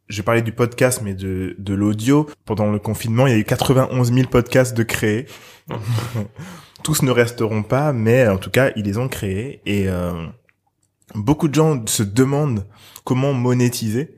je 0.08 0.22
parlais 0.22 0.42
du 0.42 0.52
podcast, 0.52 1.00
mais 1.04 1.14
de, 1.14 1.54
de 1.58 1.74
l'audio. 1.74 2.28
Pendant 2.44 2.70
le 2.70 2.78
confinement, 2.78 3.26
il 3.26 3.32
y 3.32 3.36
a 3.36 3.38
eu 3.38 3.44
91 3.44 4.12
000 4.12 4.28
podcasts 4.28 4.76
de 4.76 4.82
créés. 4.82 5.26
Tous 6.82 7.02
ne 7.02 7.11
resteront 7.11 7.62
pas, 7.62 7.92
mais 7.92 8.26
en 8.28 8.38
tout 8.38 8.50
cas, 8.50 8.70
ils 8.76 8.84
les 8.84 8.96
ont 8.98 9.08
créés. 9.08 9.61
Et 9.66 9.88
euh, 9.88 10.26
beaucoup 11.14 11.48
de 11.48 11.54
gens 11.54 11.82
se 11.86 12.02
demandent 12.02 12.66
comment 13.04 13.32
monétiser, 13.34 14.16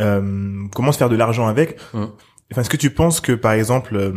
euh, 0.00 0.64
comment 0.74 0.92
se 0.92 0.98
faire 0.98 1.08
de 1.08 1.16
l'argent 1.16 1.46
avec. 1.48 1.78
Mm. 1.94 2.04
Enfin, 2.52 2.60
est-ce 2.62 2.70
que 2.70 2.76
tu 2.76 2.90
penses 2.90 3.20
que, 3.20 3.32
par 3.32 3.52
exemple, 3.52 3.96
euh, 3.96 4.12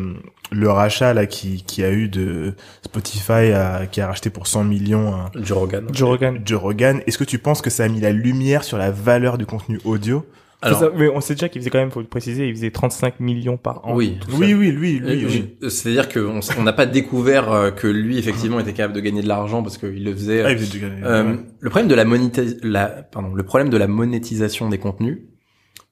le 0.51 0.69
rachat 0.69 1.13
là 1.13 1.25
qui, 1.25 1.63
qui 1.63 1.83
a 1.83 1.91
eu 1.91 2.07
de 2.07 2.53
Spotify, 2.83 3.51
qui 3.91 4.01
a 4.01 4.07
racheté 4.07 4.29
pour 4.29 4.45
100 4.47 4.63
millions 4.65 5.13
Joe 5.35 5.57
Rogan. 5.57 5.87
Joe 5.91 6.09
Rogan. 6.09 6.41
Joe 6.45 6.59
Rogan, 6.61 7.01
est-ce 7.07 7.17
que 7.17 7.23
tu 7.23 7.39
penses 7.39 7.61
que 7.61 7.69
ça 7.69 7.83
a 7.83 7.87
mis 7.87 7.99
la 7.99 8.11
lumière 8.11 8.63
sur 8.63 8.77
la 8.77 8.91
valeur 8.91 9.37
du 9.37 9.45
contenu 9.45 9.79
audio? 9.85 10.25
Alors, 10.61 10.79
ça- 10.79 10.89
mais 10.95 11.09
on 11.09 11.21
sait 11.21 11.35
déjà 11.35 11.49
qu'il 11.49 11.61
faisait 11.61 11.69
quand 11.69 11.77
même, 11.79 11.91
faut 11.91 11.99
le 11.99 12.07
préciser, 12.07 12.47
il 12.47 12.55
faisait 12.55 12.71
35 12.71 13.19
millions 13.19 13.57
par 13.57 13.85
an. 13.85 13.95
oui. 13.95 14.17
Oui, 14.31 14.53
oui, 14.55 14.71
lui, 14.71 14.99
lui, 14.99 15.23
Euh, 15.25 15.27
oui. 15.27 15.49
je- 15.61 15.69
C'est-à-dire 15.69 16.09
qu'on 16.09 16.63
n'a 16.63 16.73
pas 16.73 16.85
découvert 16.87 17.51
euh, 17.51 17.71
que 17.71 17.87
lui, 17.87 18.17
effectivement, 18.17 18.59
était 18.59 18.73
capable 18.73 18.93
de 18.95 19.01
gagner 19.01 19.21
de 19.21 19.27
l'argent 19.27 19.61
parce 19.61 19.77
qu'il 19.77 20.03
le 20.03 20.13
faisait. 20.13 20.43
Ah, 20.43 20.51
il 20.51 20.57
faisait 20.57 20.79
du 20.79 20.83
Euh, 21.03 21.35
le 21.59 21.69
problème 21.69 21.87
de 21.89 21.95
la, 21.95 22.05
monétis- 22.05 22.57
la, 22.63 22.87
pardon, 22.87 23.33
le 23.35 23.43
problème 23.43 23.69
de 23.69 23.77
la 23.77 23.87
monétisation 23.87 24.69
des 24.69 24.77
contenus, 24.79 25.19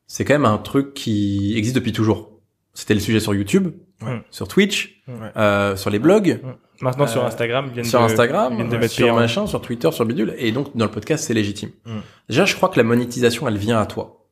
c'est 0.08 0.26
quand 0.26 0.34
même 0.34 0.46
un 0.46 0.58
truc 0.58 0.94
qui 0.96 1.54
existe 1.56 1.76
depuis 1.76 1.92
toujours. 1.92 2.33
C'était 2.74 2.94
le 2.96 3.00
sujet 3.00 3.20
sur 3.20 3.34
YouTube, 3.36 3.70
Ouais. 4.02 4.22
sur 4.32 4.48
Twitch, 4.48 5.04
Ouais. 5.08 5.14
euh, 5.38 5.76
sur 5.76 5.90
les 5.90 6.00
blogs, 6.00 6.40
Maintenant 6.82 7.08
sur 7.08 7.24
Euh, 7.24 7.28
Instagram, 7.28 7.70
viennent 7.72 7.86
sur 7.86 8.00
de- 8.00 8.06
Instagram, 8.06 8.52
ils 8.54 8.56
viennent 8.58 8.70
de 8.70 8.76
euh, 8.76 8.80
mettre 8.80 8.94
sur 8.94 9.16
machin, 9.16 9.48
sur 9.48 9.62
Twitter, 9.62 9.90
sur 9.92 10.06
bidule, 10.06 10.34
et 10.38 10.52
donc 10.52 10.76
dans 10.76 10.84
le 10.86 10.92
podcast 10.92 11.24
c'est 11.24 11.34
légitime. 11.34 11.70
Mm. 11.86 12.00
Déjà, 12.28 12.46
je 12.46 12.56
crois 12.56 12.68
que 12.68 12.78
la 12.78 12.84
monétisation, 12.84 13.48
elle 13.48 13.58
vient 13.58 13.80
à 13.80 13.86
toi. 13.86 14.26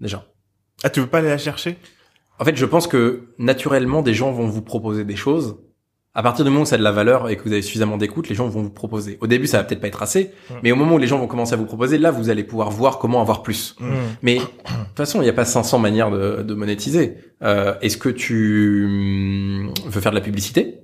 Déjà. 0.00 0.26
Ah, 0.84 0.90
tu 0.90 1.00
veux 1.00 1.06
pas 1.06 1.18
aller 1.18 1.28
la 1.28 1.38
chercher? 1.38 1.78
En 2.38 2.44
fait, 2.44 2.54
je 2.56 2.66
pense 2.66 2.86
que 2.86 3.28
naturellement, 3.38 4.02
des 4.02 4.12
gens 4.12 4.30
vont 4.32 4.46
vous 4.46 4.60
proposer 4.62 5.04
des 5.04 5.16
choses 5.16 5.56
À 6.18 6.22
partir 6.22 6.44
du 6.46 6.50
moment 6.50 6.62
où 6.62 6.66
ça 6.66 6.76
a 6.76 6.78
de 6.78 6.82
la 6.82 6.92
valeur 6.92 7.28
et 7.28 7.36
que 7.36 7.42
vous 7.44 7.52
avez 7.52 7.60
suffisamment 7.60 7.98
d'écoute, 7.98 8.28
les 8.30 8.34
gens 8.34 8.48
vont 8.48 8.62
vous 8.62 8.70
proposer. 8.70 9.18
Au 9.20 9.26
début, 9.26 9.46
ça 9.46 9.58
va 9.58 9.64
peut-être 9.64 9.80
pas 9.82 9.88
être 9.88 10.02
assez, 10.02 10.32
Mm. 10.50 10.54
mais 10.62 10.72
au 10.72 10.76
moment 10.76 10.94
où 10.94 10.98
les 10.98 11.06
gens 11.06 11.18
vont 11.18 11.26
commencer 11.26 11.52
à 11.52 11.56
vous 11.56 11.66
proposer, 11.66 11.98
là, 11.98 12.10
vous 12.10 12.30
allez 12.30 12.42
pouvoir 12.42 12.70
voir 12.70 12.98
comment 12.98 13.20
avoir 13.20 13.42
plus. 13.42 13.76
Mm. 13.78 13.86
Mais 14.22 14.36
de 14.36 14.40
toute 14.40 14.96
façon, 14.96 15.20
il 15.20 15.24
n'y 15.24 15.28
a 15.30 15.34
pas 15.34 15.44
500 15.44 15.78
manières 15.78 16.10
de, 16.10 16.42
de 16.42 16.54
monétiser. 16.54 17.18
Euh, 17.42 17.74
Est-ce 17.82 17.98
que 17.98 18.08
tu 18.08 18.84
hum, 18.86 19.74
veux 19.86 20.00
faire 20.00 20.10
de 20.12 20.16
la 20.16 20.22
publicité? 20.22 20.80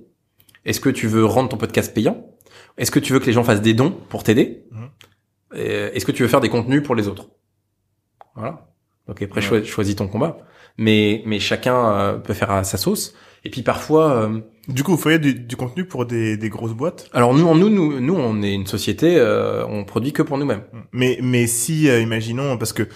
Est-ce 0.65 0.79
que 0.79 0.89
tu 0.89 1.07
veux 1.07 1.25
rendre 1.25 1.49
ton 1.49 1.57
podcast 1.57 1.93
payant? 1.93 2.25
Est-ce 2.77 2.91
que 2.91 2.99
tu 2.99 3.11
veux 3.11 3.19
que 3.19 3.25
les 3.25 3.33
gens 3.33 3.43
fassent 3.43 3.61
des 3.61 3.73
dons 3.73 3.91
pour 4.09 4.23
t'aider? 4.23 4.63
Est-ce 5.55 6.05
que 6.05 6.11
tu 6.11 6.23
veux 6.23 6.29
faire 6.29 6.41
des 6.41 6.49
contenus 6.49 6.81
pour 6.83 6.95
les 6.95 7.07
autres? 7.07 7.27
Voilà. 8.35 8.67
Donc 9.07 9.21
après, 9.21 9.41
Ouais. 9.51 9.63
choisis 9.65 9.95
ton 9.95 10.07
combat. 10.07 10.37
Mais 10.77 11.21
mais 11.25 11.39
chacun 11.39 11.91
euh, 11.91 12.13
peut 12.17 12.33
faire 12.33 12.49
à 12.51 12.63
sa 12.63 12.77
sauce. 12.77 13.13
Et 13.43 13.49
puis 13.49 13.61
parfois, 13.61 14.11
euh, 14.13 14.39
Du 14.69 14.83
coup, 14.83 14.91
vous 14.91 14.97
feriez 14.97 15.19
du, 15.19 15.33
du 15.33 15.55
contenu 15.57 15.85
pour 15.85 16.05
des, 16.05 16.37
des 16.37 16.49
grosses 16.49 16.73
boîtes? 16.73 17.09
alors 17.13 17.33
nous, 17.33 17.53
nous, 17.53 17.69
nous, 17.69 17.99
nous, 17.99 18.15
on 18.15 18.41
est 18.41 18.53
une 18.53 18.65
société, 18.67 19.15
euh, 19.17 19.65
on 19.67 19.83
produit 19.83 20.13
que 20.13 20.21
pour 20.21 20.37
nous-mêmes. 20.37 20.63
Mais, 20.93 21.19
mais 21.21 21.47
si, 21.47 21.89
euh, 21.89 21.99
imaginons, 21.99 22.57
parce 22.57 22.71
que 22.73 22.87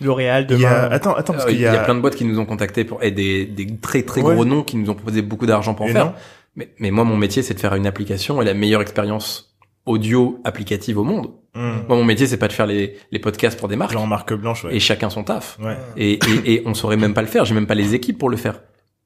L'Oréal 0.00 0.46
il 0.50 0.58
y 0.60 0.66
a, 0.66 0.84
demain. 0.86 0.88
attends, 0.94 1.14
attends, 1.14 1.32
parce 1.32 1.44
Euh, 1.46 1.48
qu'il 1.48 1.58
Il 1.58 1.60
y 1.60 1.64
y, 1.64 1.66
a, 1.66 1.80
a 1.80 1.84
plein 1.84 1.94
de 1.94 2.00
boîtes 2.00 2.16
qui 2.16 2.24
nous 2.26 2.38
ont 2.38 2.44
contactés 2.44 2.84
pour 2.84 3.02
et 3.02 3.10
des, 3.10 3.46
des 3.46 3.66
très 3.78 4.02
très 4.02 4.20
Ouais. 4.22 4.34
gros 4.34 4.44
noms 4.44 4.62
qui 4.64 4.76
nous 4.76 4.90
ont 4.90 4.94
proposé 4.94 5.22
beaucoup 5.22 5.46
d'argent 5.46 5.72
pour 5.74 5.86
en 5.86 5.88
Et 5.88 5.92
faire. 5.92 6.14
Mais, 6.56 6.68
mais 6.78 6.90
moi, 6.90 7.04
mon 7.04 7.16
métier, 7.16 7.42
c'est 7.42 7.54
de 7.54 7.60
faire 7.60 7.74
une 7.74 7.86
application 7.86 8.42
et 8.42 8.44
la 8.44 8.54
meilleure 8.54 8.82
expérience 8.82 9.56
audio 9.86 10.40
applicative 10.44 10.98
au 10.98 11.04
monde. 11.04 11.30
Hum. 11.54 11.84
Moi, 11.88 11.96
mon 11.96 12.04
métier, 12.04 12.26
c'est 12.26 12.36
pas 12.36 12.48
de 12.48 12.52
faire 12.52 12.66
les, 12.66 12.96
les 13.12 13.18
podcasts 13.18 13.58
pour 13.58 13.68
des 13.68 13.76
marques. 13.76 13.92
genre 13.92 14.06
marque 14.06 14.34
blanche, 14.34 14.64
ouais. 14.64 14.76
Et 14.76 14.80
chacun 14.80 15.08
son 15.10 15.22
taf. 15.24 15.58
Ouais. 15.62 15.76
Et, 15.96 16.18
et, 16.44 16.54
et 16.54 16.62
on 16.66 16.74
saurait 16.74 16.96
même 16.96 17.14
pas 17.14 17.22
le 17.22 17.28
faire. 17.28 17.44
J'ai 17.44 17.54
même 17.54 17.66
pas 17.66 17.74
les 17.76 17.94
équipes 17.94 18.18
pour 18.18 18.28
le 18.28 18.36
faire. 18.36 18.60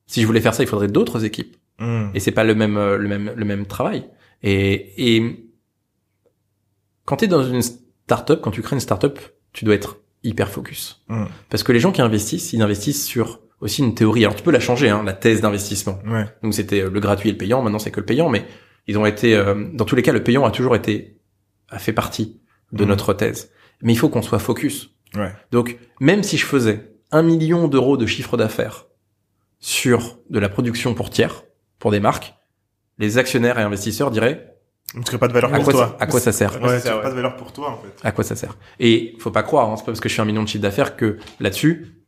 Si 0.07 0.23
je 0.23 0.27
voulais 0.27 0.41
faire 0.41 0.55
ça, 0.55 0.63
il 0.63 0.69
faudrait 0.69 0.89
d'autres 0.89 1.25
équipes. 1.25 1.57
Hum. 1.81 2.11
Et 2.15 2.21
c'est 2.21 2.33
pas 2.33 2.45
le 2.45 2.55
même, 2.55 2.77
euh, 2.77 2.97
le 2.97 3.09
même, 3.09 3.33
le 3.35 3.45
même 3.45 3.67
travail. 3.67 4.09
Et, 4.43 5.17
et 5.17 5.45
quand 7.05 7.17
t'es 7.17 7.27
dans 7.29 7.43
une 7.43 7.63
startup, 7.63 8.41
quand 8.41 8.51
tu 8.51 8.63
crées 8.63 8.77
une 8.77 8.81
startup, 8.81 9.19
tu 9.53 9.65
dois 9.65 9.75
être 9.75 9.99
hyper 10.25 10.51
focus. 10.51 11.03
Hum. 11.09 11.29
Parce 11.51 11.63
que 11.63 11.73
les 11.73 11.81
gens 11.81 11.93
qui 11.93 12.03
investissent, 12.03 12.53
ils 12.53 12.63
investissent 12.63 13.05
sur 13.07 13.41
aussi 13.61 13.83
une 13.83 13.95
théorie. 13.95 14.25
Alors 14.25 14.37
tu 14.37 14.43
peux 14.43 14.51
la 14.53 14.61
changer, 14.61 14.89
hein, 14.89 15.03
la 15.05 15.13
thèse 15.15 15.41
d'investissement. 15.41 15.99
Ouais. 16.07 16.25
Donc 16.43 16.55
c'était 16.55 16.81
euh, 16.83 16.91
le 16.91 17.01
gratuit 17.01 17.29
et 17.29 17.33
le 17.33 17.39
payant. 17.39 17.63
Maintenant 17.63 17.79
c'est 17.79 17.91
que 17.91 18.01
le 18.01 18.07
payant, 18.07 18.29
mais 18.29 18.45
ils 18.87 18.99
ont 18.99 19.07
été, 19.07 19.35
euh, 19.37 19.67
dans 19.73 19.85
tous 19.85 19.97
les 19.97 20.03
cas, 20.03 20.13
le 20.13 20.23
payant 20.23 20.45
a 20.45 20.51
toujours 20.51 20.77
été, 20.77 21.19
a 21.69 21.79
fait 21.79 21.93
partie 21.93 22.41
de 22.73 22.83
Mhm. 22.85 22.89
notre 22.91 23.15
thèse. 23.15 23.51
Mais 23.83 23.93
il 23.93 23.97
faut 23.97 24.09
qu'on 24.09 24.23
soit 24.23 24.39
focus. 24.39 24.91
Ouais. 25.15 25.33
Donc 25.53 25.79
même 26.01 26.23
si 26.23 26.37
je 26.37 26.45
faisais 26.47 26.93
un 27.11 27.23
million 27.23 27.69
d'euros 27.69 27.97
de 27.97 28.07
chiffre 28.07 28.37
d'affaires 28.37 28.87
sur 29.61 30.19
de 30.31 30.39
la 30.39 30.49
production 30.49 30.95
pour 30.95 31.11
tiers, 31.11 31.45
pour 31.79 31.91
des 31.91 32.01
marques, 32.01 32.35
les 32.99 33.19
actionnaires 33.19 33.59
et 33.59 33.63
investisseurs 33.63 34.11
diraient 34.11 34.57
Tu 34.95 35.01
crées 35.01 35.19
pas 35.19 35.29
de 35.29 35.33
valeur 35.33 35.53
à 35.53 35.57
pour 35.57 35.65
quoi, 35.65 35.73
toi. 35.73 35.97
ça, 35.99 36.05
à 36.05 36.07
quoi 36.07 36.21
ça 36.21 36.33
sert 36.33 36.61
Ouais, 36.63 36.81
ça, 36.81 36.89
crées 36.89 36.97
ouais. 36.97 37.03
pas 37.03 37.11
de 37.11 37.15
valeur 37.15 37.37
pour 37.37 37.53
toi, 37.53 37.71
en 37.71 37.79
fait. 37.79 37.95
À 38.03 38.13
quoi 38.13 38.25
ça 38.25 38.37
sert? 38.37 38.57
Et 38.81 39.15
faut 39.19 39.31
pas 39.31 39.43
croire, 39.43 39.71
hein, 39.71 39.77
c'est 39.77 39.83
pas 39.85 39.93
parce 39.93 40.01
que 40.01 40.09
je 40.09 40.15
fais 40.15 40.23
un 40.23 40.27
million 40.27 40.43
de 40.43 40.49
chiffre 40.49 40.63
d'affaires 40.63 40.97
que 40.97 41.19
là-dessus, 41.41 41.99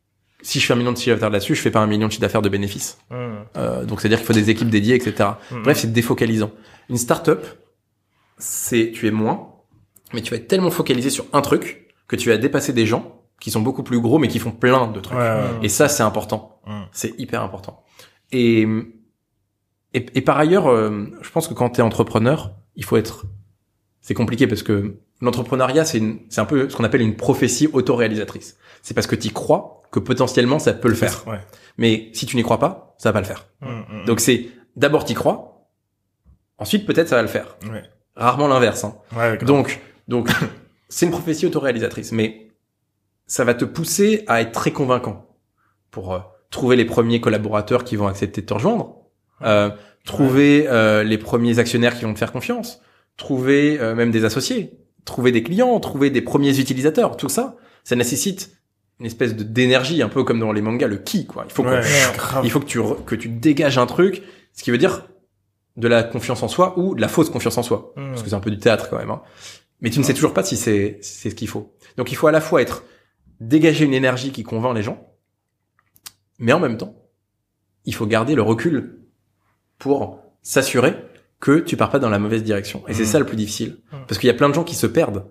si 0.43 0.61
je 0.61 0.67
fais 0.67 0.73
un 0.73 0.77
million 0.77 0.93
de 0.93 0.97
chiffre 0.97 1.15
d'affaires 1.15 1.31
là-dessus, 1.31 1.55
je 1.55 1.61
fais 1.61 1.71
pas 1.71 1.81
un 1.81 1.87
million 1.87 2.07
de 2.07 2.13
chiffre 2.13 2.23
d'affaires 2.23 2.43
de 2.43 2.49
bénéfices. 2.49 2.99
Hum. 3.11 3.45
Euh, 3.57 3.85
donc 3.85 4.01
c'est-à-dire 4.01 4.19
qu'il 4.19 4.27
faut 4.27 4.33
des 4.33 4.51
équipes 4.51 4.71
dédiées, 4.71 4.95
etc. 4.95 5.31
Hum. 5.53 5.63
Bref, 5.63 5.79
c'est 5.79 5.93
défocalisant. 5.93 6.51
Une 6.89 6.97
start-up, 6.97 7.47
c'est 8.39 8.91
tu 8.93 9.07
es 9.07 9.11
moins, 9.11 9.55
mais 10.13 10.23
tu 10.23 10.31
vas 10.31 10.37
être 10.39 10.49
tellement 10.49 10.71
focalisé 10.71 11.11
sur 11.11 11.27
un 11.33 11.41
truc 11.41 11.95
que 12.09 12.17
tu 12.17 12.31
vas 12.31 12.37
dépasser 12.39 12.73
des 12.73 12.87
gens 12.87 13.23
qui 13.41 13.51
sont 13.51 13.61
beaucoup 13.61 13.83
plus 13.83 14.01
gros 14.01 14.19
mais 14.19 14.29
qui 14.29 14.39
font 14.39 14.51
plein 14.51 14.87
de 14.89 15.01
trucs. 15.01 15.17
Ouais, 15.17 15.25
ouais. 15.25 15.43
Et 15.63 15.69
ça, 15.69 15.89
c'est 15.89 16.03
important. 16.03 16.61
Hum. 16.67 16.87
C'est 16.93 17.19
hyper 17.19 17.43
important. 17.43 17.85
Et, 18.33 18.67
et, 19.95 20.07
et 20.15 20.21
par 20.21 20.39
ailleurs, 20.39 20.69
euh, 20.69 21.07
je 21.21 21.31
pense 21.31 21.49
que 21.49 21.55
quand 21.55 21.71
tu 21.71 21.81
es 21.81 21.83
entrepreneur, 21.83 22.53
il 22.77 22.85
faut 22.85 22.97
être... 22.97 23.27
C'est 24.01 24.15
compliqué 24.15 24.47
parce 24.47 24.63
que 24.63 24.97
l'entrepreneuriat, 25.21 25.85
c'est 25.85 25.99
une- 25.99 26.21
c'est 26.31 26.41
un 26.41 26.45
peu 26.47 26.69
ce 26.71 26.77
qu'on 26.77 26.85
appelle 26.85 27.03
une 27.03 27.17
prophétie 27.17 27.69
autoréalisatrice. 27.73 28.57
C'est 28.83 28.95
parce 28.95 29.07
que 29.07 29.15
tu 29.17 29.31
crois 29.31 29.83
que 29.91 29.99
potentiellement 30.01 30.59
ça 30.59 30.73
peut 30.73 30.89
le 30.89 30.95
faire. 30.95 31.27
Ouais. 31.29 31.41
Mais 31.77 32.09
si 32.15 32.25
tu 32.27 32.37
n'y 32.37 32.43
crois 32.43 32.59
pas, 32.59 32.95
ça 32.99 33.11
va 33.11 33.15
pas 33.15 33.21
le 33.21 33.27
faire. 33.27 33.47
Hum, 33.63 33.85
hum, 33.91 34.05
Donc 34.07 34.21
c'est 34.21 34.49
d'abord 34.77 35.05
t'y 35.05 35.15
crois, 35.15 35.69
ensuite 36.59 36.87
peut-être 36.87 37.09
ça 37.09 37.17
va 37.17 37.23
le 37.23 37.29
faire. 37.29 37.57
Ouais. 37.71 37.83
Rarement 38.17 38.49
l'inverse. 38.49 38.85
Hein. 38.85 38.95
Ouais. 39.17 39.37
Donc 39.39 39.81
donc 40.09 40.31
c'est 40.89 41.05
une 41.07 41.13
prophétie 41.13 41.45
autoréalisatrice, 41.47 42.13
mais 42.13 42.49
ça 43.27 43.45
va 43.45 43.53
te 43.55 43.65
pousser 43.67 44.25
à 44.29 44.41
être 44.41 44.53
très 44.53 44.71
convaincant 44.71 45.27
pour 45.91 46.15
euh, 46.15 46.21
trouver 46.51 46.77
les 46.77 46.85
premiers 46.87 47.21
collaborateurs 47.21 47.85
qui 47.85 47.97
vont 47.97 48.07
accepter 48.09 48.41
de 48.41 48.47
te 48.47 48.55
rejoindre, 48.55 48.97
euh, 49.43 49.71
trouver 50.05 50.67
euh, 50.69 51.03
les 51.03 51.19
premiers 51.19 51.59
actionnaires 51.59 51.99
qui 51.99 52.05
vont 52.05 52.13
te 52.15 52.19
faire 52.19 52.33
confiance, 52.33 52.81
trouver 53.17 53.79
euh, 53.81 53.95
même 53.95 54.11
des 54.11 54.25
associés, 54.25 54.79
trouver 55.05 55.33
des 55.33 55.43
clients, 55.43 55.79
trouver 55.81 56.11
des 56.11 56.23
premiers 56.23 56.59
utilisateurs, 56.59 57.17
tout 57.17 57.29
ça, 57.29 57.57
ça 57.85 57.97
nécessite 57.97 58.53
une 58.99 59.07
espèce 59.07 59.35
de 59.35 59.43
d'énergie, 59.43 60.03
un 60.03 60.09
peu 60.11 60.25
comme 60.25 60.39
dans 60.41 60.53
les 60.53 60.61
mangas, 60.61 60.87
le 60.87 60.99
ki, 60.99 61.27
quoi. 61.27 61.45
Il 61.49 61.53
faut 61.53 61.65
Ouais, 61.65 61.81
grave. 62.17 62.45
il 62.45 62.51
faut 62.51 62.61
que 62.61 62.67
tu 62.67 62.79
re- 62.79 63.03
que 63.05 63.15
tu 63.15 63.29
dégages 63.29 63.79
un 63.79 63.87
truc, 63.87 64.23
ce 64.53 64.63
qui 64.63 64.71
veut 64.71 64.79
dire 64.79 65.07
de 65.77 65.89
la 65.89 66.03
confiance 66.03 66.43
en 66.43 66.49
soi 66.49 66.79
ou 66.79 66.95
de 66.95 67.01
la 67.01 67.09
fausse 67.09 67.31
confiance 67.31 67.57
en 67.57 67.63
soi, 67.63 67.95
Hum. 67.97 68.11
parce 68.11 68.23
que 68.23 68.29
c'est 68.29 68.35
un 68.35 68.41
peu 68.41 68.51
du 68.51 68.59
théâtre 68.59 68.89
quand 68.91 68.99
même. 68.99 69.11
Hein. 69.11 69.23
Mais 69.81 69.89
tu 69.89 69.99
ne 70.01 70.05
sais 70.05 70.13
toujours 70.13 70.35
pas 70.35 70.43
si 70.43 70.59
c'est 70.59 70.99
si 71.01 71.15
c'est 71.15 71.31
ce 71.31 71.35
qu'il 71.35 71.49
faut. 71.49 71.75
Donc 71.97 72.13
il 72.13 72.15
faut 72.17 72.27
à 72.27 72.33
la 72.33 72.43
fois 72.43 72.61
être 72.61 72.85
dégager 73.41 73.87
une 73.87 73.95
énergie 73.95 74.33
qui 74.33 74.43
convainc 74.43 74.75
les 74.77 74.83
gens, 74.83 75.09
mais 76.39 76.53
en 76.53 76.61
même 76.61 76.77
temps, 76.77 76.95
il 77.87 77.95
faut 77.95 78.07
garder 78.07 78.35
le 78.35 78.43
recul 78.43 79.00
pour 79.81 80.21
s'assurer 80.43 80.95
que 81.41 81.59
tu 81.59 81.77
pars 81.77 81.91
pas 81.91 81.99
dans 81.99 82.09
la 82.11 82.19
mauvaise 82.21 82.45
direction. 82.45 82.85
Et 82.87 82.95
c'est 82.95 83.03
Mhm. 83.03 83.09
ça 83.09 83.19
le 83.19 83.27
plus 83.27 83.37
difficile, 83.37 83.79
Mhm. 83.93 84.01
parce 84.07 84.19
qu'il 84.21 84.29
y 84.29 84.31
a 84.31 84.35
plein 84.35 84.49
de 84.49 84.55
gens 84.55 84.63
qui 84.65 84.77
se 84.77 84.87
perdent. 84.87 85.25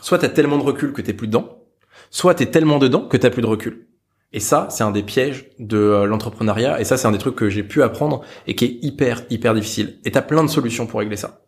Soit 0.00 0.18
t'as 0.18 0.28
tellement 0.28 0.56
de 0.58 0.62
recul 0.62 0.92
que 0.92 1.02
t'es 1.02 1.12
plus 1.14 1.26
dedans, 1.26 1.64
soit 2.10 2.34
t'es 2.34 2.46
tellement 2.46 2.78
dedans 2.78 3.06
que 3.08 3.16
t'as 3.16 3.30
plus 3.30 3.42
de 3.42 3.46
recul. 3.46 3.88
Et 4.34 4.40
ça, 4.40 4.68
c'est 4.70 4.84
un 4.84 4.90
des 4.92 5.02
pièges 5.02 5.50
de 5.58 5.76
euh, 5.76 6.06
l'entrepreneuriat. 6.06 6.80
Et 6.80 6.84
ça, 6.84 6.96
c'est 6.96 7.06
un 7.06 7.12
des 7.12 7.18
trucs 7.18 7.34
que 7.36 7.50
j'ai 7.50 7.62
pu 7.62 7.82
apprendre 7.82 8.22
et 8.46 8.54
qui 8.54 8.64
est 8.64 8.78
hyper, 8.82 9.22
hyper 9.30 9.52
difficile. 9.54 9.98
Et 10.04 10.10
t'as 10.10 10.22
plein 10.22 10.42
de 10.42 10.48
solutions 10.48 10.86
pour 10.86 11.00
régler 11.00 11.16
ça. 11.16 11.42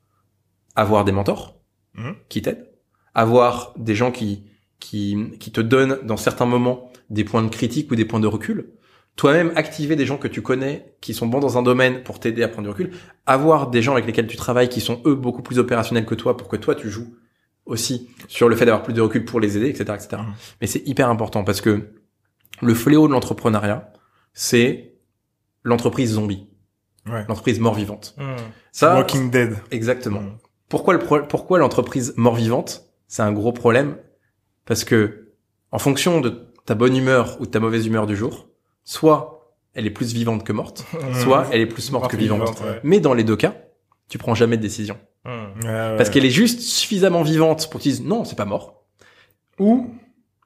Avoir 0.76 1.04
des 1.04 1.12
mentors 1.12 1.60
Mhm. 1.94 2.14
qui 2.28 2.42
t'aident. 2.42 2.66
Avoir 3.14 3.72
des 3.78 3.94
gens 3.94 4.10
qui, 4.10 4.44
qui, 4.80 5.16
qui 5.38 5.52
te 5.52 5.60
donnent 5.60 5.98
dans 6.04 6.16
certains 6.16 6.46
moments 6.46 6.90
des 7.10 7.24
points 7.24 7.42
de 7.42 7.48
critique 7.48 7.90
ou 7.92 7.94
des 7.96 8.04
points 8.04 8.20
de 8.20 8.26
recul. 8.26 8.70
Toi-même, 9.16 9.52
activer 9.54 9.94
des 9.94 10.06
gens 10.06 10.18
que 10.18 10.26
tu 10.28 10.42
connais, 10.42 10.96
qui 11.00 11.14
sont 11.14 11.26
bons 11.28 11.38
dans 11.38 11.56
un 11.56 11.62
domaine 11.62 12.02
pour 12.02 12.18
t'aider 12.18 12.42
à 12.42 12.48
prendre 12.48 12.64
du 12.66 12.70
recul. 12.70 12.90
Avoir 13.26 13.70
des 13.70 13.80
gens 13.80 13.92
avec 13.92 14.06
lesquels 14.06 14.26
tu 14.26 14.36
travailles 14.36 14.68
qui 14.68 14.80
sont 14.80 15.00
eux 15.06 15.14
beaucoup 15.14 15.42
plus 15.42 15.58
opérationnels 15.60 16.04
que 16.04 16.16
toi 16.16 16.36
pour 16.36 16.48
que 16.48 16.56
toi 16.56 16.74
tu 16.74 16.90
joues 16.90 17.14
aussi 17.64 18.10
sur 18.28 18.48
le 18.48 18.56
fait 18.56 18.64
d'avoir 18.66 18.82
plus 18.82 18.92
de 18.92 19.00
recul 19.00 19.24
pour 19.24 19.38
les 19.40 19.56
aider, 19.56 19.68
etc., 19.68 19.84
etc. 19.94 20.08
Mhm. 20.22 20.34
Mais 20.60 20.66
c'est 20.66 20.86
hyper 20.86 21.08
important 21.08 21.44
parce 21.44 21.60
que 21.60 21.90
le 22.60 22.74
fléau 22.74 23.06
de 23.06 23.12
l'entrepreneuriat, 23.12 23.92
c'est 24.32 24.94
l'entreprise 25.62 26.12
zombie, 26.14 26.48
Ouais. 27.06 27.24
l'entreprise 27.28 27.60
mort-vivante. 27.60 28.14
Hum. 28.18 28.36
Ça, 28.72 28.96
Walking 28.96 29.30
Dead. 29.30 29.56
exactement. 29.70 30.20
Mhm. 30.22 30.36
Pourquoi 30.68 30.92
le 30.94 30.98
pro- 30.98 31.22
pourquoi 31.22 31.58
l'entreprise 31.58 32.14
mort-vivante, 32.16 32.84
c'est 33.06 33.22
un 33.22 33.32
gros 33.32 33.52
problème? 33.52 33.96
Parce 34.66 34.82
que 34.84 35.28
en 35.70 35.78
fonction 35.78 36.20
de 36.20 36.52
ta 36.66 36.74
bonne 36.74 36.96
humeur 36.96 37.36
ou 37.40 37.46
de 37.46 37.50
ta 37.50 37.60
mauvaise 37.60 37.86
humeur 37.86 38.06
du 38.06 38.16
jour, 38.16 38.48
soit 38.84 39.54
elle 39.74 39.86
est 39.86 39.90
plus 39.90 40.12
vivante 40.12 40.44
que 40.44 40.52
morte, 40.52 40.84
soit 41.22 41.46
elle 41.50 41.60
est 41.60 41.66
plus 41.66 41.90
morte 41.90 42.10
que 42.10 42.16
vivante. 42.16 42.40
Vivante, 42.40 42.60
ouais. 42.60 42.80
Mais 42.84 43.00
dans 43.00 43.14
les 43.14 43.24
deux 43.24 43.36
cas, 43.36 43.54
tu 44.08 44.18
prends 44.18 44.34
jamais 44.34 44.56
de 44.56 44.62
décision. 44.62 44.98
Hum. 45.24 45.54
Ouais, 45.62 45.68
ouais. 45.68 45.96
Parce 45.96 46.10
qu'elle 46.10 46.24
est 46.26 46.30
juste 46.30 46.60
suffisamment 46.60 47.22
vivante 47.22 47.68
pour 47.70 47.80
que 47.80 47.84
tu 47.84 47.88
dises 47.88 48.02
non, 48.02 48.24
c'est 48.24 48.36
pas 48.36 48.44
mort. 48.44 48.84
Ou 49.58 49.90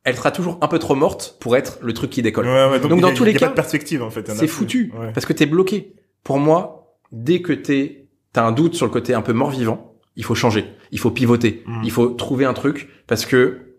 elle 0.04 0.16
sera 0.16 0.30
toujours 0.30 0.56
un 0.62 0.68
peu 0.68 0.78
trop 0.78 0.94
morte 0.94 1.36
pour 1.40 1.56
être 1.56 1.78
le 1.82 1.92
truc 1.92 2.10
qui 2.10 2.22
décolle. 2.22 2.46
Ouais, 2.46 2.70
ouais, 2.70 2.80
donc, 2.80 2.92
a- 2.92 3.00
dans 3.02 3.12
tous 3.14 3.24
il 3.24 3.26
y 3.26 3.30
a 3.30 3.32
les 3.32 3.32
pas 3.34 3.46
cas, 3.46 3.48
de 3.48 3.54
perspective 3.54 4.02
en 4.02 4.10
fait. 4.10 4.30
C'est 4.30 4.46
foutu 4.46 4.92
Ouais. 4.98 5.12
parce 5.12 5.26
que 5.26 5.32
t'es 5.32 5.46
bloqué. 5.46 5.94
Pour 6.24 6.38
moi, 6.38 6.96
dès 7.12 7.42
que 7.42 7.52
t'es 7.52 8.08
t'as 8.32 8.44
un 8.44 8.52
doute 8.52 8.74
sur 8.74 8.86
le 8.86 8.92
côté 8.92 9.14
un 9.14 9.22
peu 9.22 9.32
mort-vivant, 9.32 9.94
il 10.16 10.24
faut 10.24 10.34
changer, 10.34 10.64
il 10.92 10.98
faut 10.98 11.10
pivoter, 11.10 11.62
Mhm. 11.66 11.80
il 11.84 11.90
faut 11.90 12.08
trouver 12.10 12.44
un 12.44 12.54
truc 12.54 12.88
parce 13.06 13.26
que 13.26 13.74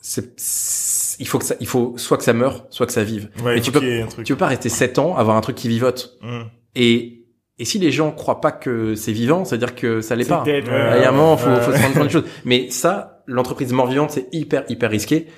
c'est 0.00 0.38
c'est- 0.40 0.93
il 1.18 1.26
faut 1.28 1.38
que 1.38 1.44
ça 1.44 1.54
il 1.60 1.66
faut 1.66 1.94
soit 1.96 2.16
que 2.16 2.24
ça 2.24 2.32
meure, 2.32 2.66
soit 2.70 2.86
que 2.86 2.92
ça 2.92 3.04
vive. 3.04 3.30
Ouais, 3.44 3.60
tu 3.60 3.70
peux 3.72 3.80
tu 4.24 4.32
peux 4.34 4.38
pas 4.38 4.46
rester 4.48 4.68
7 4.68 4.98
ans 4.98 5.16
avoir 5.16 5.36
un 5.36 5.40
truc 5.40 5.56
qui 5.56 5.68
vivote. 5.68 6.18
Mhm. 6.22 6.44
Et 6.74 7.20
et 7.58 7.64
si 7.64 7.78
les 7.78 7.92
gens 7.92 8.10
croient 8.10 8.40
pas 8.40 8.50
que 8.52 8.94
c'est 8.96 9.12
vivant, 9.12 9.44
c'est-à-dire 9.44 9.74
que 9.76 10.00
ça 10.00 10.16
l'est 10.16 10.24
C'est 10.24 10.30
pas. 10.30 10.42
dead, 10.42 10.66
Ouais, 10.66 10.72
ouais. 10.74 10.98
Il 10.98 11.02
y 11.02 11.04
a 11.04 11.08
un 11.10 11.12
moment, 11.12 11.36
faut, 11.36 11.48
Ouais. 11.50 11.60
faut 11.60 11.72
se 11.72 11.80
rendre 11.80 11.94
compte 11.94 12.04
de 12.06 12.08
choses. 12.08 12.24
Mais 12.44 12.68
ça, 12.70 13.22
l'entreprise 13.26 13.72
mort-vivante, 13.72 14.10
c'est 14.10 14.26
hyper, 14.32 14.64
hyper 14.68 14.90
risqué 14.90 15.28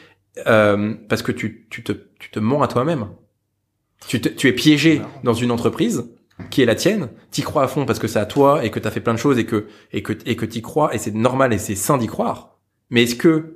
euh, 0.47 0.95
parce 1.11 1.21
que 1.23 1.31
tu, 1.33 1.67
tu 1.71 1.83
te, 1.83 1.93
tu 2.19 2.31
te 2.31 2.39
mens 2.39 2.63
à 2.63 2.69
toi-même. 2.69 3.09
Tu, 4.09 4.21
te- 4.21 4.29
tu 4.31 4.49
es 4.49 4.53
piégé 4.53 5.03
dans 5.25 5.35
une 5.35 5.51
entreprise 5.51 6.05
qui 6.51 6.63
est 6.63 6.67
la 6.67 6.75
tienne. 6.75 7.09
T'y 7.31 7.43
crois 7.43 7.65
à 7.65 7.69
fond 7.69 7.85
parce 7.87 7.99
que 7.99 8.07
c'est 8.09 8.19
à 8.19 8.27
toi 8.27 8.65
et 8.65 8.71
que 8.71 8.79
t'as 8.79 8.91
fait 8.91 9.01
plein 9.01 9.15
de 9.15 9.19
choses 9.19 9.39
et 9.39 9.45
que 9.47 9.67
et 9.93 10.03
que 10.03 10.13
et 10.27 10.37
que 10.37 10.45
t'y 10.47 10.63
crois 10.63 10.95
et 10.95 10.99
c'est 10.99 11.15
normal 11.15 11.53
et 11.53 11.59
c'est 11.59 11.75
sain 11.75 11.97
d'y 11.99 12.07
croire. 12.07 12.59
Mais 12.91 13.03
est-ce 13.05 13.15
que 13.17 13.56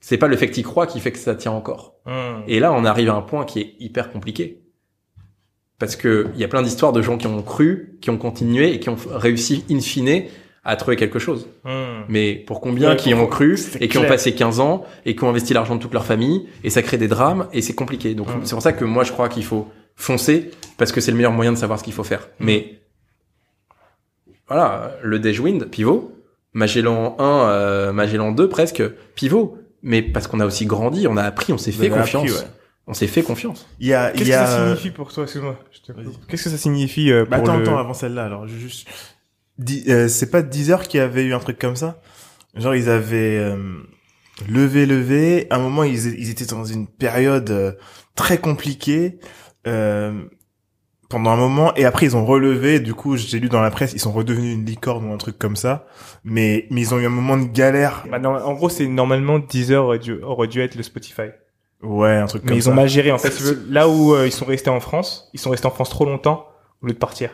c'est 0.00 0.18
pas 0.18 0.28
le 0.28 0.36
fait 0.36 0.48
que 0.48 0.54
t'y 0.54 0.62
crois 0.62 0.86
qui 0.86 1.00
fait 1.00 1.12
que 1.12 1.18
ça 1.18 1.34
tient 1.34 1.52
encore 1.52 1.94
Hum. 2.06 2.42
Et 2.46 2.60
là, 2.60 2.72
on 2.72 2.84
arrive 2.84 3.10
à 3.10 3.14
un 3.14 3.22
point 3.22 3.44
qui 3.44 3.60
est 3.60 3.74
hyper 3.80 4.12
compliqué. 4.12 4.62
parce 5.78 5.96
que 5.96 6.28
il 6.34 6.40
y 6.40 6.44
a 6.44 6.48
plein 6.48 6.62
d'histoires 6.62 6.92
de 6.92 7.02
gens 7.02 7.18
qui 7.18 7.26
ont 7.26 7.42
cru, 7.42 7.98
qui 8.00 8.08
ont 8.10 8.16
continué 8.16 8.72
et 8.72 8.80
qui 8.80 8.88
ont 8.88 8.96
réussi 9.10 9.64
in 9.70 9.80
fine 9.80 10.22
à 10.64 10.74
trouver 10.76 10.96
quelque 10.96 11.18
chose. 11.18 11.48
Hmm. 11.64 12.04
Mais 12.08 12.34
pour 12.34 12.60
combien 12.60 12.90
Ouais, 12.90 12.96
qui 12.96 13.12
ont 13.12 13.26
cru 13.26 13.58
et 13.80 13.88
qui 13.88 13.98
ont 13.98 14.06
passé 14.06 14.34
15 14.34 14.58
ans 14.60 14.84
et 15.04 15.14
qui 15.16 15.22
ont 15.24 15.28
investi 15.28 15.52
l'argent 15.52 15.74
de 15.76 15.80
toute 15.80 15.92
leur 15.92 16.04
famille 16.06 16.48
et 16.64 16.70
ça 16.70 16.80
crée 16.82 16.96
des 16.98 17.08
drames 17.08 17.48
et 17.52 17.60
c'est 17.60 17.74
compliqué. 17.74 18.14
Donc 18.14 18.28
Mm. 18.28 18.40
c'est 18.44 18.54
pour 18.54 18.62
ça 18.62 18.72
que 18.72 18.84
moi 18.84 19.04
je 19.04 19.12
crois 19.12 19.28
qu'il 19.28 19.44
faut 19.44 19.68
foncer 19.96 20.50
parce 20.78 20.92
que 20.92 21.00
c'est 21.00 21.10
le 21.10 21.16
meilleur 21.18 21.32
moyen 21.32 21.52
de 21.52 21.58
savoir 21.58 21.78
ce 21.78 21.84
qu'il 21.84 21.92
faut 21.92 22.04
faire. 22.04 22.28
Mais 22.40 22.80
voilà, 24.48 24.96
le 25.02 25.18
Wind, 25.40 25.66
pivot, 25.70 26.12
Magellan 26.52 27.16
1, 27.18 27.24
euh, 27.24 27.92
Magellan 27.92 28.32
2 28.32 28.48
presque, 28.48 28.82
pivot. 29.14 29.58
Mais 29.82 30.02
parce 30.02 30.26
qu'on 30.26 30.40
a 30.40 30.46
aussi 30.46 30.66
grandi, 30.66 31.06
on 31.06 31.16
a 31.16 31.22
appris, 31.22 31.52
on 31.52 31.58
s'est 31.58 31.72
fait 31.72 31.88
confiance. 31.90 32.28
appris, 32.30 32.32
ouais. 32.44 32.50
On 32.88 32.94
s'est 32.94 33.06
fait 33.08 33.22
confiance. 33.22 33.66
Il 33.80 33.88
y 33.88 33.94
a, 33.94 34.12
il 34.12 34.18
Qu'est-ce 34.18 34.28
y 34.28 34.32
que 34.32 34.36
a, 34.36 34.46
ça 34.46 34.64
signifie 34.64 34.90
pour 34.90 35.12
toi 35.12 35.24
Excuse-moi. 35.24 35.58
Qu'est-ce 36.28 36.44
que 36.44 36.50
ça 36.50 36.56
signifie 36.58 37.10
euh, 37.10 37.22
pour 37.24 37.30
Bah, 37.30 37.36
attends, 37.38 37.56
le... 37.56 37.62
attends, 37.62 37.78
avant 37.78 37.94
celle-là, 37.94 38.24
alors, 38.24 38.46
je 38.46 38.56
juste, 38.56 38.88
Di- 39.58 39.84
euh, 39.88 40.06
c'est 40.08 40.30
pas 40.30 40.42
Deezer 40.42 40.86
qui 40.86 40.98
avait 40.98 41.24
eu 41.24 41.34
un 41.34 41.38
truc 41.40 41.58
comme 41.58 41.74
ça? 41.76 42.00
Genre, 42.54 42.74
ils 42.76 42.88
avaient, 42.88 43.38
euh, 43.38 43.56
levé, 44.48 44.86
levé. 44.86 45.46
À 45.50 45.56
un 45.56 45.58
moment, 45.58 45.82
ils, 45.82 46.06
ils 46.18 46.30
étaient 46.30 46.46
dans 46.46 46.64
une 46.64 46.86
période 46.86 47.50
euh, 47.50 47.72
très 48.14 48.38
compliquée, 48.38 49.18
euh, 49.66 50.22
pendant 51.08 51.30
un 51.30 51.36
moment, 51.36 51.74
et 51.76 51.84
après, 51.84 52.06
ils 52.06 52.16
ont 52.16 52.24
relevé. 52.26 52.80
Du 52.80 52.94
coup, 52.94 53.16
j'ai 53.16 53.38
lu 53.38 53.48
dans 53.48 53.60
la 53.60 53.70
presse, 53.70 53.92
ils 53.92 54.00
sont 54.00 54.12
redevenus 54.12 54.54
une 54.54 54.64
licorne 54.64 55.04
ou 55.08 55.12
un 55.12 55.16
truc 55.18 55.38
comme 55.38 55.56
ça. 55.56 55.86
Mais, 56.24 56.66
mais 56.70 56.80
ils 56.82 56.94
ont 56.94 56.98
eu 56.98 57.06
un 57.06 57.10
moment 57.10 57.36
de 57.36 57.44
galère. 57.46 58.04
Bah, 58.10 58.18
non, 58.18 58.30
en 58.34 58.54
gros, 58.54 58.68
c'est 58.68 58.86
normalement 58.86 59.38
Deezer 59.38 59.84
aurait 59.84 59.98
dû, 59.98 60.20
aurait 60.22 60.48
dû 60.48 60.60
être 60.60 60.74
le 60.74 60.82
Spotify. 60.82 61.28
Ouais, 61.82 62.16
un 62.16 62.26
truc 62.26 62.42
Mais 62.44 62.48
comme 62.48 62.58
ils 62.58 62.62
ça. 62.62 62.70
ont 62.70 62.74
mal 62.74 62.88
géré. 62.88 63.12
En 63.12 63.18
fait, 63.18 63.32
là 63.68 63.88
où 63.88 64.14
euh, 64.14 64.26
ils 64.26 64.32
sont 64.32 64.46
restés 64.46 64.70
en 64.70 64.80
France, 64.80 65.28
ils 65.34 65.40
sont 65.40 65.50
restés 65.50 65.66
en 65.66 65.70
France 65.70 65.90
trop 65.90 66.04
longtemps 66.06 66.46
au 66.82 66.86
lieu 66.86 66.92
de 66.94 66.98
partir. 66.98 67.30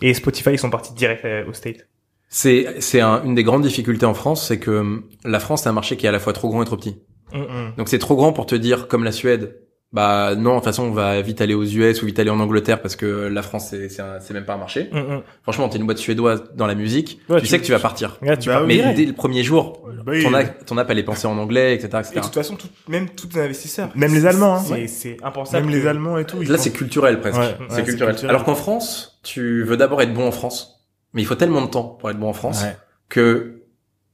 Et 0.00 0.14
Spotify, 0.14 0.50
ils 0.52 0.58
sont 0.58 0.70
partis 0.70 0.92
direct 0.94 1.24
euh, 1.24 1.44
au 1.46 1.52
State. 1.52 1.86
C'est 2.28 2.80
c'est 2.80 3.00
un- 3.00 3.22
une 3.24 3.34
des 3.34 3.44
grandes 3.44 3.62
difficultés 3.62 4.06
en 4.06 4.14
France, 4.14 4.48
c'est 4.48 4.58
que 4.58 4.70
hum, 4.70 5.04
la 5.24 5.38
France 5.38 5.62
c'est 5.64 5.68
un 5.68 5.72
marché 5.74 5.98
qui 5.98 6.06
est 6.06 6.08
à 6.08 6.12
la 6.12 6.18
fois 6.18 6.32
trop 6.32 6.48
grand 6.48 6.62
et 6.62 6.64
trop 6.64 6.78
petit. 6.78 6.96
Mm. 7.34 7.76
Donc 7.76 7.88
c'est 7.90 7.98
trop 7.98 8.16
grand 8.16 8.32
pour 8.32 8.46
te 8.46 8.54
dire 8.54 8.88
comme 8.88 9.04
la 9.04 9.12
Suède. 9.12 9.58
Bah 9.92 10.34
non, 10.36 10.52
de 10.52 10.54
toute 10.56 10.64
façon 10.64 10.84
on 10.84 10.90
va 10.90 11.20
vite 11.20 11.42
aller 11.42 11.52
aux 11.52 11.64
US 11.64 12.02
ou 12.02 12.06
vite 12.06 12.18
aller 12.18 12.30
en 12.30 12.40
Angleterre 12.40 12.80
parce 12.80 12.96
que 12.96 13.06
la 13.26 13.42
France 13.42 13.68
c'est 13.70 13.90
c'est 13.90 14.00
un- 14.00 14.20
c'est 14.20 14.32
même 14.32 14.46
pas 14.46 14.54
un 14.54 14.58
marché. 14.58 14.88
Mm, 14.90 14.96
mm. 14.98 15.22
Franchement, 15.42 15.68
t'es 15.68 15.76
une 15.78 15.84
boîte 15.84 15.98
suédoise 15.98 16.44
dans 16.56 16.66
la 16.66 16.74
musique, 16.74 17.20
Ouais, 17.28 17.36
tu, 17.36 17.42
tu- 17.42 17.48
sais 17.48 17.58
que 17.58 17.64
tu 17.66 17.72
vas 17.72 17.78
partir. 17.78 18.16
Là, 18.22 18.36
tu 18.38 18.48
Bah 18.48 18.56
pars. 18.58 18.66
Mais 18.66 18.94
dès 18.94 19.04
le 19.04 19.12
premier 19.12 19.42
jour, 19.42 19.82
Bah 20.06 20.12
ton 20.22 20.32
app, 20.32 20.64
ton 20.64 20.78
app 20.78 20.88
elle 20.90 20.98
est 20.98 21.02
pensée 21.02 21.26
en 21.26 21.36
anglais, 21.36 21.74
etc. 21.74 21.88
Et 21.92 21.98
etc. 22.00 22.14
de 22.16 22.20
toute 22.22 22.34
façon, 22.34 22.56
tout, 22.56 22.68
même 22.88 23.10
tous 23.10 23.28
les 23.34 23.40
investisseurs. 23.42 23.90
Même 23.94 24.14
les 24.14 24.24
Allemands, 24.24 24.54
hein. 24.56 24.62
C'est, 24.64 24.72
Ouais. 24.72 24.86
c'est 24.86 25.16
impensable. 25.22 25.66
Même 25.66 25.74
les 25.78 25.86
Allemands 25.86 26.16
et 26.16 26.24
tout. 26.24 26.40
Là 26.40 26.56
c'est 26.56 26.72
culturel 26.72 27.20
presque. 27.20 27.38
Ouais, 27.38 27.54
c'est 27.68 27.76
ouais, 27.76 27.82
culturel. 27.84 28.12
culturel. 28.14 28.30
Alors 28.34 28.44
qu'en 28.44 28.54
France, 28.54 29.20
tu 29.22 29.62
veux 29.64 29.76
d'abord 29.76 30.00
être 30.00 30.14
bon 30.14 30.26
en 30.26 30.32
France, 30.32 30.86
mais 31.12 31.20
il 31.20 31.26
faut 31.26 31.34
tellement 31.34 31.60
de 31.60 31.66
temps 31.66 31.84
pour 32.00 32.08
être 32.10 32.18
bon 32.18 32.28
en 32.28 32.32
France 32.32 32.62
Ouais. 32.62 32.76
que 33.10 33.61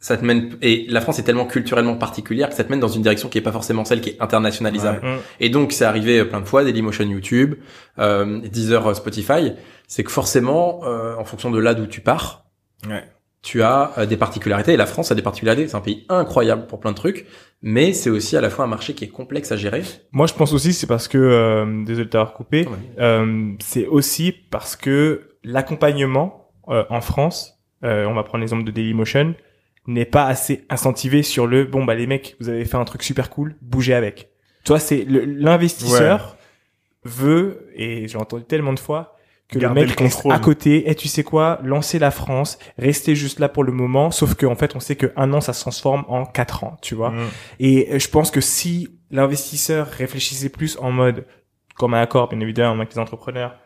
ça 0.01 0.17
te 0.17 0.25
mène 0.25 0.57
et 0.63 0.87
la 0.89 1.01
France 1.01 1.19
est 1.19 1.25
tellement 1.25 1.47
culturellement 1.47 1.97
particulière 1.97 2.49
que 2.49 2.55
ça 2.55 2.63
te 2.65 2.71
mène 2.71 2.79
dans 2.81 2.89
une 2.89 3.03
direction 3.03 3.29
qui 3.29 3.39
est 3.39 3.43
pas 3.43 3.53
forcément 3.53 3.85
celle 3.85 4.01
qui 4.01 4.11
est 4.11 4.17
internationalisable. 4.21 5.01
Mm. 5.05 5.17
Et 5.41 5.49
donc 5.51 5.73
c'est 5.73 5.85
arrivé 5.85 6.25
plein 6.25 6.41
de 6.41 6.47
fois, 6.47 6.63
Dailymotion 6.65 7.05
YouTube, 7.07 7.55
euh, 7.99 8.41
Deezer, 8.49 8.87
euh, 8.87 8.95
Spotify, 8.95 9.53
c'est 9.89 10.05
que 10.05 10.11
forcément, 10.11 10.81
euh, 10.85 11.17
en 11.17 11.25
fonction 11.25 11.51
de 11.51 11.59
là 11.59 11.75
d'où 11.75 11.87
tu 11.87 12.01
pars, 12.01 12.45
Ouais. 12.89 13.03
tu 13.43 13.63
as 13.63 13.93
euh, 13.99 14.07
des 14.07 14.17
particularités. 14.17 14.73
Et 14.75 14.77
la 14.77 14.87
France 14.87 15.11
a 15.11 15.15
des 15.17 15.23
particularités. 15.23 15.67
C'est 15.67 15.77
un 15.77 15.81
pays 15.81 16.05
incroyable 16.09 16.67
pour 16.69 16.79
plein 16.79 16.93
de 16.93 16.97
trucs, 16.97 17.27
mais 17.63 17.93
c'est 17.93 18.11
aussi 18.11 18.37
à 18.37 18.41
la 18.41 18.51
fois 18.51 18.67
un 18.67 18.69
marché 18.69 18.95
qui 18.95 19.03
est 19.05 19.09
complexe 19.09 19.51
à 19.51 19.57
gérer. 19.57 19.83
Moi, 20.13 20.27
je 20.29 20.35
pense 20.35 20.53
aussi, 20.53 20.73
c'est 20.73 20.87
parce 20.87 21.09
que, 21.09 21.19
euh, 21.19 21.85
désolé 21.85 22.05
de 22.05 22.11
t'avoir 22.11 22.35
coupé, 22.35 22.69
euh, 23.01 23.53
c'est 23.61 23.87
aussi 23.89 24.31
parce 24.33 24.77
que 24.77 25.31
l'accompagnement 25.43 26.51
euh, 26.69 26.85
en 26.91 27.01
France, 27.01 27.59
euh, 27.85 28.05
on 28.07 28.15
va 28.15 28.23
prendre 28.23 28.43
l'exemple 28.43 28.65
de 28.65 28.71
Dailymotion, 28.71 29.35
n'est 29.89 30.05
pas 30.05 30.27
assez 30.27 30.65
incentivé 30.69 31.23
sur 31.23 31.47
le 31.47 31.65
bon 31.65 31.85
bah 31.85 31.95
les 31.95 32.07
mecs, 32.07 32.37
vous 32.41 32.49
avez 32.49 32.65
fait 32.65 32.77
un 32.77 32.85
truc 32.85 33.03
super 33.03 33.31
cool, 33.31 33.57
bougez 33.63 33.95
avec. 33.95 34.31
Toi, 34.65 34.79
c'est 34.79 35.05
l'investisseur 35.09 36.37
veut 37.05 37.71
et 37.75 38.07
j'ai 38.07 38.19
entendu 38.19 38.45
tellement 38.45 38.75
de 38.75 38.79
fois 38.79 39.17
que 39.49 39.59
Garder 39.59 39.81
le 39.81 39.87
mec 39.87 39.99
le 39.99 40.05
reste 40.05 40.27
à 40.31 40.39
côté 40.41 40.91
et 40.91 40.95
tu 40.95 41.09
sais 41.09 41.25
quoi, 41.25 41.59
lancer 41.63 41.99
la 41.99 42.11
France, 42.11 42.59
rester 42.77 43.17
juste 43.17 43.39
là 43.39 43.49
pour 43.49 43.65
le 43.65 43.73
moment, 43.73 44.11
sauf 44.11 44.35
qu'en 44.35 44.57
fait 44.57 44.77
on 44.77 44.81
sait 44.81 44.97
que 44.97 45.11
un 45.17 45.33
an 45.33 45.41
ça 45.41 45.55
se 45.55 45.63
transforme 45.63 46.05
en 46.09 46.27
quatre 46.27 46.65
ans, 46.65 46.77
tu 46.83 46.95
vois. 46.95 47.13
Mm. 47.13 47.29
Et 47.61 47.89
euh, 47.91 47.99
je 47.99 48.09
pense 48.11 48.31
que 48.31 48.43
si 48.43 48.91
l'investisseur 49.11 49.87
réfléchissait 49.87 50.51
plus 50.51 50.77
en 50.77 50.91
mode, 50.91 51.25
comme 51.77 51.95
un 51.95 52.03
accord, 52.03 52.29
bien 52.29 52.41
évidemment, 52.41 52.75
avec 52.75 52.93
les 52.93 52.99
entrepreneurs, 52.99 53.57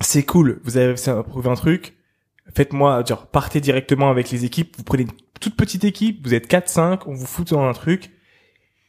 c'est 0.00 0.22
cool, 0.22 0.60
vous 0.62 0.76
avez 0.76 0.94
prouvé 1.24 1.50
un 1.50 1.56
truc, 1.56 1.97
faites-moi, 2.54 3.02
genre, 3.06 3.26
partez 3.26 3.60
directement 3.60 4.10
avec 4.10 4.30
les 4.30 4.44
équipes, 4.44 4.76
vous 4.76 4.84
prenez 4.84 5.02
une 5.04 5.10
toute 5.40 5.56
petite 5.56 5.84
équipe, 5.84 6.26
vous 6.26 6.34
êtes 6.34 6.50
4-5, 6.50 7.00
on 7.06 7.14
vous 7.14 7.26
fout 7.26 7.50
dans 7.50 7.62
un 7.64 7.72
truc, 7.72 8.10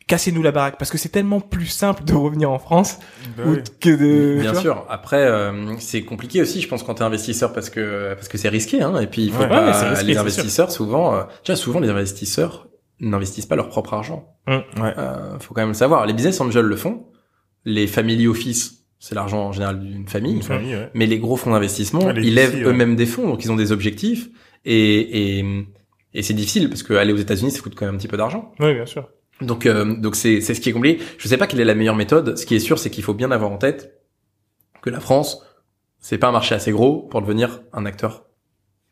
cassez-nous 0.08 0.42
la 0.42 0.52
baraque, 0.52 0.78
parce 0.80 0.90
que 0.90 0.98
c'est 0.98 1.10
tellement 1.10 1.40
plus 1.40 1.68
simple 1.68 2.04
de 2.04 2.14
revenir 2.16 2.50
en 2.50 2.58
France 2.58 2.98
Bah 3.38 3.44
ou 3.46 3.52
oui. 3.52 3.60
que 3.80 3.90
de... 3.90 4.42
Bien 4.42 4.56
sûr. 4.56 4.86
Après, 4.90 5.22
euh, 5.24 5.76
c'est 5.78 6.02
compliqué 6.04 6.42
aussi, 6.42 6.62
je 6.62 6.68
pense, 6.68 6.82
quand 6.84 6.96
t'es 6.96 7.04
investisseur, 7.04 7.54
parce 7.54 7.70
que 7.70 8.16
parce 8.16 8.28
que 8.28 8.38
c'est 8.40 8.50
risqué, 8.50 8.82
hein. 8.82 9.00
Et 9.00 9.06
puis 9.08 9.26
il 9.26 9.32
faut 9.32 9.42
Ouais. 9.44 9.48
pas- 9.50 9.60
Ouais, 9.62 9.66
mais 9.68 9.74
c'est 9.74 9.90
risqué, 9.90 10.06
les 10.08 10.18
investisseurs 10.18 10.72
souvent, 10.72 11.14
euh, 11.16 11.24
tu 11.44 11.52
vois, 11.52 11.56
souvent 11.58 11.80
les 11.80 11.90
investisseurs 11.90 12.68
n'investissent 13.00 13.46
pas 13.46 13.56
leur 13.56 13.70
propre 13.70 13.94
argent. 13.94 14.36
Ouais. 14.48 14.64
Euh, 14.98 15.38
faut 15.40 15.54
quand 15.54 15.62
même 15.62 15.70
le 15.70 15.74
savoir. 15.76 16.06
Les 16.08 16.14
business 16.14 16.42
angels 16.42 16.66
le 16.66 16.76
font. 16.76 17.06
Les 17.66 17.86
family 17.88 18.26
office, 18.28 18.79
c'est 19.00 19.16
l'argent 19.16 19.48
en 19.48 19.52
général 19.52 19.80
d'une 19.80 20.08
famille. 20.08 20.34
Une 20.36 20.44
famille, 20.44 20.76
ouais. 20.76 20.90
Mais 20.94 21.06
les 21.06 21.18
gros 21.20 21.36
fonds 21.36 21.52
d'investissement, 21.52 22.12
ils 22.12 22.34
lèvent 22.36 22.56
ouais. 22.56 22.64
eux-mêmes 22.64 22.96
des 22.96 23.06
fonds, 23.06 23.28
donc 23.28 23.44
ils 23.44 23.52
ont 23.52 23.56
des 23.56 23.72
objectifs. 23.72 24.30
Et, 24.66 25.40
et, 25.40 25.46
et 26.14 26.22
c'est 26.22 26.34
difficile 26.34 26.70
parce 26.70 26.84
que 26.84 26.94
aller 26.94 27.14
aux 27.14 27.18
États-Unis, 27.18 27.52
ça 27.52 27.62
coûte 27.62 27.76
quand 27.76 27.86
même 27.86 27.96
un 27.96 27.98
petit 27.98 28.08
peu 28.10 28.18
d'argent. 28.18 28.54
Oui, 28.60 28.74
bien 28.74 28.86
sûr. 28.86 29.10
Donc, 29.42 29.66
euh, 29.66 29.96
donc 29.96 30.16
c'est 30.16 30.42
c'est 30.42 30.54
ce 30.54 30.62
qui 30.62 30.70
est 30.70 30.74
compliqué. 30.74 31.02
Je 31.18 31.28
sais 31.28 31.38
pas 31.38 31.48
quelle 31.48 31.62
est 31.62 31.66
la 31.66 31.76
meilleure 31.76 31.96
méthode. 31.96 32.38
Ce 32.38 32.46
qui 32.46 32.56
est 32.56 32.60
sûr, 32.60 32.78
c'est 32.78 32.90
qu'il 32.90 33.04
faut 33.04 33.14
bien 33.14 33.32
avoir 33.32 33.52
en 33.52 33.58
tête 33.58 34.02
que 34.82 34.90
la 34.90 35.00
France, 35.00 35.44
c'est 36.00 36.18
pas 36.18 36.28
un 36.28 36.34
marché 36.34 36.54
assez 36.56 36.72
gros 36.72 37.04
pour 37.04 37.22
devenir 37.22 37.62
un 37.74 37.86
acteur 37.86 38.26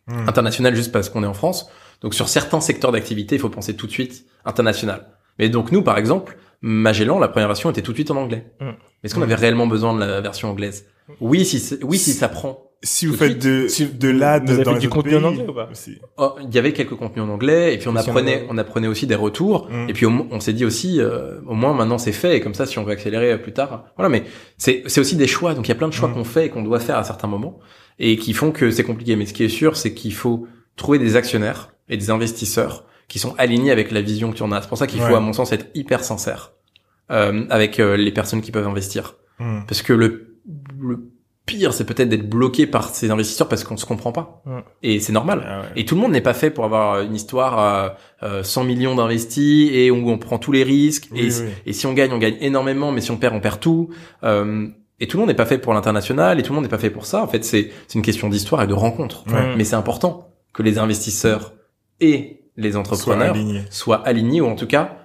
Mm. 0.07 0.29
international 0.29 0.75
juste 0.75 0.91
parce 0.91 1.09
qu'on 1.09 1.23
est 1.23 1.27
en 1.27 1.33
France. 1.33 1.69
Donc 2.01 2.13
sur 2.13 2.29
certains 2.29 2.61
secteurs 2.61 2.91
d'activité, 2.91 3.35
il 3.35 3.39
faut 3.39 3.49
penser 3.49 3.75
tout 3.75 3.87
de 3.87 3.91
suite 3.91 4.25
international. 4.45 5.07
Mais 5.37 5.49
donc 5.49 5.71
nous, 5.71 5.81
par 5.83 5.97
exemple, 5.97 6.37
Magellan, 6.61 7.19
la 7.19 7.27
première 7.27 7.47
version 7.47 7.69
était 7.69 7.81
tout 7.81 7.91
de 7.91 7.97
suite 7.97 8.11
en 8.11 8.17
anglais. 8.17 8.45
Mm. 8.59 8.69
Est-ce 9.03 9.15
qu'on 9.15 9.21
avait 9.21 9.35
réellement 9.35 9.67
besoin 9.67 9.93
de 9.93 9.99
la 9.99 10.21
version 10.21 10.49
anglaise? 10.49 10.85
Oui, 11.21 11.45
si 11.45 11.77
oui, 11.83 11.97
si 11.97 12.11
ça 12.13 12.27
prend. 12.27 12.63
Si 12.83 13.07
vous 13.07 13.13
Tout 13.13 13.17
faites 13.19 13.39
de, 13.43 13.67
Si- 13.67 13.87
de 13.87 14.07
l'ad 14.09 14.45
dans 14.45 14.53
fait 14.63 14.73
les 14.73 14.79
du 14.79 14.89
contenu 14.89 15.15
en 15.15 15.19
pays, 15.19 15.27
anglais 15.29 15.45
ou 15.49 15.53
pas? 15.53 15.69
Oh, 16.17 16.35
il 16.47 16.53
y 16.53 16.59
avait 16.59 16.73
quelques 16.73 16.93
contenus 16.95 17.25
en 17.25 17.29
anglais 17.29 17.73
et 17.73 17.79
puis 17.79 17.87
on 17.87 17.93
Si 17.97 18.07
apprenait, 18.07 18.41
a- 18.41 18.51
on 18.51 18.57
apprenait 18.59 18.87
aussi 18.87 19.07
des 19.07 19.15
retours. 19.15 19.67
Mm. 19.71 19.89
Et 19.89 19.93
puis 19.93 20.05
on 20.05 20.39
s'est 20.39 20.53
dit 20.53 20.63
aussi, 20.63 20.99
euh, 21.01 21.39
au 21.47 21.55
moins 21.55 21.73
maintenant 21.73 21.97
c'est 21.97 22.11
fait 22.11 22.37
et 22.37 22.39
comme 22.39 22.53
ça 22.53 22.67
si 22.67 22.77
on 22.77 22.83
veut 22.83 22.91
accélérer 22.91 23.31
euh, 23.33 23.37
plus 23.39 23.51
tard, 23.53 23.85
voilà. 23.95 24.09
Mais 24.09 24.23
c'est 24.59 24.83
c'est 24.85 24.99
aussi 25.01 25.15
des 25.15 25.25
choix. 25.25 25.55
Donc 25.55 25.65
il 25.67 25.69
y 25.69 25.71
a 25.71 25.75
plein 25.75 25.87
de 25.87 25.93
choix 25.93 26.09
Mm. 26.09 26.13
qu'on 26.13 26.23
fait 26.23 26.45
et 26.45 26.49
qu'on 26.49 26.61
doit 26.61 26.79
faire 26.79 26.97
à 26.97 27.03
certains 27.03 27.27
moments 27.27 27.57
et 27.97 28.15
qui 28.17 28.33
font 28.33 28.51
que 28.51 28.69
c'est 28.69 28.83
compliqué. 28.83 29.15
Mais 29.15 29.25
ce 29.25 29.33
qui 29.33 29.43
est 29.43 29.49
sûr, 29.49 29.75
c'est 29.75 29.95
qu'il 29.95 30.13
faut 30.13 30.45
trouver 30.75 30.99
des 30.99 31.15
actionnaires 31.15 31.73
et 31.89 31.97
des 31.97 32.11
investisseurs 32.11 32.85
qui 33.07 33.19
sont 33.19 33.35
alignés 33.37 33.71
avec 33.71 33.91
la 33.91 34.01
vision 34.01 34.31
que 34.31 34.37
tu 34.37 34.43
en 34.43 34.51
as. 34.51 34.61
C'est 34.61 34.69
pour 34.69 34.77
ça 34.77 34.87
qu'il 34.87 35.01
faut, 35.01 35.15
à 35.15 35.19
mon 35.19 35.33
sens, 35.33 35.51
être 35.51 35.67
hyper 35.73 36.03
sincère 36.03 36.53
euh, 37.11 37.45
avec 37.49 37.79
euh, 37.79 37.95
les 37.95 38.11
personnes 38.11 38.41
qui 38.41 38.51
peuvent 38.51 38.67
investir. 38.67 39.15
Mm. 39.39 39.61
Parce 39.67 39.81
que 39.81 39.93
le, 39.93 40.37
le 40.79 41.09
pire, 41.45 41.73
c'est 41.73 41.85
peut-être 41.85 42.09
d'être 42.09 42.29
bloqué 42.29 42.67
par 42.67 42.89
ces 42.89 43.09
investisseurs 43.09 43.47
parce 43.47 43.63
qu'on 43.63 43.77
se 43.77 43.85
comprend 43.85 44.11
pas. 44.11 44.43
Mm. 44.45 44.59
Et 44.83 44.99
c'est 44.99 45.13
normal. 45.13 45.45
Ah 45.47 45.61
ouais. 45.61 45.67
Et 45.77 45.85
tout 45.85 45.95
le 45.95 46.01
monde 46.01 46.11
n'est 46.11 46.21
pas 46.21 46.33
fait 46.33 46.51
pour 46.51 46.65
avoir 46.65 47.01
une 47.01 47.15
histoire 47.15 47.57
à 47.57 47.97
euh, 48.23 48.43
100 48.43 48.65
millions 48.65 48.95
d'investis 48.95 49.71
et 49.73 49.89
où 49.89 50.09
on 50.09 50.17
prend 50.17 50.37
tous 50.37 50.51
les 50.51 50.63
risques. 50.63 51.07
Oui, 51.11 51.27
et, 51.27 51.41
oui. 51.41 51.49
et 51.65 51.73
si 51.73 51.87
on 51.87 51.93
gagne, 51.93 52.11
on 52.11 52.17
gagne 52.19 52.37
énormément, 52.41 52.91
mais 52.91 53.01
si 53.01 53.11
on 53.11 53.17
perd, 53.17 53.33
on 53.33 53.39
perd 53.39 53.59
tout. 53.59 53.89
Euh, 54.23 54.67
et 54.99 55.07
tout 55.07 55.17
le 55.17 55.21
monde 55.21 55.29
n'est 55.29 55.35
pas 55.35 55.45
fait 55.45 55.59
pour 55.59 55.73
l'international 55.73 56.39
et 56.39 56.43
tout 56.43 56.51
le 56.51 56.55
monde 56.55 56.63
n'est 56.63 56.69
pas 56.69 56.77
fait 56.77 56.89
pour 56.89 57.05
ça. 57.05 57.23
En 57.23 57.27
fait, 57.27 57.45
c'est 57.45 57.71
c'est 57.87 57.95
une 57.95 58.03
question 58.03 58.29
d'histoire 58.29 58.63
et 58.63 58.67
de 58.67 58.73
rencontre. 58.73 59.23
Ouais. 59.27 59.55
Mais 59.55 59.63
c'est 59.63 59.75
important 59.75 60.33
que 60.53 60.63
les 60.63 60.79
investisseurs 60.79 61.53
et 61.99 62.41
les 62.57 62.71
Soit 62.71 62.79
entrepreneurs 62.81 63.35
soient 63.69 64.05
alignés 64.07 64.41
ou 64.41 64.47
en 64.47 64.55
tout 64.55 64.67
cas 64.67 64.97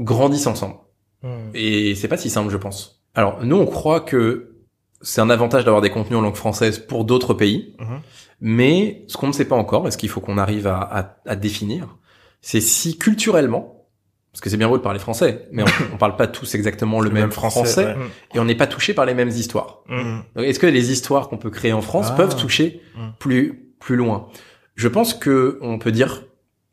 grandissent 0.00 0.46
ensemble. 0.46 0.74
Mm. 1.22 1.28
Et 1.54 1.94
c'est 1.94 2.08
pas 2.08 2.16
si 2.16 2.28
simple, 2.30 2.50
je 2.50 2.56
pense. 2.56 3.02
Alors, 3.14 3.44
nous, 3.44 3.56
on 3.56 3.66
croit 3.66 4.00
que 4.00 4.56
c'est 5.00 5.20
un 5.20 5.30
avantage 5.30 5.64
d'avoir 5.64 5.82
des 5.82 5.90
contenus 5.90 6.18
en 6.18 6.22
langue 6.22 6.36
française 6.36 6.78
pour 6.78 7.04
d'autres 7.04 7.34
pays. 7.34 7.74
Mhm. 7.80 8.00
Mais 8.40 9.04
ce 9.08 9.16
qu'on 9.16 9.26
ne 9.28 9.32
sait 9.32 9.44
pas 9.44 9.56
encore, 9.56 9.86
et 9.86 9.90
ce 9.90 9.96
qu'il 9.98 10.08
faut 10.08 10.20
qu'on 10.20 10.38
arrive 10.38 10.66
à, 10.66 10.78
à- 10.80 11.16
à 11.26 11.36
définir, 11.36 11.96
c'est 12.40 12.60
si 12.60 12.98
culturellement, 12.98 13.86
parce 14.32 14.40
que 14.40 14.48
c'est 14.50 14.56
bien 14.56 14.68
beau 14.68 14.78
de 14.78 14.82
parler 14.82 14.98
français, 14.98 15.46
mais 15.52 15.62
on, 15.62 15.66
on 15.94 15.96
parle 15.98 16.16
pas 16.16 16.26
tous 16.26 16.54
exactement 16.54 17.00
le, 17.00 17.08
Le 17.08 17.14
même 17.14 17.22
même 17.24 17.32
français, 17.32 17.58
français, 17.64 17.84
ouais. 17.86 17.96
et 18.34 18.38
on 18.40 18.44
n'est 18.44 18.54
pas 18.56 18.66
touché 18.66 18.94
par 18.94 19.04
les 19.06 19.14
mêmes 19.14 19.28
histoires. 19.28 19.80
Donc, 19.88 20.44
Est-ce 20.46 20.58
que 20.58 20.66
les 20.66 20.90
histoires 20.90 21.28
qu'on 21.28 21.36
peut 21.36 21.50
créer 21.50 21.72
en 21.72 21.82
France 21.82 22.08
Ah. 22.10 22.16
peuvent 22.16 22.34
toucher 22.36 22.80
Mm. 22.96 23.00
plus 23.18 23.68
plus 23.78 23.96
loin? 23.96 24.28
Je 24.76 24.88
pense 24.88 25.14
que 25.14 25.58
on 25.60 25.78
peut 25.78 25.92
dire, 25.92 26.24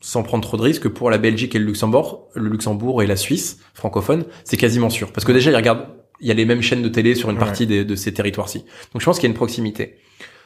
sans 0.01 0.23
prendre 0.23 0.43
trop 0.43 0.57
de 0.57 0.61
risques, 0.61 0.83
que 0.83 0.87
pour 0.87 1.09
la 1.09 1.17
Belgique 1.17 1.55
et 1.55 1.59
le 1.59 1.65
Luxembourg, 1.65 2.27
le 2.35 2.49
Luxembourg 2.49 3.03
et 3.03 3.07
la 3.07 3.15
Suisse 3.15 3.59
francophone, 3.73 4.25
c'est 4.43 4.57
quasiment 4.57 4.89
sûr, 4.89 5.11
parce 5.11 5.25
que 5.25 5.31
déjà 5.31 5.51
ils 5.51 5.55
regardent 5.55 5.87
il 6.21 6.27
y 6.27 6.31
a 6.31 6.33
les 6.33 6.45
mêmes 6.45 6.61
chaînes 6.61 6.81
de 6.81 6.89
télé 6.89 7.15
sur 7.15 7.29
une 7.29 7.35
Ouais. 7.37 7.39
partie 7.43 7.65
des- 7.65 7.85
de 7.85 7.95
ces 7.95 8.13
territoires-ci. 8.13 8.59
Donc 8.93 8.99
je 9.01 9.05
pense 9.05 9.17
qu'il 9.19 9.23
y 9.23 9.27
a 9.27 9.31
une 9.31 9.37
proximité. 9.37 9.95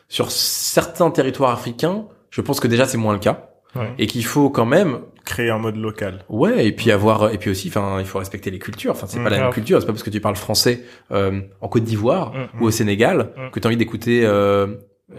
Sur 0.08 0.30
certains 0.30 1.10
territoires 1.10 1.50
africains, 1.52 2.06
je 2.30 2.42
pense 2.42 2.60
que 2.60 2.68
déjà 2.68 2.86
c'est 2.86 2.98
moins 2.98 3.14
le 3.14 3.20
cas 3.20 3.50
Ouais. 3.76 3.92
et 3.98 4.06
qu'il 4.06 4.24
faut 4.24 4.50
quand 4.52 4.66
même 4.68 5.00
Créer 5.26 5.52
en 5.52 5.58
mode 5.60 5.78
local. 5.78 6.26
Ouais, 6.28 6.68
et 6.68 6.74
puis 6.74 6.92
avoir, 6.92 7.32
et 7.34 7.38
puis 7.38 7.50
aussi, 7.50 7.70
enfin, 7.70 7.98
il 8.02 8.06
faut 8.06 8.20
respecter 8.20 8.52
les 8.52 8.60
cultures. 8.60 8.92
Enfin, 8.92 9.08
c'est 9.08 9.20
Mm, 9.20 9.24
pas 9.24 9.30
la 9.30 9.40
même 9.40 9.52
culture. 9.52 9.80
C'est 9.80 9.86
pas 9.88 9.94
parce 9.94 10.04
que 10.04 10.10
tu 10.10 10.20
parles 10.20 10.36
français 10.36 10.84
euh, 11.12 11.40
en 11.62 11.70
Côte 11.70 11.86
d'Ivoire 11.86 12.34
Mm, 12.34 12.62
ou 12.62 12.66
au 12.66 12.72
Sénégal 12.72 13.32
Mm. 13.38 13.50
que 13.52 13.60
tu 13.62 13.66
as 13.66 13.70
envie 13.70 13.78
d'écouter. 13.78 14.24
Euh, 14.26 14.68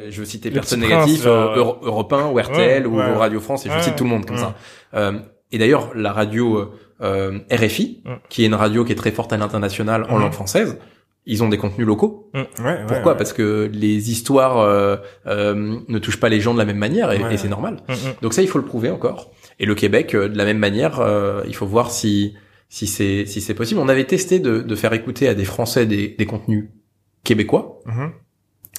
je 0.08 0.18
veux 0.18 0.24
citer 0.24 0.50
personne 0.50 0.80
négative, 0.80 1.26
euh, 1.26 1.54
Euro- 1.56 1.78
Europe 1.82 2.12
1 2.12 2.26
ou 2.30 2.38
RTL 2.38 2.86
ou 2.86 2.96
ouais. 2.96 3.12
Radio 3.12 3.40
France, 3.40 3.66
et 3.66 3.68
je 3.70 3.74
Ouais. 3.74 3.82
cite 3.82 3.96
tout 3.96 4.04
le 4.04 4.10
monde 4.10 4.24
comme 4.26 4.36
Mm. 4.36 4.40
ça. 4.40 4.54
Euh, 4.94 5.18
et 5.52 5.58
d'ailleurs, 5.58 5.92
la 5.94 6.12
radio 6.12 6.56
euh, 6.58 6.72
euh, 7.02 7.38
RFI, 7.50 8.02
qui 8.28 8.42
est 8.42 8.46
une 8.46 8.54
radio 8.54 8.84
qui 8.84 8.92
est 8.92 8.96
très 8.96 9.10
forte 9.10 9.32
à 9.32 9.36
l'international 9.36 10.06
en 10.08 10.18
langue 10.18 10.32
française, 10.32 10.78
ils 11.26 11.42
ont 11.42 11.48
des 11.48 11.58
contenus 11.58 11.86
locaux. 11.86 12.30
Pourquoi. 12.88 13.16
Parce 13.16 13.32
que 13.32 13.70
les 13.72 14.10
histoires 14.10 14.58
euh, 14.58 14.96
euh, 15.26 15.78
ne 15.88 15.98
touchent 15.98 16.20
pas 16.20 16.28
les 16.28 16.40
gens 16.40 16.52
de 16.54 16.58
la 16.58 16.64
même 16.64 16.76
manière, 16.78 17.12
et, 17.12 17.36
c'est 17.36 17.48
normal. 17.48 17.78
Mm, 17.88 17.92
mm. 17.92 17.96
Donc 18.22 18.32
ça, 18.34 18.42
il 18.42 18.48
faut 18.48 18.58
le 18.58 18.64
prouver 18.64 18.90
encore. 18.90 19.30
Et 19.60 19.66
le 19.66 19.74
Québec, 19.74 20.14
euh, 20.14 20.28
de 20.28 20.36
la 20.36 20.44
même 20.44 20.58
manière, 20.58 21.00
euh, 21.00 21.42
il 21.46 21.54
faut 21.54 21.66
voir 21.66 21.90
si 21.90 22.34
si 22.68 22.86
c'est 22.88 23.24
si 23.26 23.40
c'est 23.40 23.54
possible. 23.54 23.78
On 23.80 23.88
avait 23.88 24.04
testé 24.04 24.38
de, 24.40 24.60
de 24.60 24.74
faire 24.74 24.92
écouter 24.94 25.28
à 25.28 25.34
des 25.34 25.44
Français 25.44 25.86
des, 25.86 26.08
des 26.08 26.26
contenus 26.26 26.70
québécois. 27.22 27.78
Mhm. 27.86 28.10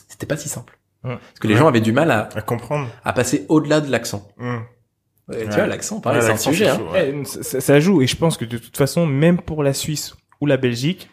C'était 0.07 0.25
pas 0.25 0.35
si 0.37 0.49
simple. 0.49 0.77
Ouais. 1.05 1.15
Parce 1.17 1.39
que 1.39 1.47
les 1.47 1.53
Ouais. 1.53 1.59
gens 1.59 1.67
avaient 1.67 1.81
du 1.81 1.91
mal 1.93 2.11
à, 2.11 2.29
À 2.35 2.41
comprendre. 2.41 2.87
à 3.03 3.13
passer 3.13 3.45
au-delà 3.49 3.79
de 3.81 3.89
l'accent. 3.91 4.27
Ouais, 4.39 4.47
Ouais. 5.27 5.45
Tu 5.49 5.55
vois, 5.55 5.65
l'accent, 5.65 5.99
pareil, 6.01 6.19
Ouais, 6.21 6.25
c'est 6.27 6.33
un 6.33 6.37
sujet. 6.37 6.67
Hein. 6.69 6.79
Eh, 6.95 7.25
ça, 7.25 7.59
ça 7.59 7.79
joue 7.79 8.01
et 8.03 8.07
je 8.07 8.15
pense 8.15 8.37
que 8.37 8.45
de 8.45 8.57
toute 8.59 8.77
façon, 8.77 9.07
même 9.07 9.39
pour 9.41 9.63
la 9.63 9.73
Suisse 9.73 10.15
ou 10.41 10.45
la 10.45 10.57
Belgique, 10.57 11.09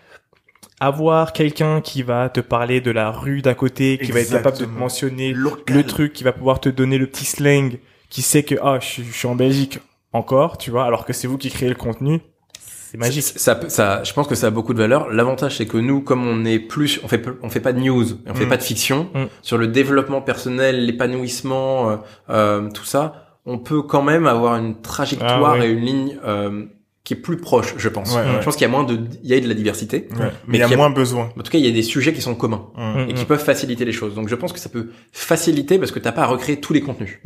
avoir 0.81 1.33
quelqu'un 1.33 1.81
qui 1.81 2.03
va 2.03 2.29
te 2.29 2.41
parler 2.41 2.81
de 2.81 2.91
la 2.91 3.11
rue 3.11 3.41
d'à 3.43 3.55
côté, 3.55 3.99
qui 3.99 4.13
va 4.13 4.21
être 4.21 4.31
capable 4.33 4.59
de 4.59 4.65
te 4.65 4.71
mentionner 4.71 5.33
Local. 5.33 5.77
le 5.77 5.85
truc, 5.85 6.13
qui 6.13 6.25
va 6.25 6.33
pouvoir 6.33 6.61
te 6.61 6.69
donner 6.69 6.99
le 6.99 7.07
petit 7.07 7.25
slang, 7.25 7.79
qui 8.11 8.21
sait 8.23 8.43
que 8.43 8.57
ah 8.63 8.79
je, 8.81 8.87
suis- 8.87 9.05
je 9.05 9.13
suis 9.17 9.29
en 9.29 9.35
Belgique 9.37 9.79
encore, 10.13 10.59
tu 10.59 10.71
vois, 10.71 10.85
alors 10.85 11.05
que 11.07 11.13
c'est 11.13 11.27
vous 11.29 11.39
qui 11.39 11.51
créez 11.51 11.69
le 11.69 11.75
contenu, 11.75 12.21
c'est 12.93 12.99
magique. 12.99 13.23
Ça, 13.23 13.39
ça, 13.39 13.55
peut- 13.57 13.69
ça, 13.69 14.03
je 14.05 14.13
pense 14.13 14.27
que 14.29 14.35
ça 14.35 14.49
a 14.49 14.51
beaucoup 14.51 14.75
de 14.75 14.79
valeur. 14.79 15.11
L'avantage, 15.11 15.57
c'est 15.57 15.67
que 15.67 15.79
nous, 15.79 16.03
comme 16.03 16.27
on 16.27 16.45
est 16.45 16.59
plus, 16.59 17.01
on 17.03 17.09
fait, 17.09 17.25
on 17.43 17.49
fait 17.49 17.61
pas 17.61 17.73
de 17.73 17.81
news, 17.81 18.05
et 18.05 18.31
on 18.31 18.35
fait 18.35 18.45
Mm. 18.47 18.49
pas 18.51 18.57
de 18.59 18.63
fiction 18.63 19.09
Mm. 19.15 19.25
sur 19.41 19.57
le 19.59 19.67
développement 19.67 20.21
personnel, 20.21 20.85
l'épanouissement, 20.85 21.91
euh, 21.91 21.97
euh, 22.31 22.71
tout 22.71 22.85
ça, 22.85 23.39
on 23.47 23.59
peut 23.59 23.83
quand 23.83 24.03
même 24.03 24.27
avoir 24.27 24.57
une 24.57 24.81
trajectoire 24.83 25.55
Ah, 25.55 25.59
oui. 25.59 25.65
et 25.67 25.71
une 25.71 25.81
ligne 25.81 26.19
euh, 26.25 26.65
qui 27.05 27.15
est 27.15 27.17
plus 27.17 27.37
proche, 27.39 27.75
je 27.79 27.89
pense. 27.89 28.15
Ouais, 28.15 28.21
ouais. 28.21 28.27
Je 28.39 28.45
pense 28.45 28.55
qu'il 28.55 28.63
y 28.63 28.67
a 28.67 28.69
moins 28.71 28.85
de, 28.85 28.97
il 29.25 29.29
y 29.29 29.35
a 29.35 29.41
de 29.41 29.49
la 29.49 29.55
diversité. 29.55 30.07
Ouais. 30.13 30.31
Mais 30.47 30.59
il 30.59 30.61
y 30.61 30.63
a 30.63 30.69
y 30.69 30.75
a- 30.75 30.77
moins 30.77 30.91
besoin. 30.91 31.31
En 31.37 31.43
tout 31.43 31.51
cas, 31.51 31.59
il 31.59 31.65
y 31.67 31.69
a 31.69 31.73
des 31.73 31.83
sujets 31.83 32.13
qui 32.13 32.21
sont 32.21 32.37
communs 32.37 32.67
et 33.09 33.15
qui 33.15 33.25
peuvent 33.25 33.43
faciliter 33.43 33.85
les 33.85 33.91
choses. 33.93 34.15
Donc, 34.15 34.29
je 34.29 34.35
pense 34.37 34.53
que 34.53 34.61
ça 34.61 34.69
peut 34.69 34.91
faciliter 35.13 35.79
parce 35.79 35.91
que 35.91 35.99
t'as 35.99 36.13
pas 36.13 36.23
à 36.23 36.27
recréer 36.27 36.61
tous 36.61 36.73
les 36.73 36.81
contenus. 36.83 37.19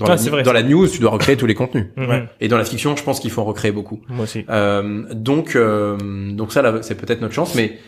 Ouais. 0.00 0.06
Dans, 0.06 0.06
Ah, 0.06 0.10
la, 0.10 0.18
c'est 0.18 0.30
vrai, 0.30 0.42
dans 0.42 0.50
ça. 0.52 0.54
la 0.54 0.62
news, 0.62 0.88
tu 0.88 1.00
dois 1.00 1.10
recréer 1.10 1.36
tous 1.36 1.46
les 1.46 1.54
contenus. 1.54 1.86
mm. 1.96 2.06
Ouais. 2.08 2.24
Et 2.40 2.48
dans 2.48 2.58
la 2.58 2.64
fiction, 2.64 2.96
je 2.96 3.02
pense 3.02 3.20
qu'il 3.20 3.30
faut 3.30 3.42
en 3.42 3.46
recréer 3.46 3.72
beaucoup. 3.72 4.00
Moi 4.08 4.24
aussi. 4.24 4.44
Euh, 4.48 5.04
donc, 5.14 5.56
euh, 5.56 5.96
donc 6.32 6.52
ça, 6.52 6.62
là, 6.62 6.78
c'est 6.82 6.94
peut-être 6.94 7.20
notre 7.20 7.34
chance, 7.34 7.54
mais 7.54 7.78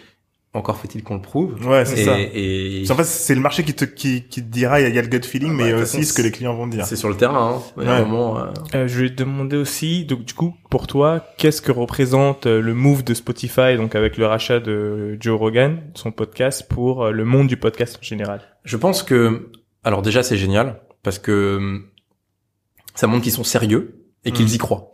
encore 0.52 0.76
faut-il 0.78 1.04
qu'on 1.04 1.14
le 1.14 1.20
prouve. 1.22 1.54
Ouais, 1.64 1.84
c'est 1.84 2.00
et, 2.00 2.04
ça. 2.04 2.16
et 2.18 2.84
En 2.90 2.96
fait, 2.96 3.04
c'est 3.04 3.36
le 3.36 3.40
marché 3.40 3.62
qui 3.62 3.72
te, 3.72 3.84
qui, 3.84 4.24
qui 4.24 4.42
te 4.42 4.48
dira, 4.50 4.80
il 4.80 4.82
y, 4.82 4.86
a- 4.86 4.88
il 4.88 4.94
y 4.96 4.98
a 4.98 5.02
le 5.02 5.06
gut 5.06 5.22
feeling, 5.24 5.52
Ah, 5.52 5.62
mais 5.62 5.72
bah, 5.72 5.82
aussi 5.82 6.04
ce 6.04 6.12
que 6.12 6.22
les 6.22 6.32
clients 6.32 6.54
vont 6.56 6.66
dire. 6.66 6.84
c'est 6.86 6.96
sur 6.96 7.08
le 7.08 7.14
terrain. 7.16 7.60
Hein. 7.78 7.82
A 7.86 7.94
un 7.94 8.00
Ouais. 8.02 8.04
moment, 8.08 8.38
euh, 8.40 8.46
Euh, 8.74 8.88
je 8.88 9.00
vais 9.02 9.10
te 9.10 9.22
demander 9.22 9.56
aussi, 9.56 10.04
donc 10.06 10.24
du 10.24 10.34
coup, 10.34 10.56
pour 10.68 10.88
toi, 10.88 11.24
qu'est-ce 11.38 11.62
que 11.62 11.70
représente 11.70 12.46
euh, 12.46 12.60
le 12.60 12.74
move 12.74 13.04
de 13.04 13.14
Spotify, 13.14 13.76
donc 13.76 13.94
avec 13.94 14.16
le 14.18 14.26
rachat 14.26 14.58
de 14.58 15.16
Joe 15.20 15.38
Rogan, 15.38 15.78
son 15.94 16.10
podcast, 16.10 16.66
pour 16.68 17.10
le 17.10 17.24
monde 17.24 17.46
du 17.46 17.56
podcast 17.56 17.98
en 18.00 18.04
général? 18.04 18.40
Je 18.64 18.76
pense 18.76 19.04
que, 19.04 19.50
alors 19.84 20.02
déjà, 20.02 20.24
c'est 20.24 20.36
génial 20.36 20.80
parce 21.04 21.20
que 21.20 21.80
ça 22.94 23.06
montre 23.06 23.22
qu'ils 23.22 23.32
sont 23.32 23.44
sérieux 23.44 23.94
et 24.24 24.32
qu'ils 24.32 24.46
Mm. 24.46 24.54
y 24.54 24.58
croient. 24.58 24.90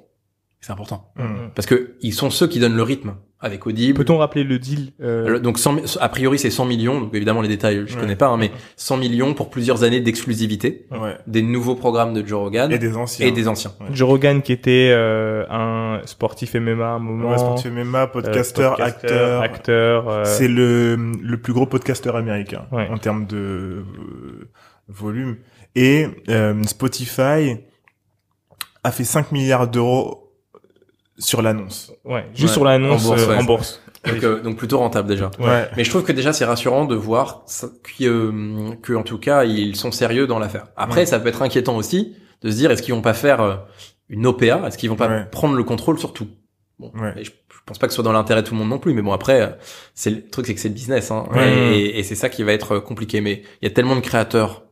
C'est 0.61 0.73
important 0.73 1.13
Mhm. 1.17 1.51
parce 1.55 1.67
que 1.67 1.95
ils 2.01 2.13
sont 2.15 2.31
ceux 2.31 2.49
qui 2.49 2.59
donnent 2.59 2.75
le 2.77 2.83
rythme 2.83 3.15
avec 3.39 3.67
Audible. 3.67 4.03
Peut-on 4.03 4.17
rappeler 4.17 4.43
le 4.43 4.59
deal 4.59 4.93
euh, 5.01 5.39
Donc 5.39 5.59
100 5.59 5.73
mi- 5.75 5.83
a 6.01 6.09
priori 6.09 6.39
c'est 6.39 6.51
100 6.51 6.65
millions, 6.65 6.99
donc 7.01 7.15
évidemment 7.15 7.43
les 7.43 7.49
détails 7.49 7.85
je 7.87 7.95
Ouais. 7.95 8.01
connais 8.01 8.17
pas, 8.17 8.29
hein, 8.29 8.37
mais 8.39 8.51
100 8.77 8.97
millions 8.97 9.35
pour 9.35 9.51
plusieurs 9.51 9.85
années 9.85 10.01
d'exclusivité, 10.01 10.87
Ouais. 10.91 11.17
des 11.29 11.43
nouveaux 11.43 11.77
programmes 11.77 12.15
de 12.15 12.27
Joe 12.27 12.41
Rogan 12.41 12.73
Et 12.73 12.79
des 12.79 12.97
anciens. 12.97 13.27
et 13.27 13.31
des 13.33 13.47
anciens. 13.47 13.73
Joe 13.93 14.09
Rogan 14.09 14.41
qui 14.43 14.53
était 14.53 14.91
euh, 14.93 15.45
un 15.51 16.01
sportif 16.07 16.55
MMA 16.57 16.85
à 16.87 16.93
un 16.95 16.99
moment, 16.99 17.31
Ouais, 17.33 17.39
sportif 17.39 17.71
MMA, 17.71 18.05
euh, 18.05 18.07
podcaster, 18.09 18.71
acteur. 18.81 19.43
acteur. 19.43 20.09
euh, 20.09 20.25
C'est 20.25 20.49
le, 20.49 20.97
le 20.97 21.37
plus 21.37 21.53
gros 21.53 21.67
podcasteur 21.67 22.17
américain 22.17 22.67
Ouais. 22.73 22.89
en 22.91 22.97
termes 22.99 23.27
de 23.27 23.37
euh, 23.37 23.85
volume. 24.89 25.37
Et 25.77 26.07
euh, 26.31 26.61
Spotify 26.65 27.59
a 28.87 28.91
fait 28.93 29.05
5 29.05 29.32
milliards 29.32 29.68
d'euros 29.68 30.32
sur 31.18 31.43
l'annonce. 31.43 31.93
ouais, 32.05 32.26
juste 32.34 32.49
Ouais, 32.49 32.53
sur 32.53 32.64
l'annonce 32.64 33.05
en 33.05 33.09
bourse, 33.09 33.22
euh, 33.22 33.28
ouais. 33.28 33.37
en 33.39 33.45
bourse. 33.45 33.80
Donc, 34.05 34.22
euh, 34.22 34.41
donc 34.41 34.57
plutôt 34.57 34.78
rentable 34.78 35.09
déjà. 35.09 35.30
Ouais. 35.41 35.68
Mais 35.76 35.82
je 35.84 35.91
trouve 35.91 36.05
que 36.05 36.12
déjà 36.12 36.32
c'est 36.32 36.45
rassurant 36.45 36.84
de 36.84 36.95
voir 36.95 37.43
ça- 37.47 37.68
que, 37.82 38.05
euh, 38.05 38.74
que 38.82 38.93
en 38.93 39.03
tout 39.03 39.18
cas 39.18 39.45
ils 39.45 39.74
sont 39.76 39.91
sérieux 39.91 40.26
dans 40.26 40.39
l'affaire. 40.39 40.66
Après 40.76 41.01
Ouais. 41.01 41.07
ça 41.07 41.18
peut 41.18 41.28
être 41.28 41.43
inquiétant 41.43 41.76
aussi 41.76 42.14
de 42.43 42.51
se 42.51 42.57
dire 42.57 42.70
est-ce 42.70 42.82
qu'ils 42.82 42.95
vont 42.95 43.01
pas 43.03 43.14
faire 43.14 43.41
euh, 43.41 43.57
une 44.09 44.26
OPA, 44.26 44.62
est-ce 44.66 44.78
qu'ils 44.78 44.91
vont 44.91 44.97
pas 44.97 45.09
Ouais. 45.09 45.24
prendre 45.32 45.55
le 45.57 45.64
contrôle 45.64 45.99
sur 45.99 46.12
tout? 46.12 46.28
Bon, 46.78 46.93
je, 47.16 47.24
je 47.24 47.30
pense 47.64 47.78
pas 47.78 47.87
que 47.87 47.93
ce 47.93 47.97
soit 47.97 48.05
dans 48.05 48.12
l'intérêt 48.12 48.43
de 48.43 48.47
tout 48.47 48.53
le 48.55 48.61
monde 48.61 48.68
non 48.68 48.78
plus, 48.78 48.93
mais 48.93 49.01
bon 49.03 49.12
après 49.12 49.41
euh, 49.41 49.49
c'est 49.95 50.11
le 50.11 50.28
truc 50.28 50.47
c'est 50.47 50.55
que 50.55 50.61
c'est 50.61 50.68
le 50.68 50.74
business 50.74 51.11
hein, 51.11 51.26
Ouais. 51.32 51.78
et, 51.80 51.99
et 51.99 52.03
c'est 52.05 52.14
ça 52.14 52.28
qui 52.28 52.43
va 52.45 52.53
être 52.53 52.78
compliqué. 52.78 53.20
Mais 53.22 53.43
il 53.62 53.64
y 53.64 53.70
a 53.70 53.74
tellement 53.74 53.97
de 53.97 54.01
créateurs, 54.03 54.64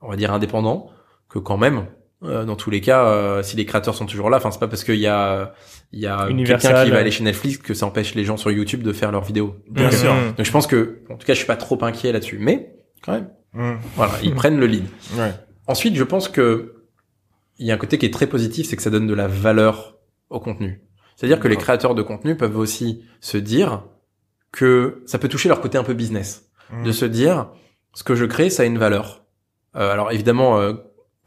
on 0.00 0.08
va 0.08 0.16
dire 0.16 0.32
indépendants, 0.32 0.90
que 1.28 1.38
quand 1.38 1.58
même 1.58 1.86
euh, 2.22 2.44
dans 2.44 2.56
tous 2.56 2.70
les 2.70 2.80
cas, 2.80 3.04
euh, 3.06 3.42
si 3.42 3.56
les 3.56 3.64
créateurs 3.66 3.94
sont 3.94 4.06
toujours 4.06 4.28
là, 4.30 4.36
enfin 4.36 4.50
c'est 4.50 4.58
pas 4.60 4.68
parce 4.68 4.84
qu'il 4.84 4.96
y 4.96 5.06
a 5.06 5.54
il 5.92 5.98
y 6.00 6.06
a 6.06 6.26
quelqu'un 6.28 6.56
qui 6.84 6.90
va 6.90 6.96
euh. 6.96 7.00
aller 7.00 7.10
chez 7.10 7.24
Netflix 7.24 7.56
que 7.58 7.74
ça 7.74 7.86
empêche 7.86 8.14
les 8.14 8.24
gens 8.24 8.36
sur 8.36 8.50
YouTube 8.50 8.82
de 8.82 8.92
faire 8.92 9.10
leurs 9.10 9.24
vidéos. 9.24 9.56
Bien 9.70 9.86
Mhm. 9.86 9.92
sûr. 9.92 10.14
Donc 10.36 10.44
je 10.46 10.52
pense 10.52 10.66
que, 10.66 11.00
en 11.10 11.16
tout 11.16 11.26
cas, 11.26 11.32
je 11.32 11.38
suis 11.38 11.46
pas 11.46 11.56
trop 11.56 11.82
inquiet 11.84 12.12
là-dessus, 12.12 12.38
mais 12.38 12.74
quand 13.02 13.12
même, 13.12 13.30
Mhm. 13.54 13.78
voilà, 13.96 14.12
ils 14.22 14.34
prennent 14.34 14.58
le 14.60 14.66
lead. 14.66 14.84
Ouais. 15.16 15.32
Ensuite, 15.66 15.96
je 15.96 16.04
pense 16.04 16.28
que 16.28 16.74
il 17.58 17.66
y 17.66 17.70
a 17.70 17.74
un 17.74 17.78
côté 17.78 17.98
qui 17.98 18.06
est 18.06 18.12
très 18.12 18.26
positif, 18.26 18.66
c'est 18.66 18.76
que 18.76 18.82
ça 18.82 18.90
donne 18.90 19.06
de 19.06 19.14
la 19.14 19.26
valeur 19.26 19.96
au 20.30 20.40
contenu. 20.40 20.82
C'est-à-dire 21.16 21.40
que 21.40 21.48
les 21.48 21.56
créateurs 21.56 21.94
de 21.94 22.02
contenu 22.02 22.36
peuvent 22.36 22.56
aussi 22.56 23.02
se 23.20 23.36
dire 23.36 23.82
que 24.52 25.02
ça 25.06 25.18
peut 25.18 25.28
toucher 25.28 25.48
leur 25.48 25.60
côté 25.60 25.76
un 25.78 25.84
peu 25.84 25.94
business, 25.94 26.50
Mhm. 26.72 26.84
de 26.84 26.92
se 26.92 27.04
dire 27.04 27.48
ce 27.94 28.02
que 28.04 28.14
je 28.14 28.24
crée, 28.24 28.48
ça 28.50 28.62
a 28.62 28.66
une 28.66 28.78
valeur. 28.78 29.24
Euh, 29.76 29.92
alors 29.92 30.10
évidemment, 30.12 30.58
euh, 30.58 30.72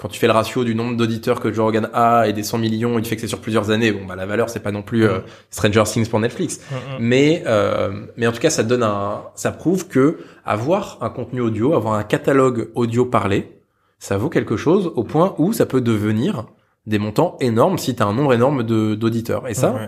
quand 0.03 0.09
tu 0.09 0.19
fais 0.19 0.27
le 0.27 0.33
ratio 0.33 0.65
du 0.65 0.75
nombre 0.75 0.97
d'auditeurs 0.97 1.39
que 1.39 1.53
Joe 1.53 1.63
Rogan 1.63 1.89
a 1.93 2.27
et 2.27 2.33
des 2.33 2.43
100 2.43 2.57
millions, 2.57 2.99
il 2.99 3.05
fait 3.05 3.15
que 3.15 3.21
c'est 3.21 3.29
sur 3.29 3.39
plusieurs 3.39 3.69
années. 3.69 3.93
Bon, 3.93 4.03
bah 4.05 4.17
la 4.17 4.25
valeur, 4.25 4.49
c'est 4.49 4.59
pas 4.59 4.73
non 4.73 4.81
plus 4.81 5.05
euh, 5.05 5.19
Stranger 5.49 5.83
Things 5.85 6.09
pour 6.09 6.19
Netflix. 6.19 6.59
Mm, 6.59 6.75
mm. 6.75 6.79
Mais 6.99 7.43
euh, 7.47 8.05
mais 8.17 8.27
en 8.27 8.33
tout 8.33 8.41
cas, 8.41 8.49
ça 8.49 8.63
donne 8.63 8.83
un, 8.83 9.21
ça 9.35 9.53
prouve 9.53 9.87
que 9.87 10.17
avoir 10.43 10.97
un 10.99 11.09
contenu 11.09 11.39
audio, 11.39 11.73
avoir 11.73 11.93
un 11.93 12.03
catalogue 12.03 12.69
audio 12.75 13.05
parlé, 13.05 13.61
ça 13.97 14.17
vaut 14.17 14.27
quelque 14.27 14.57
chose 14.57 14.91
au 14.93 15.05
point 15.05 15.35
où 15.37 15.53
ça 15.53 15.65
peut 15.65 15.79
devenir 15.79 16.47
des 16.85 16.99
montants 16.99 17.37
énormes 17.39 17.77
si 17.77 17.95
tu 17.95 18.03
as 18.03 18.05
un 18.05 18.13
nombre 18.13 18.33
énorme 18.33 18.63
de 18.63 18.95
d'auditeurs. 18.95 19.47
Et 19.47 19.53
ça, 19.53 19.87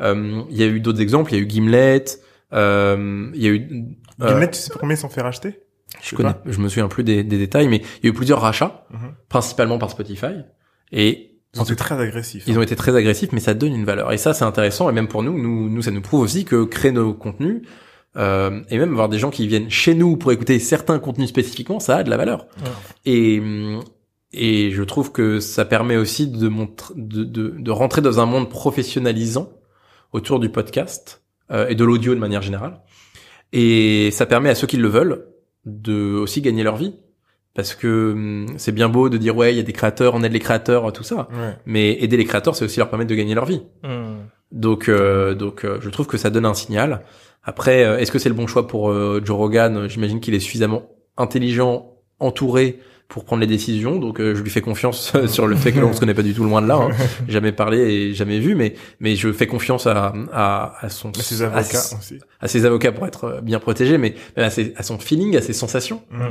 euh, 0.00 0.42
il 0.50 0.56
y 0.56 0.64
a 0.64 0.66
eu 0.66 0.80
d'autres 0.80 1.00
exemples. 1.00 1.32
Il 1.34 1.36
y 1.36 1.40
a 1.40 1.42
eu 1.44 1.48
Gimlet. 1.48 2.04
euh, 2.52 3.30
Il 3.32 3.40
y 3.40 3.46
a 3.46 3.50
eu. 3.50 3.86
Gimlet, 4.20 4.50
tu 4.50 4.58
sais 4.58 4.70
pour 4.72 4.80
combien 4.80 4.96
ils 4.96 4.98
sont 4.98 5.08
fait 5.08 5.22
racheter? 5.22 5.60
Je 6.00 6.14
connais, 6.16 6.30
pas. 6.32 6.42
je 6.46 6.58
me 6.60 6.68
souviens 6.68 6.88
plus 6.88 7.04
des, 7.04 7.22
des 7.24 7.38
détails, 7.38 7.68
mais 7.68 7.82
il 8.02 8.04
y 8.04 8.06
a 8.06 8.10
eu 8.10 8.14
plusieurs 8.14 8.40
rachats, 8.40 8.86
Mhm. 8.92 9.12
principalement 9.28 9.78
par 9.78 9.90
Spotify. 9.90 10.26
Et 10.92 11.38
Ils 11.54 11.60
ont 11.60 11.64
été 11.64 11.76
très 11.76 12.00
agressifs. 12.00 12.44
ils 12.46 12.58
ont 12.58 12.62
été 12.62 12.76
très 12.76 12.94
agressifs, 12.96 13.32
mais 13.32 13.40
ça 13.40 13.54
donne 13.54 13.74
une 13.74 13.84
valeur. 13.84 14.12
Et 14.12 14.18
ça, 14.18 14.32
c'est 14.34 14.44
intéressant. 14.44 14.88
Et 14.88 14.92
même 14.92 15.08
pour 15.08 15.22
nous, 15.22 15.36
nous, 15.38 15.68
nous, 15.68 15.82
ça 15.82 15.90
nous 15.90 16.00
prouve 16.00 16.20
aussi 16.20 16.44
que 16.44 16.64
créer 16.64 16.92
nos 16.92 17.12
contenus, 17.14 17.62
euh, 18.16 18.60
et 18.70 18.78
même 18.78 18.90
avoir 18.92 19.08
des 19.08 19.18
gens 19.18 19.30
qui 19.30 19.46
viennent 19.46 19.70
chez 19.70 19.94
nous 19.94 20.16
pour 20.16 20.32
écouter 20.32 20.58
certains 20.58 20.98
contenus 20.98 21.28
spécifiquement, 21.28 21.80
ça 21.80 21.96
a 21.98 22.02
de 22.02 22.10
la 22.10 22.16
valeur. 22.16 22.46
Ouais. 22.62 22.70
Et, 23.06 23.42
et 24.34 24.70
je 24.70 24.82
trouve 24.82 25.12
que 25.12 25.40
ça 25.40 25.64
permet 25.64 25.96
aussi 25.96 26.26
de, 26.26 26.48
de, 26.96 27.24
de, 27.24 27.54
de 27.58 27.70
rentrer 27.70 28.00
dans 28.02 28.18
un 28.20 28.26
monde 28.26 28.48
professionnalisant 28.50 29.50
autour 30.12 30.40
du 30.40 30.48
podcast 30.50 31.22
euh, 31.50 31.68
et 31.68 31.74
de 31.74 31.84
l'audio 31.84 32.14
de 32.14 32.20
manière 32.20 32.42
générale. 32.42 32.80
Et 33.52 34.10
ça 34.12 34.24
permet 34.26 34.48
à 34.50 34.54
ceux 34.54 34.66
qui 34.66 34.76
le 34.78 34.88
veulent 34.88 35.26
de 35.64 36.14
aussi 36.14 36.40
gagner 36.42 36.62
leur 36.62 36.76
vie. 36.76 36.94
Parce 37.54 37.74
que 37.74 38.12
hum, 38.12 38.46
c'est 38.56 38.72
bien 38.72 38.88
beau 38.88 39.08
de 39.08 39.18
dire 39.18 39.36
ouais, 39.36 39.52
il 39.52 39.56
y 39.56 39.60
a 39.60 39.62
des 39.62 39.72
créateurs, 39.72 40.14
on 40.14 40.22
aide 40.22 40.32
les 40.32 40.40
créateurs, 40.40 40.92
tout 40.92 41.02
ça. 41.02 41.28
Ouais. 41.32 41.54
Mais 41.66 42.02
aider 42.02 42.16
les 42.16 42.24
créateurs, 42.24 42.56
c'est 42.56 42.64
aussi 42.64 42.78
leur 42.78 42.88
permettre 42.88 43.10
de 43.10 43.14
gagner 43.14 43.34
leur 43.34 43.44
vie. 43.44 43.62
Mm. 43.82 44.22
Donc, 44.52 44.88
euh, 44.88 45.34
donc, 45.34 45.64
euh, 45.64 45.78
je 45.80 45.88
trouve 45.90 46.06
que 46.06 46.18
ça 46.18 46.30
donne 46.30 46.46
un 46.46 46.54
signal. 46.54 47.02
Après, 47.42 47.84
euh, 47.84 47.98
est-ce 47.98 48.12
que 48.12 48.18
c'est 48.18 48.28
le 48.28 48.34
bon 48.34 48.46
choix 48.46 48.66
pour 48.66 48.90
euh, 48.90 49.20
Joe 49.24 49.36
Rogan? 49.36 49.88
J'imagine 49.88 50.20
qu'il 50.20 50.34
est 50.34 50.40
suffisamment 50.40 50.88
intelligent, 51.16 51.96
entouré 52.20 52.78
pour 53.12 53.24
prendre 53.26 53.40
les 53.42 53.46
décisions. 53.46 53.96
Donc 53.96 54.20
euh, 54.20 54.34
je 54.34 54.42
lui 54.42 54.50
fais 54.50 54.62
confiance 54.62 55.12
sur 55.26 55.46
le 55.46 55.54
fait 55.54 55.72
que 55.72 55.80
l'on 55.80 55.92
se 55.92 56.00
connaît 56.00 56.14
pas 56.14 56.22
du 56.22 56.32
tout 56.34 56.44
loin 56.44 56.62
de 56.62 56.66
là, 56.66 56.76
hein. 56.76 56.88
jamais 57.28 57.52
parlé 57.52 57.78
et 57.78 58.14
jamais 58.14 58.38
vu, 58.40 58.54
mais 58.54 58.74
mais 59.00 59.14
je 59.16 59.30
fais 59.32 59.46
confiance 59.46 59.86
à 59.86 60.12
à, 60.32 60.74
à 60.84 60.88
son 60.88 61.12
Ses 61.14 61.42
à 61.42 61.46
avocats 61.48 61.62
ses- 61.78 61.96
aussi. 61.96 62.18
à 62.40 62.48
ses 62.48 62.64
avocats 62.64 62.90
pour 62.90 63.06
être 63.06 63.40
bien 63.42 63.60
protégé, 63.60 63.98
mais 63.98 64.14
à, 64.36 64.48
ses- 64.50 64.72
à 64.76 64.82
son 64.82 64.98
feeling, 64.98 65.36
à 65.36 65.42
ses 65.42 65.52
sensations. 65.52 66.02
Mm. 66.10 66.28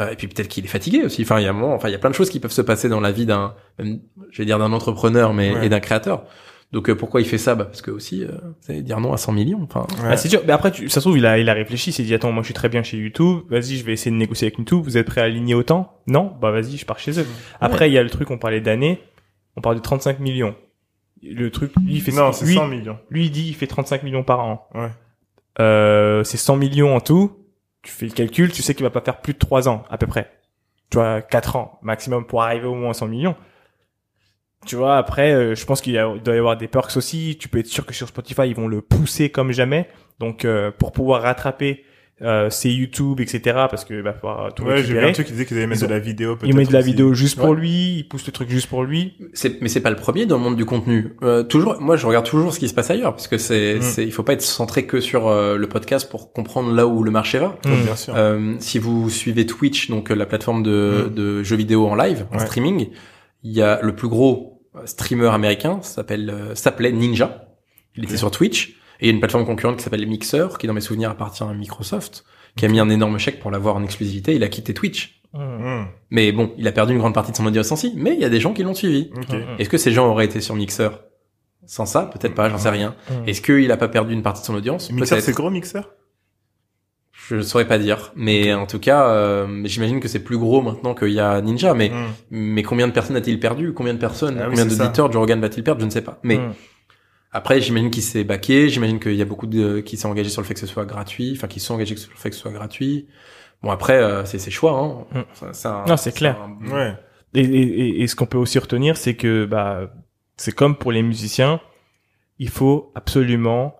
Euh, 0.00 0.08
et 0.10 0.16
puis 0.16 0.26
peut-être 0.26 0.48
qu'il 0.48 0.64
est 0.64 0.68
fatigué 0.68 1.02
aussi. 1.04 1.20
Enfin, 1.20 1.38
il 1.38 1.42
y 1.44 1.46
a 1.46 1.50
un 1.50 1.52
moment, 1.52 1.74
enfin, 1.74 1.88
il 1.90 1.92
y 1.92 1.94
a 1.94 1.98
plein 1.98 2.08
de 2.08 2.14
choses 2.14 2.30
qui 2.30 2.40
peuvent 2.40 2.50
se 2.50 2.62
passer 2.62 2.88
dans 2.88 3.00
la 3.00 3.12
vie 3.12 3.26
d'un, 3.26 3.52
je 3.78 4.38
vais 4.38 4.46
dire 4.46 4.58
d'un 4.58 4.72
entrepreneur, 4.72 5.34
mais 5.34 5.52
Ouais. 5.54 5.66
et 5.66 5.68
d'un 5.68 5.80
créateur. 5.80 6.24
Donc 6.72 6.88
euh, 6.88 6.94
pourquoi 6.94 7.20
il 7.20 7.26
fait 7.26 7.38
ça? 7.38 7.54
Bah, 7.54 7.64
Parce 7.66 7.82
que 7.82 7.90
aussi, 7.90 8.24
euh, 8.24 8.30
c'est 8.60 8.80
dire 8.82 8.98
non 9.00 9.12
à 9.12 9.16
100 9.18 9.32
millions. 9.32 9.60
Enfin, 9.62 9.86
Ouais. 10.02 10.10
Ah, 10.12 10.16
c'est 10.16 10.28
dur. 10.28 10.40
Mais 10.46 10.52
après, 10.52 10.70
tu, 10.70 10.88
ça 10.88 10.96
se 10.96 11.00
trouve, 11.00 11.18
il 11.18 11.26
a, 11.26 11.38
il 11.38 11.48
a 11.50 11.52
réfléchi, 11.52 11.90
il 11.90 11.92
s'est 11.92 12.02
dit, 12.02 12.14
attends, 12.14 12.32
moi, 12.32 12.42
je 12.42 12.46
suis 12.46 12.54
très 12.54 12.68
bien 12.70 12.82
chez 12.82 12.96
YouTube. 12.96 13.40
Vas-y, 13.50 13.76
je 13.76 13.84
vais 13.84 13.92
essayer 13.92 14.10
de 14.10 14.16
négocier 14.16 14.46
avec 14.46 14.58
YouTube. 14.58 14.80
Vous 14.82 14.96
êtes 14.96 15.06
prêt 15.06 15.20
à 15.20 15.24
aligner 15.24 15.54
autant? 15.54 15.98
Non? 16.06 16.32
Bah, 16.40 16.50
vas-y, 16.50 16.78
je 16.78 16.86
pars 16.86 16.98
chez 16.98 17.20
eux. 17.20 17.26
Après, 17.60 17.90
il 17.90 17.92
y 17.92 17.98
a 17.98 18.02
le 18.02 18.08
truc, 18.10 18.30
on 18.30 18.38
parlait 18.38 18.60
d'années. 18.62 19.00
On 19.56 19.60
parle 19.60 19.76
de 19.76 19.80
35 19.82 20.18
millions. 20.20 20.54
Le 21.22 21.50
truc, 21.50 21.72
lui, 21.84 21.94
il 21.96 22.00
fait, 22.00 22.10
Non, 22.12 22.32
c'est 22.32 22.46
lui, 22.46 22.54
100 22.54 22.66
millions. 22.68 22.98
lui, 23.10 23.26
il 23.26 23.30
dit, 23.30 23.48
il 23.48 23.54
fait 23.54 23.66
35 23.66 24.02
millions 24.02 24.24
par 24.24 24.40
an. 24.40 24.66
Ouais. 24.74 24.88
Euh, 25.60 26.24
c'est 26.24 26.38
100 26.38 26.56
millions 26.56 26.96
en 26.96 27.00
tout. 27.00 27.32
Tu 27.82 27.92
fais 27.92 28.06
le 28.06 28.12
calcul, 28.12 28.50
tu 28.50 28.62
sais 28.62 28.74
qu'il 28.74 28.84
va 28.84 28.90
pas 28.90 29.00
faire 29.02 29.20
plus 29.20 29.34
de 29.34 29.38
3 29.38 29.68
ans, 29.68 29.84
à 29.90 29.98
peu 29.98 30.06
près. 30.06 30.30
Tu 30.90 30.96
vois, 30.98 31.20
4 31.20 31.56
ans 31.56 31.78
maximum 31.82 32.24
pour 32.26 32.42
arriver 32.42 32.66
au 32.66 32.74
moins 32.74 32.90
à 32.90 32.94
100 32.94 33.08
millions. 33.08 33.36
Tu 34.66 34.76
vois, 34.76 34.96
après, 34.96 35.32
euh, 35.32 35.54
je 35.54 35.64
pense 35.66 35.80
qu'il 35.80 35.92
y 35.94 35.98
a- 35.98 36.12
il 36.14 36.22
doit 36.22 36.34
y 36.34 36.38
avoir 36.38 36.56
des 36.56 36.68
perks 36.68 36.96
aussi. 36.96 37.36
Tu 37.40 37.48
peux 37.48 37.58
être 37.58 37.66
sûr 37.66 37.84
que 37.84 37.94
sur 37.94 38.06
Spotify, 38.08 38.42
ils 38.46 38.54
vont 38.54 38.68
le 38.68 38.80
pousser 38.80 39.28
comme 39.30 39.50
jamais. 39.52 39.88
Donc, 40.20 40.44
euh, 40.44 40.70
pour 40.76 40.92
pouvoir 40.92 41.22
rattraper 41.22 41.84
euh, 42.20 42.50
ses 42.50 42.70
YouTube, 42.70 43.18
etc., 43.18 43.40
parce 43.68 43.84
que 43.84 44.00
va 44.00 44.12
falloir 44.12 44.54
tout 44.54 44.62
Ouais, 44.62 44.80
j'ai 44.84 44.92
vu 44.92 45.00
un 45.00 45.10
truc 45.10 45.26
qui 45.26 45.32
disait 45.32 45.44
qu'ils 45.44 45.56
allaient 45.56 45.66
mettre 45.66 45.82
de 45.82 45.88
la 45.92 45.98
vidéo 45.98 46.36
peut-être. 46.36 46.48
Ils 46.48 46.54
mettent 46.54 46.68
de 46.68 46.72
la 46.72 46.78
aussi. 46.78 46.90
vidéo 46.90 47.14
juste 47.14 47.36
pour 47.36 47.48
Ouais. 47.48 47.56
lui, 47.56 47.96
ils 47.98 48.04
poussent 48.08 48.26
le 48.26 48.30
truc 48.32 48.48
juste 48.48 48.68
pour 48.68 48.84
lui. 48.84 49.14
c'est, 49.32 49.60
mais 49.60 49.68
c'est 49.68 49.80
pas 49.80 49.90
le 49.90 49.96
premier 49.96 50.24
dans 50.24 50.36
le 50.36 50.42
monde 50.44 50.54
du 50.54 50.64
contenu. 50.64 51.16
Euh, 51.24 51.42
toujours, 51.42 51.80
moi, 51.80 51.96
je 51.96 52.06
regarde 52.06 52.24
toujours 52.24 52.54
ce 52.54 52.60
qui 52.60 52.68
se 52.68 52.74
passe 52.74 52.90
ailleurs, 52.90 53.10
parce 53.14 53.26
que 53.26 53.38
c'est, 53.38 53.78
Mm. 53.78 53.82
c'est, 53.82 54.04
il 54.04 54.12
faut 54.12 54.22
pas 54.22 54.34
être 54.34 54.42
centré 54.42 54.86
que 54.86 55.00
sur 55.00 55.26
euh, 55.26 55.56
le 55.56 55.68
podcast 55.68 56.08
pour 56.08 56.32
comprendre 56.32 56.72
là 56.72 56.86
où 56.86 57.02
le 57.02 57.10
marché 57.10 57.38
va. 57.40 57.58
Mm. 57.66 57.82
Bien 57.86 57.96
sûr. 57.96 58.14
Euh, 58.16 58.54
si 58.60 58.78
vous 58.78 59.10
suivez 59.10 59.44
Twitch, 59.44 59.90
donc 59.90 60.12
euh, 60.12 60.14
la 60.14 60.26
plateforme 60.26 60.62
de, 60.62 61.06
Mm. 61.10 61.14
de 61.14 61.42
jeux 61.42 61.56
vidéo 61.56 61.88
en 61.88 61.96
live, 61.96 62.26
en 62.30 62.38
Ouais. 62.38 62.46
streaming, 62.46 62.90
il 63.42 63.50
y 63.52 63.62
a 63.62 63.80
le 63.82 63.96
plus 63.96 64.06
gros 64.08 64.51
streamer 64.84 65.28
américain, 65.28 65.80
s'appelle 65.82 66.30
euh, 66.30 66.54
s'appelait 66.54 66.92
Ninja. 66.92 67.46
Il 67.96 68.04
était 68.04 68.16
sur 68.16 68.30
Twitch. 68.30 68.76
Et 69.00 69.06
il 69.06 69.08
y 69.08 69.10
a 69.10 69.14
une 69.14 69.20
plateforme 69.20 69.44
concurrente 69.44 69.78
qui 69.78 69.82
s'appelle 69.82 70.06
Mixer, 70.06 70.46
qui 70.58 70.68
dans 70.68 70.74
mes 70.74 70.80
souvenirs 70.80 71.10
appartient 71.10 71.42
à 71.42 71.52
Microsoft, 71.52 72.24
qui 72.56 72.64
a 72.64 72.68
mis 72.68 72.78
un 72.78 72.88
énorme 72.88 73.18
chèque 73.18 73.40
pour 73.40 73.50
l'avoir 73.50 73.74
en 73.74 73.82
exclusivité. 73.82 74.34
Il 74.34 74.44
a 74.44 74.48
quitté 74.48 74.74
Twitch. 74.74 75.20
Mm. 75.34 75.84
Mais 76.10 76.30
bon, 76.30 76.52
il 76.56 76.68
a 76.68 76.72
perdu 76.72 76.92
une 76.92 77.00
grande 77.00 77.14
partie 77.14 77.32
de 77.32 77.36
son 77.36 77.44
audience 77.46 77.72
aussi. 77.72 77.94
Mais 77.96 78.14
il 78.14 78.20
y 78.20 78.24
a 78.24 78.28
des 78.28 78.38
gens 78.38 78.52
qui 78.52 78.62
l'ont 78.62 78.74
suivi. 78.74 79.10
Ok. 79.16 79.34
Est-ce 79.58 79.68
que 79.68 79.78
ces 79.78 79.90
gens 79.90 80.06
auraient 80.08 80.26
été 80.26 80.40
sur 80.40 80.54
Mixer 80.54 80.90
sans 81.66 81.86
ça? 81.86 82.02
Peut-être 82.02 82.34
pas, 82.34 82.48
j'en 82.48 82.58
sais 82.58 82.70
rien. 82.70 82.94
Est-ce 83.26 83.42
qu'il 83.42 83.70
a 83.72 83.76
pas 83.76 83.88
perdu 83.88 84.14
une 84.14 84.22
partie 84.22 84.42
de 84.42 84.46
son 84.46 84.54
audience? 84.54 84.90
Mixer, 84.92 85.20
c'est 85.20 85.32
gros, 85.32 85.50
Mixer? 85.50 85.82
Je 87.28 87.36
ne 87.36 87.42
saurais 87.42 87.66
pas 87.68 87.78
dire, 87.78 88.12
mais 88.16 88.52
en 88.52 88.66
tout 88.66 88.78
cas, 88.80 89.06
euh, 89.08 89.62
j'imagine 89.64 90.00
que 90.00 90.08
c'est 90.08 90.18
plus 90.24 90.38
gros 90.38 90.60
maintenant 90.60 90.94
qu'il 90.94 91.10
y 91.12 91.20
a 91.20 91.40
Ninja. 91.40 91.72
Mais 91.74 91.88
Mm. 91.90 92.06
mais 92.30 92.62
combien 92.62 92.88
de 92.88 92.92
personnes 92.92 93.16
a-t-il 93.16 93.38
perdu 93.38 93.72
Combien 93.72 93.94
de 93.94 93.98
personnes 93.98 94.36
Ah 94.38 94.44
oui, 94.48 94.56
Combien 94.56 94.66
d'auditeurs 94.66 95.10
Joe 95.12 95.20
Rogan 95.20 95.40
va-t-il 95.40 95.62
perdre 95.62 95.80
Je 95.80 95.86
ne 95.86 95.90
sais 95.90 96.02
pas. 96.02 96.18
Mais 96.24 96.36
Mm. 96.38 96.52
après, 97.32 97.60
j'imagine 97.60 97.90
qu'il 97.90 98.02
s'est 98.02 98.24
baqué. 98.24 98.68
J'imagine 98.68 98.98
qu'il 98.98 99.14
y 99.14 99.22
a 99.22 99.24
beaucoup 99.24 99.46
de 99.46 99.80
qui 99.80 99.96
s'est 99.96 100.06
engagé 100.06 100.30
sur 100.30 100.42
le 100.42 100.46
fait 100.46 100.54
que 100.54 100.60
ce 100.60 100.66
soit 100.66 100.84
gratuit, 100.84 101.32
enfin 101.36 101.46
qui 101.46 101.60
sont 101.60 101.74
engagés 101.74 101.96
sur 101.96 102.10
le 102.10 102.16
fait 102.18 102.30
que 102.30 102.34
ce 102.36 102.42
soit 102.42 102.50
gratuit. 102.50 103.06
Bon 103.62 103.70
après, 103.70 103.96
euh, 104.02 104.24
c'est 104.24 104.38
ses 104.40 104.50
choix. 104.50 104.72
Hein. 105.12 105.18
Mm. 105.40 105.52
Ça- 105.52 105.84
un- 105.84 105.86
Non, 105.88 105.96
c'est 105.96 106.12
clair. 106.12 106.36
un- 106.42 106.70
Ouais. 106.74 106.94
Et, 107.34 107.40
et, 107.40 107.62
et- 107.62 108.02
et 108.02 108.06
ce 108.08 108.16
qu'on 108.16 108.26
peut 108.26 108.36
aussi 108.38 108.58
retenir, 108.58 108.96
c'est 108.96 109.14
que 109.14 109.44
bah, 109.46 109.92
c'est 110.36 110.52
comme 110.54 110.76
pour 110.76 110.90
les 110.92 111.02
musiciens, 111.02 111.60
il 112.40 112.48
faut 112.50 112.90
absolument 112.96 113.76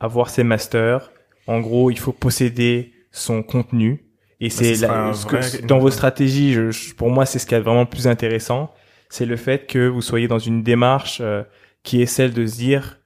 avoir 0.00 0.28
ses 0.28 0.42
masters. 0.44 1.10
En 1.50 1.60
gros, 1.60 1.90
il 1.90 1.98
faut 1.98 2.12
posséder 2.12 2.92
son 3.10 3.42
contenu. 3.42 4.04
Et 4.40 4.50
c'est 4.50 4.74
ce 4.76 5.26
que- 5.26 5.66
dans 5.66 5.78
vos 5.78 5.90
stratégies, 5.90 6.52
je- 6.52 6.70
je- 6.70 6.94
pour 6.94 7.10
moi, 7.10 7.26
c'est 7.26 7.38
ce 7.38 7.46
qui 7.46 7.54
est 7.54 7.60
vraiment 7.60 7.80
le 7.80 7.88
plus 7.88 8.06
intéressant, 8.06 8.70
c'est 9.08 9.26
le 9.26 9.36
fait 9.36 9.66
que 9.66 9.86
vous 9.88 10.00
soyez 10.00 10.28
dans 10.28 10.38
une 10.38 10.62
démarche 10.62 11.18
euh, 11.20 11.42
qui 11.82 12.00
est 12.00 12.06
celle 12.06 12.32
de 12.32 12.46
se 12.46 12.56
dire, 12.56 13.00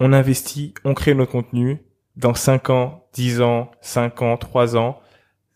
on 0.00 0.12
investit, 0.12 0.74
on 0.84 0.94
crée 0.94 1.14
notre 1.14 1.32
contenu. 1.32 1.78
Dans 2.16 2.34
5 2.34 2.70
ans, 2.70 3.06
10 3.14 3.40
ans, 3.40 3.70
5 3.80 4.22
ans, 4.22 4.36
3 4.36 4.76
ans, 4.76 5.00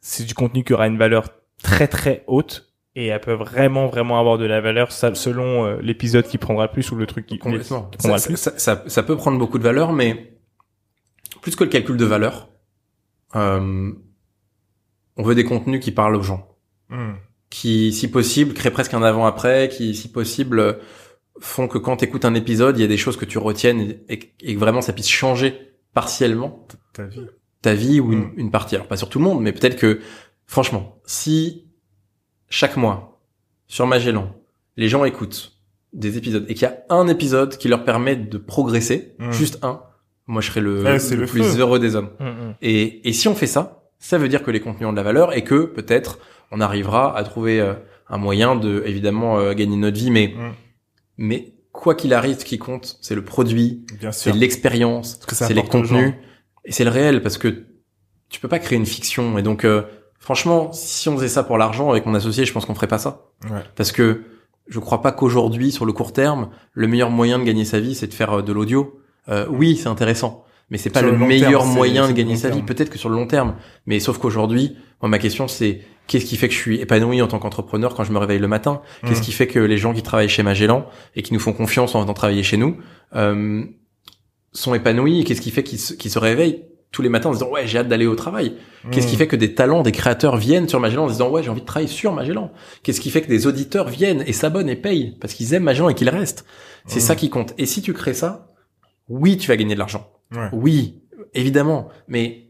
c'est 0.00 0.24
du 0.24 0.34
contenu 0.34 0.64
qui 0.64 0.72
aura 0.72 0.86
une 0.86 0.98
valeur 0.98 1.24
très 1.62 1.86
très 1.88 2.24
haute 2.26 2.72
et 2.96 3.06
elle 3.08 3.20
peut 3.20 3.32
vraiment 3.34 3.86
vraiment 3.88 4.18
avoir 4.18 4.38
de 4.38 4.44
la 4.46 4.60
valeur 4.60 4.90
selon 4.92 5.64
euh, 5.66 5.76
l'épisode 5.82 6.26
qui 6.26 6.38
prendra 6.38 6.66
le 6.66 6.72
plus 6.72 6.90
ou 6.90 6.96
le 6.96 7.06
truc 7.06 7.26
qui, 7.26 7.38
Complètement. 7.38 7.82
qui 7.90 7.98
prendra 7.98 8.18
Ça, 8.18 8.26
plus. 8.28 8.36
ça, 8.36 8.52
ça- 8.58 8.82
ça 8.86 9.02
peut 9.02 9.16
prendre 9.16 9.38
beaucoup 9.38 9.58
de 9.58 9.64
valeur, 9.64 9.92
mais 9.92 10.31
plus 11.42 11.54
que 11.56 11.64
le 11.64 11.70
calcul 11.70 11.96
de 11.98 12.04
valeur, 12.06 12.48
euh, 13.36 13.92
on 15.16 15.22
veut 15.22 15.34
des 15.34 15.44
contenus 15.44 15.80
qui 15.84 15.90
parlent 15.90 16.16
aux 16.16 16.22
gens, 16.22 16.48
Mm. 16.88 17.12
qui, 17.50 17.92
si 17.92 18.08
possible, 18.10 18.54
créent 18.54 18.70
presque 18.70 18.94
un 18.94 19.02
avant-après, 19.02 19.68
qui, 19.70 19.94
si 19.94 20.10
possible, 20.10 20.78
font 21.40 21.68
que 21.68 21.78
quand 21.78 21.98
tu 21.98 22.04
écoutes 22.06 22.24
un 22.24 22.34
épisode, 22.34 22.78
il 22.78 22.82
y 22.82 22.84
a 22.84 22.88
des 22.88 22.96
choses 22.96 23.16
que 23.16 23.24
tu 23.26 23.38
retiennes 23.38 23.98
et, 24.08 24.18
que 24.18 24.58
vraiment 24.58 24.80
ça 24.82 24.92
puisse 24.92 25.08
changer 25.08 25.74
partiellement 25.94 26.66
Ta 26.94 27.04
vie. 27.04 27.26
ta 27.62 27.74
vie 27.74 28.00
ou 28.00 28.12
une, 28.12 28.20
Mm. 28.24 28.32
une 28.36 28.50
partie. 28.50 28.74
Alors 28.74 28.86
pas 28.88 28.96
sur 28.96 29.08
tout 29.08 29.18
le 29.18 29.24
monde, 29.24 29.42
mais 29.42 29.52
peut-être 29.52 29.76
que, 29.76 30.00
franchement, 30.46 31.00
si 31.06 31.66
chaque 32.48 32.76
mois, 32.76 33.20
sur 33.66 33.86
Magellan, 33.86 34.34
les 34.76 34.88
gens 34.88 35.04
écoutent 35.04 35.58
des 35.94 36.16
épisodes 36.18 36.44
et 36.48 36.54
qu'il 36.54 36.62
y 36.68 36.70
a 36.70 36.82
un 36.90 37.08
épisode 37.08 37.56
qui 37.58 37.68
leur 37.68 37.84
permet 37.84 38.16
de 38.16 38.38
progresser, 38.38 39.14
Mm. 39.18 39.32
juste 39.32 39.58
un, 39.62 39.82
moi 40.26 40.40
je 40.40 40.48
serais 40.48 40.60
le, 40.60 40.82
le 40.82 41.26
plus 41.26 41.42
feu. 41.44 41.60
heureux 41.60 41.78
des 41.78 41.96
hommes. 41.96 42.10
Mm, 42.20 42.24
mm. 42.26 42.54
Et, 42.62 43.08
et 43.08 43.12
si 43.12 43.28
on 43.28 43.34
fait 43.34 43.46
ça, 43.46 43.82
ça 43.98 44.18
veut 44.18 44.28
dire 44.28 44.42
que 44.42 44.50
les 44.50 44.60
contenus 44.60 44.88
ont 44.88 44.92
de 44.92 44.96
la 44.96 45.02
valeur 45.02 45.36
et 45.36 45.44
que 45.44 45.64
peut-être 45.64 46.18
on 46.50 46.60
arrivera 46.60 47.16
à 47.16 47.22
trouver 47.24 47.60
euh, 47.60 47.74
un 48.08 48.18
moyen 48.18 48.56
de 48.56 48.82
évidemment 48.86 49.38
euh, 49.38 49.54
gagner 49.54 49.76
notre 49.76 49.96
vie, 49.96 50.10
mais 50.10 50.34
Mm. 50.36 50.50
mais 51.18 51.52
quoi 51.72 51.94
qu'il 51.94 52.12
arrive, 52.14 52.38
ce 52.38 52.44
qui 52.44 52.58
compte, 52.58 52.98
c'est 53.00 53.14
le 53.14 53.24
produit, 53.24 53.84
c'est 54.12 54.32
l'expérience, 54.32 55.20
c'est 55.32 55.54
les 55.54 55.62
contenus 55.64 56.14
et 56.64 56.72
c'est 56.72 56.84
le 56.84 56.90
réel 56.90 57.22
parce 57.22 57.38
que 57.38 57.64
tu 58.28 58.40
peux 58.40 58.48
pas 58.48 58.58
créer 58.58 58.76
une 58.78 58.86
fiction 58.86 59.36
et 59.38 59.42
donc 59.42 59.64
euh, 59.64 59.82
franchement 60.18 60.70
si 60.72 61.08
on 61.08 61.16
faisait 61.16 61.28
ça 61.28 61.42
pour 61.42 61.58
l'argent 61.58 61.90
avec 61.90 62.06
mon 62.06 62.14
associé 62.14 62.44
je 62.44 62.52
pense 62.52 62.64
qu'on 62.66 62.74
ferait 62.74 62.86
pas 62.88 62.98
ça 62.98 63.26
Ouais. 63.50 63.60
parce 63.74 63.90
que 63.92 64.22
je 64.68 64.78
crois 64.78 65.02
pas 65.02 65.10
qu'aujourd'hui 65.12 65.72
sur 65.72 65.84
le 65.84 65.92
court 65.92 66.12
terme 66.12 66.50
le 66.72 66.86
meilleur 66.86 67.10
moyen 67.10 67.38
de 67.40 67.44
gagner 67.44 67.64
sa 67.64 67.80
vie 67.80 67.94
c'est 67.96 68.06
de 68.06 68.14
faire 68.14 68.38
euh, 68.38 68.42
de 68.42 68.52
l'audio 68.52 69.00
Euh, 69.28 69.46
oui 69.50 69.76
c'est 69.76 69.88
intéressant 69.88 70.44
mais 70.70 70.78
c'est 70.78 70.90
pas 70.90 71.00
Sur 71.00 71.12
le, 71.12 71.18
meilleur 71.18 71.62
terme, 71.62 71.74
moyen 71.74 72.08
de 72.08 72.12
gagner 72.12 72.34
sa 72.36 72.48
vie 72.50 72.62
peut-être 72.62 72.90
que 72.90 72.98
sur 72.98 73.08
le 73.08 73.14
long 73.14 73.26
terme 73.26 73.54
mais 73.86 74.00
sauf 74.00 74.18
qu'aujourd'hui 74.18 74.76
moi 75.00 75.08
ma 75.08 75.18
question 75.18 75.46
c'est 75.48 75.80
qu'est-ce 76.08 76.24
qui 76.26 76.36
fait 76.36 76.48
que 76.48 76.54
je 76.54 76.58
suis 76.58 76.80
épanoui 76.80 77.22
en 77.22 77.28
tant 77.28 77.38
qu'entrepreneur 77.38 77.94
quand 77.94 78.02
je 78.04 78.12
me 78.12 78.18
réveille 78.18 78.40
le 78.40 78.48
matin? 78.48 78.82
Qu'est-ce 79.06 79.20
Mm. 79.20 79.24
qui 79.24 79.32
fait 79.32 79.46
que 79.46 79.60
les 79.60 79.78
gens 79.78 79.94
qui 79.94 80.02
travaillent 80.02 80.28
chez 80.28 80.42
Magellan 80.42 80.86
et 81.14 81.22
qui 81.22 81.32
nous 81.34 81.38
font 81.40 81.52
confiance 81.52 81.94
en 81.94 82.00
venant 82.00 82.14
travailler 82.14 82.42
chez 82.42 82.56
nous 82.56 82.76
euh, 83.14 83.62
sont 84.52 84.74
épanouis 84.74 85.20
et 85.20 85.24
qu'est-ce 85.24 85.40
qui 85.40 85.50
fait 85.52 85.62
qu'ils 85.62 85.78
se, 85.78 85.94
se 85.96 86.18
réveillent 86.18 86.64
tous 86.90 87.00
les 87.02 87.08
matins 87.08 87.30
en 87.30 87.32
se 87.32 87.38
disant 87.38 87.50
ouais 87.50 87.66
j'ai 87.66 87.78
hâte 87.78 87.88
d'aller 87.88 88.06
au 88.06 88.16
travail? 88.16 88.54
Qu'est-ce 88.90 89.06
qui 89.06 89.14
Mm. 89.14 89.18
fait 89.18 89.26
que 89.28 89.36
des 89.36 89.54
talents, 89.54 89.82
des 89.82 89.92
créateurs 89.92 90.36
viennent 90.36 90.68
sur 90.68 90.80
Magellan 90.80 91.04
en 91.04 91.08
se 91.08 91.12
disant 91.14 91.30
ouais 91.30 91.42
j'ai 91.42 91.50
envie 91.50 91.60
de 91.60 91.66
travailler 91.66 91.88
sur 91.88 92.12
Magellan? 92.12 92.50
Qu'est-ce 92.82 93.00
qui 93.00 93.10
fait 93.10 93.22
que 93.22 93.28
des 93.28 93.46
auditeurs 93.46 93.88
viennent 93.88 94.24
et 94.26 94.32
s'abonnent 94.32 94.68
et 94.68 94.76
payent 94.76 95.16
parce 95.20 95.32
qu'ils 95.34 95.54
aiment 95.54 95.62
Magellan 95.64 95.88
et 95.88 95.94
qu'ils 95.94 96.10
restent? 96.10 96.44
C'est 96.86 96.98
Mm. 96.98 97.02
ça 97.02 97.14
qui 97.16 97.30
compte. 97.30 97.54
Et 97.58 97.66
si 97.66 97.80
tu 97.80 97.92
crées 97.94 98.14
ça, 98.14 98.51
oui 99.12 99.36
tu 99.36 99.48
vas 99.48 99.56
gagner 99.56 99.74
de 99.74 99.78
l'argent. 99.78 100.08
Ouais. 100.34 100.48
Oui 100.52 101.02
évidemment, 101.34 101.88
mais 102.08 102.48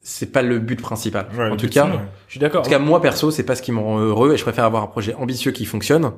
c'est 0.00 0.30
pas 0.32 0.42
le 0.42 0.58
but 0.58 0.80
principal. 0.80 1.26
Ouais, 1.36 1.48
en 1.50 1.56
tout 1.56 1.68
cas, 1.68 1.88
Je 2.26 2.32
suis 2.32 2.40
d'accord. 2.40 2.60
en 2.60 2.64
tout 2.64 2.70
cas, 2.70 2.78
moi 2.78 3.00
perso, 3.00 3.30
c'est 3.30 3.42
pas 3.44 3.54
ce 3.56 3.62
qui 3.62 3.72
me 3.72 3.78
rend 3.78 3.98
heureux 4.00 4.34
et 4.34 4.36
je 4.36 4.42
préfère 4.42 4.64
avoir 4.64 4.82
un 4.82 4.86
projet 4.86 5.14
ambitieux 5.14 5.50
qui 5.52 5.64
fonctionne 5.64 6.12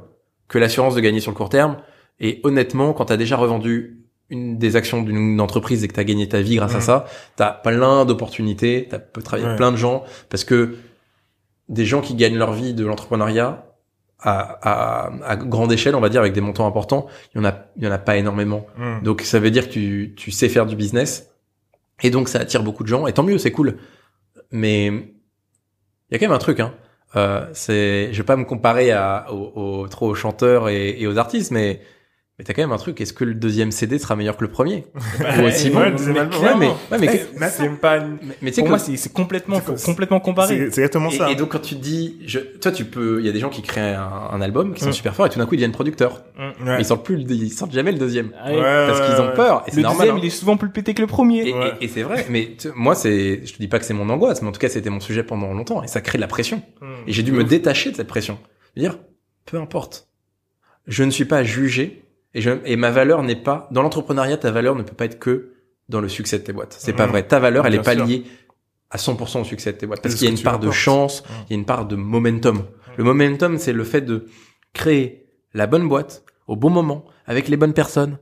que 0.49 0.59
l'assurance 0.59 0.95
de 0.95 1.01
gagner 1.01 1.21
sur 1.21 1.31
le 1.31 1.37
court 1.37 1.49
terme. 1.51 1.77
Et 2.19 2.41
honnêtement, 2.45 2.93
quand 2.93 3.07
t'as 3.07 3.17
déjà 3.17 3.37
revendu 3.37 4.01
une 4.31 4.59
des 4.59 4.75
actions 4.75 5.03
d'une 5.03 5.41
entreprise 5.41 5.85
et 5.85 5.89
que 5.89 5.93
t'as 5.95 6.03
gagné 6.05 6.29
ta 6.29 6.41
vie 6.41 6.57
grâce 6.57 6.75
à 6.75 6.81
ça, 6.81 7.05
t'as 7.37 7.51
plein 7.53 8.05
d'opportunités, 8.05 8.89
t'as 8.91 8.99
peux 8.99 9.23
travailler 9.23 9.47
avec 9.47 9.55
Ouais. 9.55 9.65
plein 9.65 9.71
de 9.73 9.77
gens 9.77 10.03
parce 10.31 10.43
que 10.45 10.77
des 11.69 11.85
gens 11.85 12.01
qui 12.01 12.15
gagnent 12.15 12.39
leur 12.39 12.53
vie 12.53 12.75
de 12.75 12.85
l'entrepreneuriat 12.85 13.67
à, 14.19 14.59
à, 14.63 15.11
à 15.25 15.37
grande 15.37 15.73
échelle, 15.73 15.95
on 15.95 16.01
va 16.01 16.09
dire, 16.09 16.21
avec 16.21 16.33
des 16.33 16.41
montants 16.41 16.67
importants, 16.67 17.07
il 17.35 17.39
y 17.39 17.41
en 17.41 17.45
a, 17.45 17.55
il 17.77 17.85
y 17.85 17.87
en 17.89 17.93
a 17.93 17.99
pas 17.99 18.17
énormément. 18.17 18.67
Mm. 18.79 19.03
Donc 19.03 19.21
ça 19.23 19.39
veut 19.39 19.51
dire 19.51 19.69
que 19.69 19.73
tu, 19.73 20.15
tu 20.17 20.31
sais 20.31 20.49
faire 20.49 20.67
du 20.67 20.75
business 20.77 21.31
et 22.03 22.11
donc 22.11 22.29
ça 22.29 22.41
attire 22.41 22.63
beaucoup 22.63 22.83
de 22.83 22.89
gens 22.89 23.07
et 23.07 23.13
tant 23.13 23.23
mieux, 23.23 23.39
c'est 23.39 23.53
cool. 23.53 23.79
Mais 24.51 24.87
il 24.87 26.13
y 26.13 26.15
a 26.15 26.19
quand 26.19 26.27
même 26.27 26.33
un 26.33 26.39
truc, 26.39 26.61
hein. 26.61 26.75
Euh, 27.15 27.47
c'est, 27.53 28.13
je 28.13 28.19
vais 28.19 28.25
pas 28.27 28.37
me 28.37 28.45
comparer 28.45 28.91
à, 28.91 29.27
aux, 29.33 29.53
aux- 29.83 29.89
trop 29.89 30.09
aux 30.09 30.15
chanteurs 30.15 30.69
et, 30.69 31.01
et 31.01 31.07
aux 31.07 31.17
artistes, 31.19 31.51
mais 31.51 31.81
Mais 32.39 32.45
t'as 32.45 32.53
quand 32.53 32.61
même 32.61 32.73
un 32.73 32.77
truc. 32.77 33.01
Est-ce 33.01 33.15
que 33.15 33.25
le 33.25 33.33
deuxième 33.33 33.71
CD 33.71 33.99
sera 33.99 34.15
meilleur 34.15 34.37
que 34.37 34.45
le 34.45 34.51
premier 34.51 34.85
Bah, 35.21 35.31
Ou 35.41 35.45
aussi 35.47 35.69
ouais, 35.69 35.73
bon 35.73 35.81
le 35.81 35.91
deuxième 35.93 36.17
album, 36.19 36.43
ouais, 36.43 36.55
mais, 36.59 36.67
ouais, 36.69 36.99
mais, 37.01 37.27
mais 37.39 37.49
c'est 37.49 37.69
pas 37.81 37.97
une- 37.97 38.19
mais, 38.23 38.37
mais 38.43 38.51
tu 38.51 38.61
sais 38.61 38.69
moi 38.69 38.79
c'est 38.79 38.95
c'est 38.99 39.11
complètement 39.11 39.59
complètement 39.83 40.21
comparé 40.21 40.49
C'est 40.49 40.59
c'est 40.71 40.81
exactement 40.83 41.09
et, 41.09 41.17
ça. 41.17 41.31
et 41.31 41.35
donc 41.35 41.53
quand 41.53 41.61
tu 41.63 41.77
te 41.77 41.81
dis, 41.81 42.19
je, 42.27 42.39
toi 42.41 42.73
tu 42.73 42.85
peux, 42.85 43.21
il 43.21 43.27
y 43.27 43.29
a 43.31 43.33
des 43.33 43.41
gens 43.41 43.49
qui 43.49 43.63
créent 43.63 43.95
un, 43.95 44.11
un 44.33 44.41
album 44.43 44.75
qui 44.75 44.83
sont 44.85 44.91
Mm. 44.91 44.93
super 44.93 45.15
forts 45.17 45.27
et 45.27 45.31
tout 45.31 45.39
d'un 45.39 45.47
coup 45.47 45.55
ils 45.55 45.59
deviennent 45.59 45.73
producteurs. 45.73 46.25
Ouais. 46.39 46.53
Mais 46.63 46.81
ils 46.81 46.85
sortent 46.85 47.07
plus, 47.07 47.23
ils 47.27 47.51
sortent 47.51 47.73
jamais 47.73 47.91
le 47.93 47.99
deuxième 47.99 48.33
Ah 48.39 48.51
parce 48.87 49.01
ouais, 49.01 49.07
qu'ils 49.07 49.21
ont 49.23 49.33
peur. 49.35 49.63
Et 49.67 49.71
c'est 49.71 49.77
le 49.79 49.83
normal. 49.85 49.99
deuxième 50.01 50.17
hein. 50.17 50.21
il 50.23 50.27
est 50.27 50.31
souvent 50.31 50.59
plus 50.59 50.69
pété 50.69 50.93
que 50.93 51.01
le 51.01 51.07
premier 51.09 51.49
Et, 51.49 51.55
Ouais. 51.55 51.73
et- 51.81 51.85
et 51.87 51.89
c'est 51.89 52.03
vrai, 52.03 52.27
mais 52.29 52.55
moi 52.75 52.95
c'est, 52.95 53.47
je 53.47 53.53
te 53.55 53.59
dis 53.59 53.69
pas 53.69 53.79
que 53.79 53.87
c'est 53.87 53.95
mon 53.95 54.11
angoisse, 54.11 54.43
mais 54.43 54.49
en 54.49 54.53
tout 54.53 54.61
cas 54.61 54.69
c'était 54.69 54.91
mon 54.91 55.01
sujet 55.01 55.23
pendant 55.23 55.55
longtemps 55.55 55.83
et 55.83 55.87
ça 55.87 56.03
crée 56.03 56.19
de 56.19 56.21
la 56.23 56.29
pression. 56.29 56.61
Hmm. 56.83 56.87
Et 57.07 57.13
j'ai 57.15 57.23
dû 57.23 57.33
me 57.33 57.45
détacher 57.45 57.93
de 57.93 57.97
cette 57.97 58.09
pression. 58.09 58.39
Dire, 58.77 58.99
peu 59.47 59.57
importe, 59.59 60.09
je 60.87 61.03
ne 61.03 61.11
suis 61.11 61.25
pas 61.25 61.43
jugé 61.43 62.03
et, 62.37 62.41
je, 62.41 62.51
et 62.65 62.77
ma 62.77 62.91
valeur 62.91 63.23
n'est 63.23 63.35
pas 63.43 63.69
dans 63.73 63.83
l'entrepreneuriat. 63.83 64.37
Ta 64.37 64.51
valeur 64.51 64.75
ne 64.77 64.83
peut 64.83 64.95
pas 64.95 65.07
être 65.07 65.19
que 65.19 65.53
dans 65.89 66.01
le 66.01 66.09
succès 66.09 66.39
de 66.39 66.45
tes 66.45 66.53
boîtes. 66.53 66.77
C'est 66.79 66.93
pas 66.93 67.07
Mhm. 67.07 67.11
vrai. 67.13 67.27
Ta 67.27 67.39
valeur, 67.41 67.67
elle 67.67 67.75
est 67.75 67.83
pas 67.83 67.95
liée 67.95 68.25
à 68.91 68.99
100% 68.99 69.41
au 69.41 69.45
succès 69.45 69.73
de 69.73 69.79
tes 69.79 69.87
boîtes 69.87 70.03
parce 70.03 70.15
qu'il 70.15 70.25
y 70.25 70.29
a 70.29 70.33
une 70.33 70.43
part 70.43 70.59
de 70.61 70.71
chance, 70.71 71.23
Mhm. 71.23 71.29
il 71.49 71.53
y 71.53 71.57
a 71.57 71.59
une 71.59 71.65
part 71.67 71.87
de 71.87 71.97
momentum. 71.97 72.63
Le 72.97 73.05
momentum, 73.05 73.59
c'est 73.59 73.73
le 73.73 73.85
fait 73.85 74.01
de 74.03 74.27
créer 74.73 75.27
la 75.55 75.67
bonne 75.67 75.89
boîte 75.89 76.25
au 76.47 76.55
bon 76.57 76.71
moment 76.71 77.05
avec 77.27 77.49
les 77.49 77.57
bonnes 77.57 77.73
personnes 77.75 78.19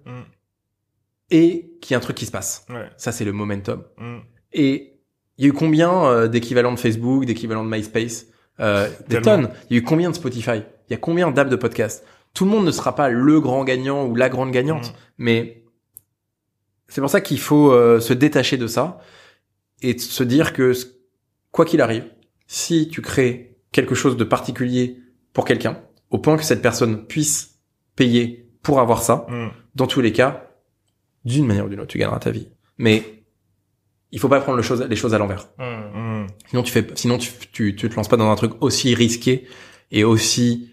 et 1.30 1.72
qu'il 1.80 1.92
y 1.92 1.94
a 1.94 1.98
un 1.98 2.00
truc 2.00 2.16
qui 2.16 2.26
se 2.26 2.30
passe. 2.30 2.66
Ouais. 2.70 2.88
Ça, 2.96 3.12
c'est 3.12 3.24
le 3.24 3.32
momentum. 3.32 3.82
Et 4.52 4.98
il 5.38 5.44
y 5.44 5.46
a 5.46 5.50
eu 5.50 5.52
combien 5.52 6.04
euh, 6.04 6.28
d'équivalents 6.28 6.72
de 6.72 6.78
Facebook, 6.78 7.24
d'équivalents 7.24 7.64
de 7.64 7.70
MySpace? 7.70 8.26
Euh, 8.60 8.88
Des 9.08 9.20
tonnes. 9.20 9.50
Il 9.68 9.74
y 9.76 9.78
a 9.78 9.82
eu 9.82 9.84
combien 9.84 10.10
de 10.10 10.14
Spotify? 10.14 10.62
Il 10.88 10.92
y 10.92 10.94
a 10.94 10.98
combien 10.98 11.30
d'apps 11.32 11.50
de 11.50 11.56
podcast? 11.56 12.04
Tout 12.35 12.44
le 12.44 12.51
monde 12.51 12.66
ne 12.66 12.70
sera 12.73 12.94
pas 12.94 13.09
le 13.11 13.40
grand 13.40 13.65
gagnant 13.65 14.06
ou 14.06 14.15
la 14.16 14.28
grande 14.28 14.51
gagnante, 14.51 14.90
Mm. 14.93 14.97
mais 15.19 15.65
c'est 16.89 17.01
pour 17.01 17.11
ça 17.11 17.20
qu'il 17.20 17.39
faut 17.40 17.73
euh, 17.73 18.01
se 18.01 18.12
détacher 18.12 18.56
de 18.56 18.66
ça 18.66 18.98
et 19.82 19.97
se 19.98 20.23
dire 20.24 20.52
que 20.52 20.73
quoi 21.51 21.65
qu'il 21.65 21.81
arrive, 21.81 22.05
si 22.47 22.89
tu 22.89 23.01
crées 23.02 23.56
quelque 23.73 23.94
chose 23.94 24.16
de 24.16 24.24
particulier 24.24 24.98
pour 25.32 25.44
quelqu'un, 25.44 25.81
au 26.11 26.19
point 26.19 26.36
que 26.36 26.44
cette 26.44 26.62
personne 26.62 27.06
puisse 27.06 27.59
payer 27.97 28.51
pour 28.62 28.81
avoir 28.81 29.02
ça, 29.02 29.27
Mm. 29.28 29.48
dans 29.77 29.86
tous 29.86 30.01
les 30.01 30.12
cas, 30.12 30.51
d'une 31.24 31.47
manière 31.47 31.66
ou 31.66 31.69
d'une 31.69 31.81
autre, 31.81 31.89
tu 31.89 31.98
gagneras 31.98 32.19
ta 32.19 32.31
vie. 32.31 32.48
Mais 32.78 33.24
il 34.12 34.19
faut 34.20 34.28
pas 34.28 34.40
prendre 34.40 34.56
le 34.56 34.62
chose- 34.62 34.86
les 34.89 34.97
choses 34.97 35.15
à 35.15 35.19
l'envers. 35.19 35.48
Mm. 35.59 36.27
Sinon, 36.51 36.62
tu 36.62 36.73
fais, 36.73 36.86
sinon 36.94 37.19
tu, 37.19 37.31
tu, 37.52 37.74
tu 37.77 37.89
te 37.89 37.94
lances 37.94 38.09
pas 38.09 38.16
dans 38.16 38.31
un 38.31 38.36
truc 38.36 38.52
aussi 38.61 38.94
risqué 38.94 39.47
et 39.90 40.05
aussi 40.05 40.70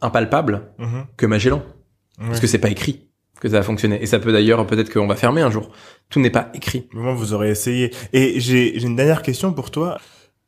impalpable 0.00 0.62
Mhm. 0.78 1.06
que 1.16 1.26
Magellan, 1.26 1.62
parce 2.18 2.40
que 2.40 2.46
c'est 2.46 2.58
pas 2.58 2.70
écrit 2.70 3.04
que 3.40 3.48
ça 3.48 3.58
va 3.58 3.62
fonctionner. 3.62 4.02
Et 4.02 4.06
ça 4.06 4.18
peut 4.18 4.32
d'ailleurs, 4.32 4.66
peut-être 4.66 4.92
qu'on 4.92 5.06
va 5.06 5.14
fermer 5.16 5.42
un 5.42 5.50
jour. 5.50 5.70
Tout 6.10 6.18
n'est 6.20 6.30
pas 6.30 6.50
écrit. 6.54 6.88
Au 6.94 7.14
vous 7.14 7.32
aurez 7.34 7.50
essayé. 7.50 7.92
Et 8.12 8.40
j'ai 8.40 8.82
une 8.82 8.96
dernière 8.96 9.22
question 9.22 9.52
pour 9.52 9.70
toi. 9.70 9.98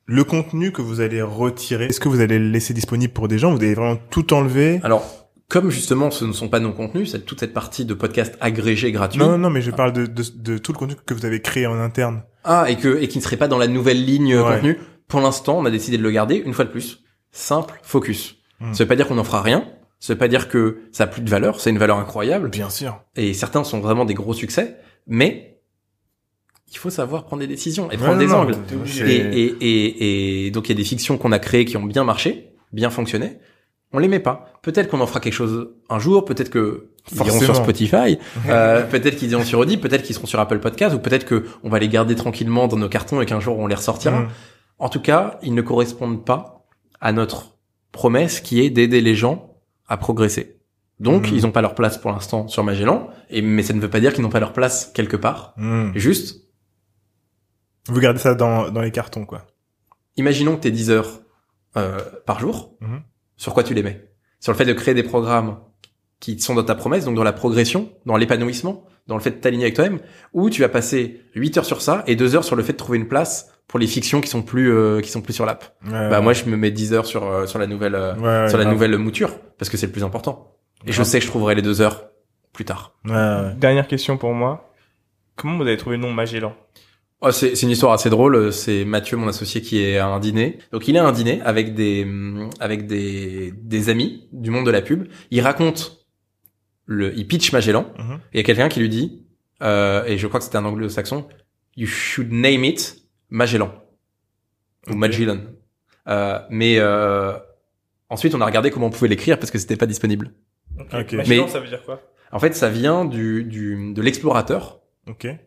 Le 0.06 0.24
contenu 0.24 0.72
que 0.72 0.82
vous 0.82 1.00
allez 1.00 1.22
retirer, 1.22 1.84
est-ce 1.86 2.00
que 2.00 2.08
vous 2.08 2.20
allez 2.20 2.38
le 2.40 2.48
laisser 2.50 2.74
disponible 2.74 3.12
pour 3.12 3.28
des 3.28 3.38
gens? 3.38 3.52
Vous 3.52 3.58
allez 3.62 3.74
vraiment 3.74 3.96
tout 4.10 4.34
enlever 4.34 4.80
Alors, 4.82 5.04
comme 5.48 5.70
justement, 5.70 6.10
ce 6.10 6.24
ne 6.24 6.32
sont 6.32 6.48
pas 6.48 6.58
nos 6.58 6.72
contenus, 6.72 7.12
c'est 7.12 7.24
toute 7.24 7.38
cette 7.38 7.52
partie 7.54 7.84
de 7.84 7.94
podcast 7.94 8.36
agrégé 8.40 8.90
gratuit. 8.90 9.20
Non, 9.20 9.28
non, 9.30 9.38
non, 9.38 9.50
mais 9.50 9.62
je 9.62 9.70
parle 9.70 9.92
de, 9.92 10.06
de, 10.06 10.24
de 10.36 10.58
tout 10.58 10.72
le 10.72 10.78
contenu 10.78 10.96
que 11.06 11.14
vous 11.14 11.24
avez 11.26 11.40
créé 11.40 11.66
en 11.68 11.78
interne. 11.78 12.24
Ah, 12.42 12.64
et 12.68 12.76
que 12.76 13.00
et 13.00 13.06
qui 13.06 13.18
ne 13.18 13.22
serait 13.22 13.36
pas 13.36 13.46
dans 13.46 13.58
la 13.58 13.68
nouvelle 13.68 14.04
ligne 14.04 14.34
euh, 14.34 14.42
Ouais. 14.44 14.54
contenu. 14.56 14.78
Pour 15.06 15.20
l'instant, 15.20 15.58
on 15.58 15.64
a 15.64 15.70
décidé 15.70 15.96
de 15.96 16.02
le 16.02 16.10
garder 16.10 16.36
une 16.44 16.54
fois 16.54 16.64
de 16.64 16.70
plus. 16.70 17.04
Simple, 17.30 17.78
focus. 17.84 18.36
Mm. 18.60 18.74
Ça 18.74 18.84
veut 18.84 18.88
pas 18.88 18.96
dire 18.96 19.08
qu'on 19.08 19.14
n'en 19.16 19.24
fera 19.24 19.42
rien. 19.42 19.64
Ça 19.98 20.14
veut 20.14 20.18
pas 20.18 20.28
dire 20.28 20.48
que 20.48 20.78
ça 20.92 21.04
a 21.04 21.06
plus 21.06 21.22
de 21.22 21.28
valeur. 21.30 21.60
C'est 21.60 21.70
une 21.70 21.78
valeur 21.78 21.98
incroyable. 21.98 22.48
Bien 22.48 22.70
sûr. 22.70 23.00
Et 23.16 23.34
certains 23.34 23.64
sont 23.64 23.80
vraiment 23.80 24.04
des 24.04 24.14
gros 24.14 24.32
succès. 24.34 24.76
Mais 25.06 25.58
il 26.72 26.78
faut 26.78 26.90
savoir 26.90 27.24
prendre 27.24 27.40
des 27.40 27.46
décisions 27.46 27.90
et 27.90 27.96
prendre 27.96 28.12
Ouais, 28.12 28.18
des 28.18 28.26
non, 28.26 28.38
angles. 28.38 28.54
Et, 28.70 28.74
obligé. 28.76 29.04
c'est- 29.04 29.38
et, 29.38 29.56
et, 29.60 30.46
et 30.46 30.50
donc 30.50 30.68
il 30.68 30.72
y 30.72 30.74
a 30.74 30.76
des 30.76 30.84
fictions 30.84 31.18
qu'on 31.18 31.32
a 31.32 31.38
créées 31.38 31.64
qui 31.64 31.76
ont 31.76 31.82
bien 31.82 32.04
marché, 32.04 32.52
bien 32.72 32.90
fonctionné. 32.90 33.38
On 33.92 33.98
les 33.98 34.06
met 34.08 34.20
pas. 34.20 34.52
Peut-être 34.62 34.88
qu'on 34.88 35.00
en 35.00 35.06
fera 35.06 35.18
quelque 35.20 35.32
chose 35.34 35.70
un 35.88 35.98
jour. 35.98 36.24
Peut-être 36.24 36.48
que 36.50 36.90
ils 37.10 37.18
iront 37.26 37.40
sur 37.40 37.56
Spotify. 37.56 38.18
euh, 38.48 38.82
peut-être 38.86 39.16
qu'ils 39.16 39.32
iront 39.32 39.42
sur 39.44 39.58
Audible. 39.58 39.82
Peut-être 39.82 40.02
qu'ils 40.04 40.14
seront 40.14 40.28
sur 40.28 40.38
Apple 40.38 40.60
Podcast. 40.60 40.94
Ou 40.94 41.00
peut-être 41.00 41.24
que 41.26 41.44
on 41.64 41.68
va 41.70 41.80
les 41.80 41.88
garder 41.88 42.14
tranquillement 42.14 42.68
dans 42.68 42.76
nos 42.76 42.88
cartons 42.88 43.20
et 43.20 43.26
qu'un 43.26 43.40
jour 43.40 43.58
on 43.58 43.66
les 43.66 43.74
ressortira. 43.74 44.20
Mm. 44.20 44.28
En 44.78 44.88
tout 44.88 45.00
cas, 45.00 45.38
ils 45.42 45.54
ne 45.54 45.60
correspondent 45.62 46.24
pas 46.24 46.68
à 47.00 47.10
notre 47.12 47.58
promesse 47.92 48.40
qui 48.40 48.60
est 48.60 48.70
d'aider 48.70 49.00
les 49.00 49.14
gens 49.14 49.56
à 49.88 49.96
progresser. 49.96 50.56
Donc, 51.00 51.30
Mm. 51.30 51.34
ils 51.34 51.42
n'ont 51.42 51.52
pas 51.52 51.62
leur 51.62 51.74
place 51.74 51.96
pour 51.98 52.10
l'instant 52.12 52.46
sur 52.48 52.62
Magellan, 52.62 53.08
et 53.30 53.40
mais 53.42 53.62
ça 53.62 53.72
ne 53.72 53.80
veut 53.80 53.88
pas 53.90 54.00
dire 54.00 54.12
qu'ils 54.12 54.22
n'ont 54.22 54.28
pas 54.28 54.40
leur 54.40 54.52
place 54.52 54.90
quelque 54.94 55.16
part. 55.16 55.54
Mm. 55.56 55.92
Juste, 55.96 56.42
Vous 57.88 57.98
gardez 58.00 58.20
ça 58.20 58.34
dans, 58.34 58.70
dans 58.70 58.82
les 58.82 58.90
cartons, 58.92 59.24
quoi. 59.24 59.46
imaginons 60.16 60.56
que 60.56 60.62
tu 60.62 60.70
10 60.70 60.90
heures 60.90 61.20
euh, 61.76 61.98
par 62.26 62.38
jour. 62.40 62.76
Mhm. 62.80 63.00
Sur 63.36 63.54
quoi 63.54 63.62
tu 63.64 63.72
les 63.74 63.82
mets? 63.82 64.10
Sur 64.38 64.52
le 64.52 64.58
fait 64.58 64.64
de 64.66 64.72
créer 64.74 64.92
des 64.94 65.02
programmes 65.02 65.58
qui 66.20 66.38
sont 66.38 66.54
dans 66.54 66.62
ta 66.64 66.74
promesse, 66.74 67.06
donc 67.06 67.14
dans 67.16 67.22
la 67.24 67.32
progression, 67.32 67.90
dans 68.04 68.16
l'épanouissement, 68.18 68.84
dans 69.06 69.14
le 69.16 69.22
fait 69.22 69.30
de 69.30 69.36
t'aligner 69.36 69.64
avec 69.64 69.74
toi-même, 69.76 70.00
ou 70.34 70.50
tu 70.50 70.60
vas 70.60 70.68
passer 70.68 71.22
8 71.34 71.56
heures 71.58 71.64
sur 71.64 71.80
ça 71.80 72.04
et 72.06 72.16
2 72.16 72.34
heures 72.36 72.44
sur 72.44 72.54
le 72.56 72.62
fait 72.62 72.72
de 72.74 72.78
trouver 72.78 72.98
une 72.98 73.08
place 73.08 73.49
pour 73.70 73.78
les 73.78 73.86
fictions 73.86 74.20
qui 74.20 74.28
sont 74.28 74.42
plus 74.42 74.72
euh, 74.72 75.00
qui 75.00 75.10
sont 75.10 75.22
plus 75.22 75.32
sur 75.32 75.46
l'app. 75.46 75.76
Ouais, 75.86 75.92
Bah 76.10 76.20
moi 76.20 76.32
je 76.32 76.44
me 76.46 76.56
mets 76.56 76.72
10 76.72 76.92
heures 76.92 77.06
sur 77.06 77.24
euh, 77.24 77.46
sur 77.46 77.60
la 77.60 77.68
nouvelle 77.68 77.94
euh, 77.94 78.14
ouais, 78.16 78.48
sur 78.48 78.58
la 78.58 78.64
grave. 78.64 78.74
nouvelle 78.74 78.98
mouture 78.98 79.38
parce 79.58 79.68
que 79.70 79.76
c'est 79.76 79.86
le 79.86 79.92
plus 79.92 80.02
important. 80.02 80.56
Et 80.86 80.92
je 80.92 81.04
sais 81.04 81.20
que 81.20 81.24
je 81.24 81.30
trouverai 81.30 81.54
les 81.54 81.62
deux 81.62 81.80
heures 81.80 82.08
plus 82.52 82.64
tard. 82.64 82.96
Ouais, 83.04 83.12
ouais. 83.12 83.54
Dernière 83.58 83.86
question 83.86 84.16
pour 84.16 84.34
moi. 84.34 84.72
Comment 85.36 85.56
vous 85.56 85.62
avez 85.62 85.76
trouvé 85.76 85.98
le 85.98 86.02
nom 86.02 86.12
Magellan? 86.12 86.52
Oh, 87.20 87.30
c'est 87.30 87.54
c'est 87.54 87.64
une 87.66 87.70
histoire 87.70 87.92
assez 87.92 88.10
drôle. 88.10 88.52
C'est 88.52 88.84
Mathieu, 88.84 89.16
mon 89.16 89.28
associé, 89.28 89.60
qui 89.62 89.80
est 89.80 89.98
à 89.98 90.08
un 90.08 90.18
dîner. 90.18 90.58
Donc 90.72 90.88
il 90.88 90.96
est 90.96 90.98
à 90.98 91.06
un 91.06 91.12
dîner 91.12 91.40
avec 91.44 91.74
des 91.76 92.02
hum, 92.02 92.50
avec 92.58 92.88
des 92.88 93.52
des 93.52 93.88
amis 93.88 94.26
du 94.32 94.50
monde 94.50 94.66
de 94.66 94.72
la 94.72 94.82
pub. 94.82 95.06
Il 95.30 95.42
raconte 95.42 96.06
le, 96.86 97.16
il 97.16 97.28
pitch 97.28 97.52
Magellan. 97.52 97.86
Mhm. 97.96 98.14
Et 98.14 98.18
il 98.34 98.36
y 98.38 98.40
a 98.40 98.42
quelqu'un 98.42 98.68
qui 98.68 98.80
lui 98.80 98.88
dit, 98.88 99.22
euh, 99.62 100.02
et 100.06 100.18
je 100.18 100.26
crois 100.26 100.40
que 100.40 100.44
c'était 100.44 100.56
un 100.56 100.64
anglo-saxon, 100.64 101.28
you 101.76 101.86
should 101.86 102.32
name 102.32 102.64
it 102.64 102.99
Magellan 103.30 103.72
ou. 104.88 104.94
Magellan. 104.94 105.38
Euh, 106.08 106.38
mais 106.50 106.76
euh, 106.78 107.32
ensuite 108.08 108.34
on 108.34 108.40
a 108.40 108.46
regardé 108.46 108.70
comment 108.70 108.86
on 108.86 108.90
pouvait 108.90 109.08
l'écrire 109.08 109.38
parce 109.38 109.50
que 109.50 109.58
c'était 109.58 109.76
pas 109.76 109.86
disponible. 109.86 110.30
Ok. 110.78 111.12
Magellan, 111.12 111.44
Mais- 111.44 111.48
ça 111.50 111.60
veut 111.60 111.68
dire 111.68 111.82
quoi? 111.84 112.00
En 112.32 112.38
fait, 112.38 112.54
ça 112.54 112.68
vient 112.68 113.04
du, 113.04 113.42
du 113.44 113.92
de 113.92 114.02
l'explorateur. 114.02 114.78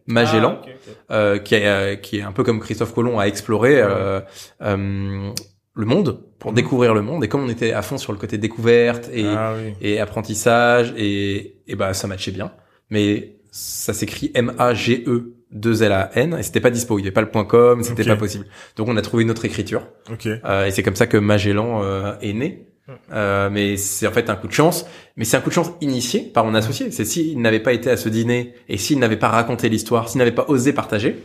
Magellan. 0.08 0.60
Ah, 1.08 1.16
euh, 1.16 1.40
qui, 1.40 1.56
est, 1.56 2.02
qui 2.02 2.18
est 2.18 2.22
un 2.22 2.34
peu 2.34 2.44
comme 2.44 2.60
Christophe 2.60 2.94
Colomb 2.94 3.18
a 3.20 3.28
exploré 3.28 3.80
euh, 3.82 4.20
euh, 4.62 5.32
le 5.76 5.86
monde 5.86 6.22
pour 6.40 6.52
Mhm. 6.52 6.56
découvrir 6.58 6.94
le 6.94 7.02
monde 7.02 7.24
et 7.24 7.30
comme 7.30 7.44
on 7.46 7.50
était 7.50 7.72
à 7.72 7.82
fond 7.82 7.98
sur 7.98 8.12
le 8.12 8.20
côté 8.20 8.38
découverte 8.38 9.10
et, 9.14 9.26
Ah 9.26 9.54
oui. 9.56 9.74
et 9.80 10.02
apprentissage 10.02 10.94
et, 10.98 11.62
et 11.66 11.76
bah 11.76 11.94
ça 11.94 12.08
matchait 12.08 12.32
bien 12.32 12.52
mais 12.90 13.38
ça 13.56 13.94
s'écrit 13.94 14.32
M 14.34 14.54
A 14.58 14.74
G 14.74 15.04
E 15.06 15.36
2 15.52 15.84
L 15.84 15.92
A 15.92 16.10
N 16.16 16.36
et 16.40 16.42
c'était 16.44 16.60
pas 16.60 16.72
dispo 16.72 16.98
il 16.98 17.04
y 17.04 17.06
avait 17.06 17.12
pas 17.14 17.22
le 17.22 17.30
point 17.30 17.46
.com 17.46 17.84
c'était 17.84 18.04
pas 18.04 18.16
possible. 18.20 18.46
Donc 18.76 18.88
on 18.88 18.98
a 18.98 19.02
trouvé 19.04 19.22
une 19.24 19.30
autre 19.30 19.46
écriture. 19.46 19.88
Ok. 20.12 20.26
euh, 20.28 20.66
et 20.66 20.72
c'est 20.72 20.82
comme 20.82 20.96
ça 20.96 21.06
que 21.06 21.18
Magellan 21.18 21.84
euh, 21.84 22.16
est 22.22 22.34
né. 22.34 22.68
Euh, 23.14 23.50
mais 23.52 23.78
c'est 23.78 24.08
en 24.08 24.12
fait 24.12 24.30
un 24.32 24.36
coup 24.36 24.48
de 24.48 24.54
chance. 24.54 24.86
Mais 25.16 25.24
c'est 25.24 25.38
un 25.38 25.42
coup 25.42 25.50
de 25.50 25.54
chance 25.54 25.72
initié 25.82 26.22
par 26.34 26.44
mon 26.46 26.56
associé. 26.56 26.90
C'est 26.92 27.06
s'il 27.06 27.40
n'avait 27.40 27.60
pas 27.62 27.74
été 27.74 27.90
à 27.92 27.96
ce 27.98 28.10
dîner 28.10 28.56
et 28.68 28.78
s'il 28.78 28.98
n'avait 28.98 29.18
pas 29.18 29.30
raconté 29.30 29.70
l'histoire 29.70 30.10
s'il 30.10 30.18
n'avait 30.18 30.32
pas 30.32 30.46
osé 30.48 30.74
partager. 30.74 31.16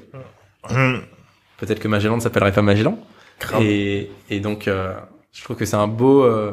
Peut-être 1.59 1.81
que 1.81 1.89
Magellan 1.89 2.17
ne 2.17 2.21
s'appellerait 2.21 2.53
pas 2.53 2.63
Magellan. 2.63 2.99
Et, 3.61 4.11
et 4.31 4.41
donc, 4.41 4.69
euh, 4.69 4.95
je 5.33 5.43
trouve 5.43 5.57
que 5.57 5.65
c'est 5.65 5.77
un 5.77 5.89
beau. 5.89 6.23
euh, 6.25 6.53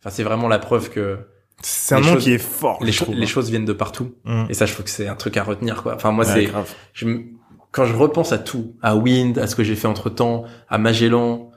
Enfin, 0.00 0.10
c'est 0.10 0.22
vraiment 0.24 0.48
la 0.48 0.58
preuve 0.58 0.90
que 0.90 1.18
C'est 1.62 1.94
un 1.94 2.00
les 2.00 2.06
nom 2.06 2.12
choses- 2.14 2.24
qui 2.24 2.32
est 2.32 2.38
fort. 2.38 2.78
les, 2.82 2.92
je 2.92 2.98
cho- 2.98 3.04
trouve. 3.06 3.16
les 3.16 3.26
choses 3.26 3.50
viennent 3.50 3.64
de 3.64 3.72
partout. 3.72 4.14
Hum. 4.26 4.46
Et 4.48 4.54
ça, 4.54 4.66
je 4.66 4.72
trouve 4.74 4.84
que 4.84 4.90
c'est 4.90 5.08
un 5.08 5.16
truc 5.16 5.36
à 5.36 5.42
retenir, 5.42 5.82
quoi. 5.82 5.94
Enfin, 5.94 6.12
moi, 6.12 6.24
Ouais, 6.26 6.32
c'est. 6.32 6.44
grave. 6.44 6.72
Je, 6.92 7.06
me- 7.06 7.24
quand 7.72 7.84
je 7.86 7.94
repense 7.94 8.32
à 8.32 8.38
tout, 8.38 8.74
à 8.82 8.94
Wind, 8.96 9.38
à 9.38 9.46
ce 9.46 9.56
que 9.56 9.64
j'ai 9.64 9.74
fait 9.76 9.88
entre 9.88 10.10
temps, 10.10 10.44
à 10.68 10.78
Magellan, 10.78 11.50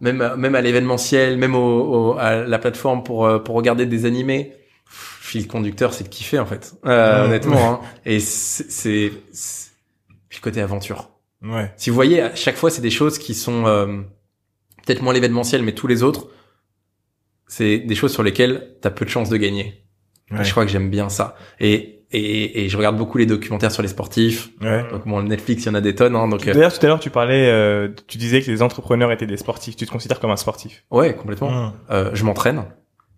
même 0.00 0.20
à, 0.20 0.36
même 0.36 0.54
à 0.54 0.60
l'événementiel, 0.60 1.36
même 1.38 1.54
au, 1.54 2.12
au- 2.12 2.18
à 2.18 2.36
la 2.36 2.58
plateforme 2.58 3.02
pour 3.04 3.24
euh, 3.26 3.38
pour 3.38 3.54
regarder 3.54 3.86
des 3.86 4.04
animés. 4.04 4.52
Fil 4.86 5.46
conducteur, 5.46 5.94
c'est 5.94 6.02
de 6.04 6.08
kiffer 6.08 6.40
en 6.40 6.46
fait, 6.46 6.74
Euh, 6.86 7.24
honnêtement. 7.26 7.56
Hein. 7.84 7.86
Et 8.04 8.18
c'est 8.18 8.66
c'est 8.68 9.12
le 10.36 10.40
côté 10.42 10.60
aventure. 10.60 11.10
Ouais. 11.42 11.72
Si 11.76 11.88
vous 11.90 11.94
voyez, 11.94 12.20
à 12.22 12.34
chaque 12.34 12.56
fois, 12.56 12.70
c'est 12.70 12.82
des 12.82 12.90
choses 12.90 13.18
qui 13.18 13.34
sont 13.34 13.66
euh, 13.66 13.86
peut-être 14.84 15.02
moins 15.02 15.12
l'événementiel, 15.12 15.62
mais 15.62 15.72
tous 15.72 15.86
les 15.86 16.02
autres, 16.02 16.26
c'est 17.50 17.78
des 17.78 17.96
choses 17.96 18.12
sur 18.12 18.22
lesquelles 18.22 18.76
t'as 18.80 18.90
peu 18.90 19.04
de 19.04 19.10
chances 19.10 19.28
de 19.28 19.36
gagner. 19.36 19.82
Ouais. 20.30 20.44
Je 20.44 20.50
crois 20.52 20.64
que 20.64 20.70
j'aime 20.70 20.88
bien 20.88 21.08
ça. 21.08 21.34
Et, 21.58 22.04
et, 22.12 22.64
et 22.64 22.68
je 22.68 22.76
regarde 22.76 22.96
beaucoup 22.96 23.18
les 23.18 23.26
documentaires 23.26 23.72
sur 23.72 23.82
les 23.82 23.88
sportifs. 23.88 24.50
Ouais. 24.60 24.84
Donc 24.92 25.04
bon, 25.04 25.20
Netflix, 25.24 25.64
il 25.64 25.66
y 25.66 25.70
en 25.70 25.74
a 25.74 25.80
des 25.80 25.96
tonnes. 25.96 26.14
Hein, 26.14 26.28
donc 26.28 26.46
euh, 26.46 26.54
D'ailleurs, 26.54 26.72
tout 26.72 26.86
à 26.86 26.88
l'heure, 26.88 27.00
tu 27.00 27.10
parlais, 27.10 27.50
euh, 27.50 27.88
tu 28.06 28.18
disais 28.18 28.40
que 28.40 28.48
les 28.48 28.62
entrepreneurs 28.62 29.10
étaient 29.10 29.26
des 29.26 29.36
sportifs. 29.36 29.74
Tu 29.74 29.84
te 29.84 29.90
considères 29.90 30.20
comme 30.20 30.30
un 30.30 30.36
sportif? 30.36 30.84
Ouais, 30.92 31.12
complètement. 31.16 31.48
Hum. 31.48 31.72
Euh, 31.90 32.10
je 32.14 32.24
m'entraîne 32.24 32.66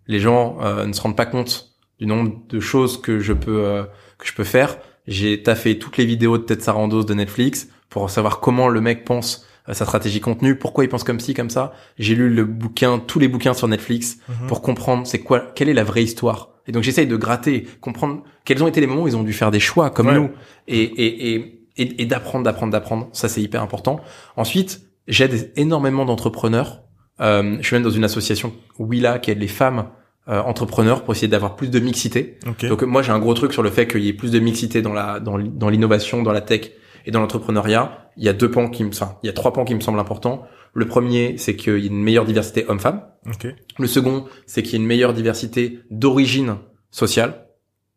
Les 0.07 0.19
gens 0.19 0.57
euh, 0.63 0.87
ne 0.87 0.93
se 0.93 1.01
rendent 1.01 1.15
pas 1.15 1.27
compte 1.27 1.69
du 1.99 2.07
nombre 2.07 2.33
de 2.49 2.59
choses 2.59 2.99
que 2.99 3.19
je 3.19 3.33
peux 3.33 3.63
euh, 3.65 3.83
que 4.17 4.25
je 4.25 4.33
peux 4.33 4.43
faire. 4.43 4.79
J'ai 5.05 5.43
taffé 5.43 5.77
toutes 5.77 5.97
les 5.97 6.05
vidéos 6.05 6.39
de 6.39 6.43
Ted 6.43 6.61
Sarandos 6.61 7.03
de 7.03 7.13
Netflix 7.13 7.67
pour 7.89 8.09
savoir 8.09 8.39
comment 8.39 8.67
le 8.67 8.81
mec 8.81 9.05
pense 9.05 9.45
sa 9.71 9.85
stratégie 9.85 10.19
contenu, 10.19 10.55
pourquoi 10.57 10.83
il 10.83 10.89
pense 10.89 11.03
comme 11.05 11.19
ci 11.21 11.33
comme 11.33 11.49
ça. 11.49 11.73
J'ai 11.97 12.15
lu 12.15 12.29
le 12.29 12.43
bouquin, 12.43 12.99
tous 12.99 13.19
les 13.19 13.27
bouquins 13.29 13.53
sur 13.53 13.67
Netflix 13.67 14.17
Mhm. 14.27 14.47
pour 14.47 14.61
comprendre 14.61 15.07
c'est 15.07 15.19
quoi, 15.19 15.39
quelle 15.55 15.69
est 15.69 15.73
la 15.73 15.83
vraie 15.85 16.03
histoire. 16.03 16.49
Et 16.67 16.71
donc 16.71 16.83
j'essaye 16.83 17.07
de 17.07 17.15
gratter, 17.15 17.65
comprendre 17.81 18.23
quels 18.45 18.61
ont 18.63 18.67
été 18.67 18.81
les 18.81 18.87
moments 18.87 19.03
où 19.03 19.07
ils 19.07 19.15
ont 19.17 19.23
dû 19.23 19.33
faire 19.33 19.51
des 19.51 19.59
choix 19.61 19.89
comme 19.89 20.07
Ouais. 20.07 20.15
nous, 20.15 20.29
et 20.67 20.81
et 20.81 21.33
et 21.35 21.59
et, 21.77 22.01
et 22.03 22.05
d'apprendre, 22.05 22.43
d'apprendre, 22.45 22.71
d'apprendre. 22.71 23.07
Ça 23.13 23.27
c'est 23.29 23.41
hyper 23.41 23.61
important. 23.63 23.99
Ensuite, 24.37 24.81
j'aide 25.07 25.51
énormément 25.55 26.05
d'entrepreneurs. 26.05 26.81
Euh, 27.21 27.57
je 27.61 27.65
suis 27.67 27.75
même 27.75 27.83
dans 27.83 27.89
une 27.89 28.03
association 28.03 28.53
Willa 28.79 29.19
qui 29.19 29.31
aide 29.31 29.39
les 29.39 29.47
femmes 29.47 29.85
euh, 30.29 30.39
entrepreneurs 30.41 31.03
pour 31.03 31.13
essayer 31.13 31.27
d'avoir 31.27 31.55
plus 31.55 31.69
de 31.69 31.79
mixité. 31.79 32.37
Ok. 32.47 32.65
Donc 32.65 32.83
moi 32.83 33.01
j'ai 33.01 33.11
un 33.11 33.19
gros 33.19 33.33
truc 33.33 33.53
sur 33.53 33.61
le 33.63 33.69
fait 33.69 33.87
qu'il 33.87 34.01
y 34.03 34.07
ait 34.09 34.13
plus 34.13 34.31
de 34.31 34.39
mixité 34.39 34.81
dans 34.81 34.93
la 34.93 35.19
dans 35.19 35.69
l'innovation, 35.69 36.21
dans 36.23 36.31
la 36.31 36.41
tech 36.41 36.71
et 37.05 37.11
dans 37.11 37.19
l'entrepreneuriat. 37.19 38.09
Il 38.17 38.23
y 38.23 38.29
a 38.29 38.33
deux 38.33 38.51
pans 38.51 38.69
qui 38.69 38.83
me, 38.83 38.89
enfin 38.89 39.17
il 39.23 39.27
y 39.27 39.29
a 39.29 39.33
trois 39.33 39.53
pans 39.53 39.65
qui 39.65 39.73
me 39.75 39.79
semblent 39.81 39.99
importants. 39.99 40.43
Le 40.73 40.85
premier 40.87 41.37
c'est 41.37 41.55
qu'il 41.55 41.77
y 41.79 41.85
ait 41.85 41.87
une 41.89 42.01
meilleure 42.03 42.25
diversité 42.25 42.65
homme-femme. 42.67 43.03
ok. 43.27 43.47
Le 43.79 43.87
second 43.87 44.25
c'est 44.45 44.61
qu'il 44.63 44.73
y 44.73 44.75
ait 44.75 44.79
une 44.79 44.85
meilleure 44.87 45.13
diversité 45.13 45.79
d'origine 45.91 46.57
sociale. 46.91 47.39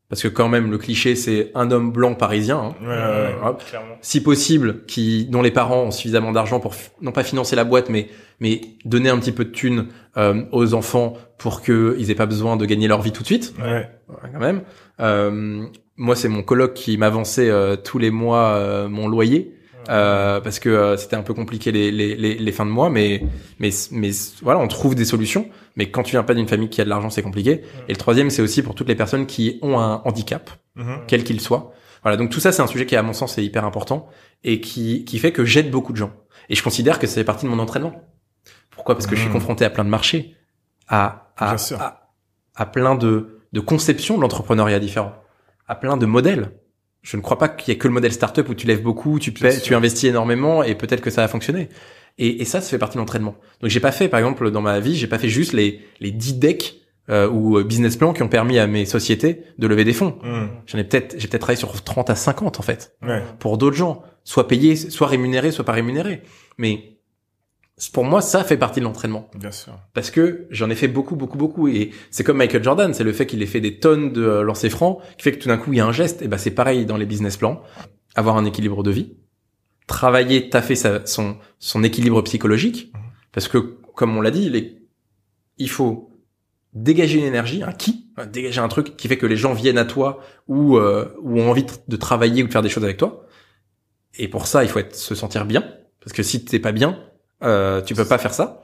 Parce 0.08 0.22
que 0.22 0.28
quand 0.28 0.48
même 0.48 0.70
le 0.70 0.78
cliché 0.78 1.16
c'est 1.16 1.50
un 1.56 1.70
homme 1.72 1.90
blanc 1.90 2.14
parisien. 2.14 2.58
hein. 2.58 2.74
Ouais, 2.80 3.50
ouais. 3.50 3.56
Si 4.02 4.22
possible, 4.22 4.84
qui 4.86 5.24
dont 5.26 5.42
les 5.42 5.50
parents 5.50 5.82
ont 5.82 5.90
suffisamment 5.90 6.30
d'argent 6.30 6.60
pour 6.60 6.74
non 7.02 7.10
pas 7.10 7.24
financer 7.24 7.56
la 7.56 7.64
boîte, 7.64 7.88
mais 7.90 8.08
mais 8.38 8.60
donner 8.84 9.08
un 9.10 9.18
petit 9.18 9.32
peu 9.32 9.44
de 9.46 9.50
thunes 9.50 9.86
euh, 10.16 10.44
aux 10.52 10.74
enfants 10.74 11.14
pour 11.38 11.60
que 11.60 11.96
ils 11.98 12.10
aient 12.12 12.14
pas 12.14 12.26
besoin 12.26 12.56
de 12.56 12.64
gagner 12.66 12.86
leur 12.86 13.02
vie 13.02 13.10
tout 13.10 13.22
de 13.22 13.26
suite. 13.26 13.52
Ouais. 13.58 13.90
Ouais, 14.08 14.30
quand 14.32 14.38
même. 14.38 14.62
Euh, 15.00 15.66
moi, 15.96 16.14
c'est 16.16 16.28
mon 16.28 16.42
coloc 16.42 16.74
qui 16.74 16.96
m'avançait 16.98 17.48
euh, 17.50 17.76
tous 17.76 17.98
les 17.98 18.10
mois 18.10 18.48
euh, 18.50 18.88
mon 18.88 19.08
loyer 19.08 19.52
euh, 19.88 20.40
parce 20.40 20.58
que 20.58 20.68
euh, 20.68 20.96
c'était 20.96 21.14
un 21.16 21.22
peu 21.22 21.32
compliqué 21.32 21.70
les, 21.70 21.92
les, 21.92 22.16
les, 22.16 22.34
les 22.34 22.52
fins 22.52 22.66
de 22.66 22.70
mois, 22.70 22.90
mais 22.90 23.22
mais 23.60 23.70
mais 23.92 24.10
voilà, 24.42 24.58
on 24.60 24.66
trouve 24.68 24.94
des 24.96 25.04
solutions. 25.04 25.48
Mais 25.76 25.90
quand 25.90 26.02
tu 26.02 26.10
viens 26.12 26.24
pas 26.24 26.34
d'une 26.34 26.48
famille 26.48 26.68
qui 26.68 26.80
a 26.80 26.84
de 26.84 26.88
l'argent, 26.90 27.08
c'est 27.08 27.22
compliqué. 27.22 27.62
Et 27.88 27.92
le 27.92 27.96
troisième, 27.96 28.28
c'est 28.30 28.42
aussi 28.42 28.62
pour 28.62 28.74
toutes 28.74 28.88
les 28.88 28.96
personnes 28.96 29.26
qui 29.26 29.58
ont 29.62 29.78
un 29.78 30.02
handicap, 30.04 30.50
Mhm. 30.74 30.98
quel 31.06 31.22
qu'il 31.24 31.40
soit. 31.40 31.72
Voilà, 32.02 32.16
donc 32.16 32.30
tout 32.30 32.40
ça, 32.40 32.52
c'est 32.52 32.62
un 32.62 32.66
sujet 32.66 32.84
qui, 32.86 32.94
à 32.96 33.02
mon 33.02 33.12
sens, 33.12 33.38
est 33.38 33.44
hyper 33.44 33.64
important 33.64 34.08
et 34.44 34.60
qui 34.60 35.04
qui 35.04 35.18
fait 35.18 35.32
que 35.32 35.44
j'aide 35.44 35.70
beaucoup 35.70 35.92
de 35.92 35.98
gens. 35.98 36.12
Et 36.48 36.54
je 36.56 36.62
considère 36.62 36.98
que 36.98 37.06
ça 37.06 37.14
fait 37.14 37.24
partie 37.24 37.46
de 37.46 37.50
mon 37.50 37.58
entraînement. 37.60 37.92
Pourquoi? 38.70 38.94
Parce 38.96 39.06
que 39.06 39.14
je 39.16 39.20
suis 39.20 39.28
Mhm. 39.28 39.34
confronté 39.34 39.64
à 39.64 39.70
plein 39.70 39.84
de 39.84 39.88
marchés, 39.90 40.34
à 40.88 41.32
à 41.36 41.54
à, 41.78 42.10
à 42.56 42.66
plein 42.66 42.96
de 42.96 43.40
de 43.52 43.60
conceptions 43.60 44.16
de 44.16 44.22
l'entrepreneuriat 44.22 44.80
différents, 44.80 45.12
à 45.68 45.74
plein 45.74 45.96
de 45.96 46.06
modèles. 46.06 46.50
Je 47.02 47.16
ne 47.16 47.22
crois 47.22 47.38
pas 47.38 47.48
qu'il 47.48 47.72
y 47.72 47.74
ait 47.74 47.78
que 47.78 47.86
le 47.86 47.94
modèle 47.94 48.12
startup 48.12 48.48
où 48.48 48.54
tu 48.54 48.66
lèves 48.66 48.82
beaucoup, 48.82 49.18
tu 49.18 49.30
paies, 49.32 49.60
tu 49.60 49.74
investis 49.74 50.04
énormément 50.10 50.62
et 50.62 50.74
peut-être 50.74 51.00
que 51.00 51.10
ça 51.10 51.20
va 51.22 51.28
fonctionner. 51.28 51.68
Et, 52.18 52.40
et 52.40 52.44
ça, 52.44 52.60
ça 52.60 52.68
fait 52.70 52.78
partie 52.78 52.96
de 52.96 53.00
l'entraînement. 53.00 53.36
Donc 53.60 53.70
j'ai 53.70 53.78
pas 53.80 53.92
fait, 53.92 54.08
par 54.08 54.18
exemple, 54.18 54.50
dans 54.50 54.62
ma 54.62 54.80
vie, 54.80 54.96
j'ai 54.96 55.06
pas 55.06 55.18
fait 55.18 55.28
juste 55.28 55.52
les 55.52 55.80
les 56.00 56.10
10 56.10 56.38
decks 56.38 56.74
euh, 57.08 57.28
ou 57.30 57.58
euh, 57.58 57.62
business 57.64 57.96
plans 57.96 58.12
qui 58.12 58.22
ont 58.24 58.28
permis 58.28 58.58
à 58.58 58.66
mes 58.66 58.84
sociétés 58.86 59.42
de 59.58 59.66
lever 59.68 59.84
des 59.84 59.92
fonds. 59.92 60.18
Mhm. 60.24 60.48
J'en 60.66 60.78
ai 60.78 60.84
peut-être, 60.84 61.14
j'ai 61.18 61.28
peut-être 61.28 61.42
travaillé 61.42 61.58
sur 61.58 61.80
30 61.82 62.10
à 62.10 62.16
50 62.16 62.58
en 62.58 62.62
fait, 62.62 62.96
Ouais. 63.06 63.22
pour 63.38 63.58
d'autres 63.58 63.76
gens, 63.76 64.02
soit 64.24 64.48
payés, 64.48 64.74
soit 64.74 65.06
rémunérés, 65.06 65.52
soit 65.52 65.64
pas 65.64 65.72
rémunérés. 65.72 66.22
Mais 66.58 66.95
pour 67.92 68.04
moi, 68.04 68.22
ça 68.22 68.42
fait 68.42 68.56
partie 68.56 68.80
de 68.80 68.84
l'entraînement 68.86 69.28
Bien 69.34 69.50
sûr. 69.50 69.78
parce 69.92 70.10
que 70.10 70.46
j'en 70.50 70.70
ai 70.70 70.74
fait 70.74 70.88
beaucoup, 70.88 71.14
beaucoup, 71.16 71.36
beaucoup. 71.36 71.68
Et 71.68 71.90
c'est 72.10 72.24
comme 72.24 72.38
Michael 72.38 72.64
Jordan, 72.64 72.94
c'est 72.94 73.04
le 73.04 73.12
fait 73.12 73.26
qu'il 73.26 73.42
ait 73.42 73.46
fait 73.46 73.60
des 73.60 73.78
tonnes 73.78 74.12
de 74.12 74.22
lancers 74.24 74.70
francs 74.70 74.98
qui 75.18 75.22
fait 75.24 75.32
que 75.32 75.38
tout 75.42 75.48
d'un 75.48 75.58
coup 75.58 75.72
il 75.72 75.76
y 75.76 75.80
a 75.80 75.86
un 75.86 75.92
geste. 75.92 76.22
Et 76.22 76.28
ben 76.28 76.38
c'est 76.38 76.50
pareil 76.52 76.86
dans 76.86 76.96
les 76.96 77.04
business 77.06 77.36
plans, 77.36 77.62
avoir 78.14 78.36
un 78.38 78.44
équilibre 78.46 78.82
de 78.82 78.90
vie, 78.90 79.16
travailler, 79.86 80.48
taffer 80.48 80.74
sa, 80.74 81.04
son 81.06 81.36
son 81.58 81.82
équilibre 81.84 82.22
psychologique, 82.22 82.90
Mhm. 82.94 83.00
parce 83.32 83.48
que 83.48 83.58
comme 83.94 84.16
on 84.16 84.20
l'a 84.20 84.30
dit, 84.30 84.48
les, 84.50 84.78
il 85.58 85.68
faut 85.70 86.10
dégager 86.72 87.18
une 87.18 87.24
énergie, 87.24 87.62
un 87.62 87.72
qui, 87.72 88.06
dégager 88.32 88.60
un 88.60 88.68
truc 88.68 88.96
qui 88.96 89.08
fait 89.08 89.16
que 89.18 89.26
les 89.26 89.36
gens 89.36 89.52
viennent 89.54 89.78
à 89.78 89.84
toi 89.84 90.20
ou 90.48 90.76
euh, 90.78 91.14
ou 91.20 91.40
ont 91.40 91.50
envie 91.50 91.64
de- 91.64 91.72
de 91.88 91.96
travailler 91.96 92.42
ou 92.42 92.46
de 92.46 92.52
faire 92.52 92.62
des 92.62 92.68
choses 92.70 92.84
avec 92.84 92.96
toi. 92.96 93.26
Et 94.18 94.28
pour 94.28 94.46
ça, 94.46 94.64
il 94.64 94.68
faut 94.70 94.78
être, 94.78 94.94
se 94.96 95.14
sentir 95.14 95.44
bien, 95.44 95.62
parce 96.00 96.12
que 96.14 96.22
si 96.22 96.42
t'es 96.44 96.58
pas 96.58 96.72
bien, 96.72 96.98
euh, 97.42 97.80
tu 97.82 97.94
peux 97.94 98.04
pas 98.06 98.18
faire 98.18 98.34
ça. 98.34 98.62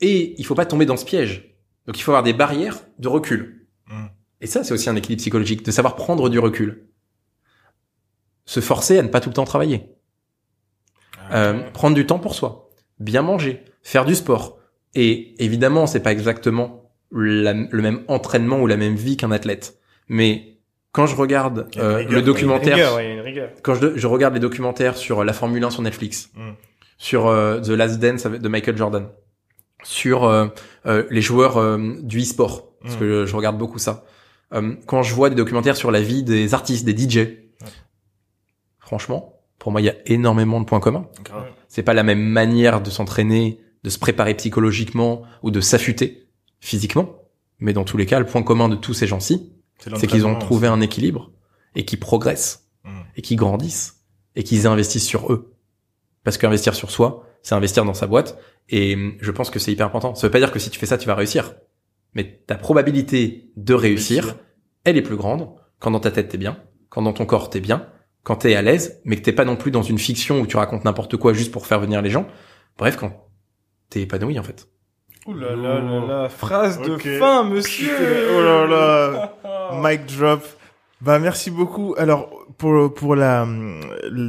Et 0.00 0.34
il 0.38 0.44
faut 0.46 0.54
pas 0.54 0.66
tomber 0.66 0.86
dans 0.86 0.96
ce 0.96 1.04
piège. 1.04 1.54
Donc 1.86 1.98
il 1.98 2.02
faut 2.02 2.10
avoir 2.12 2.22
des 2.22 2.32
barrières 2.32 2.80
de 2.98 3.08
recul. 3.08 3.66
Mm. 3.88 4.06
Et 4.40 4.46
ça, 4.46 4.64
c'est 4.64 4.74
aussi 4.74 4.88
un 4.90 4.96
équilibre 4.96 5.20
psychologique, 5.20 5.64
de 5.64 5.70
savoir 5.70 5.94
prendre 5.96 6.28
du 6.28 6.38
recul. 6.38 6.88
Se 8.44 8.60
forcer 8.60 8.98
à 8.98 9.02
ne 9.02 9.08
pas 9.08 9.20
tout 9.20 9.28
le 9.28 9.34
temps 9.34 9.44
travailler. 9.44 9.84
Euh, 11.32 11.70
prendre 11.70 11.94
du 11.94 12.06
temps 12.06 12.18
pour 12.18 12.34
soi. 12.34 12.70
Bien 12.98 13.22
manger. 13.22 13.64
Faire 13.82 14.04
du 14.04 14.14
sport. 14.14 14.58
Et 14.94 15.42
évidemment, 15.42 15.86
c'est 15.86 16.00
pas 16.00 16.12
exactement 16.12 16.90
la- 17.12 17.52
le 17.52 17.82
même 17.82 18.02
entraînement 18.08 18.60
ou 18.60 18.66
la 18.66 18.76
même 18.76 18.96
vie 18.96 19.16
qu'un 19.16 19.30
athlète. 19.30 19.78
Mais 20.08 20.58
quand 20.90 21.06
je 21.06 21.14
regarde 21.16 21.68
euh, 21.78 21.96
rigueur, 21.98 22.12
le 22.12 22.22
documentaire 22.22 22.96
Rigueur, 22.96 23.50
quand 23.62 23.74
je, 23.74 23.96
je 23.96 24.06
regarde 24.06 24.34
les 24.34 24.40
documentaires 24.40 24.96
sur 24.96 25.24
la 25.24 25.32
Formule 25.32 25.62
1 25.64 25.70
sur 25.70 25.82
Netflix, 25.82 26.30
Mm. 26.34 26.50
Sur 27.02 27.26
euh, 27.26 27.60
The 27.60 27.70
Last 27.70 27.98
Dance 27.98 28.26
de 28.26 28.48
Michael 28.48 28.76
Jordan, 28.76 29.08
sur 29.82 30.22
euh, 30.22 30.46
euh, 30.86 31.04
les 31.10 31.20
joueurs 31.20 31.56
euh, 31.56 31.96
du 32.00 32.20
e-sport, 32.20 32.76
parce 32.80 32.94
Mm. 32.94 32.98
que 33.00 33.26
je 33.26 33.34
regarde 33.36 33.58
beaucoup 33.58 33.80
ça. 33.80 34.04
Euh, 34.54 34.76
quand 34.86 35.02
je 35.02 35.12
vois 35.12 35.28
des 35.28 35.34
documentaires 35.34 35.76
sur 35.76 35.90
la 35.90 36.00
vie 36.00 36.22
des 36.22 36.54
artistes, 36.54 36.84
des 36.84 36.96
DJ, 36.96 37.26
franchement, 38.78 39.40
pour 39.58 39.72
moi, 39.72 39.80
il 39.80 39.84
y 39.84 39.88
a 39.90 39.96
énormément 40.06 40.60
de 40.60 40.64
points 40.64 40.78
communs. 40.78 41.08
Grave. 41.24 41.46
C'est 41.68 41.82
pas 41.82 41.94
la 41.94 42.04
même 42.04 42.22
manière 42.22 42.80
de 42.80 42.90
s'entraîner, 42.90 43.60
de 43.82 43.90
se 43.90 43.98
préparer 43.98 44.34
psychologiquement 44.34 45.22
ou 45.42 45.50
de 45.50 45.60
s'affûter 45.60 46.28
physiquement. 46.60 47.16
Mais 47.58 47.72
dans 47.72 47.84
tous 47.84 47.96
les 47.96 48.06
cas, 48.06 48.20
le 48.20 48.26
point 48.26 48.42
commun 48.44 48.68
de 48.68 48.76
tous 48.76 48.94
ces 48.94 49.08
gens-ci, 49.08 49.52
c'est 49.96 50.06
qu'ils 50.06 50.26
ont 50.26 50.38
trouvé 50.38 50.68
un 50.68 50.80
équilibre 50.80 51.32
et 51.74 51.84
qu'ils 51.84 51.98
progressent 52.00 52.60
Mm. 52.84 52.88
et 53.16 53.22
qu'ils 53.22 53.36
grandissent 53.36 54.02
et 54.34 54.42
qu'ils 54.42 54.66
investissent 54.66 55.06
sur 55.06 55.32
eux. 55.32 55.51
Parce 56.24 56.38
qu'investir 56.38 56.74
sur 56.74 56.90
soi, 56.90 57.26
c'est 57.42 57.54
investir 57.54 57.84
dans 57.84 57.94
sa 57.94 58.06
boîte 58.06 58.38
et 58.68 58.94
hum, 58.94 59.14
je 59.20 59.30
pense 59.30 59.50
que 59.50 59.58
c'est 59.58 59.72
hyper 59.72 59.86
important. 59.86 60.14
Ça 60.14 60.26
veut 60.26 60.30
pas 60.30 60.38
dire 60.38 60.52
que 60.52 60.58
si 60.58 60.70
tu 60.70 60.78
fais 60.78 60.86
ça, 60.86 60.98
tu 60.98 61.06
vas 61.06 61.14
réussir. 61.14 61.54
Mais 62.14 62.42
ta 62.46 62.56
probabilité 62.56 63.50
de 63.56 63.74
réussir, 63.74 64.24
Réussir. 64.24 64.40
elle 64.84 64.96
est 64.96 65.02
plus 65.02 65.16
grande 65.16 65.48
quand 65.78 65.90
dans 65.90 66.00
ta 66.00 66.10
tête 66.10 66.28
t'es 66.28 66.38
bien, 66.38 66.58
quand 66.90 67.02
dans 67.02 67.12
ton 67.12 67.26
corps 67.26 67.50
t'es 67.50 67.60
bien, 67.60 67.86
quand 68.22 68.36
t'es 68.36 68.54
à 68.54 68.62
l'aise, 68.62 69.00
mais 69.04 69.16
que 69.16 69.22
t'es 69.22 69.32
pas 69.32 69.44
non 69.44 69.56
plus 69.56 69.70
dans 69.72 69.82
une 69.82 69.98
fiction 69.98 70.40
où 70.40 70.46
tu 70.46 70.56
racontes 70.56 70.84
n'importe 70.84 71.16
quoi 71.16 71.32
juste 71.32 71.50
pour 71.50 71.66
faire 71.66 71.80
venir 71.80 72.02
les 72.02 72.10
gens. 72.10 72.26
Bref, 72.78 72.96
quand 72.96 73.12
t'es 73.90 74.02
épanoui 74.02 74.38
en 74.38 74.42
fait. 74.42 74.68
Ouh 75.26 75.34
là 75.34 75.56
là 75.56 75.80
là 75.80 76.06
là, 76.06 76.28
phrase 76.28 76.80
de 76.80 76.96
fin, 76.96 77.44
monsieur. 77.44 78.28
Oh 78.36 78.42
là 78.42 78.66
là. 78.66 79.38
Mic 79.82 80.06
drop. 80.06 80.42
Bah 81.02 81.18
merci 81.18 81.50
beaucoup. 81.50 81.96
Alors 81.98 82.30
pour 82.58 82.94
pour 82.94 83.16
la 83.16 83.44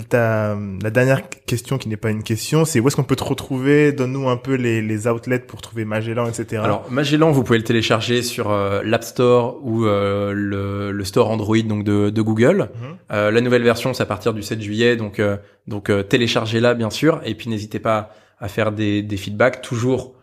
ta, 0.09 0.57
la 0.81 0.89
dernière 0.89 1.21
question 1.45 1.77
qui 1.77 1.87
n'est 1.87 1.97
pas 1.97 2.09
une 2.09 2.23
question, 2.23 2.65
c'est 2.65 2.79
où 2.79 2.87
est-ce 2.87 2.95
qu'on 2.95 3.03
peut 3.03 3.15
te 3.15 3.23
retrouver? 3.23 3.91
Donne-nous 3.91 4.27
un 4.27 4.37
peu 4.37 4.55
les, 4.55 4.81
les 4.81 5.07
outlets 5.07 5.37
pour 5.37 5.61
trouver 5.61 5.85
Magellan, 5.85 6.27
etc. 6.27 6.63
Alors 6.65 6.89
Magellan, 6.89 7.31
vous 7.31 7.43
pouvez 7.43 7.59
le 7.59 7.63
télécharger 7.63 8.23
sur 8.23 8.49
euh, 8.49 8.81
l'App 8.83 9.03
Store 9.03 9.59
ou 9.61 9.85
euh, 9.85 10.33
le, 10.33 10.91
le 10.91 11.03
store 11.03 11.29
Android 11.29 11.61
donc 11.63 11.83
de, 11.83 12.09
de 12.09 12.21
Google. 12.23 12.57
Mhm. 12.73 12.97
Euh, 13.11 13.29
la 13.29 13.41
nouvelle 13.41 13.63
version, 13.63 13.93
c'est 13.93 14.01
à 14.01 14.07
partir 14.07 14.33
du 14.33 14.41
7 14.41 14.59
juillet, 14.59 14.95
donc 14.95 15.21
donc 15.67 15.91
téléchargez-la 16.09 16.73
bien 16.73 16.89
sûr, 16.89 17.21
et 17.23 17.35
puis 17.35 17.51
n'hésitez 17.51 17.79
pas 17.79 18.09
à 18.39 18.47
faire 18.47 18.71
des, 18.71 19.03
des 19.03 19.17
feedbacks. 19.17 19.61
Toujours, 19.61 20.15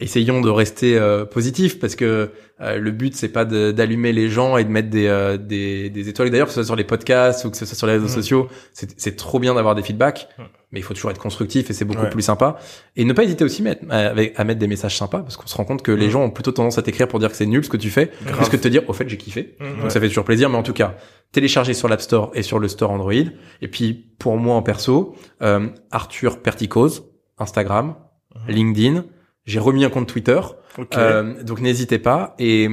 essayons 0.00 0.40
de 0.40 0.48
rester 0.50 0.98
euh, 0.98 1.24
positif 1.24 1.78
parce 1.78 1.94
que 1.94 2.30
euh, 2.60 2.76
le 2.78 2.90
but 2.90 3.14
c'est 3.14 3.28
pas 3.28 3.44
d'allumer 3.44 4.12
les 4.12 4.28
gens 4.28 4.56
et 4.56 4.64
de 4.64 4.68
mettre 4.70 4.90
des 4.90 5.06
euh, 5.06 5.36
des, 5.36 5.90
des 5.90 6.08
étoiles. 6.08 6.30
D'ailleurs, 6.30 6.46
que 6.48 6.52
ce 6.52 6.60
soit 6.62 6.66
sur 6.66 6.76
les 6.76 6.84
podcasts 6.84 7.44
ou 7.44 7.50
que 7.50 7.56
ce 7.56 7.66
soit 7.66 7.76
sur 7.76 7.86
les 7.86 7.94
réseaux 7.94 8.06
Mhm. 8.06 8.10
sociaux, 8.14 8.48
c'est 8.72 9.16
trop 9.16 9.38
bien 9.38 9.54
d'avoir 9.54 9.74
des 9.74 9.82
feedbacks, 9.82 10.28
mais 10.72 10.80
il 10.80 10.82
faut 10.82 10.94
toujours 10.94 11.10
être 11.10 11.20
constructif 11.20 11.70
et 11.70 11.72
c'est 11.72 11.84
beaucoup 11.84 12.02
Ouais. 12.02 12.10
plus 12.10 12.22
sympa. 12.22 12.56
Et 12.96 13.04
ne 13.04 13.12
pas 13.12 13.24
hésiter 13.24 13.44
aussi 13.44 13.62
mettre, 13.62 13.84
à, 13.90 14.14
mettre 14.44 14.58
des 14.58 14.66
messages 14.66 14.96
sympas 14.96 15.20
parce 15.20 15.36
qu'on 15.36 15.46
se 15.46 15.56
rend 15.56 15.64
compte 15.64 15.82
que 15.82 15.92
les 15.92 16.06
Mhm. 16.06 16.12
gens 16.12 16.22
ont 16.24 16.30
plutôt 16.30 16.52
tendance 16.52 16.78
à 16.78 16.82
t'écrire 16.82 17.06
pour 17.08 17.18
dire 17.18 17.30
que 17.30 17.36
c'est 17.36 17.46
nul 17.46 17.64
ce 17.64 17.70
que 17.70 17.76
tu 17.76 17.90
fais, 17.90 18.06
plus 18.06 18.48
que 18.48 18.56
de 18.56 18.62
te 18.62 18.68
dire 18.68 18.82
au 18.88 18.92
fait 18.92 19.08
j'ai 19.08 19.16
kiffé. 19.16 19.56
Mhm. 19.60 19.82
Donc 19.82 19.90
ça 19.92 20.00
fait 20.00 20.08
toujours 20.08 20.24
plaisir, 20.24 20.48
mais 20.50 20.56
en 20.56 20.62
tout 20.62 20.72
cas, 20.72 20.96
téléchargez 21.32 21.74
sur 21.74 21.88
l'App 21.88 22.00
Store 22.00 22.30
et 22.34 22.42
sur 22.42 22.58
le 22.58 22.68
store 22.68 22.90
Android. 22.90 23.12
Et 23.62 23.68
puis 23.68 23.94
pour 24.18 24.36
moi 24.36 24.54
en 24.56 24.62
perso, 24.62 25.14
euh, 25.42 25.68
Arthur 25.90 26.40
Perticose, 26.40 27.04
Instagram. 27.38 27.94
LinkedIn. 28.48 29.04
J'ai 29.50 29.58
remis 29.60 29.84
un 29.84 29.90
compte 29.90 30.06
Twitter, 30.08 30.40
Ok. 30.78 30.96
euh, 30.96 31.42
donc 31.42 31.60
n'hésitez 31.60 31.98
pas. 31.98 32.34
Et, 32.38 32.68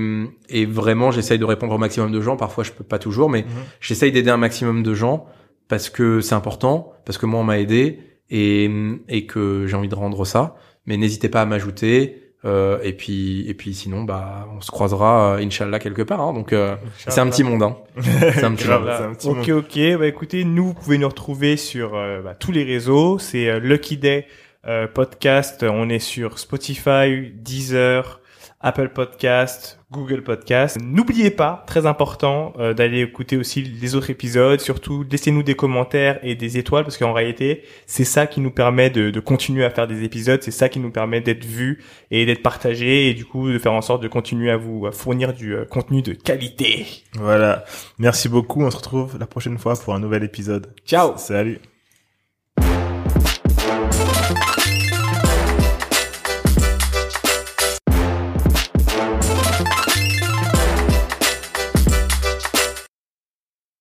et 0.50 0.66
vraiment, 0.66 1.12
j'essaye 1.12 1.40
de 1.40 1.46
répondre 1.46 1.74
au 1.74 1.78
maximum 1.78 2.12
de 2.12 2.22
gens. 2.22 2.38
Parfois, 2.38 2.64
je 2.64 2.72
peux 2.72 2.84
pas 2.84 3.00
toujours, 3.00 3.30
mais 3.30 3.42
Mhm. 3.44 3.48
j'essaye 3.82 4.12
d'aider 4.12 4.30
un 4.30 4.38
maximum 4.38 4.84
de 4.84 4.94
gens 4.94 5.26
parce 5.68 5.90
que 5.90 6.22
c'est 6.22 6.36
important, 6.36 6.94
parce 7.06 7.18
que 7.18 7.26
moi 7.26 7.40
on 7.40 7.44
m'a 7.44 7.60
aidé 7.60 8.00
et, 8.30 8.70
et 9.10 9.26
que 9.26 9.66
j'ai 9.68 9.76
envie 9.76 9.90
de 9.90 9.96
rendre 9.96 10.24
ça. 10.26 10.56
Mais 10.86 10.96
n'hésitez 10.98 11.30
pas 11.30 11.42
à 11.42 11.46
m'ajouter. 11.46 12.24
Euh, 12.46 12.78
et 12.84 12.94
puis 12.94 13.50
et 13.50 13.56
puis 13.56 13.74
sinon 13.74 14.04
bah 14.04 14.48
on 14.56 14.62
se 14.62 14.70
croisera 14.70 15.34
euh, 15.34 15.44
inchallah 15.44 15.80
quelque 15.80 16.04
part. 16.04 16.22
Hein, 16.22 16.34
donc 16.34 16.54
euh, 16.54 16.76
c'est 17.08 17.20
un 17.20 17.28
petit 17.28 17.44
monde. 17.44 17.64
Hein. 17.64 17.76
C'est 18.00 18.44
un 18.44 18.54
petit 18.54 18.68
monde. 18.68 18.88
un 18.88 19.14
petit 19.16 19.28
ok, 19.28 19.50
ok. 19.50 20.00
Bah 20.00 20.08
écoutez, 20.08 20.44
nous, 20.44 20.68
vous 20.68 20.74
pouvez 20.76 21.00
nous 21.00 21.10
retrouver 21.10 21.58
sur 21.58 21.96
euh, 21.96 22.22
bah, 22.22 22.36
tous 22.36 22.52
les 22.52 22.64
réseaux. 22.64 23.18
C'est 23.18 23.50
euh, 23.50 23.60
Lucky 23.60 23.98
Day 23.98 24.28
euh, 24.68 24.88
Podcast. 24.88 25.64
On 25.64 25.90
est 25.90 26.00
sur 26.00 26.40
Spotify, 26.40 27.32
Deezer, 27.34 28.22
Apple 28.60 28.90
Podcast, 28.90 29.80
Google 29.92 30.24
Podcast. 30.24 30.78
N'oubliez 30.82 31.30
pas, 31.30 31.64
très 31.68 31.86
important, 31.86 32.54
euh, 32.58 32.74
d'aller 32.74 33.02
écouter 33.02 33.38
aussi 33.38 33.62
les 33.62 33.96
autres 33.96 34.10
épisodes. 34.10 34.60
Surtout, 34.60 35.06
laissez-nous 35.10 35.44
des 35.44 35.56
commentaires 35.56 36.20
et 36.24 36.34
des 36.34 36.58
étoiles 36.58 36.84
parce 36.84 36.98
qu'en 36.98 37.14
réalité, 37.14 37.64
c'est 37.86 38.04
ça 38.04 38.26
qui 38.26 38.42
nous 38.42 38.50
permet 38.50 38.90
de, 38.90 39.12
de 39.12 39.20
continuer 39.20 39.64
à 39.64 39.70
faire 39.70 39.88
des 39.88 40.04
épisodes. 40.04 40.42
C'est 40.42 40.52
ça 40.52 40.70
qui 40.70 40.80
nous 40.80 40.90
permet 40.92 41.22
d'être 41.22 41.46
vus 41.46 41.84
et 42.10 42.26
d'être 42.26 42.42
partagés 42.42 43.10
et 43.10 43.14
du 43.14 43.26
coup 43.26 43.50
de 43.50 43.60
faire 43.60 43.74
en 43.74 43.82
sorte 43.82 44.02
de 44.02 44.08
continuer 44.08 44.50
à 44.50 44.58
vous 44.58 44.88
à 44.88 44.92
fournir 44.92 45.34
du 45.34 45.54
euh, 45.54 45.66
contenu 45.66 46.02
de 46.02 46.14
qualité. 46.14 46.88
Voilà. 47.14 47.64
Merci 48.00 48.28
beaucoup. 48.28 48.64
On 48.64 48.72
se 48.72 48.78
retrouve 48.78 49.20
la 49.20 49.28
prochaine 49.28 49.60
fois 49.60 49.76
pour 49.76 49.94
un 49.94 50.00
nouvel 50.00 50.24
épisode. 50.24 50.74
Ciao. 50.84 51.14
Salut. 51.18 51.60